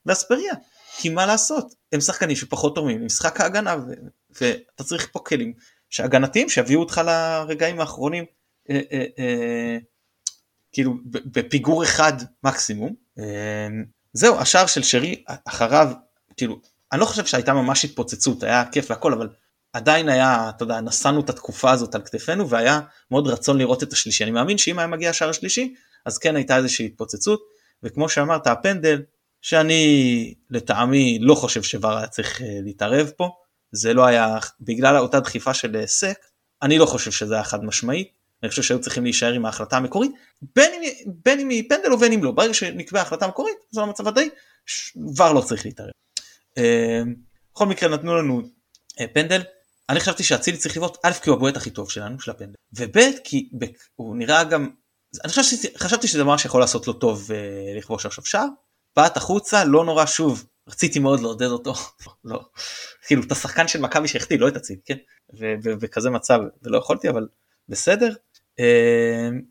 ואספריה, 0.06 0.54
כי 0.98 1.08
מה 1.08 1.26
לעשות, 1.26 1.74
הם 1.92 2.00
שחקנים 2.00 2.36
שפחות 2.36 2.74
תורמים 2.74 3.06
משחק 3.06 3.40
ההגנה. 3.40 3.76
ואתה 4.40 4.84
צריך 4.84 5.08
פה 5.12 5.18
כלים 5.18 5.52
שהגנתיים 5.90 6.48
שיביאו 6.48 6.80
אותך 6.80 7.00
לרגעים 7.06 7.80
האחרונים. 7.80 8.24
אה, 8.70 8.80
אה, 8.92 9.04
אה, 9.18 9.78
כאילו 10.72 10.94
בפיגור 11.06 11.84
אחד 11.84 12.12
מקסימום. 12.44 12.94
זהו, 14.12 14.38
השער 14.38 14.66
של 14.66 14.82
שרי 14.82 15.24
אחריו, 15.44 15.92
כאילו, 16.36 16.60
אני 16.92 17.00
לא 17.00 17.04
חושב 17.04 17.26
שהייתה 17.26 17.54
ממש 17.54 17.84
התפוצצות, 17.84 18.42
היה 18.42 18.64
כיף 18.72 18.90
והכל, 18.90 19.12
אבל 19.12 19.28
עדיין 19.72 20.08
היה, 20.08 20.50
אתה 20.56 20.62
יודע, 20.62 20.80
נשאנו 20.80 21.20
את 21.20 21.30
התקופה 21.30 21.70
הזאת 21.70 21.94
על 21.94 22.02
כתפינו 22.02 22.48
והיה 22.48 22.80
מאוד 23.10 23.26
רצון 23.26 23.58
לראות 23.58 23.82
את 23.82 23.92
השלישי. 23.92 24.24
אני 24.24 24.30
מאמין 24.30 24.58
שאם 24.58 24.78
היה 24.78 24.88
מגיע 24.88 25.10
השער 25.10 25.28
השלישי, 25.28 25.74
אז 26.06 26.18
כן 26.18 26.36
הייתה 26.36 26.56
איזושהי 26.56 26.86
התפוצצות, 26.86 27.42
וכמו 27.82 28.08
שאמרת, 28.08 28.46
הפנדל, 28.46 29.02
שאני 29.42 30.34
לטעמי 30.50 31.18
לא 31.20 31.34
חושב 31.34 31.62
שוואר 31.62 31.96
היה 31.96 32.06
צריך 32.06 32.40
להתערב 32.64 33.10
פה, 33.16 33.30
זה 33.72 33.94
לא 33.94 34.06
היה, 34.06 34.38
בגלל 34.60 34.96
אותה 34.96 35.20
דחיפה 35.20 35.54
של 35.54 35.82
סק, 35.86 36.18
אני 36.62 36.78
לא 36.78 36.86
חושב 36.86 37.10
שזה 37.10 37.34
היה 37.34 37.44
חד 37.44 37.64
משמעי, 37.64 38.08
אני 38.42 38.48
חושב 38.50 38.62
שהיו 38.62 38.80
צריכים 38.80 39.04
להישאר 39.04 39.32
עם 39.32 39.46
ההחלטה 39.46 39.76
המקורית, 39.76 40.12
בין 40.54 41.40
אם, 41.40 41.48
היא 41.48 41.68
פנדל 41.68 41.92
ובין 41.92 42.12
אם 42.12 42.24
לא, 42.24 42.30
ברגע 42.30 42.54
שנקבעה 42.54 43.02
החלטה 43.02 43.26
מקורית, 43.26 43.56
זה 43.70 43.80
המצב 43.80 44.08
הדי, 44.08 44.30
כבר 45.14 45.32
לא 45.32 45.40
צריך 45.40 45.64
להתערב. 45.64 45.90
אה, 46.58 47.02
בכל 47.54 47.66
מקרה 47.66 47.88
נתנו 47.88 48.16
לנו 48.16 48.42
אה, 49.00 49.06
פנדל, 49.14 49.42
אני 49.88 50.00
חשבתי 50.00 50.22
שאצילי 50.22 50.56
צריך 50.56 50.76
לבעוט 50.76 50.98
א' 51.02 51.12
כי 51.12 51.30
הוא 51.30 51.36
הבועט 51.36 51.56
הכי 51.56 51.70
טוב 51.70 51.90
שלנו, 51.90 52.20
של 52.20 52.30
הפנדל, 52.30 52.54
וב' 52.72 52.98
כי 53.24 53.50
הוא 53.94 54.16
נראה 54.16 54.44
גם, 54.44 54.70
אני 55.24 55.32
חשבתי, 55.32 55.78
חשבתי 55.78 56.08
שזה 56.08 56.18
דבר 56.18 56.36
שיכול 56.36 56.60
לעשות 56.60 56.86
לו 56.86 56.92
טוב 56.92 57.32
אה, 57.32 57.78
לכבוש 57.78 58.06
עכשיו 58.06 58.24
שער, 58.24 58.46
בעט 58.96 59.16
החוצה, 59.16 59.64
לא 59.64 59.84
נורא 59.84 60.06
שוב, 60.06 60.44
רציתי 60.72 60.98
מאוד 60.98 61.20
לעודד 61.20 61.46
אותו, 61.46 61.74
לא, 62.24 62.40
כאילו 63.06 63.22
את 63.22 63.32
השחקן 63.32 63.68
של 63.68 63.80
מכבי 63.80 64.08
שהחטיא, 64.08 64.38
לא 64.38 64.48
את 64.48 64.56
אצילי, 64.56 64.80
כן, 64.84 64.96
וכזה 65.64 66.10
מצב, 66.10 66.38
ולא 66.62 66.78
יכולתי, 66.78 67.08
אבל 67.08 67.28
בסדר. 67.68 68.14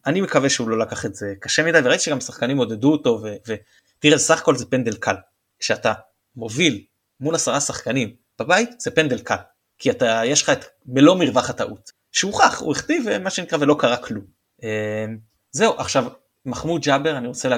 אני 0.06 0.22
מקווה 0.22 0.50
שהוא 0.50 0.70
לא 0.70 0.80
לקח 0.80 1.06
את 1.06 1.16
זה 1.16 1.34
קשה 1.40 1.64
מדי, 1.64 1.80
וראיתי 1.84 2.04
שגם 2.04 2.22
שחקנים 2.22 2.58
עודדו 2.58 2.92
אותו, 2.92 3.24
ותראה, 3.24 4.18
סך 4.18 4.40
הכל 4.40 4.56
זה 4.56 4.66
פנדל 4.66 4.96
קל, 4.96 5.16
כשאתה 5.60 5.94
מוביל 6.36 6.84
מול 7.20 7.36
עשרה 7.36 7.62
שחקנים 7.62 8.16
בבית, 8.40 8.80
זה 8.80 8.92
פנדל 8.92 9.20
קל. 9.20 9.36
כי 9.78 9.92
אתה, 9.92 10.22
יש 10.26 10.44
לך 10.44 10.50
את 10.50 10.66
מלוא 10.86 11.16
מרווח 11.16 11.50
הטעות. 11.50 11.92
שהוכח, 12.12 12.60
הוא 12.60 12.72
הכתיב 12.72 13.18
מה 13.18 13.30
שנקרא 13.30 13.58
ולא 13.62 13.76
קרה 13.80 13.98
כלום. 13.98 14.26
אה, 14.64 15.06
זהו, 15.52 15.74
עכשיו, 15.78 16.06
מחמוד 16.46 16.82
ג'אבר, 16.82 17.18
אני 17.18 17.28
רוצה. 17.28 17.50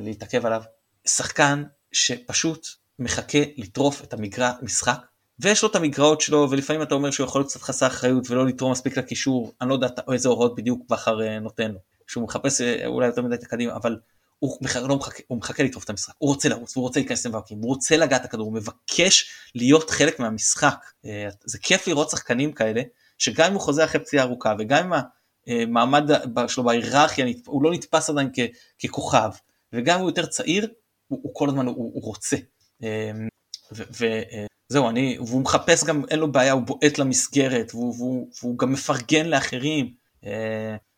להתעכב 0.00 0.46
עליו, 0.46 0.62
שחקן 1.06 1.64
שפשוט 1.92 2.66
מחכה 3.00 3.38
לטרוף 3.56 4.04
את 4.04 4.12
המגרע 4.12 4.52
משחק, 4.62 5.06
ויש 5.40 5.62
לו 5.62 5.68
את 5.68 5.76
המגרעות 5.76 6.20
שלו, 6.20 6.48
ולפעמים 6.50 6.82
אתה 6.82 6.94
אומר 6.94 7.10
שהוא 7.10 7.26
יכול 7.26 7.40
להיות 7.40 7.50
קצת 7.50 7.62
חסר 7.62 7.86
אחריות 7.86 8.30
ולא 8.30 8.46
לתרום 8.46 8.72
מספיק 8.72 8.98
לקישור, 8.98 9.52
אני 9.60 9.68
לא 9.68 9.74
יודע 9.74 9.88
איזה 10.12 10.28
הוראות 10.28 10.54
בדיוק 10.54 10.82
בכר 10.90 11.22
אה, 11.22 11.38
נותן 11.38 11.72
לו, 11.72 11.78
שהוא 12.06 12.24
מחפש 12.24 12.60
אה, 12.60 12.86
אולי 12.86 13.06
יותר 13.06 13.22
מדי 13.22 13.34
את 13.34 13.42
הקדימה, 13.42 13.76
אבל 13.76 13.96
הוא 14.38 14.58
מחכה, 14.60 14.80
לא 14.80 14.96
מחכה, 14.96 15.22
הוא 15.26 15.38
מחכה 15.38 15.62
לטרוף 15.62 15.84
את 15.84 15.90
המשחק, 15.90 16.14
הוא 16.18 16.30
רוצה 16.30 16.48
לרוץ, 16.48 16.76
הוא 16.76 16.82
רוצה 16.82 17.00
להיכנס 17.00 17.26
למאבקים, 17.26 17.58
הוא 17.58 17.68
רוצה 17.68 17.96
לגעת 17.96 18.24
הכדור, 18.24 18.46
הוא 18.46 18.54
מבקש 18.54 19.30
להיות 19.54 19.90
חלק 19.90 20.20
מהמשחק. 20.20 20.84
אה, 21.04 21.28
זה 21.44 21.58
כיף 21.58 21.88
לראות 21.88 22.10
שחקנים 22.10 22.52
כאלה, 22.52 22.82
שגם 23.18 23.46
אם 23.46 23.52
הוא 23.52 23.60
חוזר 23.60 23.84
אחרי 23.84 24.00
פציעה 24.00 24.24
ארוכה, 24.24 24.54
וגם 24.58 24.92
אם 24.92 25.00
המעמד 25.46 26.10
שלו 26.48 26.64
בהיררכיה, 26.64 27.26
הוא 27.46 27.62
לא 27.62 27.72
נתפס 27.72 28.10
עדיין 28.10 28.30
ככוכב, 28.84 29.30
וגם 29.72 29.96
אם 29.96 30.00
הוא 30.00 30.10
יותר 30.10 30.26
צעיר, 30.26 30.68
הוא, 31.08 31.20
הוא 31.22 31.32
כל 31.34 31.48
הזמן, 31.48 31.66
הוא, 31.66 31.74
הוא 31.76 32.02
רוצה. 32.02 32.36
אה, 32.82 33.10
וזהו, 33.72 34.84
אה, 34.84 34.90
אני, 34.90 35.18
והוא 35.26 35.42
מחפש 35.42 35.84
גם, 35.84 36.02
אין 36.10 36.18
לו 36.18 36.32
בעיה, 36.32 36.52
הוא 36.52 36.62
בועט 36.62 36.98
למסגרת, 36.98 37.74
והוא, 37.74 37.94
והוא, 37.98 38.28
והוא 38.42 38.58
גם 38.58 38.72
מפרגן 38.72 39.26
לאחרים. 39.26 40.00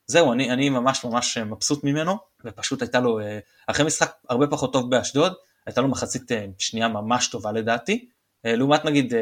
זהו, 0.07 0.33
אני, 0.33 0.51
אני 0.51 0.71
ממש 0.71 1.05
ממש 1.05 1.39
מבסוט 1.39 1.85
ממנו, 1.85 2.19
ופשוט 2.45 2.83
הייתה 2.83 3.01
לו, 3.01 3.21
אה, 3.21 3.39
אחרי 3.67 3.87
משחק 3.87 4.13
הרבה 4.29 4.47
פחות 4.47 4.73
טוב 4.73 4.91
באשדוד, 4.91 5.33
הייתה 5.67 5.81
לו 5.81 5.89
מחצית 5.89 6.33
אה, 6.33 6.47
שנייה 6.59 6.89
ממש 6.89 7.29
טובה 7.29 7.53
לדעתי, 7.53 8.09
אה, 8.47 8.57
לעומת 8.57 8.85
נגיד 8.85 9.15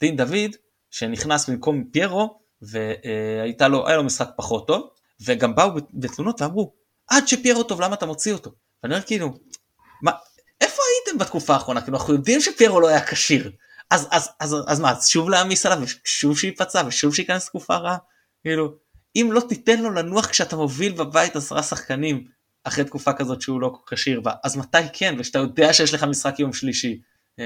דין 0.00 0.16
דוד, 0.16 0.56
שנכנס 0.90 1.48
במקום 1.48 1.84
פיירו, 1.84 2.40
והייתה 2.62 3.68
לו, 3.68 3.86
לו 3.96 4.04
משחק 4.04 4.28
פחות 4.36 4.66
טוב, 4.66 4.90
וגם 5.26 5.54
באו 5.54 5.70
בתלונות 5.92 6.40
ואמרו, 6.40 6.72
עד 7.08 7.28
שפיירו 7.28 7.62
טוב, 7.62 7.80
למה 7.80 7.94
אתה 7.94 8.06
מוציא 8.06 8.32
אותו? 8.32 8.50
ואני 8.82 8.94
אומר 8.94 9.06
כאילו, 9.06 9.34
מה, 10.02 10.12
איפה 10.60 10.82
הייתם 11.06 11.18
בתקופה 11.18 11.54
האחרונה? 11.54 11.80
כאילו, 11.80 11.96
אנחנו 11.98 12.14
יודעים 12.14 12.40
שפיירו 12.40 12.80
לא 12.80 12.88
היה 12.88 13.06
כשיר. 13.06 13.50
אז, 13.90 14.08
אז, 14.10 14.28
אז, 14.40 14.56
אז 14.66 14.80
מה, 14.80 14.90
אז 14.90 15.08
שוב 15.08 15.30
להעמיס 15.30 15.66
עליו, 15.66 15.78
ושוב 15.82 16.38
שייפצע, 16.38 16.82
ושוב 16.86 17.14
שייכנס 17.14 17.46
תקופה 17.46 17.76
רעה? 17.76 17.96
כאילו, 18.42 18.74
אם 19.16 19.30
לא 19.32 19.40
תיתן 19.48 19.82
לו 19.82 19.90
לנוח 19.90 20.26
כשאתה 20.26 20.56
מוביל 20.56 20.92
בבית 20.92 21.36
עשרה 21.36 21.62
שחקנים 21.62 22.24
אחרי 22.64 22.84
תקופה 22.84 23.12
כזאת 23.12 23.42
שהוא 23.42 23.60
לא 23.60 23.72
כשיר 23.86 24.22
אז 24.44 24.56
מתי 24.56 24.78
כן, 24.92 25.14
ושאתה 25.18 25.38
יודע 25.38 25.72
שיש 25.72 25.94
לך 25.94 26.04
משחק 26.04 26.38
יום 26.38 26.52
שלישי. 26.52 27.00
אה, 27.40 27.44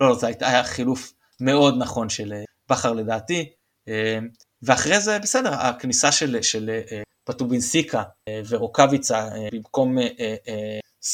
לא, 0.00 0.08
לא, 0.08 0.14
זה 0.14 0.26
היה 0.40 0.64
חילוף 0.64 1.12
מאוד 1.40 1.74
נכון 1.78 2.08
של 2.08 2.32
אה, 2.32 2.44
בכר 2.68 2.92
לדעתי. 2.92 3.50
אה, 3.88 4.18
ואחרי 4.62 5.00
זה 5.00 5.18
בסדר, 5.18 5.54
הכניסה 5.54 6.12
של, 6.12 6.42
של 6.42 6.70
פטובינסיקה 7.24 8.02
ורוקאביצה 8.48 9.28
במקום 9.52 9.96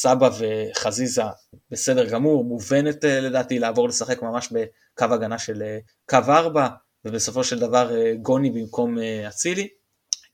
סבא 0.01 0.31
וחזיזה 0.39 1.23
בסדר 1.71 2.09
גמור, 2.09 2.45
מובנת 2.45 3.05
לדעתי 3.05 3.59
לעבור 3.59 3.89
לשחק 3.89 4.23
ממש 4.23 4.53
בקו 4.53 5.15
הגנה 5.15 5.39
של 5.39 5.63
קו 6.11 6.19
4, 6.29 6.69
ובסופו 7.05 7.45
של 7.45 7.59
דבר 7.59 7.91
גוני 8.23 8.51
במקום 8.51 8.97
אצילי. 9.29 9.69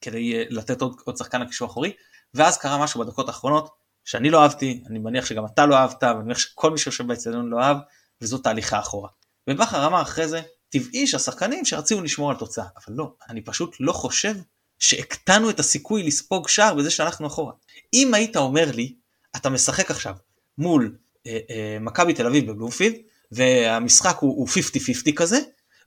כדי 0.00 0.34
אה, 0.34 0.44
לתת 0.50 0.82
עוד, 0.82 0.96
עוד 1.04 1.16
שחקן 1.16 1.40
לקישור 1.40 1.68
אחורי, 1.68 1.92
ואז 2.34 2.58
קרה 2.58 2.78
משהו 2.78 3.00
בדקות 3.00 3.28
האחרונות 3.28 3.68
שאני 4.04 4.30
לא 4.30 4.42
אהבתי, 4.42 4.82
אני 4.86 4.98
מניח 4.98 5.26
שגם 5.26 5.44
אתה 5.46 5.66
לא 5.66 5.76
אהבת, 5.76 6.02
ואני 6.02 6.24
מניח 6.24 6.38
שכל 6.38 6.70
מי 6.70 6.78
שיושב 6.78 7.06
באצטדיון 7.06 7.48
לא 7.50 7.60
אהב, 7.60 7.76
וזו 8.20 8.38
תהליכה 8.38 8.80
אחורה. 8.80 9.08
ובכר 9.50 9.86
אמר 9.86 10.02
אחרי 10.02 10.28
זה, 10.28 10.42
טבעי 10.68 11.06
שהשחקנים 11.06 11.64
שרצינו 11.64 12.02
לשמור 12.02 12.30
על 12.30 12.36
תוצאה, 12.36 12.64
אבל 12.76 12.96
לא, 12.96 13.14
אני 13.28 13.44
פשוט 13.44 13.76
לא 13.80 13.92
חושב 13.92 14.34
שהקטנו 14.78 15.50
את 15.50 15.60
הסיכוי 15.60 16.02
לספוג 16.02 16.48
שער 16.48 16.74
בזה 16.74 16.90
שהלכנו 16.90 17.26
אחורה. 17.26 17.52
אם 17.94 18.14
היית 18.14 18.36
אומר 18.36 18.70
לי, 18.74 18.94
אתה 19.36 19.50
משחק 19.50 19.90
עכשיו 19.90 20.14
מול 20.58 20.96
אה, 21.26 21.38
אה, 21.50 21.78
מכבי 21.80 22.14
תל 22.14 22.26
אביב 22.26 22.50
בבלומפילד, 22.50 22.94
והמשחק 23.32 24.16
הוא 24.20 24.48
50-50 24.48 25.12
כזה, 25.16 25.38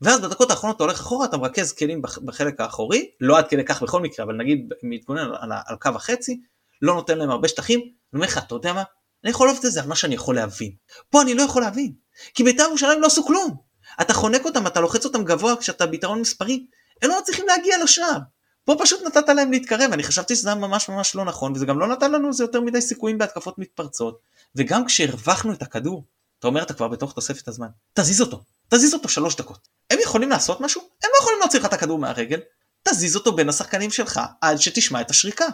ואז 0.02 0.22
בדקות 0.22 0.52
האחרונות 0.52 0.76
אתה 0.76 0.84
הולך 0.84 1.00
אחורה, 1.00 1.26
אתה 1.26 1.38
מרכז 1.38 1.72
כלים 1.72 2.02
בחלק 2.02 2.62
האחורי, 2.62 3.12
לא 3.22 3.38
עד 3.38 3.48
כדי 3.48 3.66
כך 3.66 3.84
בכל 3.84 4.02
מקרה, 4.02 4.26
אבל 4.26 4.36
נגיד 4.36 4.74
מתבונן 4.84 5.32
על, 5.39 5.52
על 5.66 5.76
קו 5.82 5.89
החצי, 5.96 6.41
לא 6.82 6.94
נותן 6.94 7.18
להם 7.18 7.30
הרבה 7.30 7.48
שטחים, 7.48 7.80
אני 7.80 7.91
אומר 8.14 8.26
לך, 8.26 8.38
אתה 8.38 8.56
יודע 8.56 8.74
מה? 8.74 8.84
אני 9.24 9.32
יכול 9.32 9.48
לאהוב 9.48 9.60
את 9.66 9.72
זה 9.72 9.82
על 9.82 9.88
מה 9.88 9.96
שאני 9.96 10.16
יכול 10.16 10.36
להבין. 10.36 10.72
פה 11.10 11.22
אני 11.22 11.34
לא 11.34 11.41
יכול 11.41 11.62
להבין, 11.62 11.94
כי 12.34 12.44
בית"ר 12.44 12.64
ירושלים 12.64 13.02
לא 13.02 13.08
עשו 13.08 13.26
כלום. 13.26 13.56
אתה 14.02 14.14
חונק 14.14 14.46
אותם, 14.46 14.68
אתה 14.68 14.80
לוחץ 14.80 15.06
אותם 15.06 15.24
גבוה 15.24 15.56
כשאתה 15.56 15.86
ביתרון 15.86 16.22
מספרי, 16.22 16.66
הם 17.02 17.10
לא 17.10 17.20
מצליחים 17.22 17.46
להגיע 17.48 17.84
לשער. 17.84 18.18
פה 18.66 18.76
פשוט 18.80 19.01
נתת 19.05 19.30
להם 19.30 19.51
להתקרב, 19.51 19.91
אני 19.93 20.03
חשבתי 20.03 20.36
שזה 20.36 20.49
היה 20.49 20.55
ממש 20.55 20.89
ממש 20.89 21.16
לא 21.16 21.26
נכון, 21.26 21.53
וזה 21.55 21.66
גם 21.66 21.80
לא 21.80 21.88
נתן 21.88 22.11
לנו 22.11 22.28
איזה 22.28 22.43
יותר 22.43 22.61
מדי 22.61 22.82
סיכויים 22.82 23.18
בהתקפות 23.18 23.59
מתפרצות, 23.59 24.20
וגם 24.55 24.86
כשהרווחנו 24.86 25.53
את 25.53 25.61
הכדור, 25.61 26.03
אתה 26.39 26.47
אומר 26.47 26.64
אתה 26.64 26.74
כבר 26.74 26.88
בתוך 26.88 27.14
תוספת 27.14 27.47
הזמן, 27.47 27.68
תזיז 27.93 28.22
אותו, 28.22 28.43
תזיז 28.70 28.93
אותו 28.93 29.09
שלוש 29.09 29.36
דקות. 29.36 29.68
הם 29.91 29.99
יכולים 30.03 30.30
לעשות 30.30 30.61
משהו? 30.61 30.82
הם 30.82 31.09
לא 31.14 31.20
יכולים 31.22 31.39
להוציא 31.39 31.59
לך 31.59 31.66
את 31.66 31.74
הכדור 31.74 31.99
מהרגל, 31.99 32.39
תזיז 32.84 33.16
אותו 33.16 33.32
בין 33.32 33.49
השחקנים 33.49 33.91
שלך 33.91 34.22
עד 34.41 34.57
שתשמע 34.57 35.01
את 35.01 35.09
השריקה. 35.09 35.45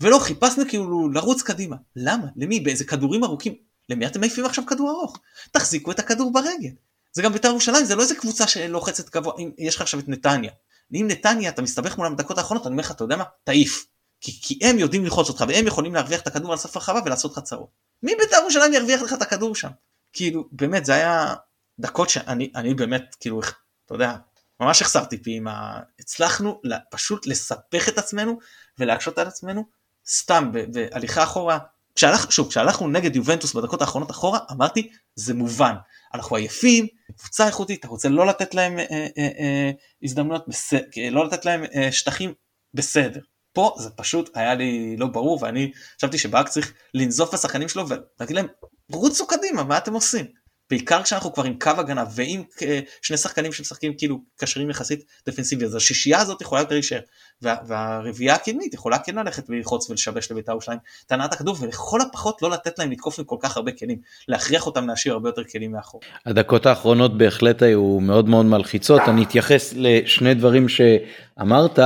ולא 0.00 0.18
חיפשנו 0.18 0.64
כאילו 0.68 1.08
לרוץ 1.08 1.42
קדימה. 1.42 1.76
למה? 1.96 2.26
למי? 2.36 2.60
באיזה 2.60 2.84
כדורים 2.84 3.24
ארוכים? 3.24 3.54
למי 3.88 4.06
אתם 4.06 4.20
מעיפים 4.20 4.44
עכשיו 4.44 4.66
כדור 4.66 4.90
ארוך? 4.90 5.18
תחזיקו 5.52 5.90
את 5.90 5.98
הכדור 5.98 6.32
ברגל. 6.32 6.70
זה 7.12 7.22
גם 7.22 7.32
בית"ר 7.32 7.48
ירושלים, 7.48 7.84
זה 7.84 7.94
לא 7.94 8.02
איזה 8.02 8.14
קבוצה 8.14 8.46
שלוחצת 8.46 9.10
גבוה, 9.10 9.34
אם 9.38 9.50
יש 9.58 9.76
לך 9.76 9.82
עכשיו 9.82 10.00
את 10.00 10.08
נתניה. 10.08 10.50
אם 10.94 11.06
נתניה 11.10 11.50
אתה 11.50 11.62
מסתבך 11.62 11.98
מולם 11.98 12.16
בדקות 12.16 12.38
האחרונות, 12.38 12.66
אני 12.66 12.72
אומר 12.72 12.82
לך, 12.82 12.90
אתה 12.90 13.04
יודע 13.04 13.16
מה? 13.16 13.24
תעיף. 13.44 13.86
כי, 14.20 14.38
כי 14.42 14.58
הם 14.62 14.78
יודעים 14.78 15.04
ללחוץ 15.04 15.28
אותך 15.28 15.44
והם 15.48 15.66
יכולים 15.66 15.94
להרוויח 15.94 16.20
את 16.20 16.26
הכדור 16.26 16.52
על 16.52 16.58
סף 16.58 16.76
הרחבה 16.76 17.00
ולעשות 17.04 17.32
לך 17.32 17.38
צרות. 17.38 17.68
מי 18.02 18.14
בית"ר 18.14 18.36
ירושלים 18.36 18.72
ירוויח 18.72 19.02
לך 19.02 19.12
את 19.12 19.22
הכדור 19.22 19.54
שם? 19.54 19.70
כאילו, 20.12 20.48
באמת, 20.52 20.84
זה 20.84 20.94
היה 20.94 21.34
דקות 21.78 22.08
שאני 22.10 22.50
אני 22.54 22.74
באמת, 22.74 23.16
כאילו, 23.20 23.40
אתה 23.86 23.94
יודע, 23.94 24.16
ממש 24.60 24.82
החסרתי 24.82 25.22
פי 25.22 25.36
עם 25.36 25.48
ה... 25.48 25.80
הצלחנו 26.00 26.60
פשוט 26.90 27.26
לספח 27.26 27.88
את 27.88 27.98
עצמנו 27.98 28.38
ולהקשות 28.78 29.18
על 29.18 29.26
עצמנו 29.26 29.64
סתם 30.08 30.52
בהליכה 30.72 31.22
אחורה. 31.22 31.58
כשהלך, 31.94 32.32
שוב, 32.32 32.48
כשהלכנו 32.48 32.88
נגד 32.88 33.16
יובנטוס 33.16 33.54
בדקות 33.54 33.80
האחרונות 33.80 34.10
אחורה, 34.10 34.38
אמרתי, 34.52 34.90
זה 35.14 35.34
מובן. 35.34 35.74
אנחנו 36.14 36.36
עייפים, 36.36 36.86
קבוצה 37.18 37.46
איכותית, 37.46 37.80
אתה 37.80 37.88
רוצה 37.88 38.08
לא 38.08 38.26
לתת 38.26 38.54
להם 38.54 38.78
אה, 38.78 38.84
אה, 38.90 39.28
אה, 39.38 39.70
הזדמנויות, 40.02 40.48
בסדר, 40.48 40.80
לא 41.10 41.26
לתת 41.26 41.44
להם 41.44 41.64
אה, 41.74 41.92
שטחים, 41.92 42.34
בסדר. 42.74 43.20
פה 43.52 43.74
זה 43.78 43.90
פשוט 43.90 44.30
היה 44.34 44.54
לי 44.54 44.96
לא 44.96 45.06
ברור, 45.06 45.38
ואני 45.42 45.72
חשבתי 45.98 46.18
שברק 46.18 46.48
צריך 46.48 46.72
לנזוף 46.94 47.34
בשחקנים 47.34 47.68
שלו 47.68 47.84
ולהגיד 47.88 48.36
להם, 48.36 48.46
רוצו 48.92 49.26
קדימה, 49.26 49.64
מה 49.64 49.78
אתם 49.78 49.94
עושים? 49.94 50.26
בעיקר 50.70 51.02
כשאנחנו 51.02 51.32
כבר 51.32 51.44
עם 51.44 51.58
קו 51.58 51.70
הגנה 51.78 52.04
ועם 52.14 52.42
אה, 52.62 52.80
שני 53.02 53.16
שחקנים 53.16 53.52
שמשחקים 53.52 53.94
כאילו 53.98 54.18
קשרים 54.36 54.70
יחסית 54.70 55.04
דפנסיבי 55.26 55.64
אז 55.64 55.74
השישייה 55.74 56.20
הזאת 56.20 56.40
יכולה 56.40 56.60
יותר 56.60 56.74
להישאר 56.74 57.00
וה, 57.42 57.56
והרביעייה 57.66 58.34
הקדמית 58.34 58.74
יכולה 58.74 58.98
כן 58.98 59.14
ללכת 59.14 59.50
וללחוץ 59.50 59.90
ולשבש 59.90 60.30
לבית"ר 60.30 60.52
ירושלים 60.52 60.78
את 61.06 61.12
הנעת 61.12 61.32
הכדור 61.32 61.56
ולכל 61.60 62.00
הפחות 62.00 62.42
לא 62.42 62.50
לתת 62.50 62.78
להם 62.78 62.90
לתקוף 62.90 63.18
עם 63.18 63.24
כל 63.24 63.36
כך 63.40 63.56
הרבה 63.56 63.72
כלים 63.72 63.98
להכריח 64.28 64.66
אותם 64.66 64.88
להשאיר 64.88 65.14
הרבה 65.14 65.28
יותר 65.28 65.44
כלים 65.44 65.72
מאחור. 65.72 66.00
הדקות 66.26 66.66
האחרונות 66.66 67.18
בהחלט 67.18 67.62
היו 67.62 67.98
מאוד 68.00 68.28
מאוד 68.28 68.46
מלחיצות 68.46 69.02
אני 69.08 69.24
אתייחס 69.24 69.74
לשני 69.76 70.34
דברים 70.34 70.68
שאמרת. 70.68 71.78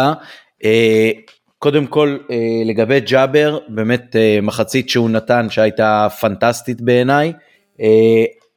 אה, 0.65 1.11
קודם 1.59 1.87
כל 1.87 2.19
אה, 2.31 2.37
לגבי 2.65 3.01
ג'אבר 3.01 3.59
באמת 3.69 4.17
מחצית 4.43 4.89
שהוא 4.89 5.11
נתן 5.11 5.51
שהייתה 5.51 6.09
פנטסטית 6.21 6.81
בעיניי 6.81 7.33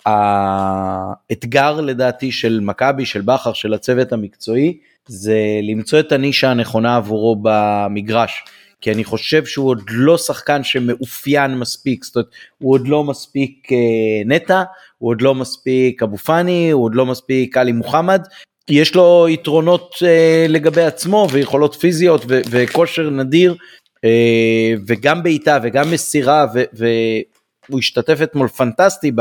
האתגר 0.05 1.81
לדעתי 1.81 2.31
של 2.31 2.59
מכבי, 2.63 3.05
של 3.05 3.21
בכר, 3.21 3.53
של 3.53 3.73
הצוות 3.73 4.13
המקצועי, 4.13 4.77
זה 5.07 5.37
למצוא 5.63 5.99
את 5.99 6.11
הנישה 6.11 6.51
הנכונה 6.51 6.95
עבורו 6.95 7.35
במגרש. 7.41 8.43
כי 8.81 8.91
אני 8.91 9.03
חושב 9.03 9.45
שהוא 9.45 9.69
עוד 9.69 9.81
לא 9.89 10.17
שחקן 10.17 10.63
שמאופיין 10.63 11.59
מספיק, 11.59 12.03
זאת 12.03 12.15
אומרת, 12.15 12.27
הוא 12.57 12.73
עוד 12.73 12.87
לא 12.87 13.03
מספיק 13.03 13.67
אה, 13.71 13.77
נטע, 14.25 14.63
הוא 14.97 15.09
עוד 15.09 15.21
לא 15.21 15.35
מספיק 15.35 16.03
אבו 16.03 16.17
פאני, 16.17 16.71
הוא 16.71 16.83
עוד 16.83 16.95
לא 16.95 17.05
מספיק 17.05 17.57
עלי 17.57 17.71
מוחמד, 17.71 18.21
יש 18.69 18.95
לו 18.95 19.25
יתרונות 19.29 19.95
אה, 20.05 20.45
לגבי 20.49 20.81
עצמו 20.81 21.27
ויכולות 21.31 21.75
פיזיות 21.75 22.25
ו- 22.29 22.41
וכושר 22.49 23.09
נדיר, 23.09 23.55
אה, 24.03 24.73
וגם 24.87 25.23
בעיטה 25.23 25.59
וגם 25.63 25.91
מסירה, 25.91 26.45
ו- 26.53 26.63
והוא 26.73 27.79
השתתף 27.79 28.19
אתמול 28.23 28.47
פנטסטי 28.47 29.11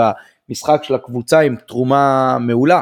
במשחק 0.49 0.81
של 0.85 0.95
הקבוצה 0.95 1.41
עם 1.41 1.57
תרומה 1.57 2.37
מעולה. 2.41 2.81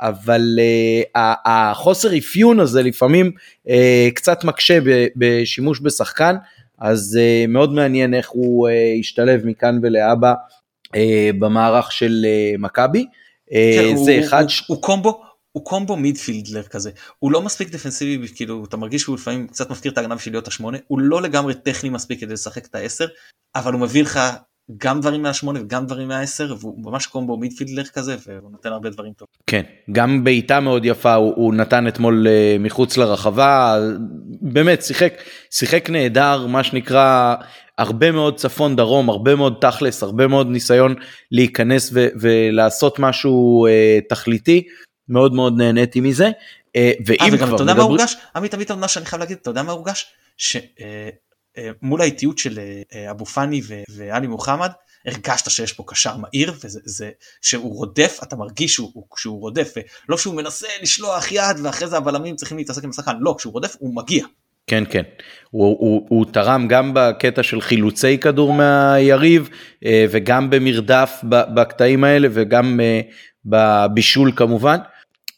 אבל 0.00 0.58
uh, 0.58 1.20
החוסר 1.44 2.18
אפיון 2.18 2.60
הזה 2.60 2.82
לפעמים 2.82 3.30
uh, 3.66 3.70
קצת 4.14 4.44
מקשה 4.44 4.78
בשימוש 5.16 5.80
בשחקן, 5.80 6.36
אז 6.78 7.18
uh, 7.20 7.50
מאוד 7.50 7.72
מעניין 7.72 8.14
איך 8.14 8.30
הוא 8.30 8.68
uh, 8.68 8.72
ישתלב 9.00 9.46
מכאן 9.46 9.78
ולהבא 9.82 10.34
uh, 10.86 10.98
במערך 11.38 11.92
של 11.92 12.26
uh, 12.26 12.60
מכבי. 12.60 13.06
כן, 13.50 13.96
זה 13.96 14.16
הוא, 14.18 14.24
אחד... 14.24 14.42
הוא, 14.42 14.48
ש... 14.48 14.62
הוא 14.68 14.82
קומבו, 14.82 15.22
הוא 15.52 15.64
קומבו 15.64 15.96
מידפילדלר 15.96 16.62
כזה, 16.62 16.90
הוא 17.18 17.32
לא 17.32 17.42
מספיק 17.42 17.70
דפנסיבי, 17.70 18.28
כאילו 18.34 18.64
אתה 18.64 18.76
מרגיש 18.76 19.02
שהוא 19.02 19.16
לפעמים 19.16 19.46
קצת 19.46 19.70
מזכיר 19.70 19.92
את 19.92 19.98
ההגנה 19.98 20.14
בשביל 20.14 20.34
להיות 20.34 20.48
השמונה, 20.48 20.78
הוא 20.86 21.00
לא 21.00 21.22
לגמרי 21.22 21.54
טכני 21.54 21.90
מספיק 21.90 22.20
כדי 22.20 22.32
לשחק 22.32 22.66
את 22.66 22.74
העשר, 22.74 23.06
אבל 23.54 23.72
הוא 23.72 23.80
מביא 23.80 24.02
לך 24.02 24.20
גם 24.76 25.00
דברים 25.00 25.22
מהשמונה 25.22 25.60
וגם 25.60 25.86
דברים 25.86 26.08
מהעשר 26.08 26.54
והוא 26.60 26.84
ממש 26.84 27.06
קומבו 27.06 27.36
מידפילדלר 27.36 27.84
כזה 27.84 28.16
והוא 28.26 28.50
נותן 28.50 28.68
הרבה 28.68 28.90
דברים 28.90 29.12
טוב. 29.12 29.28
כן 29.46 29.62
גם 29.92 30.24
בעיטה 30.24 30.60
מאוד 30.60 30.84
יפה 30.84 31.14
הוא, 31.14 31.32
הוא 31.36 31.54
נתן 31.54 31.88
אתמול 31.88 32.26
uh, 32.26 32.62
מחוץ 32.62 32.96
לרחבה 32.96 33.78
באמת 34.40 34.82
שיחק 34.82 35.14
שיחק 35.50 35.90
נהדר 35.90 36.46
מה 36.46 36.64
שנקרא 36.64 37.34
הרבה 37.78 38.12
מאוד 38.12 38.36
צפון 38.36 38.76
דרום 38.76 39.10
הרבה 39.10 39.36
מאוד 39.36 39.54
תכלס 39.60 40.02
הרבה 40.02 40.26
מאוד 40.26 40.50
ניסיון 40.50 40.94
להיכנס 41.32 41.90
ו- 41.92 42.08
ולעשות 42.20 42.98
משהו 42.98 43.66
uh, 43.66 44.08
תכליתי 44.08 44.62
מאוד 45.08 45.34
מאוד 45.34 45.56
נהניתי 45.56 46.00
מזה. 46.00 46.30
Uh, 46.76 47.02
ואם 47.06 47.36
כבר 47.36 47.54
אתה 47.54 47.62
יודע 47.62 47.74
מה 47.74 47.82
הורגש 47.82 48.16
עמית 48.36 48.54
עמית 48.54 48.70
מה 48.70 48.88
שאני 48.88 49.06
חייב 49.06 49.20
להגיד 49.20 49.38
אתה 49.42 49.50
יודע 49.50 49.62
מה 49.62 49.72
הורגש. 49.72 50.06
ש... 50.36 50.56
אה, 50.56 51.08
מול 51.82 52.00
האיטיות 52.00 52.38
של 52.38 52.58
אה, 52.94 53.10
אבו 53.10 53.26
פאני 53.26 53.60
ואלי 53.96 54.26
מוחמד 54.26 54.70
הרגשת 55.06 55.50
שיש 55.50 55.72
פה 55.72 55.84
קשר 55.86 56.16
מהיר 56.16 56.52
וזה 56.64 56.80
זה 56.84 57.10
שהוא 57.40 57.76
רודף 57.76 58.20
אתה 58.22 58.36
מרגיש 58.36 58.74
שהוא, 58.74 59.04
שהוא 59.16 59.40
רודף 59.40 59.74
ולא 60.08 60.18
שהוא 60.18 60.34
מנסה 60.34 60.68
לשלוח 60.82 61.32
יד 61.32 61.56
ואחרי 61.62 61.88
זה 61.88 61.96
הבלמים 61.96 62.36
צריכים 62.36 62.58
להתעסק 62.58 62.84
עם 62.84 62.90
השחקן 62.90 63.12
לא 63.20 63.34
כשהוא 63.38 63.52
רודף 63.52 63.76
הוא 63.78 63.96
מגיע. 63.96 64.26
כן 64.66 64.84
כן 64.90 65.02
הוא, 65.50 65.76
הוא, 65.78 66.06
הוא 66.08 66.26
תרם 66.32 66.68
גם 66.68 66.90
בקטע 66.94 67.42
של 67.42 67.60
חילוצי 67.60 68.18
כדור 68.18 68.52
מהיריב 68.52 69.48
אה, 69.84 70.06
וגם 70.10 70.50
במרדף 70.50 71.20
בקטעים 71.28 72.04
האלה 72.04 72.28
וגם 72.30 72.80
בבישול 73.44 74.32
כמובן. 74.36 74.78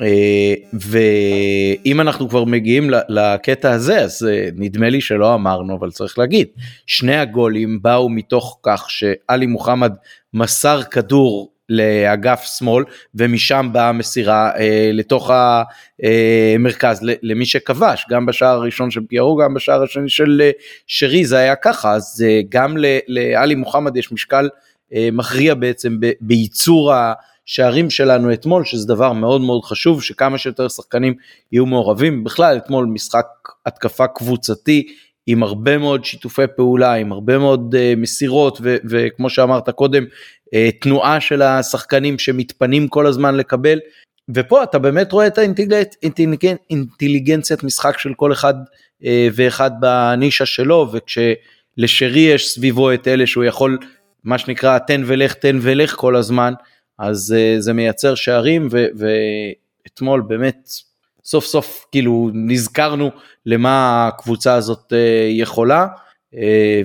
אה, 0.03 0.55
ואם 0.73 2.01
אנחנו 2.01 2.29
כבר 2.29 2.45
מגיעים 2.45 2.91
לקטע 3.09 3.71
הזה 3.71 4.01
אז 4.01 4.29
אה, 4.31 4.49
נדמה 4.57 4.89
לי 4.89 5.01
שלא 5.01 5.35
אמרנו 5.35 5.77
אבל 5.77 5.91
צריך 5.91 6.19
להגיד 6.19 6.49
שני 6.87 7.17
הגולים 7.17 7.83
באו 7.83 8.09
מתוך 8.09 8.59
כך 8.63 8.87
שאלי 8.89 9.47
מוחמד 9.47 9.93
מסר 10.35 10.83
כדור 10.83 11.55
לאגף 11.69 12.45
שמאל 12.59 12.85
ומשם 13.15 13.69
באה 13.73 13.93
מסירה 13.93 14.51
אה, 14.57 14.91
לתוך 14.93 15.31
המרכז 15.31 17.01
למי 17.23 17.47
שכבש 17.47 18.07
גם 18.11 18.27
בשער 18.27 18.57
הראשון 18.57 18.91
של 18.91 19.01
פיירו 19.09 19.37
גם 19.37 19.55
בשער 19.55 19.83
השני 19.83 20.09
של 20.09 20.41
אה, 20.45 20.51
שרי 20.87 21.25
זה 21.25 21.39
היה 21.39 21.57
ככה. 21.57 21.93
אז 21.93 22.25
אה, 22.27 22.41
גם 22.49 22.77
לאלי 23.09 23.55
מוחמד 23.55 23.97
יש 23.97 24.13
משקל 24.13 24.49
אה, 24.95 25.09
מכריע 25.13 25.55
בעצם 25.55 25.99
בייצור 26.21 26.93
ה... 26.93 27.13
שערים 27.47 27.91
שלנו 27.91 28.33
אתמול, 28.33 28.65
שזה 28.65 28.89
דבר 28.89 29.13
מאוד 29.13 29.41
מאוד 29.41 29.65
חשוב, 29.65 30.03
שכמה 30.03 30.39
שיותר 30.39 30.69
שחקנים 30.69 31.15
יהיו 31.53 31.67
מעורבים. 31.67 32.25
בכלל, 32.25 32.57
אתמול 32.57 32.87
משחק 32.87 33.27
התקפה 33.67 34.07
קבוצתי 34.07 34.87
עם 35.27 35.43
הרבה 35.43 35.79
מאוד 35.79 36.05
שיתופי 36.05 36.43
פעולה, 36.57 36.95
עם 36.95 37.13
הרבה 37.13 37.39
מאוד 37.39 37.75
uh, 37.75 38.01
מסירות, 38.01 38.59
ו- 38.63 38.77
וכמו 38.91 39.31
שאמרת 39.31 39.71
קודם, 39.71 40.05
uh, 40.05 40.49
תנועה 40.81 41.21
של 41.21 41.43
השחקנים 41.43 42.19
שמתפנים 42.19 42.89
כל 42.89 43.07
הזמן 43.07 43.35
לקבל. 43.35 43.79
ופה 44.35 44.63
אתה 44.63 44.79
באמת 44.79 45.13
רואה 45.13 45.27
את 45.27 45.39
האינטליגנציית 46.69 47.63
משחק 47.63 47.99
של 47.99 48.15
כל 48.17 48.33
אחד 48.33 48.55
uh, 49.03 49.07
ואחד 49.35 49.71
בנישה 49.81 50.47
שלו, 50.47 50.93
וכשלשרי 50.93 52.21
יש 52.21 52.49
סביבו 52.49 52.93
את 52.93 53.09
אלה 53.09 53.27
שהוא 53.27 53.45
יכול, 53.45 53.79
מה 54.25 54.39
שנקרא, 54.39 54.79
תן 54.79 55.03
ולך, 55.07 55.35
תן 55.35 55.59
ולך 55.63 55.95
כל 55.95 56.17
הזמן. 56.17 56.53
אז 56.99 57.35
uh, 57.37 57.61
זה 57.61 57.73
מייצר 57.73 58.15
שערים 58.15 58.69
ו, 58.71 58.87
ואתמול 58.97 60.21
באמת 60.21 60.69
סוף 61.25 61.45
סוף 61.45 61.87
כאילו 61.93 62.31
נזכרנו 62.35 63.11
למה 63.47 64.07
הקבוצה 64.09 64.55
הזאת 64.55 64.93
uh, 64.93 64.97
יכולה 65.31 65.87
uh, 66.35 66.37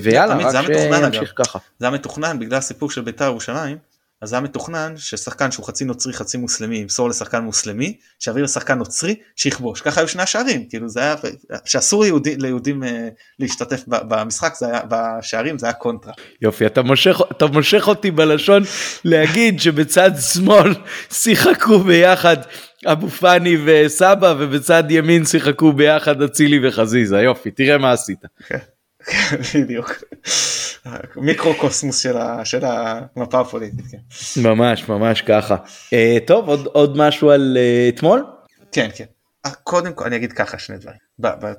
ויאללה 0.01 0.49
רק 0.53 0.65
שנמשיך 0.65 1.33
ככה. 1.35 1.59
זה 1.79 1.85
היה 1.85 1.93
מתוכנן 1.95 2.39
בגלל 2.39 2.57
הסיפור 2.57 2.91
של 2.91 3.01
בית"ר 3.01 3.25
ירושלים 3.25 3.77
אז 4.21 4.33
היה 4.33 4.41
מתוכנן 4.41 4.93
ששחקן 4.97 5.51
שהוא 5.51 5.65
חצי 5.65 5.85
נוצרי 5.85 6.13
חצי 6.13 6.37
מוסלמי 6.37 6.77
ימסור 6.77 7.09
לשחקן 7.09 7.43
מוסלמי 7.43 7.97
שיעביר 8.19 8.43
לשחקן 8.43 8.77
נוצרי 8.77 9.15
שיכבוש 9.35 9.81
ככה 9.81 10.01
היו 10.01 10.07
שני 10.07 10.23
השערים 10.23 10.65
כאילו 10.69 10.89
זה 10.89 10.99
היה 10.99 11.15
שאסור 11.65 12.03
ליהודי, 12.03 12.35
ליהודים 12.35 12.83
אה, 12.83 13.09
להשתתף 13.39 13.83
במשחק 13.87 14.53
זה 14.55 14.65
היה 14.65 14.81
בשערים 14.89 15.57
זה 15.57 15.65
היה 15.65 15.73
קונטרה. 15.73 16.13
יופי 16.41 16.65
אתה 16.65 16.81
מושך 16.81 17.21
אתה 17.31 17.45
מושך 17.45 17.87
אותי 17.87 18.11
בלשון 18.11 18.63
להגיד 19.05 19.59
שבצד 19.59 20.11
שמאל 20.33 20.73
שיחקו 21.11 21.79
ביחד 21.79 22.37
אבו 22.85 23.09
פאני 23.09 23.57
וסבא 23.65 24.35
ובצד 24.39 24.83
ימין 24.89 25.25
שיחקו 25.25 25.73
ביחד 25.73 26.21
אצילי 26.21 26.67
וחזיזה 26.67 27.21
יופי 27.21 27.51
תראה 27.51 27.77
מה 27.77 27.91
עשית. 27.91 28.25
Okay. 28.25 28.47
כן. 28.47 28.57
בדיוק. 29.53 29.91
מיקרו-קוסמוס 31.15 31.99
של, 31.99 32.15
של 32.43 32.65
המפה 32.65 33.39
הפוליטית. 33.39 33.85
כן. 33.91 33.97
ממש 34.41 34.89
ממש 34.89 35.21
ככה. 35.21 35.55
Uh, 35.55 36.27
טוב 36.27 36.49
עוד 36.49 36.65
עוד 36.65 36.97
משהו 36.97 37.29
על 37.29 37.57
uh, 37.57 37.95
אתמול? 37.95 38.25
כן 38.71 38.89
כן. 38.95 39.05
Uh, 39.47 39.49
קודם 39.63 39.93
כל 39.93 40.05
אני 40.05 40.15
אגיד 40.15 40.33
ככה 40.33 40.59
שני 40.59 40.77
דברים. 40.77 40.97
ב, 41.19 41.27
ב, 41.27 41.53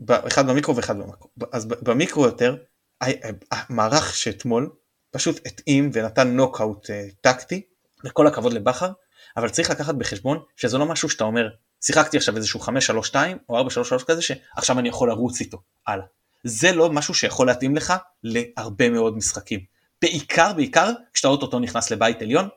ב, 0.00 0.12
אחד 0.12 0.46
במיקרו 0.46 0.76
ואחד 0.76 0.96
במקרו. 0.96 1.30
אז 1.52 1.64
במיקרו 1.64 2.24
יותר 2.24 2.56
המערך 3.50 4.14
שאתמול 4.14 4.70
פשוט 5.10 5.46
התאים 5.46 5.90
ונתן 5.92 6.28
נוקאוט 6.28 6.86
uh, 6.86 6.90
טקטי 7.20 7.62
וכל 8.04 8.26
הכבוד 8.26 8.52
לבכר 8.52 8.92
אבל 9.36 9.48
צריך 9.48 9.70
לקחת 9.70 9.94
בחשבון 9.94 10.38
שזה 10.56 10.78
לא 10.78 10.86
משהו 10.86 11.08
שאתה 11.08 11.24
אומר 11.24 11.48
שיחקתי 11.80 12.16
עכשיו 12.16 12.36
איזשהו 12.36 12.60
5-3-2 12.60 13.14
או 13.48 13.68
4-3-3 13.68 14.04
כזה 14.06 14.22
שעכשיו 14.22 14.78
אני 14.78 14.88
יכול 14.88 15.08
לרוץ 15.08 15.40
איתו 15.40 15.62
הלאה. 15.86 16.04
זה 16.44 16.72
לא 16.72 16.90
משהו 16.90 17.14
שיכול 17.14 17.46
להתאים 17.46 17.76
לך 17.76 17.92
להרבה 18.22 18.90
מאוד 18.90 19.16
משחקים. 19.16 19.60
בעיקר 20.02 20.52
בעיקר 20.52 20.90
כשאתה 21.12 21.28
אוטוטו 21.28 21.58
נכנס 21.58 21.90
לבית 21.90 22.22
עליון, 22.22 22.48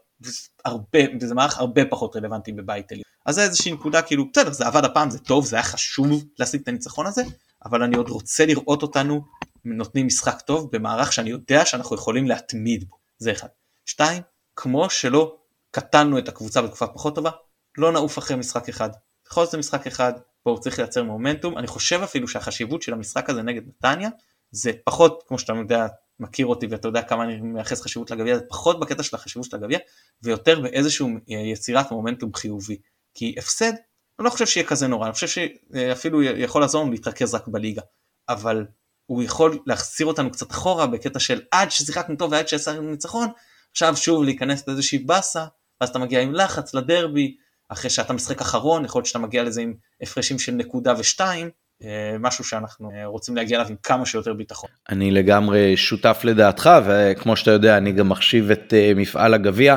וזה 1.22 1.36
מערך 1.36 1.58
הרבה 1.58 1.86
פחות 1.86 2.16
רלוונטי 2.16 2.52
בבית 2.52 2.92
עליון. 2.92 3.06
אז 3.26 3.36
זה 3.36 3.44
איזושהי 3.44 3.72
נקודה 3.72 4.02
כאילו 4.02 4.26
בסדר 4.32 4.52
זה 4.52 4.68
עבד 4.68 4.86
הפעם 4.86 5.10
זה 5.10 5.20
טוב 5.20 5.46
זה 5.46 5.56
היה 5.56 5.64
חשוב 5.64 6.26
להשיג 6.40 6.62
את 6.62 6.68
הניצחון 6.68 7.06
הזה 7.06 7.24
אבל 7.66 7.84
אני 7.84 7.96
עוד 7.96 8.10
רוצה 8.10 8.46
לראות 8.46 8.82
אותנו 8.82 9.26
נותנים 9.66 10.08
משחק 10.08 10.42
טוב 10.42 10.70
במערך 10.72 11.14
שאני 11.14 11.30
יודע 11.30 11.66
שאנחנו 11.66 11.96
יכולים 11.96 12.28
להתמיד 12.28 12.90
בו 12.90 12.96
זה 13.18 13.32
אחד. 13.32 13.48
שתיים 13.86 14.22
כמו 14.56 14.90
שלא 14.90 15.38
קטנו 15.72 16.18
את 16.18 16.28
הקבוצה 16.28 16.62
בתקופה 16.62 16.88
פחות 16.88 17.16
טובה 17.16 17.30
לא 17.78 17.92
נעוף 17.92 18.18
אחרי 18.18 18.38
משחק 18.38 18.70
אחד. 18.70 18.90
בכל 19.26 19.46
זאת 19.46 19.56
משחק 19.56 19.88
אחד 19.88 20.14
פה 20.46 20.58
צריך 20.62 20.80
לייצר 20.80 21.04
מומנטום, 21.04 21.58
אני 21.58 21.68
חושב 21.68 22.00
אפילו 22.04 22.28
שהחשיבות 22.28 22.82
של 22.82 22.94
המשחק 22.94 23.30
הזה 23.30 23.42
נגד 23.42 23.62
נתניה 23.68 24.10
זה 24.52 24.72
פחות, 24.84 25.24
כמו 25.28 25.40
שאתה 25.40 25.54
יודע, 25.54 25.88
מכיר 26.20 26.46
אותי 26.46 26.68
ואתה 26.68 26.88
יודע 26.88 27.02
כמה 27.02 27.24
אני 27.24 27.42
מייחס 27.42 27.82
חשיבות 27.82 28.12
לגביע, 28.12 28.36
זה 28.36 28.42
פחות 28.50 28.80
בקטע 28.80 29.04
של 29.04 29.16
החשיבות 29.16 29.50
של 29.50 29.56
הגביע 29.58 29.80
ויותר 30.24 30.62
באיזשהו 30.62 31.10
יצירת 31.28 31.92
מומנטום 31.92 32.34
חיובי. 32.34 32.78
כי 33.14 33.36
הפסד, 33.38 33.72
אני 34.20 34.26
לא 34.26 34.30
חושב 34.30 34.46
שיהיה 34.46 34.68
כזה 34.68 34.88
נורא, 34.88 35.06
אני 35.06 35.14
חושב 35.14 35.28
שאפילו 35.28 36.24
יכול 36.24 36.62
לעזור 36.62 36.84
לנו 36.84 36.92
להתרכז 36.92 37.36
רק 37.36 37.48
בליגה, 37.48 37.82
אבל 38.30 38.66
הוא 39.06 39.24
יכול 39.24 39.60
להחזיר 39.66 40.08
אותנו 40.08 40.32
קצת 40.32 40.52
אחורה 40.52 40.88
בקטע 40.88 41.20
של 41.20 41.42
עד 41.52 41.72
ששיחקנו 41.72 42.16
טוב 42.16 42.32
ועד 42.32 42.48
שיצרנו 42.48 42.92
ניצחון, 42.92 43.28
עכשיו 43.72 43.98
שוב 43.98 44.24
להיכנס 44.24 44.68
לאיזושהי 44.68 45.00
באסה, 45.00 45.46
ואז 45.82 45.90
אתה 45.90 46.00
מגיע 46.00 46.22
עם 46.22 46.34
לחץ 46.34 46.74
לדרבי, 46.74 47.36
אחרי 47.70 47.90
שאתה 47.90 48.14
משחק 48.14 48.42
אחרון, 48.42 48.86
יכול 48.86 49.00
להיות 49.00 49.06
שאתה 49.06 49.20
מגיע 49.20 49.44
לזה 49.44 49.62
עם 49.62 49.74
הפרשים 50.02 50.40
של 50.40 50.52
נקודה 50.52 50.94
ושתיים, 50.98 51.50
אה, 51.84 52.18
משהו 52.20 52.44
שאנחנו 52.44 52.92
אה, 52.92 53.06
רוצים 53.06 53.36
להגיע 53.36 53.58
אליו 53.58 53.70
עם 53.70 53.76
כמה 53.84 54.06
שיותר 54.06 54.34
ביטחון. 54.34 54.70
אני 54.90 55.12
לגמרי 55.12 55.78
שותף 55.78 56.22
לדעתך 56.24 56.70
וכמו 56.86 57.36
שאתה 57.36 57.52
יודע 57.52 57.78
אני 57.78 57.92
גם 57.92 58.10
מחשיב 58.10 58.52
את 58.52 58.74
אה, 58.74 58.92
מפעל 58.96 59.34
הגביע 59.34 59.76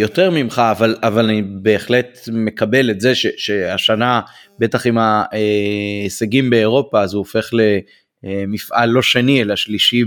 יותר 0.00 0.30
ממך, 0.30 0.62
אבל, 0.70 0.96
אבל 1.02 1.24
אני 1.24 1.42
בהחלט 1.42 2.18
מקבל 2.32 2.90
את 2.90 3.00
זה 3.00 3.14
ש, 3.14 3.26
שהשנה, 3.36 4.20
בטח 4.58 4.86
עם 4.86 4.98
ההישגים 4.98 6.50
באירופה, 6.50 7.02
אז 7.02 7.14
הוא 7.14 7.18
הופך 7.18 7.50
למפעל 8.22 8.88
לא 8.88 9.02
שני 9.02 9.42
אלא 9.42 9.56
שלישי 9.56 10.02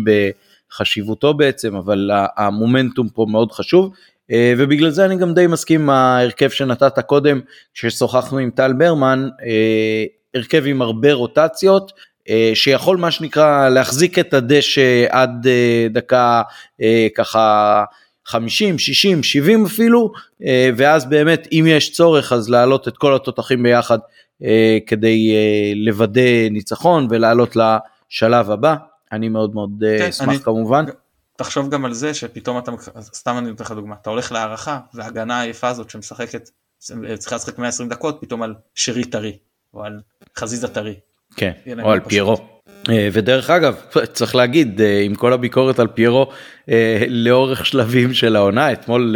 בחשיבותו 0.72 1.34
בעצם, 1.34 1.76
אבל 1.76 2.12
המומנטום 2.38 3.10
פה 3.10 3.26
מאוד 3.30 3.52
חשוב. 3.52 3.94
אה, 4.32 4.54
ובגלל 4.58 4.90
זה 4.90 5.06
אני 5.06 5.18
גם 5.18 5.34
די 5.34 5.48
מסכים 5.48 5.82
עם 5.82 5.90
ההרכב 5.90 6.50
שנתת 6.50 7.00
קודם 7.00 7.40
כששוחחנו 7.74 8.38
עם 8.38 8.50
טל 8.50 8.74
ברמן, 8.74 9.30
אה, 9.46 10.06
הרכב 10.36 10.64
עם 10.66 10.82
הרבה 10.82 11.14
רוטציות, 11.14 11.92
אה, 12.30 12.52
שיכול 12.54 12.98
מה 12.98 13.12
שנקרא 13.12 13.70
להחזיק 13.70 14.20
את 14.20 14.34
הדשא 14.34 15.06
עד 15.10 15.48
דקה 15.90 16.42
ככה 17.16 17.84
50, 18.26 18.80
60, 18.80 19.24
70 19.24 19.66
אפילו, 19.66 20.12
ואז 20.76 21.06
באמת 21.06 21.48
אם 21.52 21.66
יש 21.68 21.92
צורך 21.92 22.34
אז 22.34 22.50
להעלות 22.50 22.88
את 22.88 22.98
כל 22.98 23.16
התותחים 23.16 23.64
ביחד 23.64 24.00
כדי 24.88 25.34
לוודא 25.76 26.50
ניצחון 26.52 27.08
ולעלות 27.10 27.56
לשלב 27.56 28.52
הבא. 28.52 28.76
אני 29.12 29.30
מאוד 29.30 29.54
מאוד 29.54 29.84
כן, 30.00 30.08
אשמח. 30.08 30.44
כמובן. 30.44 30.86
תחשוב 31.40 31.70
גם 31.70 31.86
על 31.86 31.94
זה 31.94 32.14
שפתאום 32.14 32.58
אתה, 32.58 32.72
סתם 33.02 33.38
אני 33.38 33.50
נותן 33.50 33.64
לך 33.64 33.72
דוגמה, 33.72 33.96
אתה 34.02 34.10
הולך 34.10 34.32
להערכה 34.32 34.80
וההגנה 34.94 35.40
היפה 35.40 35.68
הזאת 35.68 35.90
שמשחקת, 35.90 36.50
צריכה 37.18 37.36
לשחק 37.36 37.60
120 37.60 37.90
דקות 37.90 38.18
פתאום 38.22 38.42
על 38.42 38.56
שרי 38.76 39.06
טרי, 39.06 39.38
או 39.74 39.84
על 39.84 40.00
חזיזה 40.38 40.68
טרי. 40.68 40.96
כן, 41.36 41.52
או 41.84 41.92
על 41.92 42.00
פיירו. 42.00 42.60
אה, 42.90 43.10
ודרך 43.14 43.50
אגב, 43.50 43.76
צריך 44.14 44.36
להגיד, 44.36 44.82
אה, 44.82 45.02
עם 45.02 45.16
כל 45.16 45.34
הביקורת 45.34 45.80
על 45.80 45.88
פיירו, 45.88 46.30
אה, 46.70 47.04
לאורך 47.08 47.66
שלבים 47.66 48.14
של 48.14 48.36
העונה, 48.36 48.72
אתמול 48.72 49.16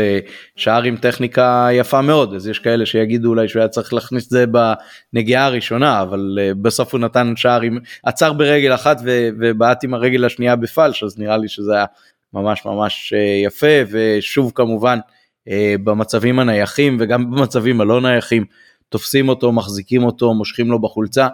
שער 0.56 0.84
עם 0.84 0.98
טכניקה 0.98 1.68
יפה 1.72 2.02
מאוד, 2.02 2.34
אז 2.34 2.48
יש 2.48 2.60
כאלה 2.60 2.86
שיגידו 2.86 3.30
אולי 3.30 3.48
שהוא 3.48 3.60
היה 3.60 3.70
צריך 3.70 3.94
להכניס 3.94 4.26
את 4.26 4.30
זה 4.30 4.46
בנגיעה 5.14 5.46
הראשונה, 5.46 6.02
אבל 6.02 6.40
בסוף 6.62 6.94
הוא 6.94 7.02
נתן 7.02 7.34
שער 7.36 7.62
עם, 7.62 7.80
עצר 8.04 8.34
ברגל 8.34 8.74
אחת 8.74 9.02
ובעט 9.40 9.84
עם 9.84 9.94
הרגל 9.94 10.26
השנייה 10.26 10.56
בפלש, 10.56 11.04
אז 11.04 11.20
נראה 11.20 11.38
לי 11.38 11.48
שזה 11.48 11.74
היה 11.74 11.86
ממש 12.34 12.66
ממש 12.66 13.14
אה, 13.14 13.20
יפה 13.46 13.68
ושוב 13.92 14.52
כמובן 14.56 15.00
אה, 15.48 15.76
במצבים 15.84 16.40
הנייחים 16.40 16.98
וגם 17.00 17.26
במצבים 17.32 17.82
הלא 17.82 18.02
נייחים 18.02 18.46
תופסים 18.90 19.30
אותו 19.30 19.52
מחזיקים 19.52 20.04
אותו 20.04 20.34
מושכים 20.34 20.72
לו 20.72 20.82
בחולצה 20.82 21.28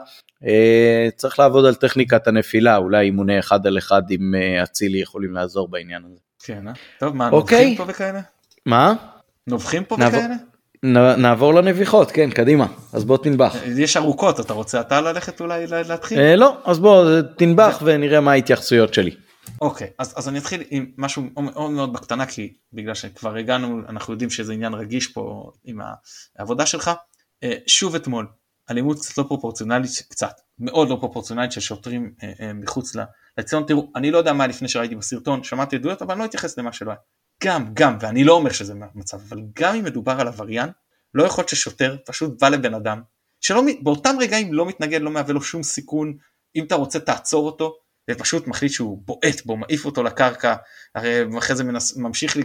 אה, 0.46 1.08
צריך 1.16 1.40
לעבוד 1.40 1.66
על 1.66 1.76
טכניקת 1.76 2.28
הנפילה 2.28 2.78
אולי 2.78 3.06
אימוני 3.06 3.40
אחד 3.40 3.68
על 3.68 3.78
אחד 3.78 4.02
עם 4.10 4.34
אצילי 4.64 5.00
יכולים 5.00 5.34
לעזור 5.34 5.68
בעניין 5.68 6.02
הזה. 6.06 6.20
כן, 6.44 6.68
אה? 6.68 6.74
טוב 7.00 7.16
מה 7.16 7.30
אוקיי. 7.30 7.70
נובחים 7.70 7.86
פה 7.86 7.92
וכאלה? 7.92 8.20
מה? 8.66 8.94
נובחים 9.48 9.84
פה 9.84 9.96
וכאלה? 9.96 10.36
נעבור 11.18 11.54
לנביחות 11.54 12.12
כן 12.12 12.30
קדימה 12.30 12.68
אז 12.94 13.06
בוא 13.06 13.18
תנבח. 13.18 13.56
יש 13.78 13.98
ארוכות 13.98 14.40
אתה 14.40 14.54
רוצה 14.54 14.82
אתה 14.82 15.02
ללכת 15.02 15.42
אולי 15.42 15.66
להתחיל? 15.90 16.20
אה, 16.20 16.36
לא 16.36 16.58
אז 16.66 16.80
בוא 16.80 17.22
תנבח 17.22 17.82
ונראה 17.84 18.20
מה 18.20 18.32
ההתייחסויות 18.32 18.94
שלי. 18.94 19.12
אוקיי, 19.62 19.88
אז, 19.98 20.14
אז 20.18 20.30
אני 20.30 20.40
אתחיל 20.40 20.64
עם 20.70 20.92
משהו 20.98 21.24
מאוד 21.36 21.72
מאוד 21.72 21.94
בקטנה, 21.94 22.26
כי 22.26 22.54
בגלל 22.74 22.94
שכבר 22.94 23.36
הגענו, 23.36 23.82
אנחנו 23.90 24.14
יודעים 24.14 24.30
שזה 24.30 24.54
עניין 24.54 24.74
רגיש 24.74 25.08
פה 25.08 25.52
עם 25.64 25.80
העבודה 26.38 26.66
שלך. 26.66 26.92
אה, 27.44 27.54
שוב 27.68 27.96
אתמול, 27.96 28.28
אלימות 28.70 29.00
קצת 29.00 29.18
לא 29.18 29.24
פרופורציונלית, 29.24 29.92
קצת, 30.10 30.42
מאוד 30.60 30.90
לא 30.90 30.98
פרופורציונלית 31.00 31.52
של 31.52 31.62
שוטרים 31.62 32.14
אה, 32.24 32.32
אה, 32.40 32.54
מחוץ 32.54 32.96
לציון. 33.38 33.64
תראו, 33.68 33.92
אני 33.96 34.12
לא 34.12 34.18
יודע 34.18 34.34
מה 34.34 34.48
לפני 34.48 34.68
שראיתי 34.68 34.96
בסרטון, 34.96 35.44
שמעתי 35.44 35.76
עדויות, 35.76 36.02
אבל 36.02 36.12
אני 36.12 36.20
לא 36.20 36.26
אתייחס 36.26 36.58
למה 36.58 36.74
שלא 36.74 36.92
היה. 36.92 37.00
גם, 37.44 37.74
גם, 37.74 37.98
ואני 38.02 38.24
לא 38.24 38.34
אומר 38.34 38.52
שזה 38.52 38.74
מצב, 38.96 39.18
אבל 39.30 39.42
גם 39.60 39.76
אם 39.76 39.84
מדובר 39.84 40.22
על 40.22 40.28
עבריין, 40.28 40.70
לא 41.14 41.24
יכול 41.24 41.42
להיות 41.42 41.50
ששוטר 41.50 41.98
פשוט 42.06 42.42
בא 42.42 42.50
לבן 42.50 42.74
אדם, 42.74 43.02
שלא, 43.42 43.62
באותם 43.82 44.16
רגעים 44.20 44.54
לא 44.54 44.66
מתנגד, 44.66 45.02
לא 45.02 45.12
מהווה 45.12 45.34
לו 45.34 45.42
שום 45.42 45.64
סיכון, 45.64 46.18
אם 46.56 46.64
אתה 46.64 46.76
רוצה 46.76 47.00
תעצור 47.00 47.46
אותו, 47.46 47.76
ופשוט 48.12 48.48
מחליט 48.48 48.72
שהוא 48.72 49.02
בועט 49.06 49.46
בו, 49.46 49.58
מעיף 49.58 49.86
אותו 49.86 50.04
לקרקע, 50.04 50.56
הרי 50.96 51.38
אחרי 51.38 51.56
זה 51.56 51.64
מנס, 51.64 51.98
ממשיך, 51.98 52.38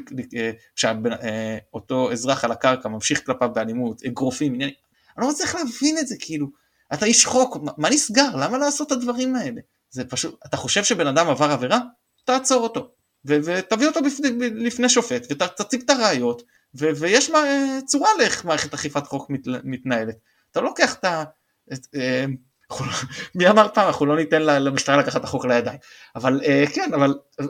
כשאותו 0.77 2.09
אה, 2.09 2.13
אזרח 2.13 2.45
על 2.45 2.53
הקרקע 2.53 2.89
ממשיך 2.89 3.27
כלפיו 3.27 3.51
באלימות, 3.55 4.03
אגרופים, 4.05 4.55
עניינים, 4.55 4.75
אני 5.19 5.27
לא 5.27 5.31
מצליח 5.33 5.55
להבין 5.55 5.99
את 5.99 6.09
זה, 6.09 6.15
כאילו, 6.19 6.47
אתה 6.95 7.07
איש 7.07 7.27
חוק, 7.27 7.57
מה 7.79 7.91
נסגר? 7.91 8.37
למה 8.37 8.59
לעשות 8.59 8.87
את 8.87 8.93
הדברים 8.93 9.37
האלה? 9.37 9.61
זה 9.91 10.05
פשוט, 10.05 10.39
אתה 10.47 10.57
חושב 10.57 10.85
שבן 10.85 11.07
אדם 11.07 11.29
עבר 11.29 11.51
עבירה? 11.51 11.79
תעצור 12.25 12.63
אותו, 12.63 12.91
ו- 13.27 13.39
ותביא 13.45 13.87
אותו 13.87 14.03
בפני, 14.03 14.29
לפני 14.51 14.89
שופט, 14.89 15.27
ותציג 15.31 15.83
את 15.83 15.91
הראיות, 15.91 16.43
ו- 16.75 16.97
ויש 16.97 17.31
מה, 17.31 17.39
צורה 17.87 18.09
לאיך 18.19 18.45
מערכת 18.45 18.75
אכיפת 18.75 19.07
חוק 19.07 19.31
מת- 19.31 19.47
מתנהלת. 19.65 20.17
אתה 20.51 20.61
לוקח 20.61 20.95
את 20.95 21.05
ה... 21.05 21.25
את, 21.73 21.87
אה, 21.95 22.25
מי 23.35 23.49
אמר 23.49 23.69
פעם 23.75 23.87
אנחנו 23.87 24.07
לא 24.07 24.17
ניתן 24.17 24.43
למשטרה 24.43 24.97
לקחת 24.97 25.17
את 25.17 25.25
החוק 25.25 25.45
לידיים. 25.45 25.79
אבל 26.17 26.41
uh, 26.41 26.75
כן 26.75 26.91
אבל 26.95 27.15
uh, 27.41 27.45
uh, 27.45 27.49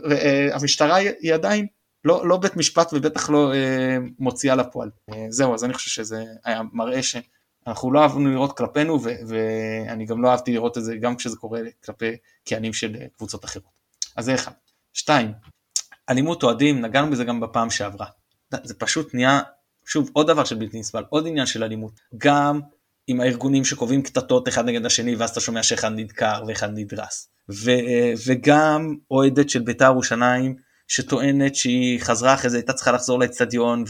המשטרה 0.52 0.96
היא 0.96 1.34
עדיין 1.34 1.66
לא, 2.04 2.28
לא 2.28 2.36
בית 2.36 2.56
משפט 2.56 2.90
ובטח 2.92 3.30
לא 3.30 3.52
uh, 3.52 4.10
מוציאה 4.18 4.54
לפועל. 4.54 4.90
uh, 5.10 5.14
זהו 5.28 5.54
אז 5.54 5.64
אני 5.64 5.74
חושב 5.74 5.90
שזה 5.90 6.24
היה 6.44 6.60
מראה 6.72 7.00
שאנחנו 7.02 7.92
לא 7.92 8.02
אהבנו 8.02 8.30
לראות 8.30 8.56
כלפינו 8.56 9.02
ו, 9.02 9.10
ואני 9.28 10.06
גם 10.06 10.22
לא 10.22 10.30
אהבתי 10.30 10.52
לראות 10.52 10.78
את 10.78 10.84
זה 10.84 10.96
גם 10.96 11.16
כשזה 11.16 11.36
קורה 11.36 11.60
כלפי 11.84 12.16
קהנים 12.44 12.72
של 12.72 12.96
קבוצות 13.16 13.44
אחרות. 13.44 13.74
אז 14.16 14.24
זה 14.24 14.34
אחד. 14.34 14.52
שתיים 14.92 15.32
אלימות 16.10 16.42
אוהדים 16.42 16.80
נגענו 16.80 17.10
בזה 17.10 17.24
גם 17.24 17.40
בפעם 17.40 17.70
שעברה. 17.70 18.06
זה 18.62 18.74
פשוט 18.74 19.14
נהיה 19.14 19.40
שוב 19.86 20.10
עוד 20.12 20.26
דבר 20.26 20.44
של 20.44 20.54
בלתי 20.54 20.78
נסבל 20.78 21.04
עוד 21.08 21.26
עניין 21.26 21.46
של 21.46 21.64
אלימות. 21.64 21.92
גם 22.18 22.60
עם 23.06 23.20
הארגונים 23.20 23.64
שקובעים 23.64 24.02
קטטות 24.02 24.48
אחד 24.48 24.64
נגד 24.64 24.86
השני 24.86 25.16
ואז 25.16 25.30
אתה 25.30 25.40
שומע 25.40 25.62
שאחד 25.62 25.92
נדקר 25.92 26.42
ואחד 26.48 26.70
נדרס. 26.74 27.28
ו, 27.50 27.70
וגם 28.26 28.94
אוהדת 29.10 29.50
של 29.50 29.60
בית"ר 29.60 29.84
ירושלים 29.84 30.56
שטוענת 30.88 31.54
שהיא 31.54 32.00
חזרה 32.00 32.34
אחרי 32.34 32.50
זה 32.50 32.56
הייתה 32.56 32.72
צריכה 32.72 32.92
לחזור 32.92 33.18
לאצטדיון 33.18 33.84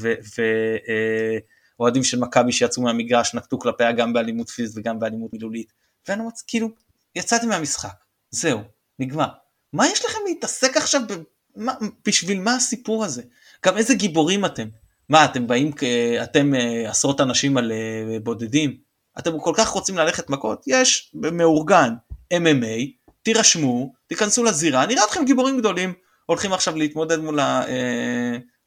ואוהדים 1.78 2.03
אה, 2.03 2.07
של 2.07 2.19
מכבי 2.19 2.53
שיצאו 2.53 2.82
מהמגרש 2.82 3.35
נקטו 3.35 3.59
כלפיה 3.59 3.93
גם 3.93 4.12
באלימות 4.12 4.49
פיזית 4.49 4.77
וגם 4.78 4.99
באלימות 4.99 5.32
מילולית. 5.32 5.73
ואני 6.09 6.20
אומר 6.20 6.31
כאילו 6.47 6.69
יצאתי 7.15 7.47
מהמשחק 7.47 7.95
זהו 8.31 8.61
נגמר. 8.99 9.28
מה 9.73 9.86
יש 9.86 10.05
לכם 10.05 10.19
להתעסק 10.27 10.77
עכשיו 10.77 11.01
ב... 11.09 11.12
מה, 11.57 11.73
בשביל 12.07 12.41
מה 12.41 12.55
הסיפור 12.55 13.05
הזה? 13.05 13.23
גם 13.66 13.77
איזה 13.77 13.95
גיבורים 13.95 14.45
אתם? 14.45 14.69
מה 15.09 15.24
אתם 15.24 15.47
באים 15.47 15.73
אתם 16.23 16.55
אה, 16.55 16.91
עשרות 16.91 17.20
אנשים 17.20 17.57
על 17.57 17.73
אה, 17.73 18.19
בודדים 18.23 18.77
אתם 19.19 19.41
כל 19.41 19.53
כך 19.57 19.69
רוצים 19.69 19.99
ללכת 19.99 20.31
מכות, 20.31 20.65
יש 20.66 21.12
מאורגן 21.15 21.95
MMA, 22.35 23.05
תירשמו, 23.23 23.93
תיכנסו 24.07 24.45
לזירה, 24.45 24.86
נראה 24.86 25.05
אתכם 25.05 25.24
גיבורים 25.24 25.59
גדולים, 25.59 25.93
הולכים 26.27 26.53
עכשיו 26.53 26.77
להתמודד 26.77 27.19
מול 27.19 27.39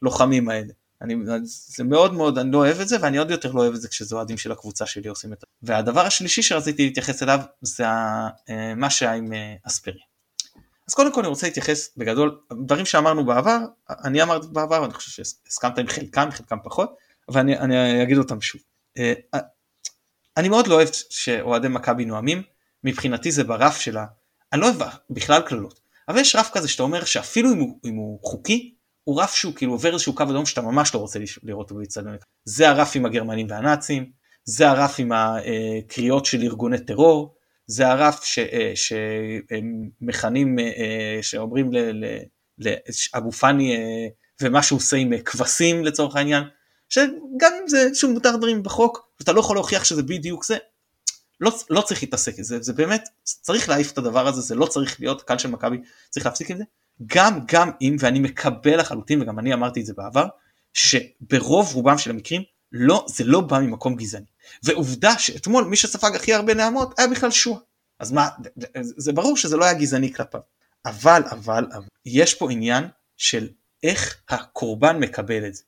הלוחמים 0.02 0.50
האלה. 0.50 0.74
אני, 1.02 1.16
זה 1.44 1.84
מאוד 1.84 2.14
מאוד, 2.14 2.38
אני 2.38 2.52
לא 2.52 2.58
אוהב 2.58 2.80
את 2.80 2.88
זה, 2.88 2.98
ואני 3.02 3.18
עוד 3.18 3.32
יותר 3.32 3.52
לא 3.52 3.62
אוהב 3.62 3.74
את 3.74 3.82
זה 3.82 3.88
כשזה 3.88 4.16
אוהדים 4.16 4.38
של 4.38 4.52
הקבוצה 4.52 4.86
שלי 4.86 5.10
עושים 5.10 5.34
את 5.34 5.40
זה. 5.40 5.48
והדבר 5.62 6.02
השלישי 6.06 6.42
שרציתי 6.42 6.86
להתייחס 6.86 7.24
אליו, 7.24 7.40
זה 7.62 7.86
אה, 7.86 8.76
מה 8.76 8.90
שהיה 8.90 9.14
עם 9.14 9.34
אה, 9.34 9.56
אספרי. 9.64 10.00
אז 10.88 10.94
קודם 10.94 11.14
כל 11.14 11.20
אני 11.20 11.28
רוצה 11.28 11.48
להתייחס 11.48 11.90
בגדול, 11.98 12.40
דברים 12.66 12.86
שאמרנו 12.86 13.26
בעבר, 13.26 13.58
אני 13.90 14.22
אמרתי 14.22 14.48
בעבר, 14.52 14.86
אני 14.86 14.94
חושב 14.94 15.12
שהסכמת 15.12 15.78
עם 15.78 15.88
חלקם, 15.88 16.30
חלקם 16.32 16.58
פחות, 16.64 16.96
אבל 17.30 17.42
אני 17.42 18.04
אגיד 18.04 18.18
אותם 18.18 18.42
שוב. 18.42 18.62
אה, 20.38 20.42
אני 20.42 20.50
מאוד 20.50 20.68
לא 20.68 20.76
אוהב 20.76 20.88
שאוהדי 21.10 21.68
מכבי 21.68 22.06
נואמים, 22.06 22.42
מבחינתי 22.84 23.32
זה 23.32 23.44
ברף 23.44 23.80
שלה, 23.80 24.06
אני 24.54 24.62
לא 24.62 24.66
אוהב 24.66 24.82
בכלל 25.10 25.42
קללות, 25.42 25.80
אבל 26.08 26.20
יש 26.20 26.36
רף 26.36 26.50
כזה 26.54 26.68
שאתה 26.68 26.84
אומר 26.84 27.06
שאפילו 27.06 27.54
אם 27.54 27.60
הוא, 27.60 27.80
אם 27.86 27.96
הוא 27.96 28.20
חוקי, 28.24 28.74
הוא 29.04 29.22
רף 29.22 29.34
שהוא 29.34 29.54
כאילו 29.56 29.72
עובר 29.72 29.94
איזשהו 29.94 30.16
קו 30.16 30.24
אדום 30.24 30.46
שאתה 30.46 30.62
ממש 30.62 30.96
לא 30.96 31.00
רוצה 31.00 31.20
לראות 31.44 31.70
אותו 31.70 31.80
באצטדיון. 31.80 32.16
זה 32.46 32.70
הרף 32.70 32.96
עם 32.96 33.06
הגרמנים 33.06 33.48
והנאצים, 33.50 34.12
זה 34.44 34.70
הרף 34.70 34.96
עם 35.00 35.12
הקריאות 35.12 36.26
של 36.26 36.42
ארגוני 36.42 36.80
טרור, 36.80 37.36
זה 37.68 37.88
הרף 37.88 38.24
שמכנים, 38.76 40.60
אה, 40.60 41.20
שאומרים 41.22 41.72
לאבו 42.58 43.32
פאני 43.32 43.76
אה, 43.76 44.08
ומה 44.42 44.64
שהוא 44.64 44.78
עושה 44.78 44.98
עם 44.98 45.18
כבשים 45.18 45.86
לצורך 45.86 46.16
העניין, 46.16 46.44
שגם 46.90 47.52
אם 47.62 47.68
זה 47.68 47.90
שוב 47.94 48.12
מותר 48.12 48.36
דברים 48.36 48.64
בחוק 48.64 49.08
ואתה 49.20 49.32
לא 49.34 49.40
יכול 49.40 49.56
להוכיח 49.56 49.84
שזה 49.84 50.04
בדיוק 50.04 50.46
זה 50.46 50.58
לא, 51.40 51.52
לא 51.70 51.82
צריך 51.82 52.04
להתעסק 52.04 52.38
עם 52.38 52.44
זה. 52.44 52.62
זה 52.62 52.74
באמת 52.74 53.10
צריך 53.24 53.70
להעיף 53.70 53.92
את 53.92 53.98
הדבר 53.98 54.28
הזה 54.28 54.42
זה 54.42 54.56
לא 54.56 54.66
צריך 54.66 55.00
להיות 55.00 55.22
קהל 55.22 55.38
של 55.38 55.50
מכבי 55.50 55.78
צריך 56.10 56.26
להפסיק 56.26 56.52
עם 56.52 56.58
זה. 56.58 56.64
גם 57.06 57.40
גם 57.48 57.72
אם 57.82 57.96
ואני 58.00 58.20
מקבל 58.20 58.80
לחלוטין 58.80 59.22
וגם 59.22 59.40
אני 59.40 59.54
אמרתי 59.54 59.82
את 59.82 59.86
זה 59.86 59.94
בעבר 59.98 60.26
שברוב 60.74 61.76
רובם 61.76 61.98
של 61.98 62.10
המקרים 62.10 62.42
לא 62.72 63.06
זה 63.10 63.24
לא 63.24 63.42
בא 63.42 63.60
ממקום 63.60 63.96
גזעני. 63.96 64.26
ועובדה 64.64 65.20
שאתמול 65.20 65.64
מי 65.64 65.76
שספג 65.76 66.16
הכי 66.16 66.34
הרבה 66.34 66.54
נעמות 66.54 67.00
היה 67.00 67.08
בכלל 67.08 67.32
שועה 67.32 67.60
אז 68.00 68.12
מה 68.12 68.30
זה 68.76 69.14
ברור 69.14 69.38
שזה 69.38 69.58
לא 69.58 69.66
היה 69.66 69.74
גזעני 69.74 70.14
כלפיו. 70.14 70.42
אבל 70.86 71.24
אבל, 71.32 71.66
אבל 71.74 71.84
יש 72.06 72.34
פה 72.34 72.52
עניין 72.52 72.84
של 73.18 73.50
איך 73.84 74.22
הקורבן 74.30 75.00
מקבל 75.00 75.48
את 75.48 75.56
זה 75.56 75.64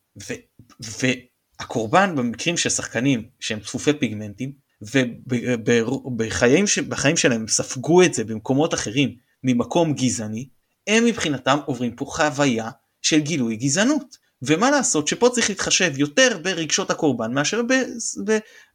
והקורבן 1.60 2.16
במקרים 2.16 2.58
של 2.58 2.70
שחקנים 2.70 3.30
שהם 3.40 3.60
צפופי 3.60 3.94
פיגמנטים 3.94 4.52
ובחיים 4.82 6.66
בחיים 6.88 7.18
שלהם 7.18 7.48
ספגו 7.48 8.02
את 8.04 8.14
זה 8.14 8.24
במקומות 8.24 8.74
אחרים 8.74 9.16
ממקום 9.44 9.94
גזעני, 9.94 10.50
הם 10.88 11.06
מבחינתם 11.06 11.60
עוברים 11.66 11.96
פה 11.96 12.06
חוויה 12.06 12.70
של 13.02 13.20
גילוי 13.20 13.56
גזענות. 13.56 14.30
ומה 14.42 14.72
לעשות 14.72 15.08
שפה 15.08 15.30
צריך 15.30 15.50
להתחשב 15.50 15.98
יותר 15.98 16.40
ברגשות 16.44 16.90
הקורבן 16.90 17.34
מאשר 17.34 17.62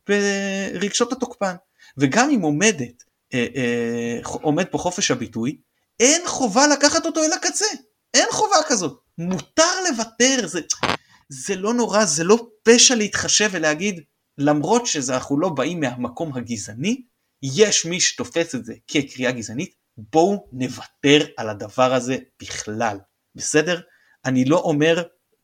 ברגשות 0.09 1.13
התוקפן. 1.13 1.55
וגם 1.99 2.31
אם 2.31 2.41
עומדת, 2.41 3.05
אה, 3.35 3.47
אה, 3.57 4.19
עומד 4.23 4.65
פה 4.71 4.79
חופש 4.79 5.11
הביטוי, 5.11 5.57
אין 6.01 6.23
חובה 6.27 6.67
לקחת 6.67 7.07
אותו 7.07 7.25
אל 7.25 7.33
הקצה. 7.33 7.67
אין 8.15 8.27
חובה 8.31 8.57
כזאת. 8.69 9.01
מותר 9.19 9.83
לוותר, 9.91 10.47
זה, 10.47 10.61
זה 11.29 11.57
לא 11.57 11.75
נורא, 11.75 12.05
זה 12.05 12.25
לא 12.25 12.49
פשע 12.63 12.95
להתחשב 12.95 13.49
ולהגיד, 13.53 14.01
למרות 14.39 14.87
שאנחנו 14.87 15.41
לא 15.41 15.49
באים 15.49 15.81
מהמקום 15.81 16.37
הגזעני, 16.37 17.03
יש 17.43 17.87
מי 17.87 18.01
שתופס 18.01 18.55
את 18.55 18.65
זה 18.65 18.75
כקריאה 18.89 19.33
גזענית, 19.33 19.75
בואו 19.97 20.49
נוותר 20.53 21.27
על 21.37 21.49
הדבר 21.49 21.95
הזה 21.95 22.17
בכלל, 22.43 22.99
בסדר? 23.35 23.81
אני 24.25 24.45
לא 24.45 24.59
אומר, 24.59 25.03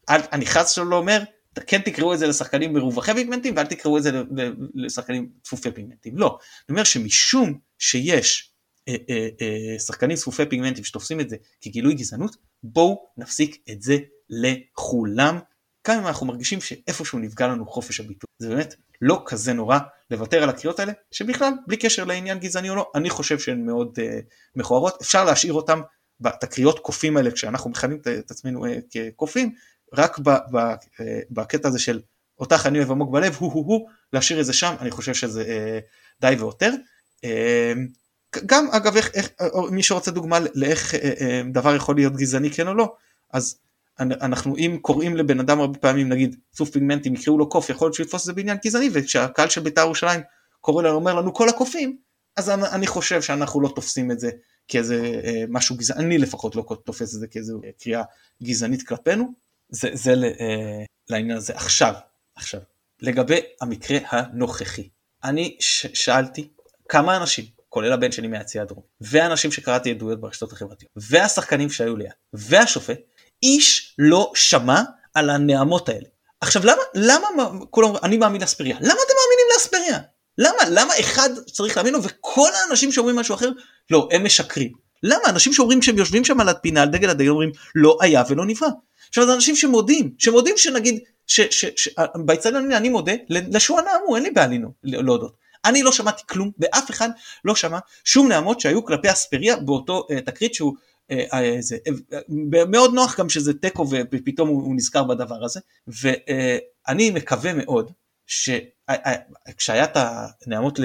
אני 0.09 0.47
חס 0.47 0.70
שלא 0.70 0.97
אומר, 0.97 1.23
כן 1.66 1.81
תקראו 1.81 2.15
את 2.15 2.19
זה 2.19 2.27
לשחקנים 2.27 2.73
מרווחי 2.73 3.15
פיגמנטים 3.15 3.57
ואל 3.57 3.66
תקראו 3.66 3.98
את 3.98 4.02
זה 4.02 4.11
לשחקנים 4.74 5.31
צפופי 5.43 5.70
פיגמנטים, 5.73 6.19
לא. 6.19 6.27
אני 6.28 6.74
אומר 6.74 6.85
שמשום 6.85 7.59
שיש 7.78 8.55
אה, 8.89 8.94
אה, 9.11 9.28
אה, 9.40 9.78
שחקנים 9.78 10.16
צפופי 10.16 10.47
פיגמנטים 10.47 10.85
שתופסים 10.85 11.20
את 11.20 11.31
זה 11.31 11.36
כגילוי 11.61 11.94
גזענות, 11.94 12.36
בואו 12.62 13.07
נפסיק 13.16 13.62
את 13.70 13.82
זה 13.82 13.97
לכולם, 14.31 15.39
גם 15.89 15.98
אם 15.98 16.07
אנחנו 16.07 16.27
מרגישים 16.27 16.61
שאיפשהו 16.61 17.19
נפגע 17.19 17.47
לנו 17.47 17.66
חופש 17.66 18.01
הביטוי. 18.01 18.28
זה 18.39 18.48
באמת 18.48 18.74
לא 19.01 19.23
כזה 19.27 19.52
נורא 19.52 19.78
לוותר 20.11 20.43
על 20.43 20.48
הקריאות 20.48 20.81
האלה, 20.81 20.93
שבכלל, 21.11 21.52
בלי 21.66 21.77
קשר 21.77 22.05
לעניין 22.05 22.39
גזעני 22.39 22.70
או 22.70 22.74
לא, 22.74 22.90
אני 22.94 23.11
חושב 23.11 23.39
שהן 23.39 23.66
מאוד 23.66 23.98
uh, 23.98 24.02
מכוערות. 24.57 25.02
אפשר 25.02 25.24
להשאיר 25.24 25.52
אותן, 25.52 25.81
את 26.27 26.44
הקריאות 26.44 26.78
קופים 26.78 27.16
האלה, 27.16 27.31
כשאנחנו 27.31 27.70
מכנים 27.70 28.01
את 28.19 28.31
עצמנו 28.31 28.66
uh, 28.66 28.69
כקופים, 28.90 29.55
רק 29.94 30.19
ב, 30.19 30.31
ב, 30.31 30.57
uh, 30.57 31.01
בקטע 31.31 31.69
הזה 31.69 31.78
של 31.78 32.01
אותך 32.39 32.66
אני 32.66 32.78
אוהב 32.78 32.90
עמוק 32.90 33.11
בלב, 33.11 33.36
הוא 33.39 33.52
הוא 33.52 33.66
הוא, 33.66 33.89
להשאיר 34.12 34.40
את 34.40 34.47
זה 34.47 34.52
שם, 34.52 34.74
אני 34.81 34.90
חושב 34.90 35.15
שזה 35.15 35.43
uh, 35.43 36.20
די 36.20 36.35
ויותר. 36.39 36.73
Uh, 37.16 37.28
גם 38.47 38.70
אגב, 38.70 38.97
איך, 38.97 39.11
איך, 39.15 39.31
מי 39.70 39.82
שרוצה 39.82 40.11
דוגמה 40.11 40.39
לאיך 40.55 40.94
uh, 40.94 40.97
uh, 40.97 41.52
דבר 41.52 41.77
יכול 41.77 41.94
להיות 41.94 42.16
גזעני 42.16 42.51
כן 42.51 42.69
או 42.69 42.74
לא, 42.74 42.94
אז 43.32 43.59
אנחנו 44.01 44.56
אם 44.56 44.78
קוראים 44.82 45.16
לבן 45.16 45.40
אדם 45.40 45.60
הרבה 45.60 45.78
פעמים 45.78 46.09
נגיד 46.09 46.36
צוף 46.52 46.70
פיגמנטים 46.70 47.14
יקראו 47.14 47.39
לו 47.39 47.48
קוף 47.48 47.70
יכול 47.70 47.86
להיות 47.86 47.94
שהוא 47.94 48.05
יתפוס 48.05 48.20
את 48.22 48.27
זה 48.27 48.32
בעניין 48.32 48.59
גזעני 48.64 48.89
וכשהקהל 48.93 49.48
של 49.48 49.60
בית"ר 49.60 49.81
ירושלים 49.81 50.20
קורא 50.60 50.82
לנו 50.82 50.94
אומר 50.94 51.14
לנו 51.14 51.35
כל 51.35 51.48
הקופים 51.48 51.97
אז 52.36 52.51
אני, 52.51 52.62
אני 52.72 52.86
חושב 52.86 53.22
שאנחנו 53.22 53.60
לא 53.60 53.72
תופסים 53.74 54.10
את 54.10 54.20
זה 54.20 54.31
כאיזה 54.68 55.20
אה, 55.24 55.44
משהו 55.48 55.77
גזעני 55.77 56.18
לפחות 56.18 56.56
לא 56.56 56.64
תופס 56.85 57.14
את 57.14 57.20
זה 57.20 57.27
כאיזה 57.27 57.52
אה, 57.64 57.70
קריאה 57.82 58.02
גזענית 58.43 58.89
כלפינו. 58.89 59.32
זה, 59.68 59.90
זה 59.93 60.12
אה, 60.12 60.85
לעניין 61.10 61.36
הזה. 61.36 61.52
עכשיו 61.56 61.94
עכשיו 62.36 62.60
לגבי 63.02 63.40
המקרה 63.60 63.98
הנוכחי 64.09 64.89
אני 65.24 65.56
ש- 65.60 65.86
שאלתי 66.05 66.48
כמה 66.89 67.16
אנשים 67.16 67.44
כולל 67.68 67.93
הבן 67.93 68.12
שלי 68.12 68.28
מהיציע 68.28 68.62
הדרום 68.62 68.82
ואנשים 69.01 69.52
שקראתי 69.52 69.90
עדויות 69.90 70.20
ברשתות 70.20 70.52
החברתיות 70.52 70.93
והשחקנים 70.97 71.70
שהיו 71.70 71.97
ליד 71.97 72.12
והשופט 72.32 73.01
איש 73.42 73.94
לא 73.98 74.32
שמע 74.34 74.82
על 75.14 75.30
הנעמות 75.30 75.88
האלה. 75.88 76.06
עכשיו 76.40 76.62
למה, 76.64 76.82
למה 76.94 77.26
כולם, 77.70 77.90
אני 78.02 78.16
מאמין 78.16 78.40
לאספריה, 78.40 78.76
למה 78.80 78.92
אתם 79.06 79.14
מאמינים 79.20 79.46
לאספריה? 79.54 79.98
למה, 80.38 80.80
למה 80.80 80.92
אחד 81.00 81.30
צריך 81.52 81.76
להאמין 81.76 81.94
לו 81.94 82.02
וכל 82.02 82.50
האנשים 82.54 82.92
שאומרים 82.92 83.16
משהו 83.16 83.34
אחר, 83.34 83.50
לא, 83.90 84.08
הם 84.12 84.24
משקרים. 84.24 84.72
למה? 85.02 85.22
אנשים 85.28 85.52
שאומרים 85.52 85.82
שהם 85.82 85.98
יושבים 85.98 86.24
שם 86.24 86.40
על 86.40 86.48
הפינה, 86.48 86.82
על 86.82 86.88
דגל 86.88 87.10
הדגל, 87.10 87.28
אומרים 87.28 87.52
לא 87.74 87.98
היה 88.00 88.22
ולא 88.28 88.46
נברא. 88.46 88.68
עכשיו 89.08 89.26
זה 89.26 89.34
אנשים 89.34 89.56
שמודים, 89.56 90.10
שמודים 90.18 90.58
שנגיד, 90.58 90.98
באצטדיון 92.14 92.72
אני 92.72 92.88
מודה, 92.88 93.12
לשוע 93.28 93.80
נעמו, 93.82 94.16
אין 94.16 94.24
לי 94.24 94.30
בעיה 94.30 94.48
להודות. 94.82 95.34
אני 95.64 95.82
לא 95.82 95.92
שמעתי 95.92 96.22
כלום, 96.26 96.50
ואף 96.58 96.90
אחד 96.90 97.08
לא 97.44 97.54
שמע 97.54 97.78
שום 98.04 98.28
נעמות 98.28 98.60
שהיו 98.60 98.84
כלפי 98.84 99.12
אספריה 99.12 99.56
באותו 99.56 100.06
uh, 100.10 100.20
תקרית 100.26 100.54
שהוא 100.54 100.74
אה, 100.76 100.80
אה, 100.80 100.89
זה, 101.61 101.77
אה, 102.12 102.65
מאוד 102.69 102.95
נוח 102.95 103.20
גם 103.20 103.28
שזה 103.28 103.55
תיקו 103.55 103.87
ופתאום 103.91 104.49
הוא 104.49 104.74
נזכר 104.77 105.05
בדבר 105.05 105.45
הזה 105.45 105.61
ואני 105.87 107.11
מקווה 107.11 107.53
מאוד 107.53 107.93
שכשהיה 108.27 109.85
את 109.85 109.97
הנעמות, 110.47 110.78
ל... 110.78 110.85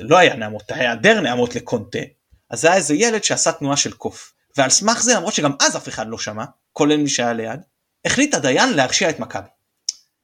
לא 0.00 0.18
היה 0.18 0.36
נעמות, 0.36 0.62
היעדר 0.68 1.20
נעמות 1.20 1.54
לקונטה 1.54 1.98
אז 2.50 2.64
היה 2.64 2.76
איזה 2.76 2.94
ילד 2.94 3.24
שעשה 3.24 3.52
תנועה 3.52 3.76
של 3.76 3.92
קוף 3.92 4.32
ועל 4.56 4.70
סמך 4.70 5.02
זה 5.02 5.14
למרות 5.14 5.34
שגם 5.34 5.52
אז 5.60 5.76
אף 5.76 5.88
אחד 5.88 6.06
לא 6.08 6.18
שמע 6.18 6.44
כולל 6.72 6.96
מי 6.96 7.08
שהיה 7.08 7.32
ליד 7.32 7.60
החליט 8.04 8.34
הדיין 8.34 8.72
להרשיע 8.72 9.10
את 9.10 9.20
מכבי. 9.20 9.48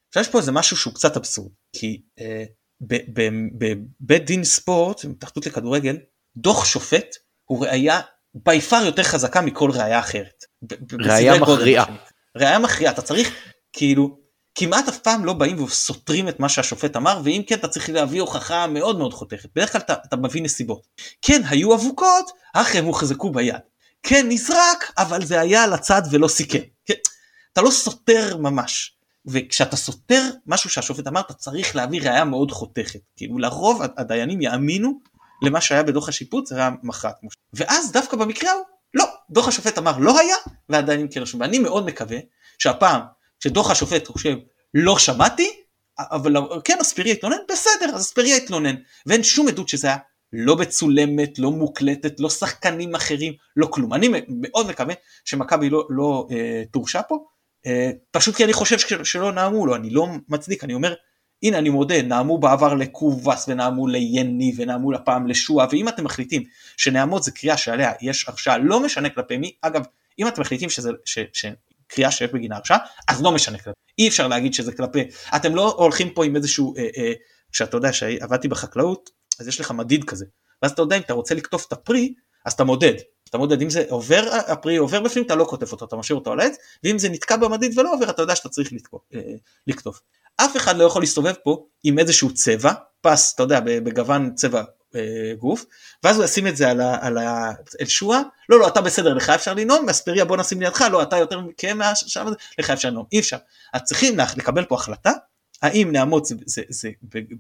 עכשיו 0.09 0.23
יש 0.23 0.29
פה 0.29 0.39
איזה 0.39 0.53
משהו 0.53 0.77
שהוא 0.77 0.95
קצת 0.95 1.17
אבסורד 1.17 1.53
כי 1.73 2.03
אה, 2.21 2.45
בבית 2.81 4.25
דין 4.27 4.45
ספורט, 4.45 5.05
התאחדות 5.05 5.47
לכדורגל, 5.47 5.97
דוח 6.37 6.65
שופט 6.65 7.17
הוא 7.45 7.67
ראייה 7.67 8.01
בי 8.45 8.61
פאר 8.61 8.85
יותר 8.85 9.03
חזקה 9.03 9.41
מכל 9.41 9.71
ראייה 9.71 9.99
אחרת. 9.99 10.45
ראייה 11.01 11.41
מכריעה. 11.41 11.85
ראייה 12.37 12.59
מכריעה, 12.59 12.93
אתה 12.93 13.03
צריך 13.03 13.31
כאילו 13.73 14.19
כמעט 14.55 14.89
אף 14.89 14.99
פעם 14.99 15.25
לא 15.25 15.33
באים 15.33 15.63
וסותרים 15.63 16.29
את 16.29 16.41
מה 16.41 16.49
שהשופט 16.49 16.97
אמר 16.97 17.21
ואם 17.25 17.43
כן 17.47 17.55
אתה 17.55 17.69
צריך 17.69 17.91
להביא 17.91 18.21
הוכחה 18.21 18.67
מאוד 18.67 18.99
מאוד 18.99 19.15
חותכת 19.15 19.49
בדרך 19.55 19.73
כלל 19.73 19.81
אתה, 19.81 19.95
אתה 20.07 20.17
מביא 20.17 20.43
נסיבות. 20.43 20.87
כן 21.23 21.43
היו 21.49 21.75
אבוקות 21.75 22.31
אך 22.55 22.77
הם 22.77 22.85
הוחזקו 22.85 23.31
ביד. 23.31 23.57
כן 24.03 24.27
נזרק 24.29 24.93
אבל 24.99 25.25
זה 25.25 25.41
היה 25.41 25.65
על 25.65 25.73
הצד 25.73 26.03
ולא 26.11 26.29
סיכן. 26.29 26.61
כן, 26.85 26.95
אתה 27.53 27.63
לא 27.63 27.71
סותר 27.71 28.37
ממש. 28.37 28.93
וכשאתה 29.27 29.77
סותר 29.77 30.31
משהו 30.47 30.71
שהשופט 30.71 31.07
אמר 31.07 31.21
אתה 31.21 31.35
צריך 31.35 31.77
להביא 31.77 32.01
ראייה 32.01 32.25
מאוד 32.25 32.51
חותכת. 32.53 33.01
כאילו 33.17 33.39
לרוב 33.39 33.83
הדיינים 33.97 34.41
יאמינו 34.41 35.01
למה 35.43 35.61
שהיה 35.61 35.83
בדוח 35.83 36.09
השיפוט 36.09 36.47
זה 36.47 36.57
היה 36.57 36.71
מכרעת. 36.83 37.15
ואז 37.53 37.93
דווקא 37.93 38.17
במקרה 38.17 38.51
ההוא, 38.51 38.65
לא, 38.95 39.05
דוח 39.31 39.49
השופט 39.49 39.79
אמר 39.79 39.99
לא 39.99 40.21
היה, 40.21 40.37
ועדיין 40.69 41.07
כן 41.11 41.23
רשום. 41.23 41.41
ואני 41.41 41.59
מאוד 41.59 41.87
מקווה 41.87 42.19
שהפעם, 42.59 43.01
שדוח 43.41 43.71
השופט 43.71 44.07
חושב 44.07 44.37
לא 44.75 44.99
שמעתי, 44.99 45.51
אבל 45.99 46.35
כן 46.65 46.79
אספיריה 46.81 47.13
התלונן, 47.13 47.37
בסדר, 47.51 47.95
אז 47.95 48.01
אספיריה 48.01 48.37
התלונן. 48.37 48.75
ואין 49.07 49.23
שום 49.23 49.49
עדות 49.49 49.69
שזה 49.69 49.87
היה 49.87 49.97
לא 50.33 50.57
מצולמת, 50.57 51.39
לא 51.39 51.51
מוקלטת, 51.51 52.21
לא 52.21 52.31
שחקנים 52.31 52.95
אחרים, 52.95 53.33
לא 53.57 53.67
כלום. 53.71 53.95
אני 53.95 54.09
מאוד 54.29 54.67
מקווה 54.67 54.95
שמכבי 55.25 55.71
לא, 55.71 55.87
לא 55.91 56.27
אה, 56.31 56.63
תורשע 56.71 57.01
פה, 57.09 57.25
אה, 57.67 57.91
פשוט 58.11 58.37
כי 58.37 58.45
אני 58.45 58.53
חושב 58.53 59.05
שלא 59.05 59.33
נאמו 59.33 59.67
לו, 59.67 59.75
אני 59.75 59.91
לא 59.91 60.07
מצדיק, 60.29 60.65
אני 60.65 60.75
אומר 60.75 60.95
הנה 61.47 61.59
אני 61.59 61.71
מודה, 61.71 62.03
נעמו 62.03 62.39
בעבר 62.39 62.75
לקובס 62.75 63.49
ונעמו 63.49 63.87
ליני 63.87 64.55
ונעמו 64.57 64.93
לפעם 64.93 65.27
לשועה, 65.27 65.67
ואם 65.71 65.89
אתם 65.89 66.05
מחליטים 66.05 66.43
שנעמות 66.77 67.23
זה 67.23 67.31
קריאה 67.31 67.57
שעליה 67.57 67.93
יש 68.01 68.29
הרשעה, 68.29 68.59
לא 68.59 68.81
משנה 68.81 69.11
כלפי 69.11 69.37
מי, 69.37 69.53
אגב, 69.63 69.83
אם 70.19 70.29
אתם 70.29 70.41
מחליטים 70.41 70.71
שזה, 70.71 70.91
ש, 71.05 71.19
ש, 71.33 71.47
קריאה 71.89 72.11
שיש 72.11 72.31
בגינה 72.31 72.57
הרשעה, 72.57 72.79
אז 73.09 73.23
לא 73.23 73.33
משנה 73.33 73.59
כלפי, 73.59 73.79
אי 73.99 74.09
אפשר 74.09 74.29
להגיד 74.29 74.55
שזה 74.55 74.73
כלפי, 74.73 75.05
אתם 75.37 75.55
לא 75.55 75.75
הולכים 75.79 76.11
פה 76.11 76.25
עם 76.25 76.37
איזשהו, 76.37 76.75
אה, 76.77 76.89
אה, 76.97 77.13
כשאתה 77.53 77.77
יודע 77.77 77.93
שעבדתי 77.93 78.49
בחקלאות, 78.49 79.11
אז 79.41 79.49
יש 79.49 79.61
לך 79.61 79.71
מדיד 79.71 80.05
כזה, 80.05 80.25
ואז 80.63 80.71
אתה 80.71 80.83
יודע 80.83 80.97
אם 80.97 81.03
אתה 81.03 81.13
רוצה 81.13 81.35
לקטוף 81.35 81.67
את 81.67 81.73
הפרי, 81.73 82.15
אז 82.45 82.53
אתה 82.53 82.65
מודד, 82.65 82.95
אתה 83.29 83.39
מודד 83.39 83.63
אם 83.63 83.71
זה 83.71 83.85
עובר, 83.89 84.23
הפרי 84.47 84.77
עובר 84.77 85.01
בפנים 85.01 85.25
אתה 85.25 85.35
לא 85.35 85.45
כותב 85.45 85.73
אותו, 85.73 85.85
אתה 85.85 85.97
משאיר 85.97 86.19
אותו 86.19 86.33
על 86.33 86.41
העץ, 86.41 86.57
ואם 86.85 86.99
זה 86.99 87.09
נתקע 87.09 87.37
במדיד 87.37 87.79
ולא 87.79 87.95
עובר 87.95 88.11
אתה 88.11 88.23
יודע 88.23 88.37
שאתה 88.37 88.49
צריך 88.49 88.73
אה, 89.15 89.21
לקטוף. 89.67 90.01
אף 90.37 90.57
אחד 90.57 90.77
לא 90.77 90.85
יכול 90.85 91.03
להסתובב 91.03 91.33
פה 91.45 91.67
עם 91.85 91.99
איזשהו 91.99 92.35
צבע, 92.35 92.73
פס, 93.01 93.33
אתה 93.35 93.43
יודע, 93.43 93.61
בגוון 93.61 94.35
צבע 94.35 94.63
אה, 94.97 95.35
גוף, 95.39 95.65
ואז 96.05 96.17
הוא 96.17 96.25
ישים 96.25 96.47
את 96.47 96.57
זה 96.57 96.71
על, 96.71 96.81
ה, 96.81 96.97
על 97.01 97.19
האלשוע, 97.19 98.21
לא 98.49 98.59
לא 98.59 98.69
אתה 98.69 98.81
בסדר 98.81 99.15
לך 99.15 99.31
אפשר 99.31 99.55
לנאום, 99.55 99.89
אספריה 99.89 100.25
בוא 100.25 100.37
נשים 100.37 100.61
לידך, 100.61 100.85
לא 100.93 101.03
אתה 101.03 101.17
יותר 101.17 101.41
מכם 101.41 101.79
מהשלב 101.79 102.27
הזה, 102.27 102.37
לך 102.59 102.71
אפשר 102.71 102.91
לנאום, 102.91 103.07
אי 103.13 103.19
אפשר. 103.19 103.37
אז 103.75 103.83
צריכים 103.83 104.17
לקבל 104.37 104.65
פה 104.65 104.75
החלטה, 104.75 105.13
האם 105.63 105.93
נעמוד 105.93 106.25
זה, 106.25 106.35
זה, 106.47 106.63
זה 106.69 106.91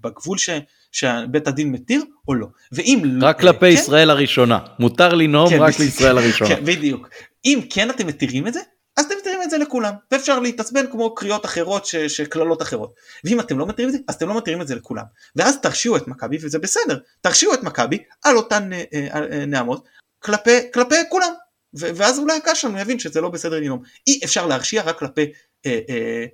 בגבול 0.02 0.38
ש, 0.38 0.50
שבית 0.92 1.48
הדין 1.48 1.72
מתיר 1.72 2.02
או 2.28 2.34
לא, 2.34 2.46
ואם 2.72 3.18
רק 3.22 3.40
כלפי 3.40 3.58
כן, 3.60 3.66
ישראל 3.66 4.10
הראשונה, 4.10 4.58
מותר 4.78 5.14
לנאום 5.14 5.50
כן, 5.50 5.60
רק 5.60 5.78
לישראל 5.78 6.18
הראשונה. 6.18 6.56
כן, 6.56 6.64
בדיוק, 6.64 7.08
אם 7.44 7.60
כן 7.70 7.90
אתם 7.90 8.06
מתירים 8.06 8.46
את 8.46 8.54
זה, 8.54 8.60
אז 8.96 9.04
אתם 9.04 9.14
את 9.46 9.50
זה 9.50 9.58
לכולם, 9.58 9.94
ואפשר 10.12 10.40
להתעצבן 10.40 10.90
כמו 10.90 11.14
קריאות 11.14 11.44
אחרות, 11.44 11.86
שקללות 12.08 12.62
אחרות. 12.62 12.94
ואם 13.24 13.40
אתם 13.40 13.58
לא 13.58 13.66
מתירים 13.66 13.88
את 13.88 13.94
זה, 13.94 13.98
אז 14.08 14.14
אתם 14.14 14.28
לא 14.28 14.36
מתירים 14.36 14.62
את 14.62 14.68
זה 14.68 14.74
לכולם. 14.74 15.04
ואז 15.36 15.60
תרשיעו 15.62 15.96
את 15.96 16.08
מכבי, 16.08 16.38
וזה 16.40 16.58
בסדר, 16.58 16.98
תרשיעו 17.20 17.54
את 17.54 17.62
מכבי 17.62 17.98
על 18.24 18.36
אותן 18.36 18.72
אה, 18.72 18.84
אה, 18.94 19.08
אה, 19.32 19.46
נעמות 19.46 19.88
כלפי, 20.18 20.72
כלפי 20.72 20.94
כולם. 21.08 21.32
ואז 21.74 22.18
אולי 22.18 22.36
הקהל 22.36 22.54
שלנו 22.54 22.78
יבין 22.78 22.98
שזה 22.98 23.20
לא 23.20 23.28
בסדר 23.28 23.60
לנאום. 23.60 23.82
אי 24.06 24.20
אפשר 24.24 24.46
להרשיע 24.46 24.82
רק 24.82 24.98
כלפי 24.98 25.32
אה, 25.66 25.80
אה, 25.88 26.24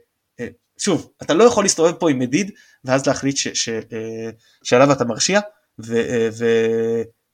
אה, 0.40 0.48
שוב, 0.78 1.12
אתה 1.22 1.34
לא 1.34 1.44
יכול 1.44 1.64
להסתובב 1.64 1.92
פה 1.92 2.10
עם 2.10 2.18
מדיד 2.18 2.50
ואז 2.84 3.06
להחליט 3.06 3.36
ש, 3.36 3.48
ש, 3.48 3.68
אה, 3.68 4.30
שעליו 4.64 4.92
אתה 4.92 5.04
מרשיע 5.04 5.40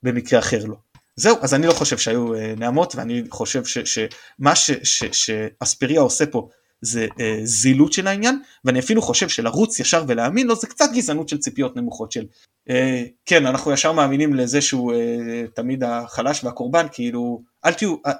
ובמקרה 0.03 0.39
אחר 0.39 0.65
לא. 0.65 0.88
זהו, 1.19 1.37
אז 1.41 1.53
אני 1.53 1.67
לא 1.67 1.71
חושב 1.71 1.97
שהיו 1.97 2.31
נעמות 2.57 2.95
ואני 2.95 3.23
חושב 3.29 3.65
שמה 3.65 4.55
ש, 4.55 4.71
ש, 4.83 5.03
שאספריה 5.11 6.01
עושה 6.01 6.25
פה 6.25 6.47
זה 6.81 7.07
אה, 7.19 7.39
זילות 7.43 7.93
של 7.93 8.07
העניין 8.07 8.41
ואני 8.65 8.79
אפילו 8.79 9.01
חושב 9.01 9.29
שלרוץ 9.29 9.79
ישר 9.79 10.03
ולהאמין 10.07 10.47
לו 10.47 10.55
זה 10.55 10.67
קצת 10.67 10.85
גזענות 10.93 11.29
של 11.29 11.37
ציפיות 11.37 11.75
נמוכות 11.75 12.11
של 12.11 12.25
אה, 12.69 13.03
כן 13.25 13.45
אנחנו 13.45 13.71
ישר 13.71 13.91
מאמינים 13.91 14.33
לזה 14.33 14.61
שהוא 14.61 14.93
אה, 14.93 15.43
תמיד 15.55 15.83
החלש 15.83 16.43
והקורבן 16.43 16.85
כאילו 16.91 17.41
אל 17.65 17.73
תהיו 17.73 17.95
אה, 18.05 18.11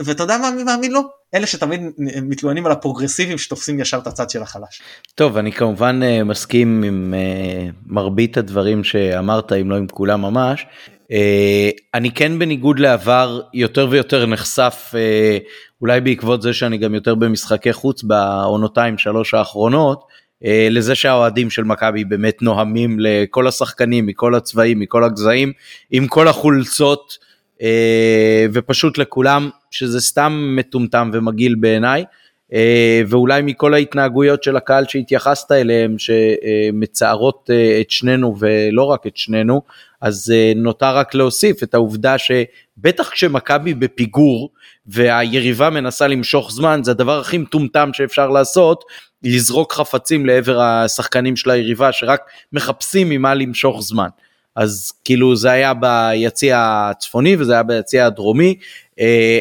ואתה 0.00 0.22
יודע 0.22 0.38
מה 0.38 0.50
מי 0.50 0.64
מאמין 0.64 0.92
לו? 0.92 1.00
אלה 1.34 1.46
שתמיד 1.46 1.80
מתלוננים 2.22 2.66
על 2.66 2.72
הפרוגרסיבים 2.72 3.38
שתופסים 3.38 3.80
ישר 3.80 3.98
את 3.98 4.06
הצד 4.06 4.30
של 4.30 4.42
החלש. 4.42 4.82
טוב 5.14 5.36
אני 5.36 5.52
כמובן 5.52 6.00
uh, 6.02 6.24
מסכים 6.24 6.82
עם 6.82 7.14
uh, 7.14 7.72
מרבית 7.86 8.36
הדברים 8.36 8.84
שאמרת 8.84 9.52
אם 9.52 9.70
לא 9.70 9.76
עם 9.76 9.86
כולם 9.86 10.22
ממש. 10.22 10.66
Uh, 11.06 11.80
אני 11.94 12.10
כן 12.10 12.38
בניגוד 12.38 12.78
לעבר 12.78 13.40
יותר 13.54 13.86
ויותר 13.90 14.26
נחשף 14.26 14.92
uh, 14.92 15.48
אולי 15.80 16.00
בעקבות 16.00 16.42
זה 16.42 16.52
שאני 16.52 16.78
גם 16.78 16.94
יותר 16.94 17.14
במשחקי 17.14 17.72
חוץ 17.72 18.02
בעונותיים 18.02 18.98
שלוש 18.98 19.34
האחרונות, 19.34 20.04
אה, 20.44 20.68
לזה 20.70 20.94
שהאוהדים 20.94 21.50
של 21.50 21.64
מכבי 21.64 22.04
באמת 22.04 22.42
נוהמים 22.42 22.96
לכל 23.00 23.46
השחקנים 23.46 24.06
מכל 24.06 24.34
הצבעים 24.34 24.80
מכל 24.80 25.04
הגזעים 25.04 25.52
עם 25.90 26.06
כל 26.06 26.28
החולצות 26.28 27.18
אה, 27.62 28.46
ופשוט 28.52 28.98
לכולם 28.98 29.50
שזה 29.70 30.00
סתם 30.00 30.54
מטומטם 30.56 31.10
ומגעיל 31.12 31.54
בעיניי 31.54 32.04
אה, 32.52 33.02
ואולי 33.06 33.42
מכל 33.42 33.74
ההתנהגויות 33.74 34.42
של 34.42 34.56
הקהל 34.56 34.84
שהתייחסת 34.88 35.52
אליהם 35.52 35.96
שמצערות 35.98 37.50
את 37.80 37.90
שנינו 37.90 38.36
ולא 38.38 38.84
רק 38.84 39.06
את 39.06 39.16
שנינו 39.16 39.62
אז 40.00 40.32
נותר 40.56 40.96
רק 40.96 41.14
להוסיף 41.14 41.62
את 41.62 41.74
העובדה 41.74 42.16
שבטח 42.18 43.08
כשמכבי 43.10 43.74
בפיגור 43.74 44.50
והיריבה 44.86 45.70
מנסה 45.70 46.06
למשוך 46.06 46.52
זמן 46.52 46.80
זה 46.84 46.90
הדבר 46.90 47.20
הכי 47.20 47.38
מטומטם 47.38 47.90
שאפשר 47.92 48.30
לעשות 48.30 48.84
לזרוק 49.22 49.72
חפצים 49.72 50.26
לעבר 50.26 50.60
השחקנים 50.60 51.36
של 51.36 51.50
היריבה 51.50 51.92
שרק 51.92 52.20
מחפשים 52.52 53.08
ממה 53.08 53.34
למשוך 53.34 53.82
זמן. 53.82 54.08
אז 54.56 54.92
כאילו 55.04 55.36
זה 55.36 55.50
היה 55.50 55.72
ביציע 55.74 56.58
הצפוני 56.60 57.36
וזה 57.36 57.52
היה 57.52 57.62
ביציע 57.62 58.06
הדרומי. 58.06 58.54
אה, 59.00 59.38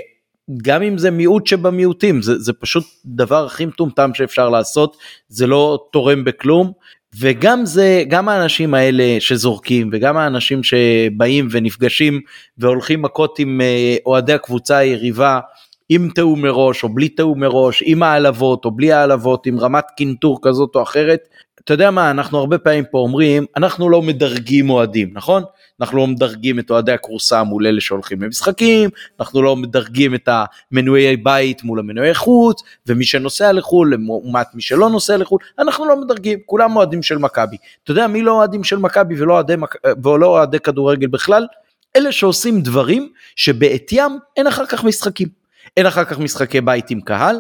גם 0.62 0.82
אם 0.82 0.98
זה 0.98 1.12
מיעוט 1.12 1.48
שבמיעוטים 1.48 2.22
זה, 2.22 2.40
זה 2.40 2.54
פשוט 2.54 2.84
דבר 3.06 3.46
הכי 3.46 3.66
מטומטם 3.66 4.14
שאפשר 4.14 4.50
לעשות 4.50 4.98
זה 5.30 5.48
לא 5.48 5.88
תורם 5.92 6.24
בכלום 6.24 6.72
וגם 7.20 7.66
זה 7.66 8.04
גם 8.08 8.30
האנשים 8.30 8.74
האלה 8.74 9.18
שזורקים 9.20 9.90
וגם 9.94 10.18
האנשים 10.18 10.64
שבאים 10.64 11.48
ונפגשים 11.52 12.22
והולכים 12.58 13.02
מכות 13.02 13.40
עם 13.40 13.62
אה, 13.62 13.96
אוהדי 14.06 14.34
הקבוצה 14.34 14.78
היריבה 14.78 15.40
עם 15.90 16.10
תיאום 16.16 16.42
מראש 16.42 16.84
או 16.84 16.90
בלי 16.90 17.10
תיאום 17.10 17.40
מראש 17.40 17.84
עם 17.86 18.04
העלבות 18.04 18.66
או 18.66 18.72
בלי 18.72 18.92
העלבות 18.92 19.46
עם 19.46 19.60
רמת 19.60 19.86
קינטור 19.98 20.40
כזאת 20.42 20.76
או 20.76 20.82
אחרת 20.82 21.20
אתה 21.64 21.74
יודע 21.74 21.92
מה 21.92 22.12
אנחנו 22.12 22.38
הרבה 22.40 22.58
פעמים 22.58 22.84
פה 22.92 22.98
אומרים 22.98 23.46
אנחנו 23.58 23.90
לא 23.90 24.02
מדרגים 24.02 24.70
אוהדים 24.70 25.10
נכון 25.14 25.44
אנחנו 25.82 25.98
לא 25.98 26.08
מדרגים 26.08 26.60
את 26.60 26.72
אוהדי 26.72 26.92
הכורסה 26.92 27.44
מול 27.44 27.68
אלה 27.68 27.82
שהולכים 27.82 28.22
למשחקים, 28.22 28.90
אנחנו 29.20 29.42
לא 29.42 29.56
מדרגים 29.56 30.16
את 30.16 30.30
המנויי 30.72 31.18
בית 31.18 31.64
מול 31.64 31.80
המנויי 31.80 32.16
חוץ, 32.16 32.62
ומי 32.88 33.06
שנוסע 33.06 33.52
לחו"ל 33.52 33.96
לעומת 34.08 34.48
מי 34.54 34.62
שלא 34.62 34.90
נוסע 34.90 35.18
לחו"ל, 35.18 35.40
אנחנו 35.60 35.86
לא 35.86 36.02
מדרגים, 36.02 36.40
כולם 36.46 36.76
אוהדים 36.76 37.04
של 37.04 37.18
מכבי. 37.18 37.58
אתה 37.84 37.92
יודע 37.92 38.08
מי 38.08 38.22
לא 38.22 38.32
אוהדים 38.32 38.64
של 38.64 38.78
מכבי 38.78 39.22
ולא 39.22 39.34
אוהדי, 39.34 39.54
ולא 40.04 40.28
אוהדי 40.28 40.60
כדורגל 40.60 41.08
בכלל? 41.08 41.48
אלה 41.96 42.12
שעושים 42.12 42.62
דברים 42.62 43.12
שבעטיים 43.36 44.20
אין 44.38 44.48
אחר 44.48 44.66
כך 44.66 44.84
משחקים. 44.84 45.28
אין 45.78 45.86
אחר 45.86 46.06
כך 46.06 46.20
משחקי 46.20 46.62
בית 46.62 46.90
עם 46.90 47.02
קהל, 47.02 47.36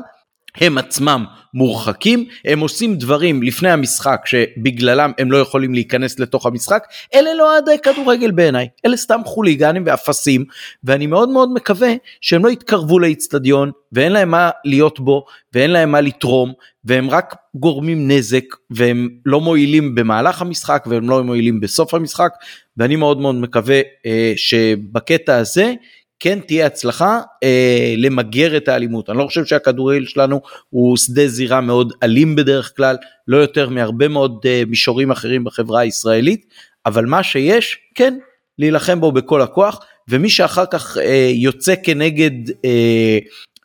הם 0.58 0.78
עצמם 0.78 1.26
מורחקים, 1.54 2.26
הם 2.46 2.60
עושים 2.60 2.96
דברים 2.96 3.44
לפני 3.44 3.70
המשחק 3.70 4.22
שבגללם 4.26 5.12
הם 5.18 5.32
לא 5.32 5.38
יכולים 5.38 5.74
להיכנס 5.74 6.20
לתוך 6.20 6.46
המשחק, 6.46 6.84
אלה 7.14 7.34
לא 7.34 7.54
אוהדי 7.54 7.78
כדורגל 7.84 8.32
בעיניי, 8.32 8.68
אלה 8.86 8.98
סתם 8.98 9.22
חוליגנים 9.26 9.84
ואפסים, 9.86 10.46
ואני 10.84 11.08
מאוד 11.08 11.30
מאוד 11.30 11.54
מקווה 11.54 11.94
שהם 12.22 12.46
לא 12.46 12.50
יתקרבו 12.50 13.00
לאיצטדיון 13.00 13.72
ואין 13.92 14.12
להם 14.12 14.32
מה 14.32 14.50
להיות 14.66 15.00
בו 15.00 15.26
ואין 15.54 15.72
להם 15.72 15.92
מה 15.92 16.02
לתרום 16.02 16.54
והם 16.86 17.10
רק 17.10 17.36
גורמים 17.56 18.12
נזק 18.12 18.44
והם 18.70 19.10
לא 19.26 19.42
מועילים 19.42 19.96
במהלך 19.96 20.42
המשחק 20.42 20.86
והם 20.90 21.10
לא 21.10 21.24
מועילים 21.24 21.60
בסוף 21.60 21.94
המשחק 21.94 22.34
ואני 22.78 22.96
מאוד 22.96 23.22
מאוד 23.22 23.36
מקווה 23.36 23.82
אה, 24.06 24.34
שבקטע 24.36 25.38
הזה 25.38 25.74
כן 26.20 26.40
תהיה 26.40 26.66
הצלחה 26.66 27.22
אה, 27.44 27.94
למגר 27.98 28.58
את 28.58 28.68
האלימות. 28.68 29.10
אני 29.10 29.18
לא 29.18 29.26
חושב 29.26 29.46
שהכדורגל 29.46 30.06
שלנו 30.06 30.42
הוא 30.70 30.98
שדה 30.98 31.28
זירה 31.28 31.62
מאוד 31.62 31.94
אלים 32.04 32.36
בדרך 32.36 32.74
כלל, 32.78 32.98
לא 33.28 33.38
יותר 33.38 33.70
מהרבה 33.70 34.08
מאוד 34.08 34.46
אה, 34.46 34.64
מישורים 34.68 35.12
אחרים 35.12 35.44
בחברה 35.44 35.80
הישראלית, 35.80 36.46
אבל 36.86 37.06
מה 37.06 37.24
שיש, 37.24 37.78
כן, 37.96 38.18
להילחם 38.60 39.00
בו 39.00 39.12
בכל 39.12 39.42
הכוח, 39.42 39.80
ומי 40.08 40.30
שאחר 40.30 40.66
כך 40.66 40.98
אה, 40.98 41.30
יוצא 41.34 41.74
כנגד 41.84 42.50
אה, 42.66 43.20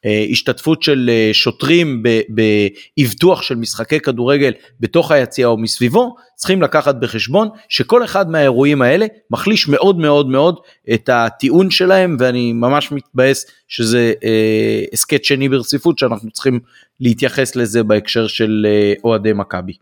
השתתפות 0.05 0.83
של 0.83 1.11
אה, 1.13 1.31
שוטרים 1.33 2.03
באבטוח 2.29 3.43
של 3.43 3.55
משחקי 3.55 4.01
כדורגל 4.01 4.53
בתוך 4.81 5.11
היציאה 5.11 5.49
או 5.49 5.57
מסביבו, 5.57 6.17
צריכים 6.37 6.63
לקחת 6.63 6.95
בחשבון 6.95 7.49
שכל 7.69 8.05
אחד 8.05 8.31
מהאירועים 8.31 8.83
האלה 8.83 9.07
מחליש 9.31 9.69
מאוד 9.69 9.99
מאוד 9.99 10.29
מאוד 10.29 10.57
את 10.95 11.09
הטיעון 11.13 11.71
שלהם 11.71 12.17
ואני 12.19 12.53
ממש 12.53 12.93
מתבאס 12.93 13.47
שזה 13.69 14.13
אה, 14.25 14.85
הסכת 14.93 15.25
שני 15.25 15.49
ברציפות 15.49 15.99
שאנחנו 15.99 16.31
צריכים 16.31 16.61
להתייחס 17.01 17.57
לזה 17.57 17.83
בהקשר 17.83 18.27
של 18.27 18.67
אוהדי 19.05 19.33
מכבי. 19.33 19.73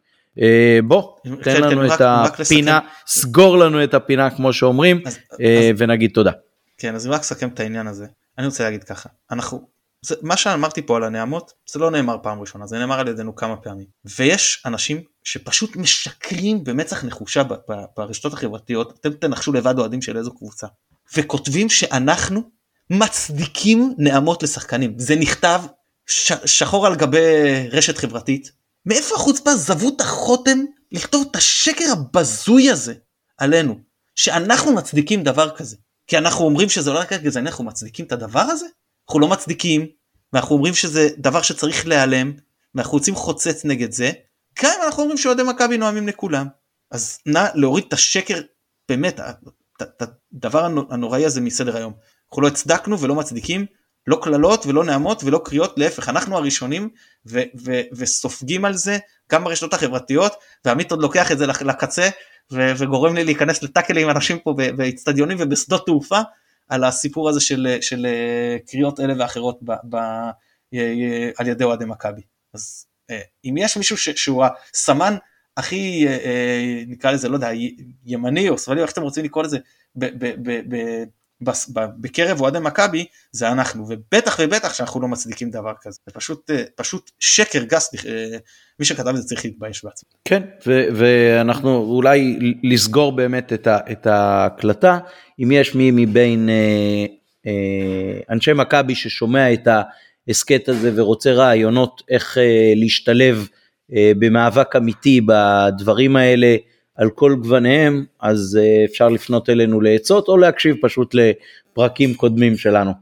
בוא 0.85 1.03
תן 1.25 1.39
כן, 1.43 1.63
לנו 1.63 1.89
כן, 1.89 1.95
את 1.95 2.01
הפינה 2.01 2.79
סגור 3.07 3.59
לנו 3.59 3.85
את 3.85 3.95
הפינה 3.95 4.31
כמו 4.31 4.53
שאומרים 4.53 5.03
אז, 5.07 5.19
ונגיד 5.79 6.11
תודה. 6.15 6.31
כן 6.79 6.95
אז 6.95 7.07
רק 7.07 7.21
לסכם 7.21 7.49
את 7.49 7.61
העניין 7.61 7.87
הזה 7.87 8.07
אני 8.39 8.47
רוצה 8.47 8.65
להגיד 8.65 8.85
ככה 8.85 9.09
אנחנו 9.31 9.78
זה, 10.03 10.15
מה 10.23 10.37
שאמרתי 10.37 10.83
פה 10.83 10.97
על 10.97 11.05
הנעמות 11.05 11.53
זה 11.73 11.79
לא 11.79 11.91
נאמר 11.91 12.17
פעם 12.23 12.41
ראשונה 12.41 12.67
זה 12.67 12.79
נאמר 12.79 13.01
על 13.01 13.09
ידינו 13.09 13.37
כמה 13.37 13.57
פעמים. 13.57 13.87
ויש 14.19 14.63
אנשים 14.67 15.03
שפשוט 15.25 15.77
משקרים 15.77 16.65
במצח 16.65 17.05
נחושה 17.05 17.43
ברשתות 17.97 18.33
החברתיות 18.33 18.99
אתם 19.01 19.13
תנחשו 19.13 19.53
לבד 19.53 19.79
אוהדים 19.79 20.03
של 20.03 20.17
איזו 20.17 20.35
קבוצה 20.35 20.67
וכותבים 21.17 21.69
שאנחנו 21.69 22.43
מצדיקים 22.91 23.95
נעמות 23.99 24.43
לשחקנים. 24.43 24.99
זה 24.99 25.17
נכתב 25.17 25.61
ש, 26.07 26.33
שחור 26.45 26.87
על 26.87 26.97
גבי 26.97 27.19
רשת 27.71 27.99
חברתית. 27.99 28.53
מאיפה 28.87 29.15
החוצפה 29.15 29.57
זבו 29.57 29.89
את 29.89 30.01
החותם 30.01 30.59
לכתוב 30.93 31.29
את 31.31 31.37
השקר 31.37 31.85
הבזוי 31.93 32.71
הזה 32.71 32.95
עלינו 33.39 33.79
שאנחנו 34.15 34.73
מצדיקים 34.73 35.23
דבר 35.23 35.57
כזה? 35.57 35.77
כי 36.07 36.19
אנחנו 36.19 36.45
אומרים 36.45 36.69
שזה 36.69 36.93
לא 36.93 36.99
רק 36.99 37.13
גזעני 37.13 37.49
אנחנו 37.49 37.65
מצדיקים 37.65 38.05
את 38.05 38.13
הדבר 38.13 38.41
הזה 38.41 38.67
אנחנו 39.09 39.21
לא 39.21 39.29
מצדיקים 39.29 39.87
ואנחנו 40.33 40.55
אומרים 40.55 40.75
שזה 40.75 41.09
דבר 41.19 41.43
שצריך 41.43 41.87
להיעלם 41.87 42.33
ואנחנו 42.75 42.93
רוצים 42.93 43.15
חוצץ 43.15 43.65
נגד 43.65 43.93
זה 43.93 44.11
גם 44.63 44.71
אם 44.79 44.87
אנחנו 44.87 45.03
אומרים 45.03 45.19
שאוהדי 45.19 45.43
מכבי 45.43 45.79
נואמים 45.79 46.09
לכולם. 46.09 46.47
אז 46.91 47.19
נא 47.27 47.47
להוריד 47.55 47.85
את 47.89 47.93
השקר 47.93 48.41
באמת 48.89 49.21
את 49.83 50.03
הדבר 50.33 50.65
הנוראי 50.91 51.25
הזה 51.25 51.41
מסדר 51.41 51.77
היום. 51.77 51.93
אנחנו 52.31 52.43
לא 52.43 52.49
הצדקנו 52.49 53.01
ולא 53.01 53.15
מצדיקים 53.15 53.67
לא 54.07 54.19
קללות 54.23 54.67
ולא 54.67 54.85
נעמות 54.85 55.25
ולא 55.25 55.41
קריאות 55.45 55.79
להפך 55.79 56.09
אנחנו 56.09 56.37
הראשונים 56.37 56.89
ו- 57.27 57.43
ו- 57.65 57.83
וסופגים 57.93 58.65
על 58.65 58.75
זה 58.75 58.99
גם 59.33 59.45
ברשתות 59.45 59.75
החברתיות 59.75 60.33
ועמית 60.65 60.91
עוד 60.91 61.03
לוקח 61.03 61.33
את 61.33 61.39
זה 61.39 61.47
לקצה 61.47 62.09
ו- 62.53 62.73
וגורם 62.77 63.15
לי 63.15 63.25
להיכנס 63.25 63.63
לטאקלים 63.63 64.09
עם 64.09 64.17
אנשים 64.17 64.39
פה 64.39 64.55
באצטדיונים 64.77 65.37
ובשדות 65.41 65.87
תעופה 65.87 66.21
על 66.69 66.85
הסיפור 66.85 67.29
הזה 67.29 67.41
של, 67.41 67.77
של 67.81 68.07
אה, 68.07 68.57
קריאות 68.67 69.01
אלה 69.01 69.15
ואחרות 69.19 69.59
ב, 69.63 69.73
ב, 69.91 69.97
על 71.37 71.47
ידי 71.47 71.65
אוהדי 71.65 71.85
מכבי. 71.85 72.23
אז 72.55 72.87
אה, 73.11 73.21
אם 73.45 73.55
יש 73.59 73.77
מישהו 73.77 73.97
ש, 73.97 74.09
שהוא 74.09 74.45
הסמן 74.75 75.15
הכי 75.57 76.09
אה, 76.09 76.83
נקרא 76.87 77.11
לזה 77.11 77.29
לא 77.29 77.35
יודע 77.37 77.51
ימני 78.05 78.49
או 78.49 78.59
שמאלי 78.59 78.83
איך 78.83 78.93
אתם 78.93 79.03
רוצים 79.03 79.25
לקרוא 79.25 79.43
לזה 79.43 79.59
ב, 79.97 80.05
ב, 80.05 80.35
ב, 80.43 80.61
ב, 80.69 81.05
בקרב 82.01 82.41
אוהדי 82.41 82.59
מכבי 82.59 83.05
זה 83.33 83.49
אנחנו 83.49 83.87
ובטח 83.89 84.37
ובטח 84.43 84.75
שאנחנו 84.75 85.01
לא 85.01 85.09
מצדיקים 85.09 85.51
דבר 85.51 85.73
כזה 85.83 85.99
זה 86.07 86.13
פשוט 86.13 86.51
פשוט 86.77 87.11
שקר 87.19 87.65
גס 87.65 87.95
מי 88.79 88.85
שכתב 88.85 89.09
את 89.09 89.17
זה 89.17 89.23
צריך 89.23 89.45
להתבייש 89.45 89.85
בעצמו. 89.85 90.11
כן 90.25 90.43
ו- 90.67 90.87
ואנחנו 90.95 91.77
אולי 91.77 92.39
לסגור 92.63 93.13
באמת 93.13 93.53
את, 93.53 93.67
ה- 93.67 93.79
את 93.93 94.07
ההקלטה 94.07 94.99
אם 95.43 95.53
יש 95.53 95.75
מי 95.75 95.91
מבין 95.91 96.49
אה, 96.49 97.07
אה, 97.47 98.21
אנשי 98.31 98.53
מכבי 98.53 98.95
ששומע 98.95 99.53
את 99.53 99.69
ההסכת 100.29 100.69
הזה 100.69 100.93
ורוצה 100.95 101.33
רעיונות 101.33 102.03
איך 102.11 102.39
אה, 102.39 102.73
להשתלב 102.77 103.49
אה, 103.97 104.13
במאבק 104.19 104.77
אמיתי 104.77 105.21
בדברים 105.21 106.17
האלה 106.17 106.57
על 106.99 107.11
כל 107.11 107.35
גווניהם, 107.35 108.05
אז 108.21 108.59
אה, 108.61 108.85
אפשר 108.85 109.09
לפנות 109.09 109.51
אלינו 109.51 109.81
לעצות 109.81 110.29
או 110.29 110.37
להקשיב 110.37 110.77
פשוט 110.83 111.15
לפרקים 111.15 112.15
קודמים 112.15 112.57
שלנו. 112.57 112.93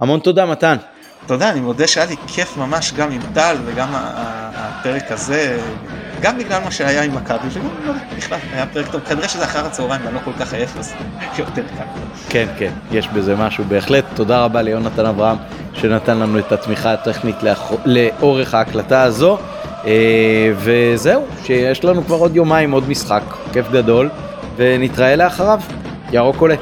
המון 0.00 0.20
תודה 0.20 0.46
מתן. 0.46 0.76
תודה, 1.26 1.50
אני 1.50 1.60
מודה 1.60 1.86
שהיה 1.86 2.06
לי 2.06 2.16
כיף 2.26 2.56
ממש 2.56 2.92
גם 2.96 3.10
עם 3.10 3.20
טל 3.34 3.56
וגם 3.64 3.88
הפרק 3.94 5.12
הזה, 5.12 5.58
גם 6.20 6.38
בגלל 6.38 6.62
מה 6.64 6.70
שהיה 6.70 7.02
עם 7.02 7.14
מכבי, 7.14 7.48
וגם 7.52 7.68
לא, 7.86 7.92
בכלל 8.16 8.38
היה 8.52 8.66
פרק 8.66 8.86
טוב, 8.92 9.00
כנראה 9.00 9.28
שזה 9.28 9.44
אחר 9.44 9.66
הצהריים 9.66 10.02
ואני 10.04 10.14
לא 10.14 10.20
כל 10.24 10.32
כך 10.40 10.54
עייף, 10.54 10.76
אז 10.78 10.94
יותר 11.38 11.62
קל. 11.62 11.84
כן, 12.28 12.46
כן, 12.58 12.72
יש 12.92 13.08
בזה 13.08 13.36
משהו 13.36 13.64
בהחלט. 13.64 14.04
תודה 14.14 14.44
רבה 14.44 14.62
ליונתן 14.62 15.06
אברהם 15.06 15.36
שנתן 15.72 16.18
לנו 16.18 16.38
את 16.38 16.52
התמיכה 16.52 16.92
הטכנית 16.92 17.42
לאח... 17.42 17.72
לאורך 17.84 18.54
ההקלטה 18.54 19.02
הזו. 19.02 19.38
אה, 19.86 20.52
וזהו, 20.56 21.22
שיש 21.44 21.84
לנו 21.84 22.04
כבר 22.04 22.16
עוד 22.16 22.36
יומיים 22.36 22.70
עוד 22.70 22.88
משחק, 22.88 23.22
כיף 23.52 23.70
גדול, 23.70 24.08
ונתראה 24.56 25.16
לאחריו. 25.16 25.60
ירוק 26.12 26.36
עולה. 26.40 26.54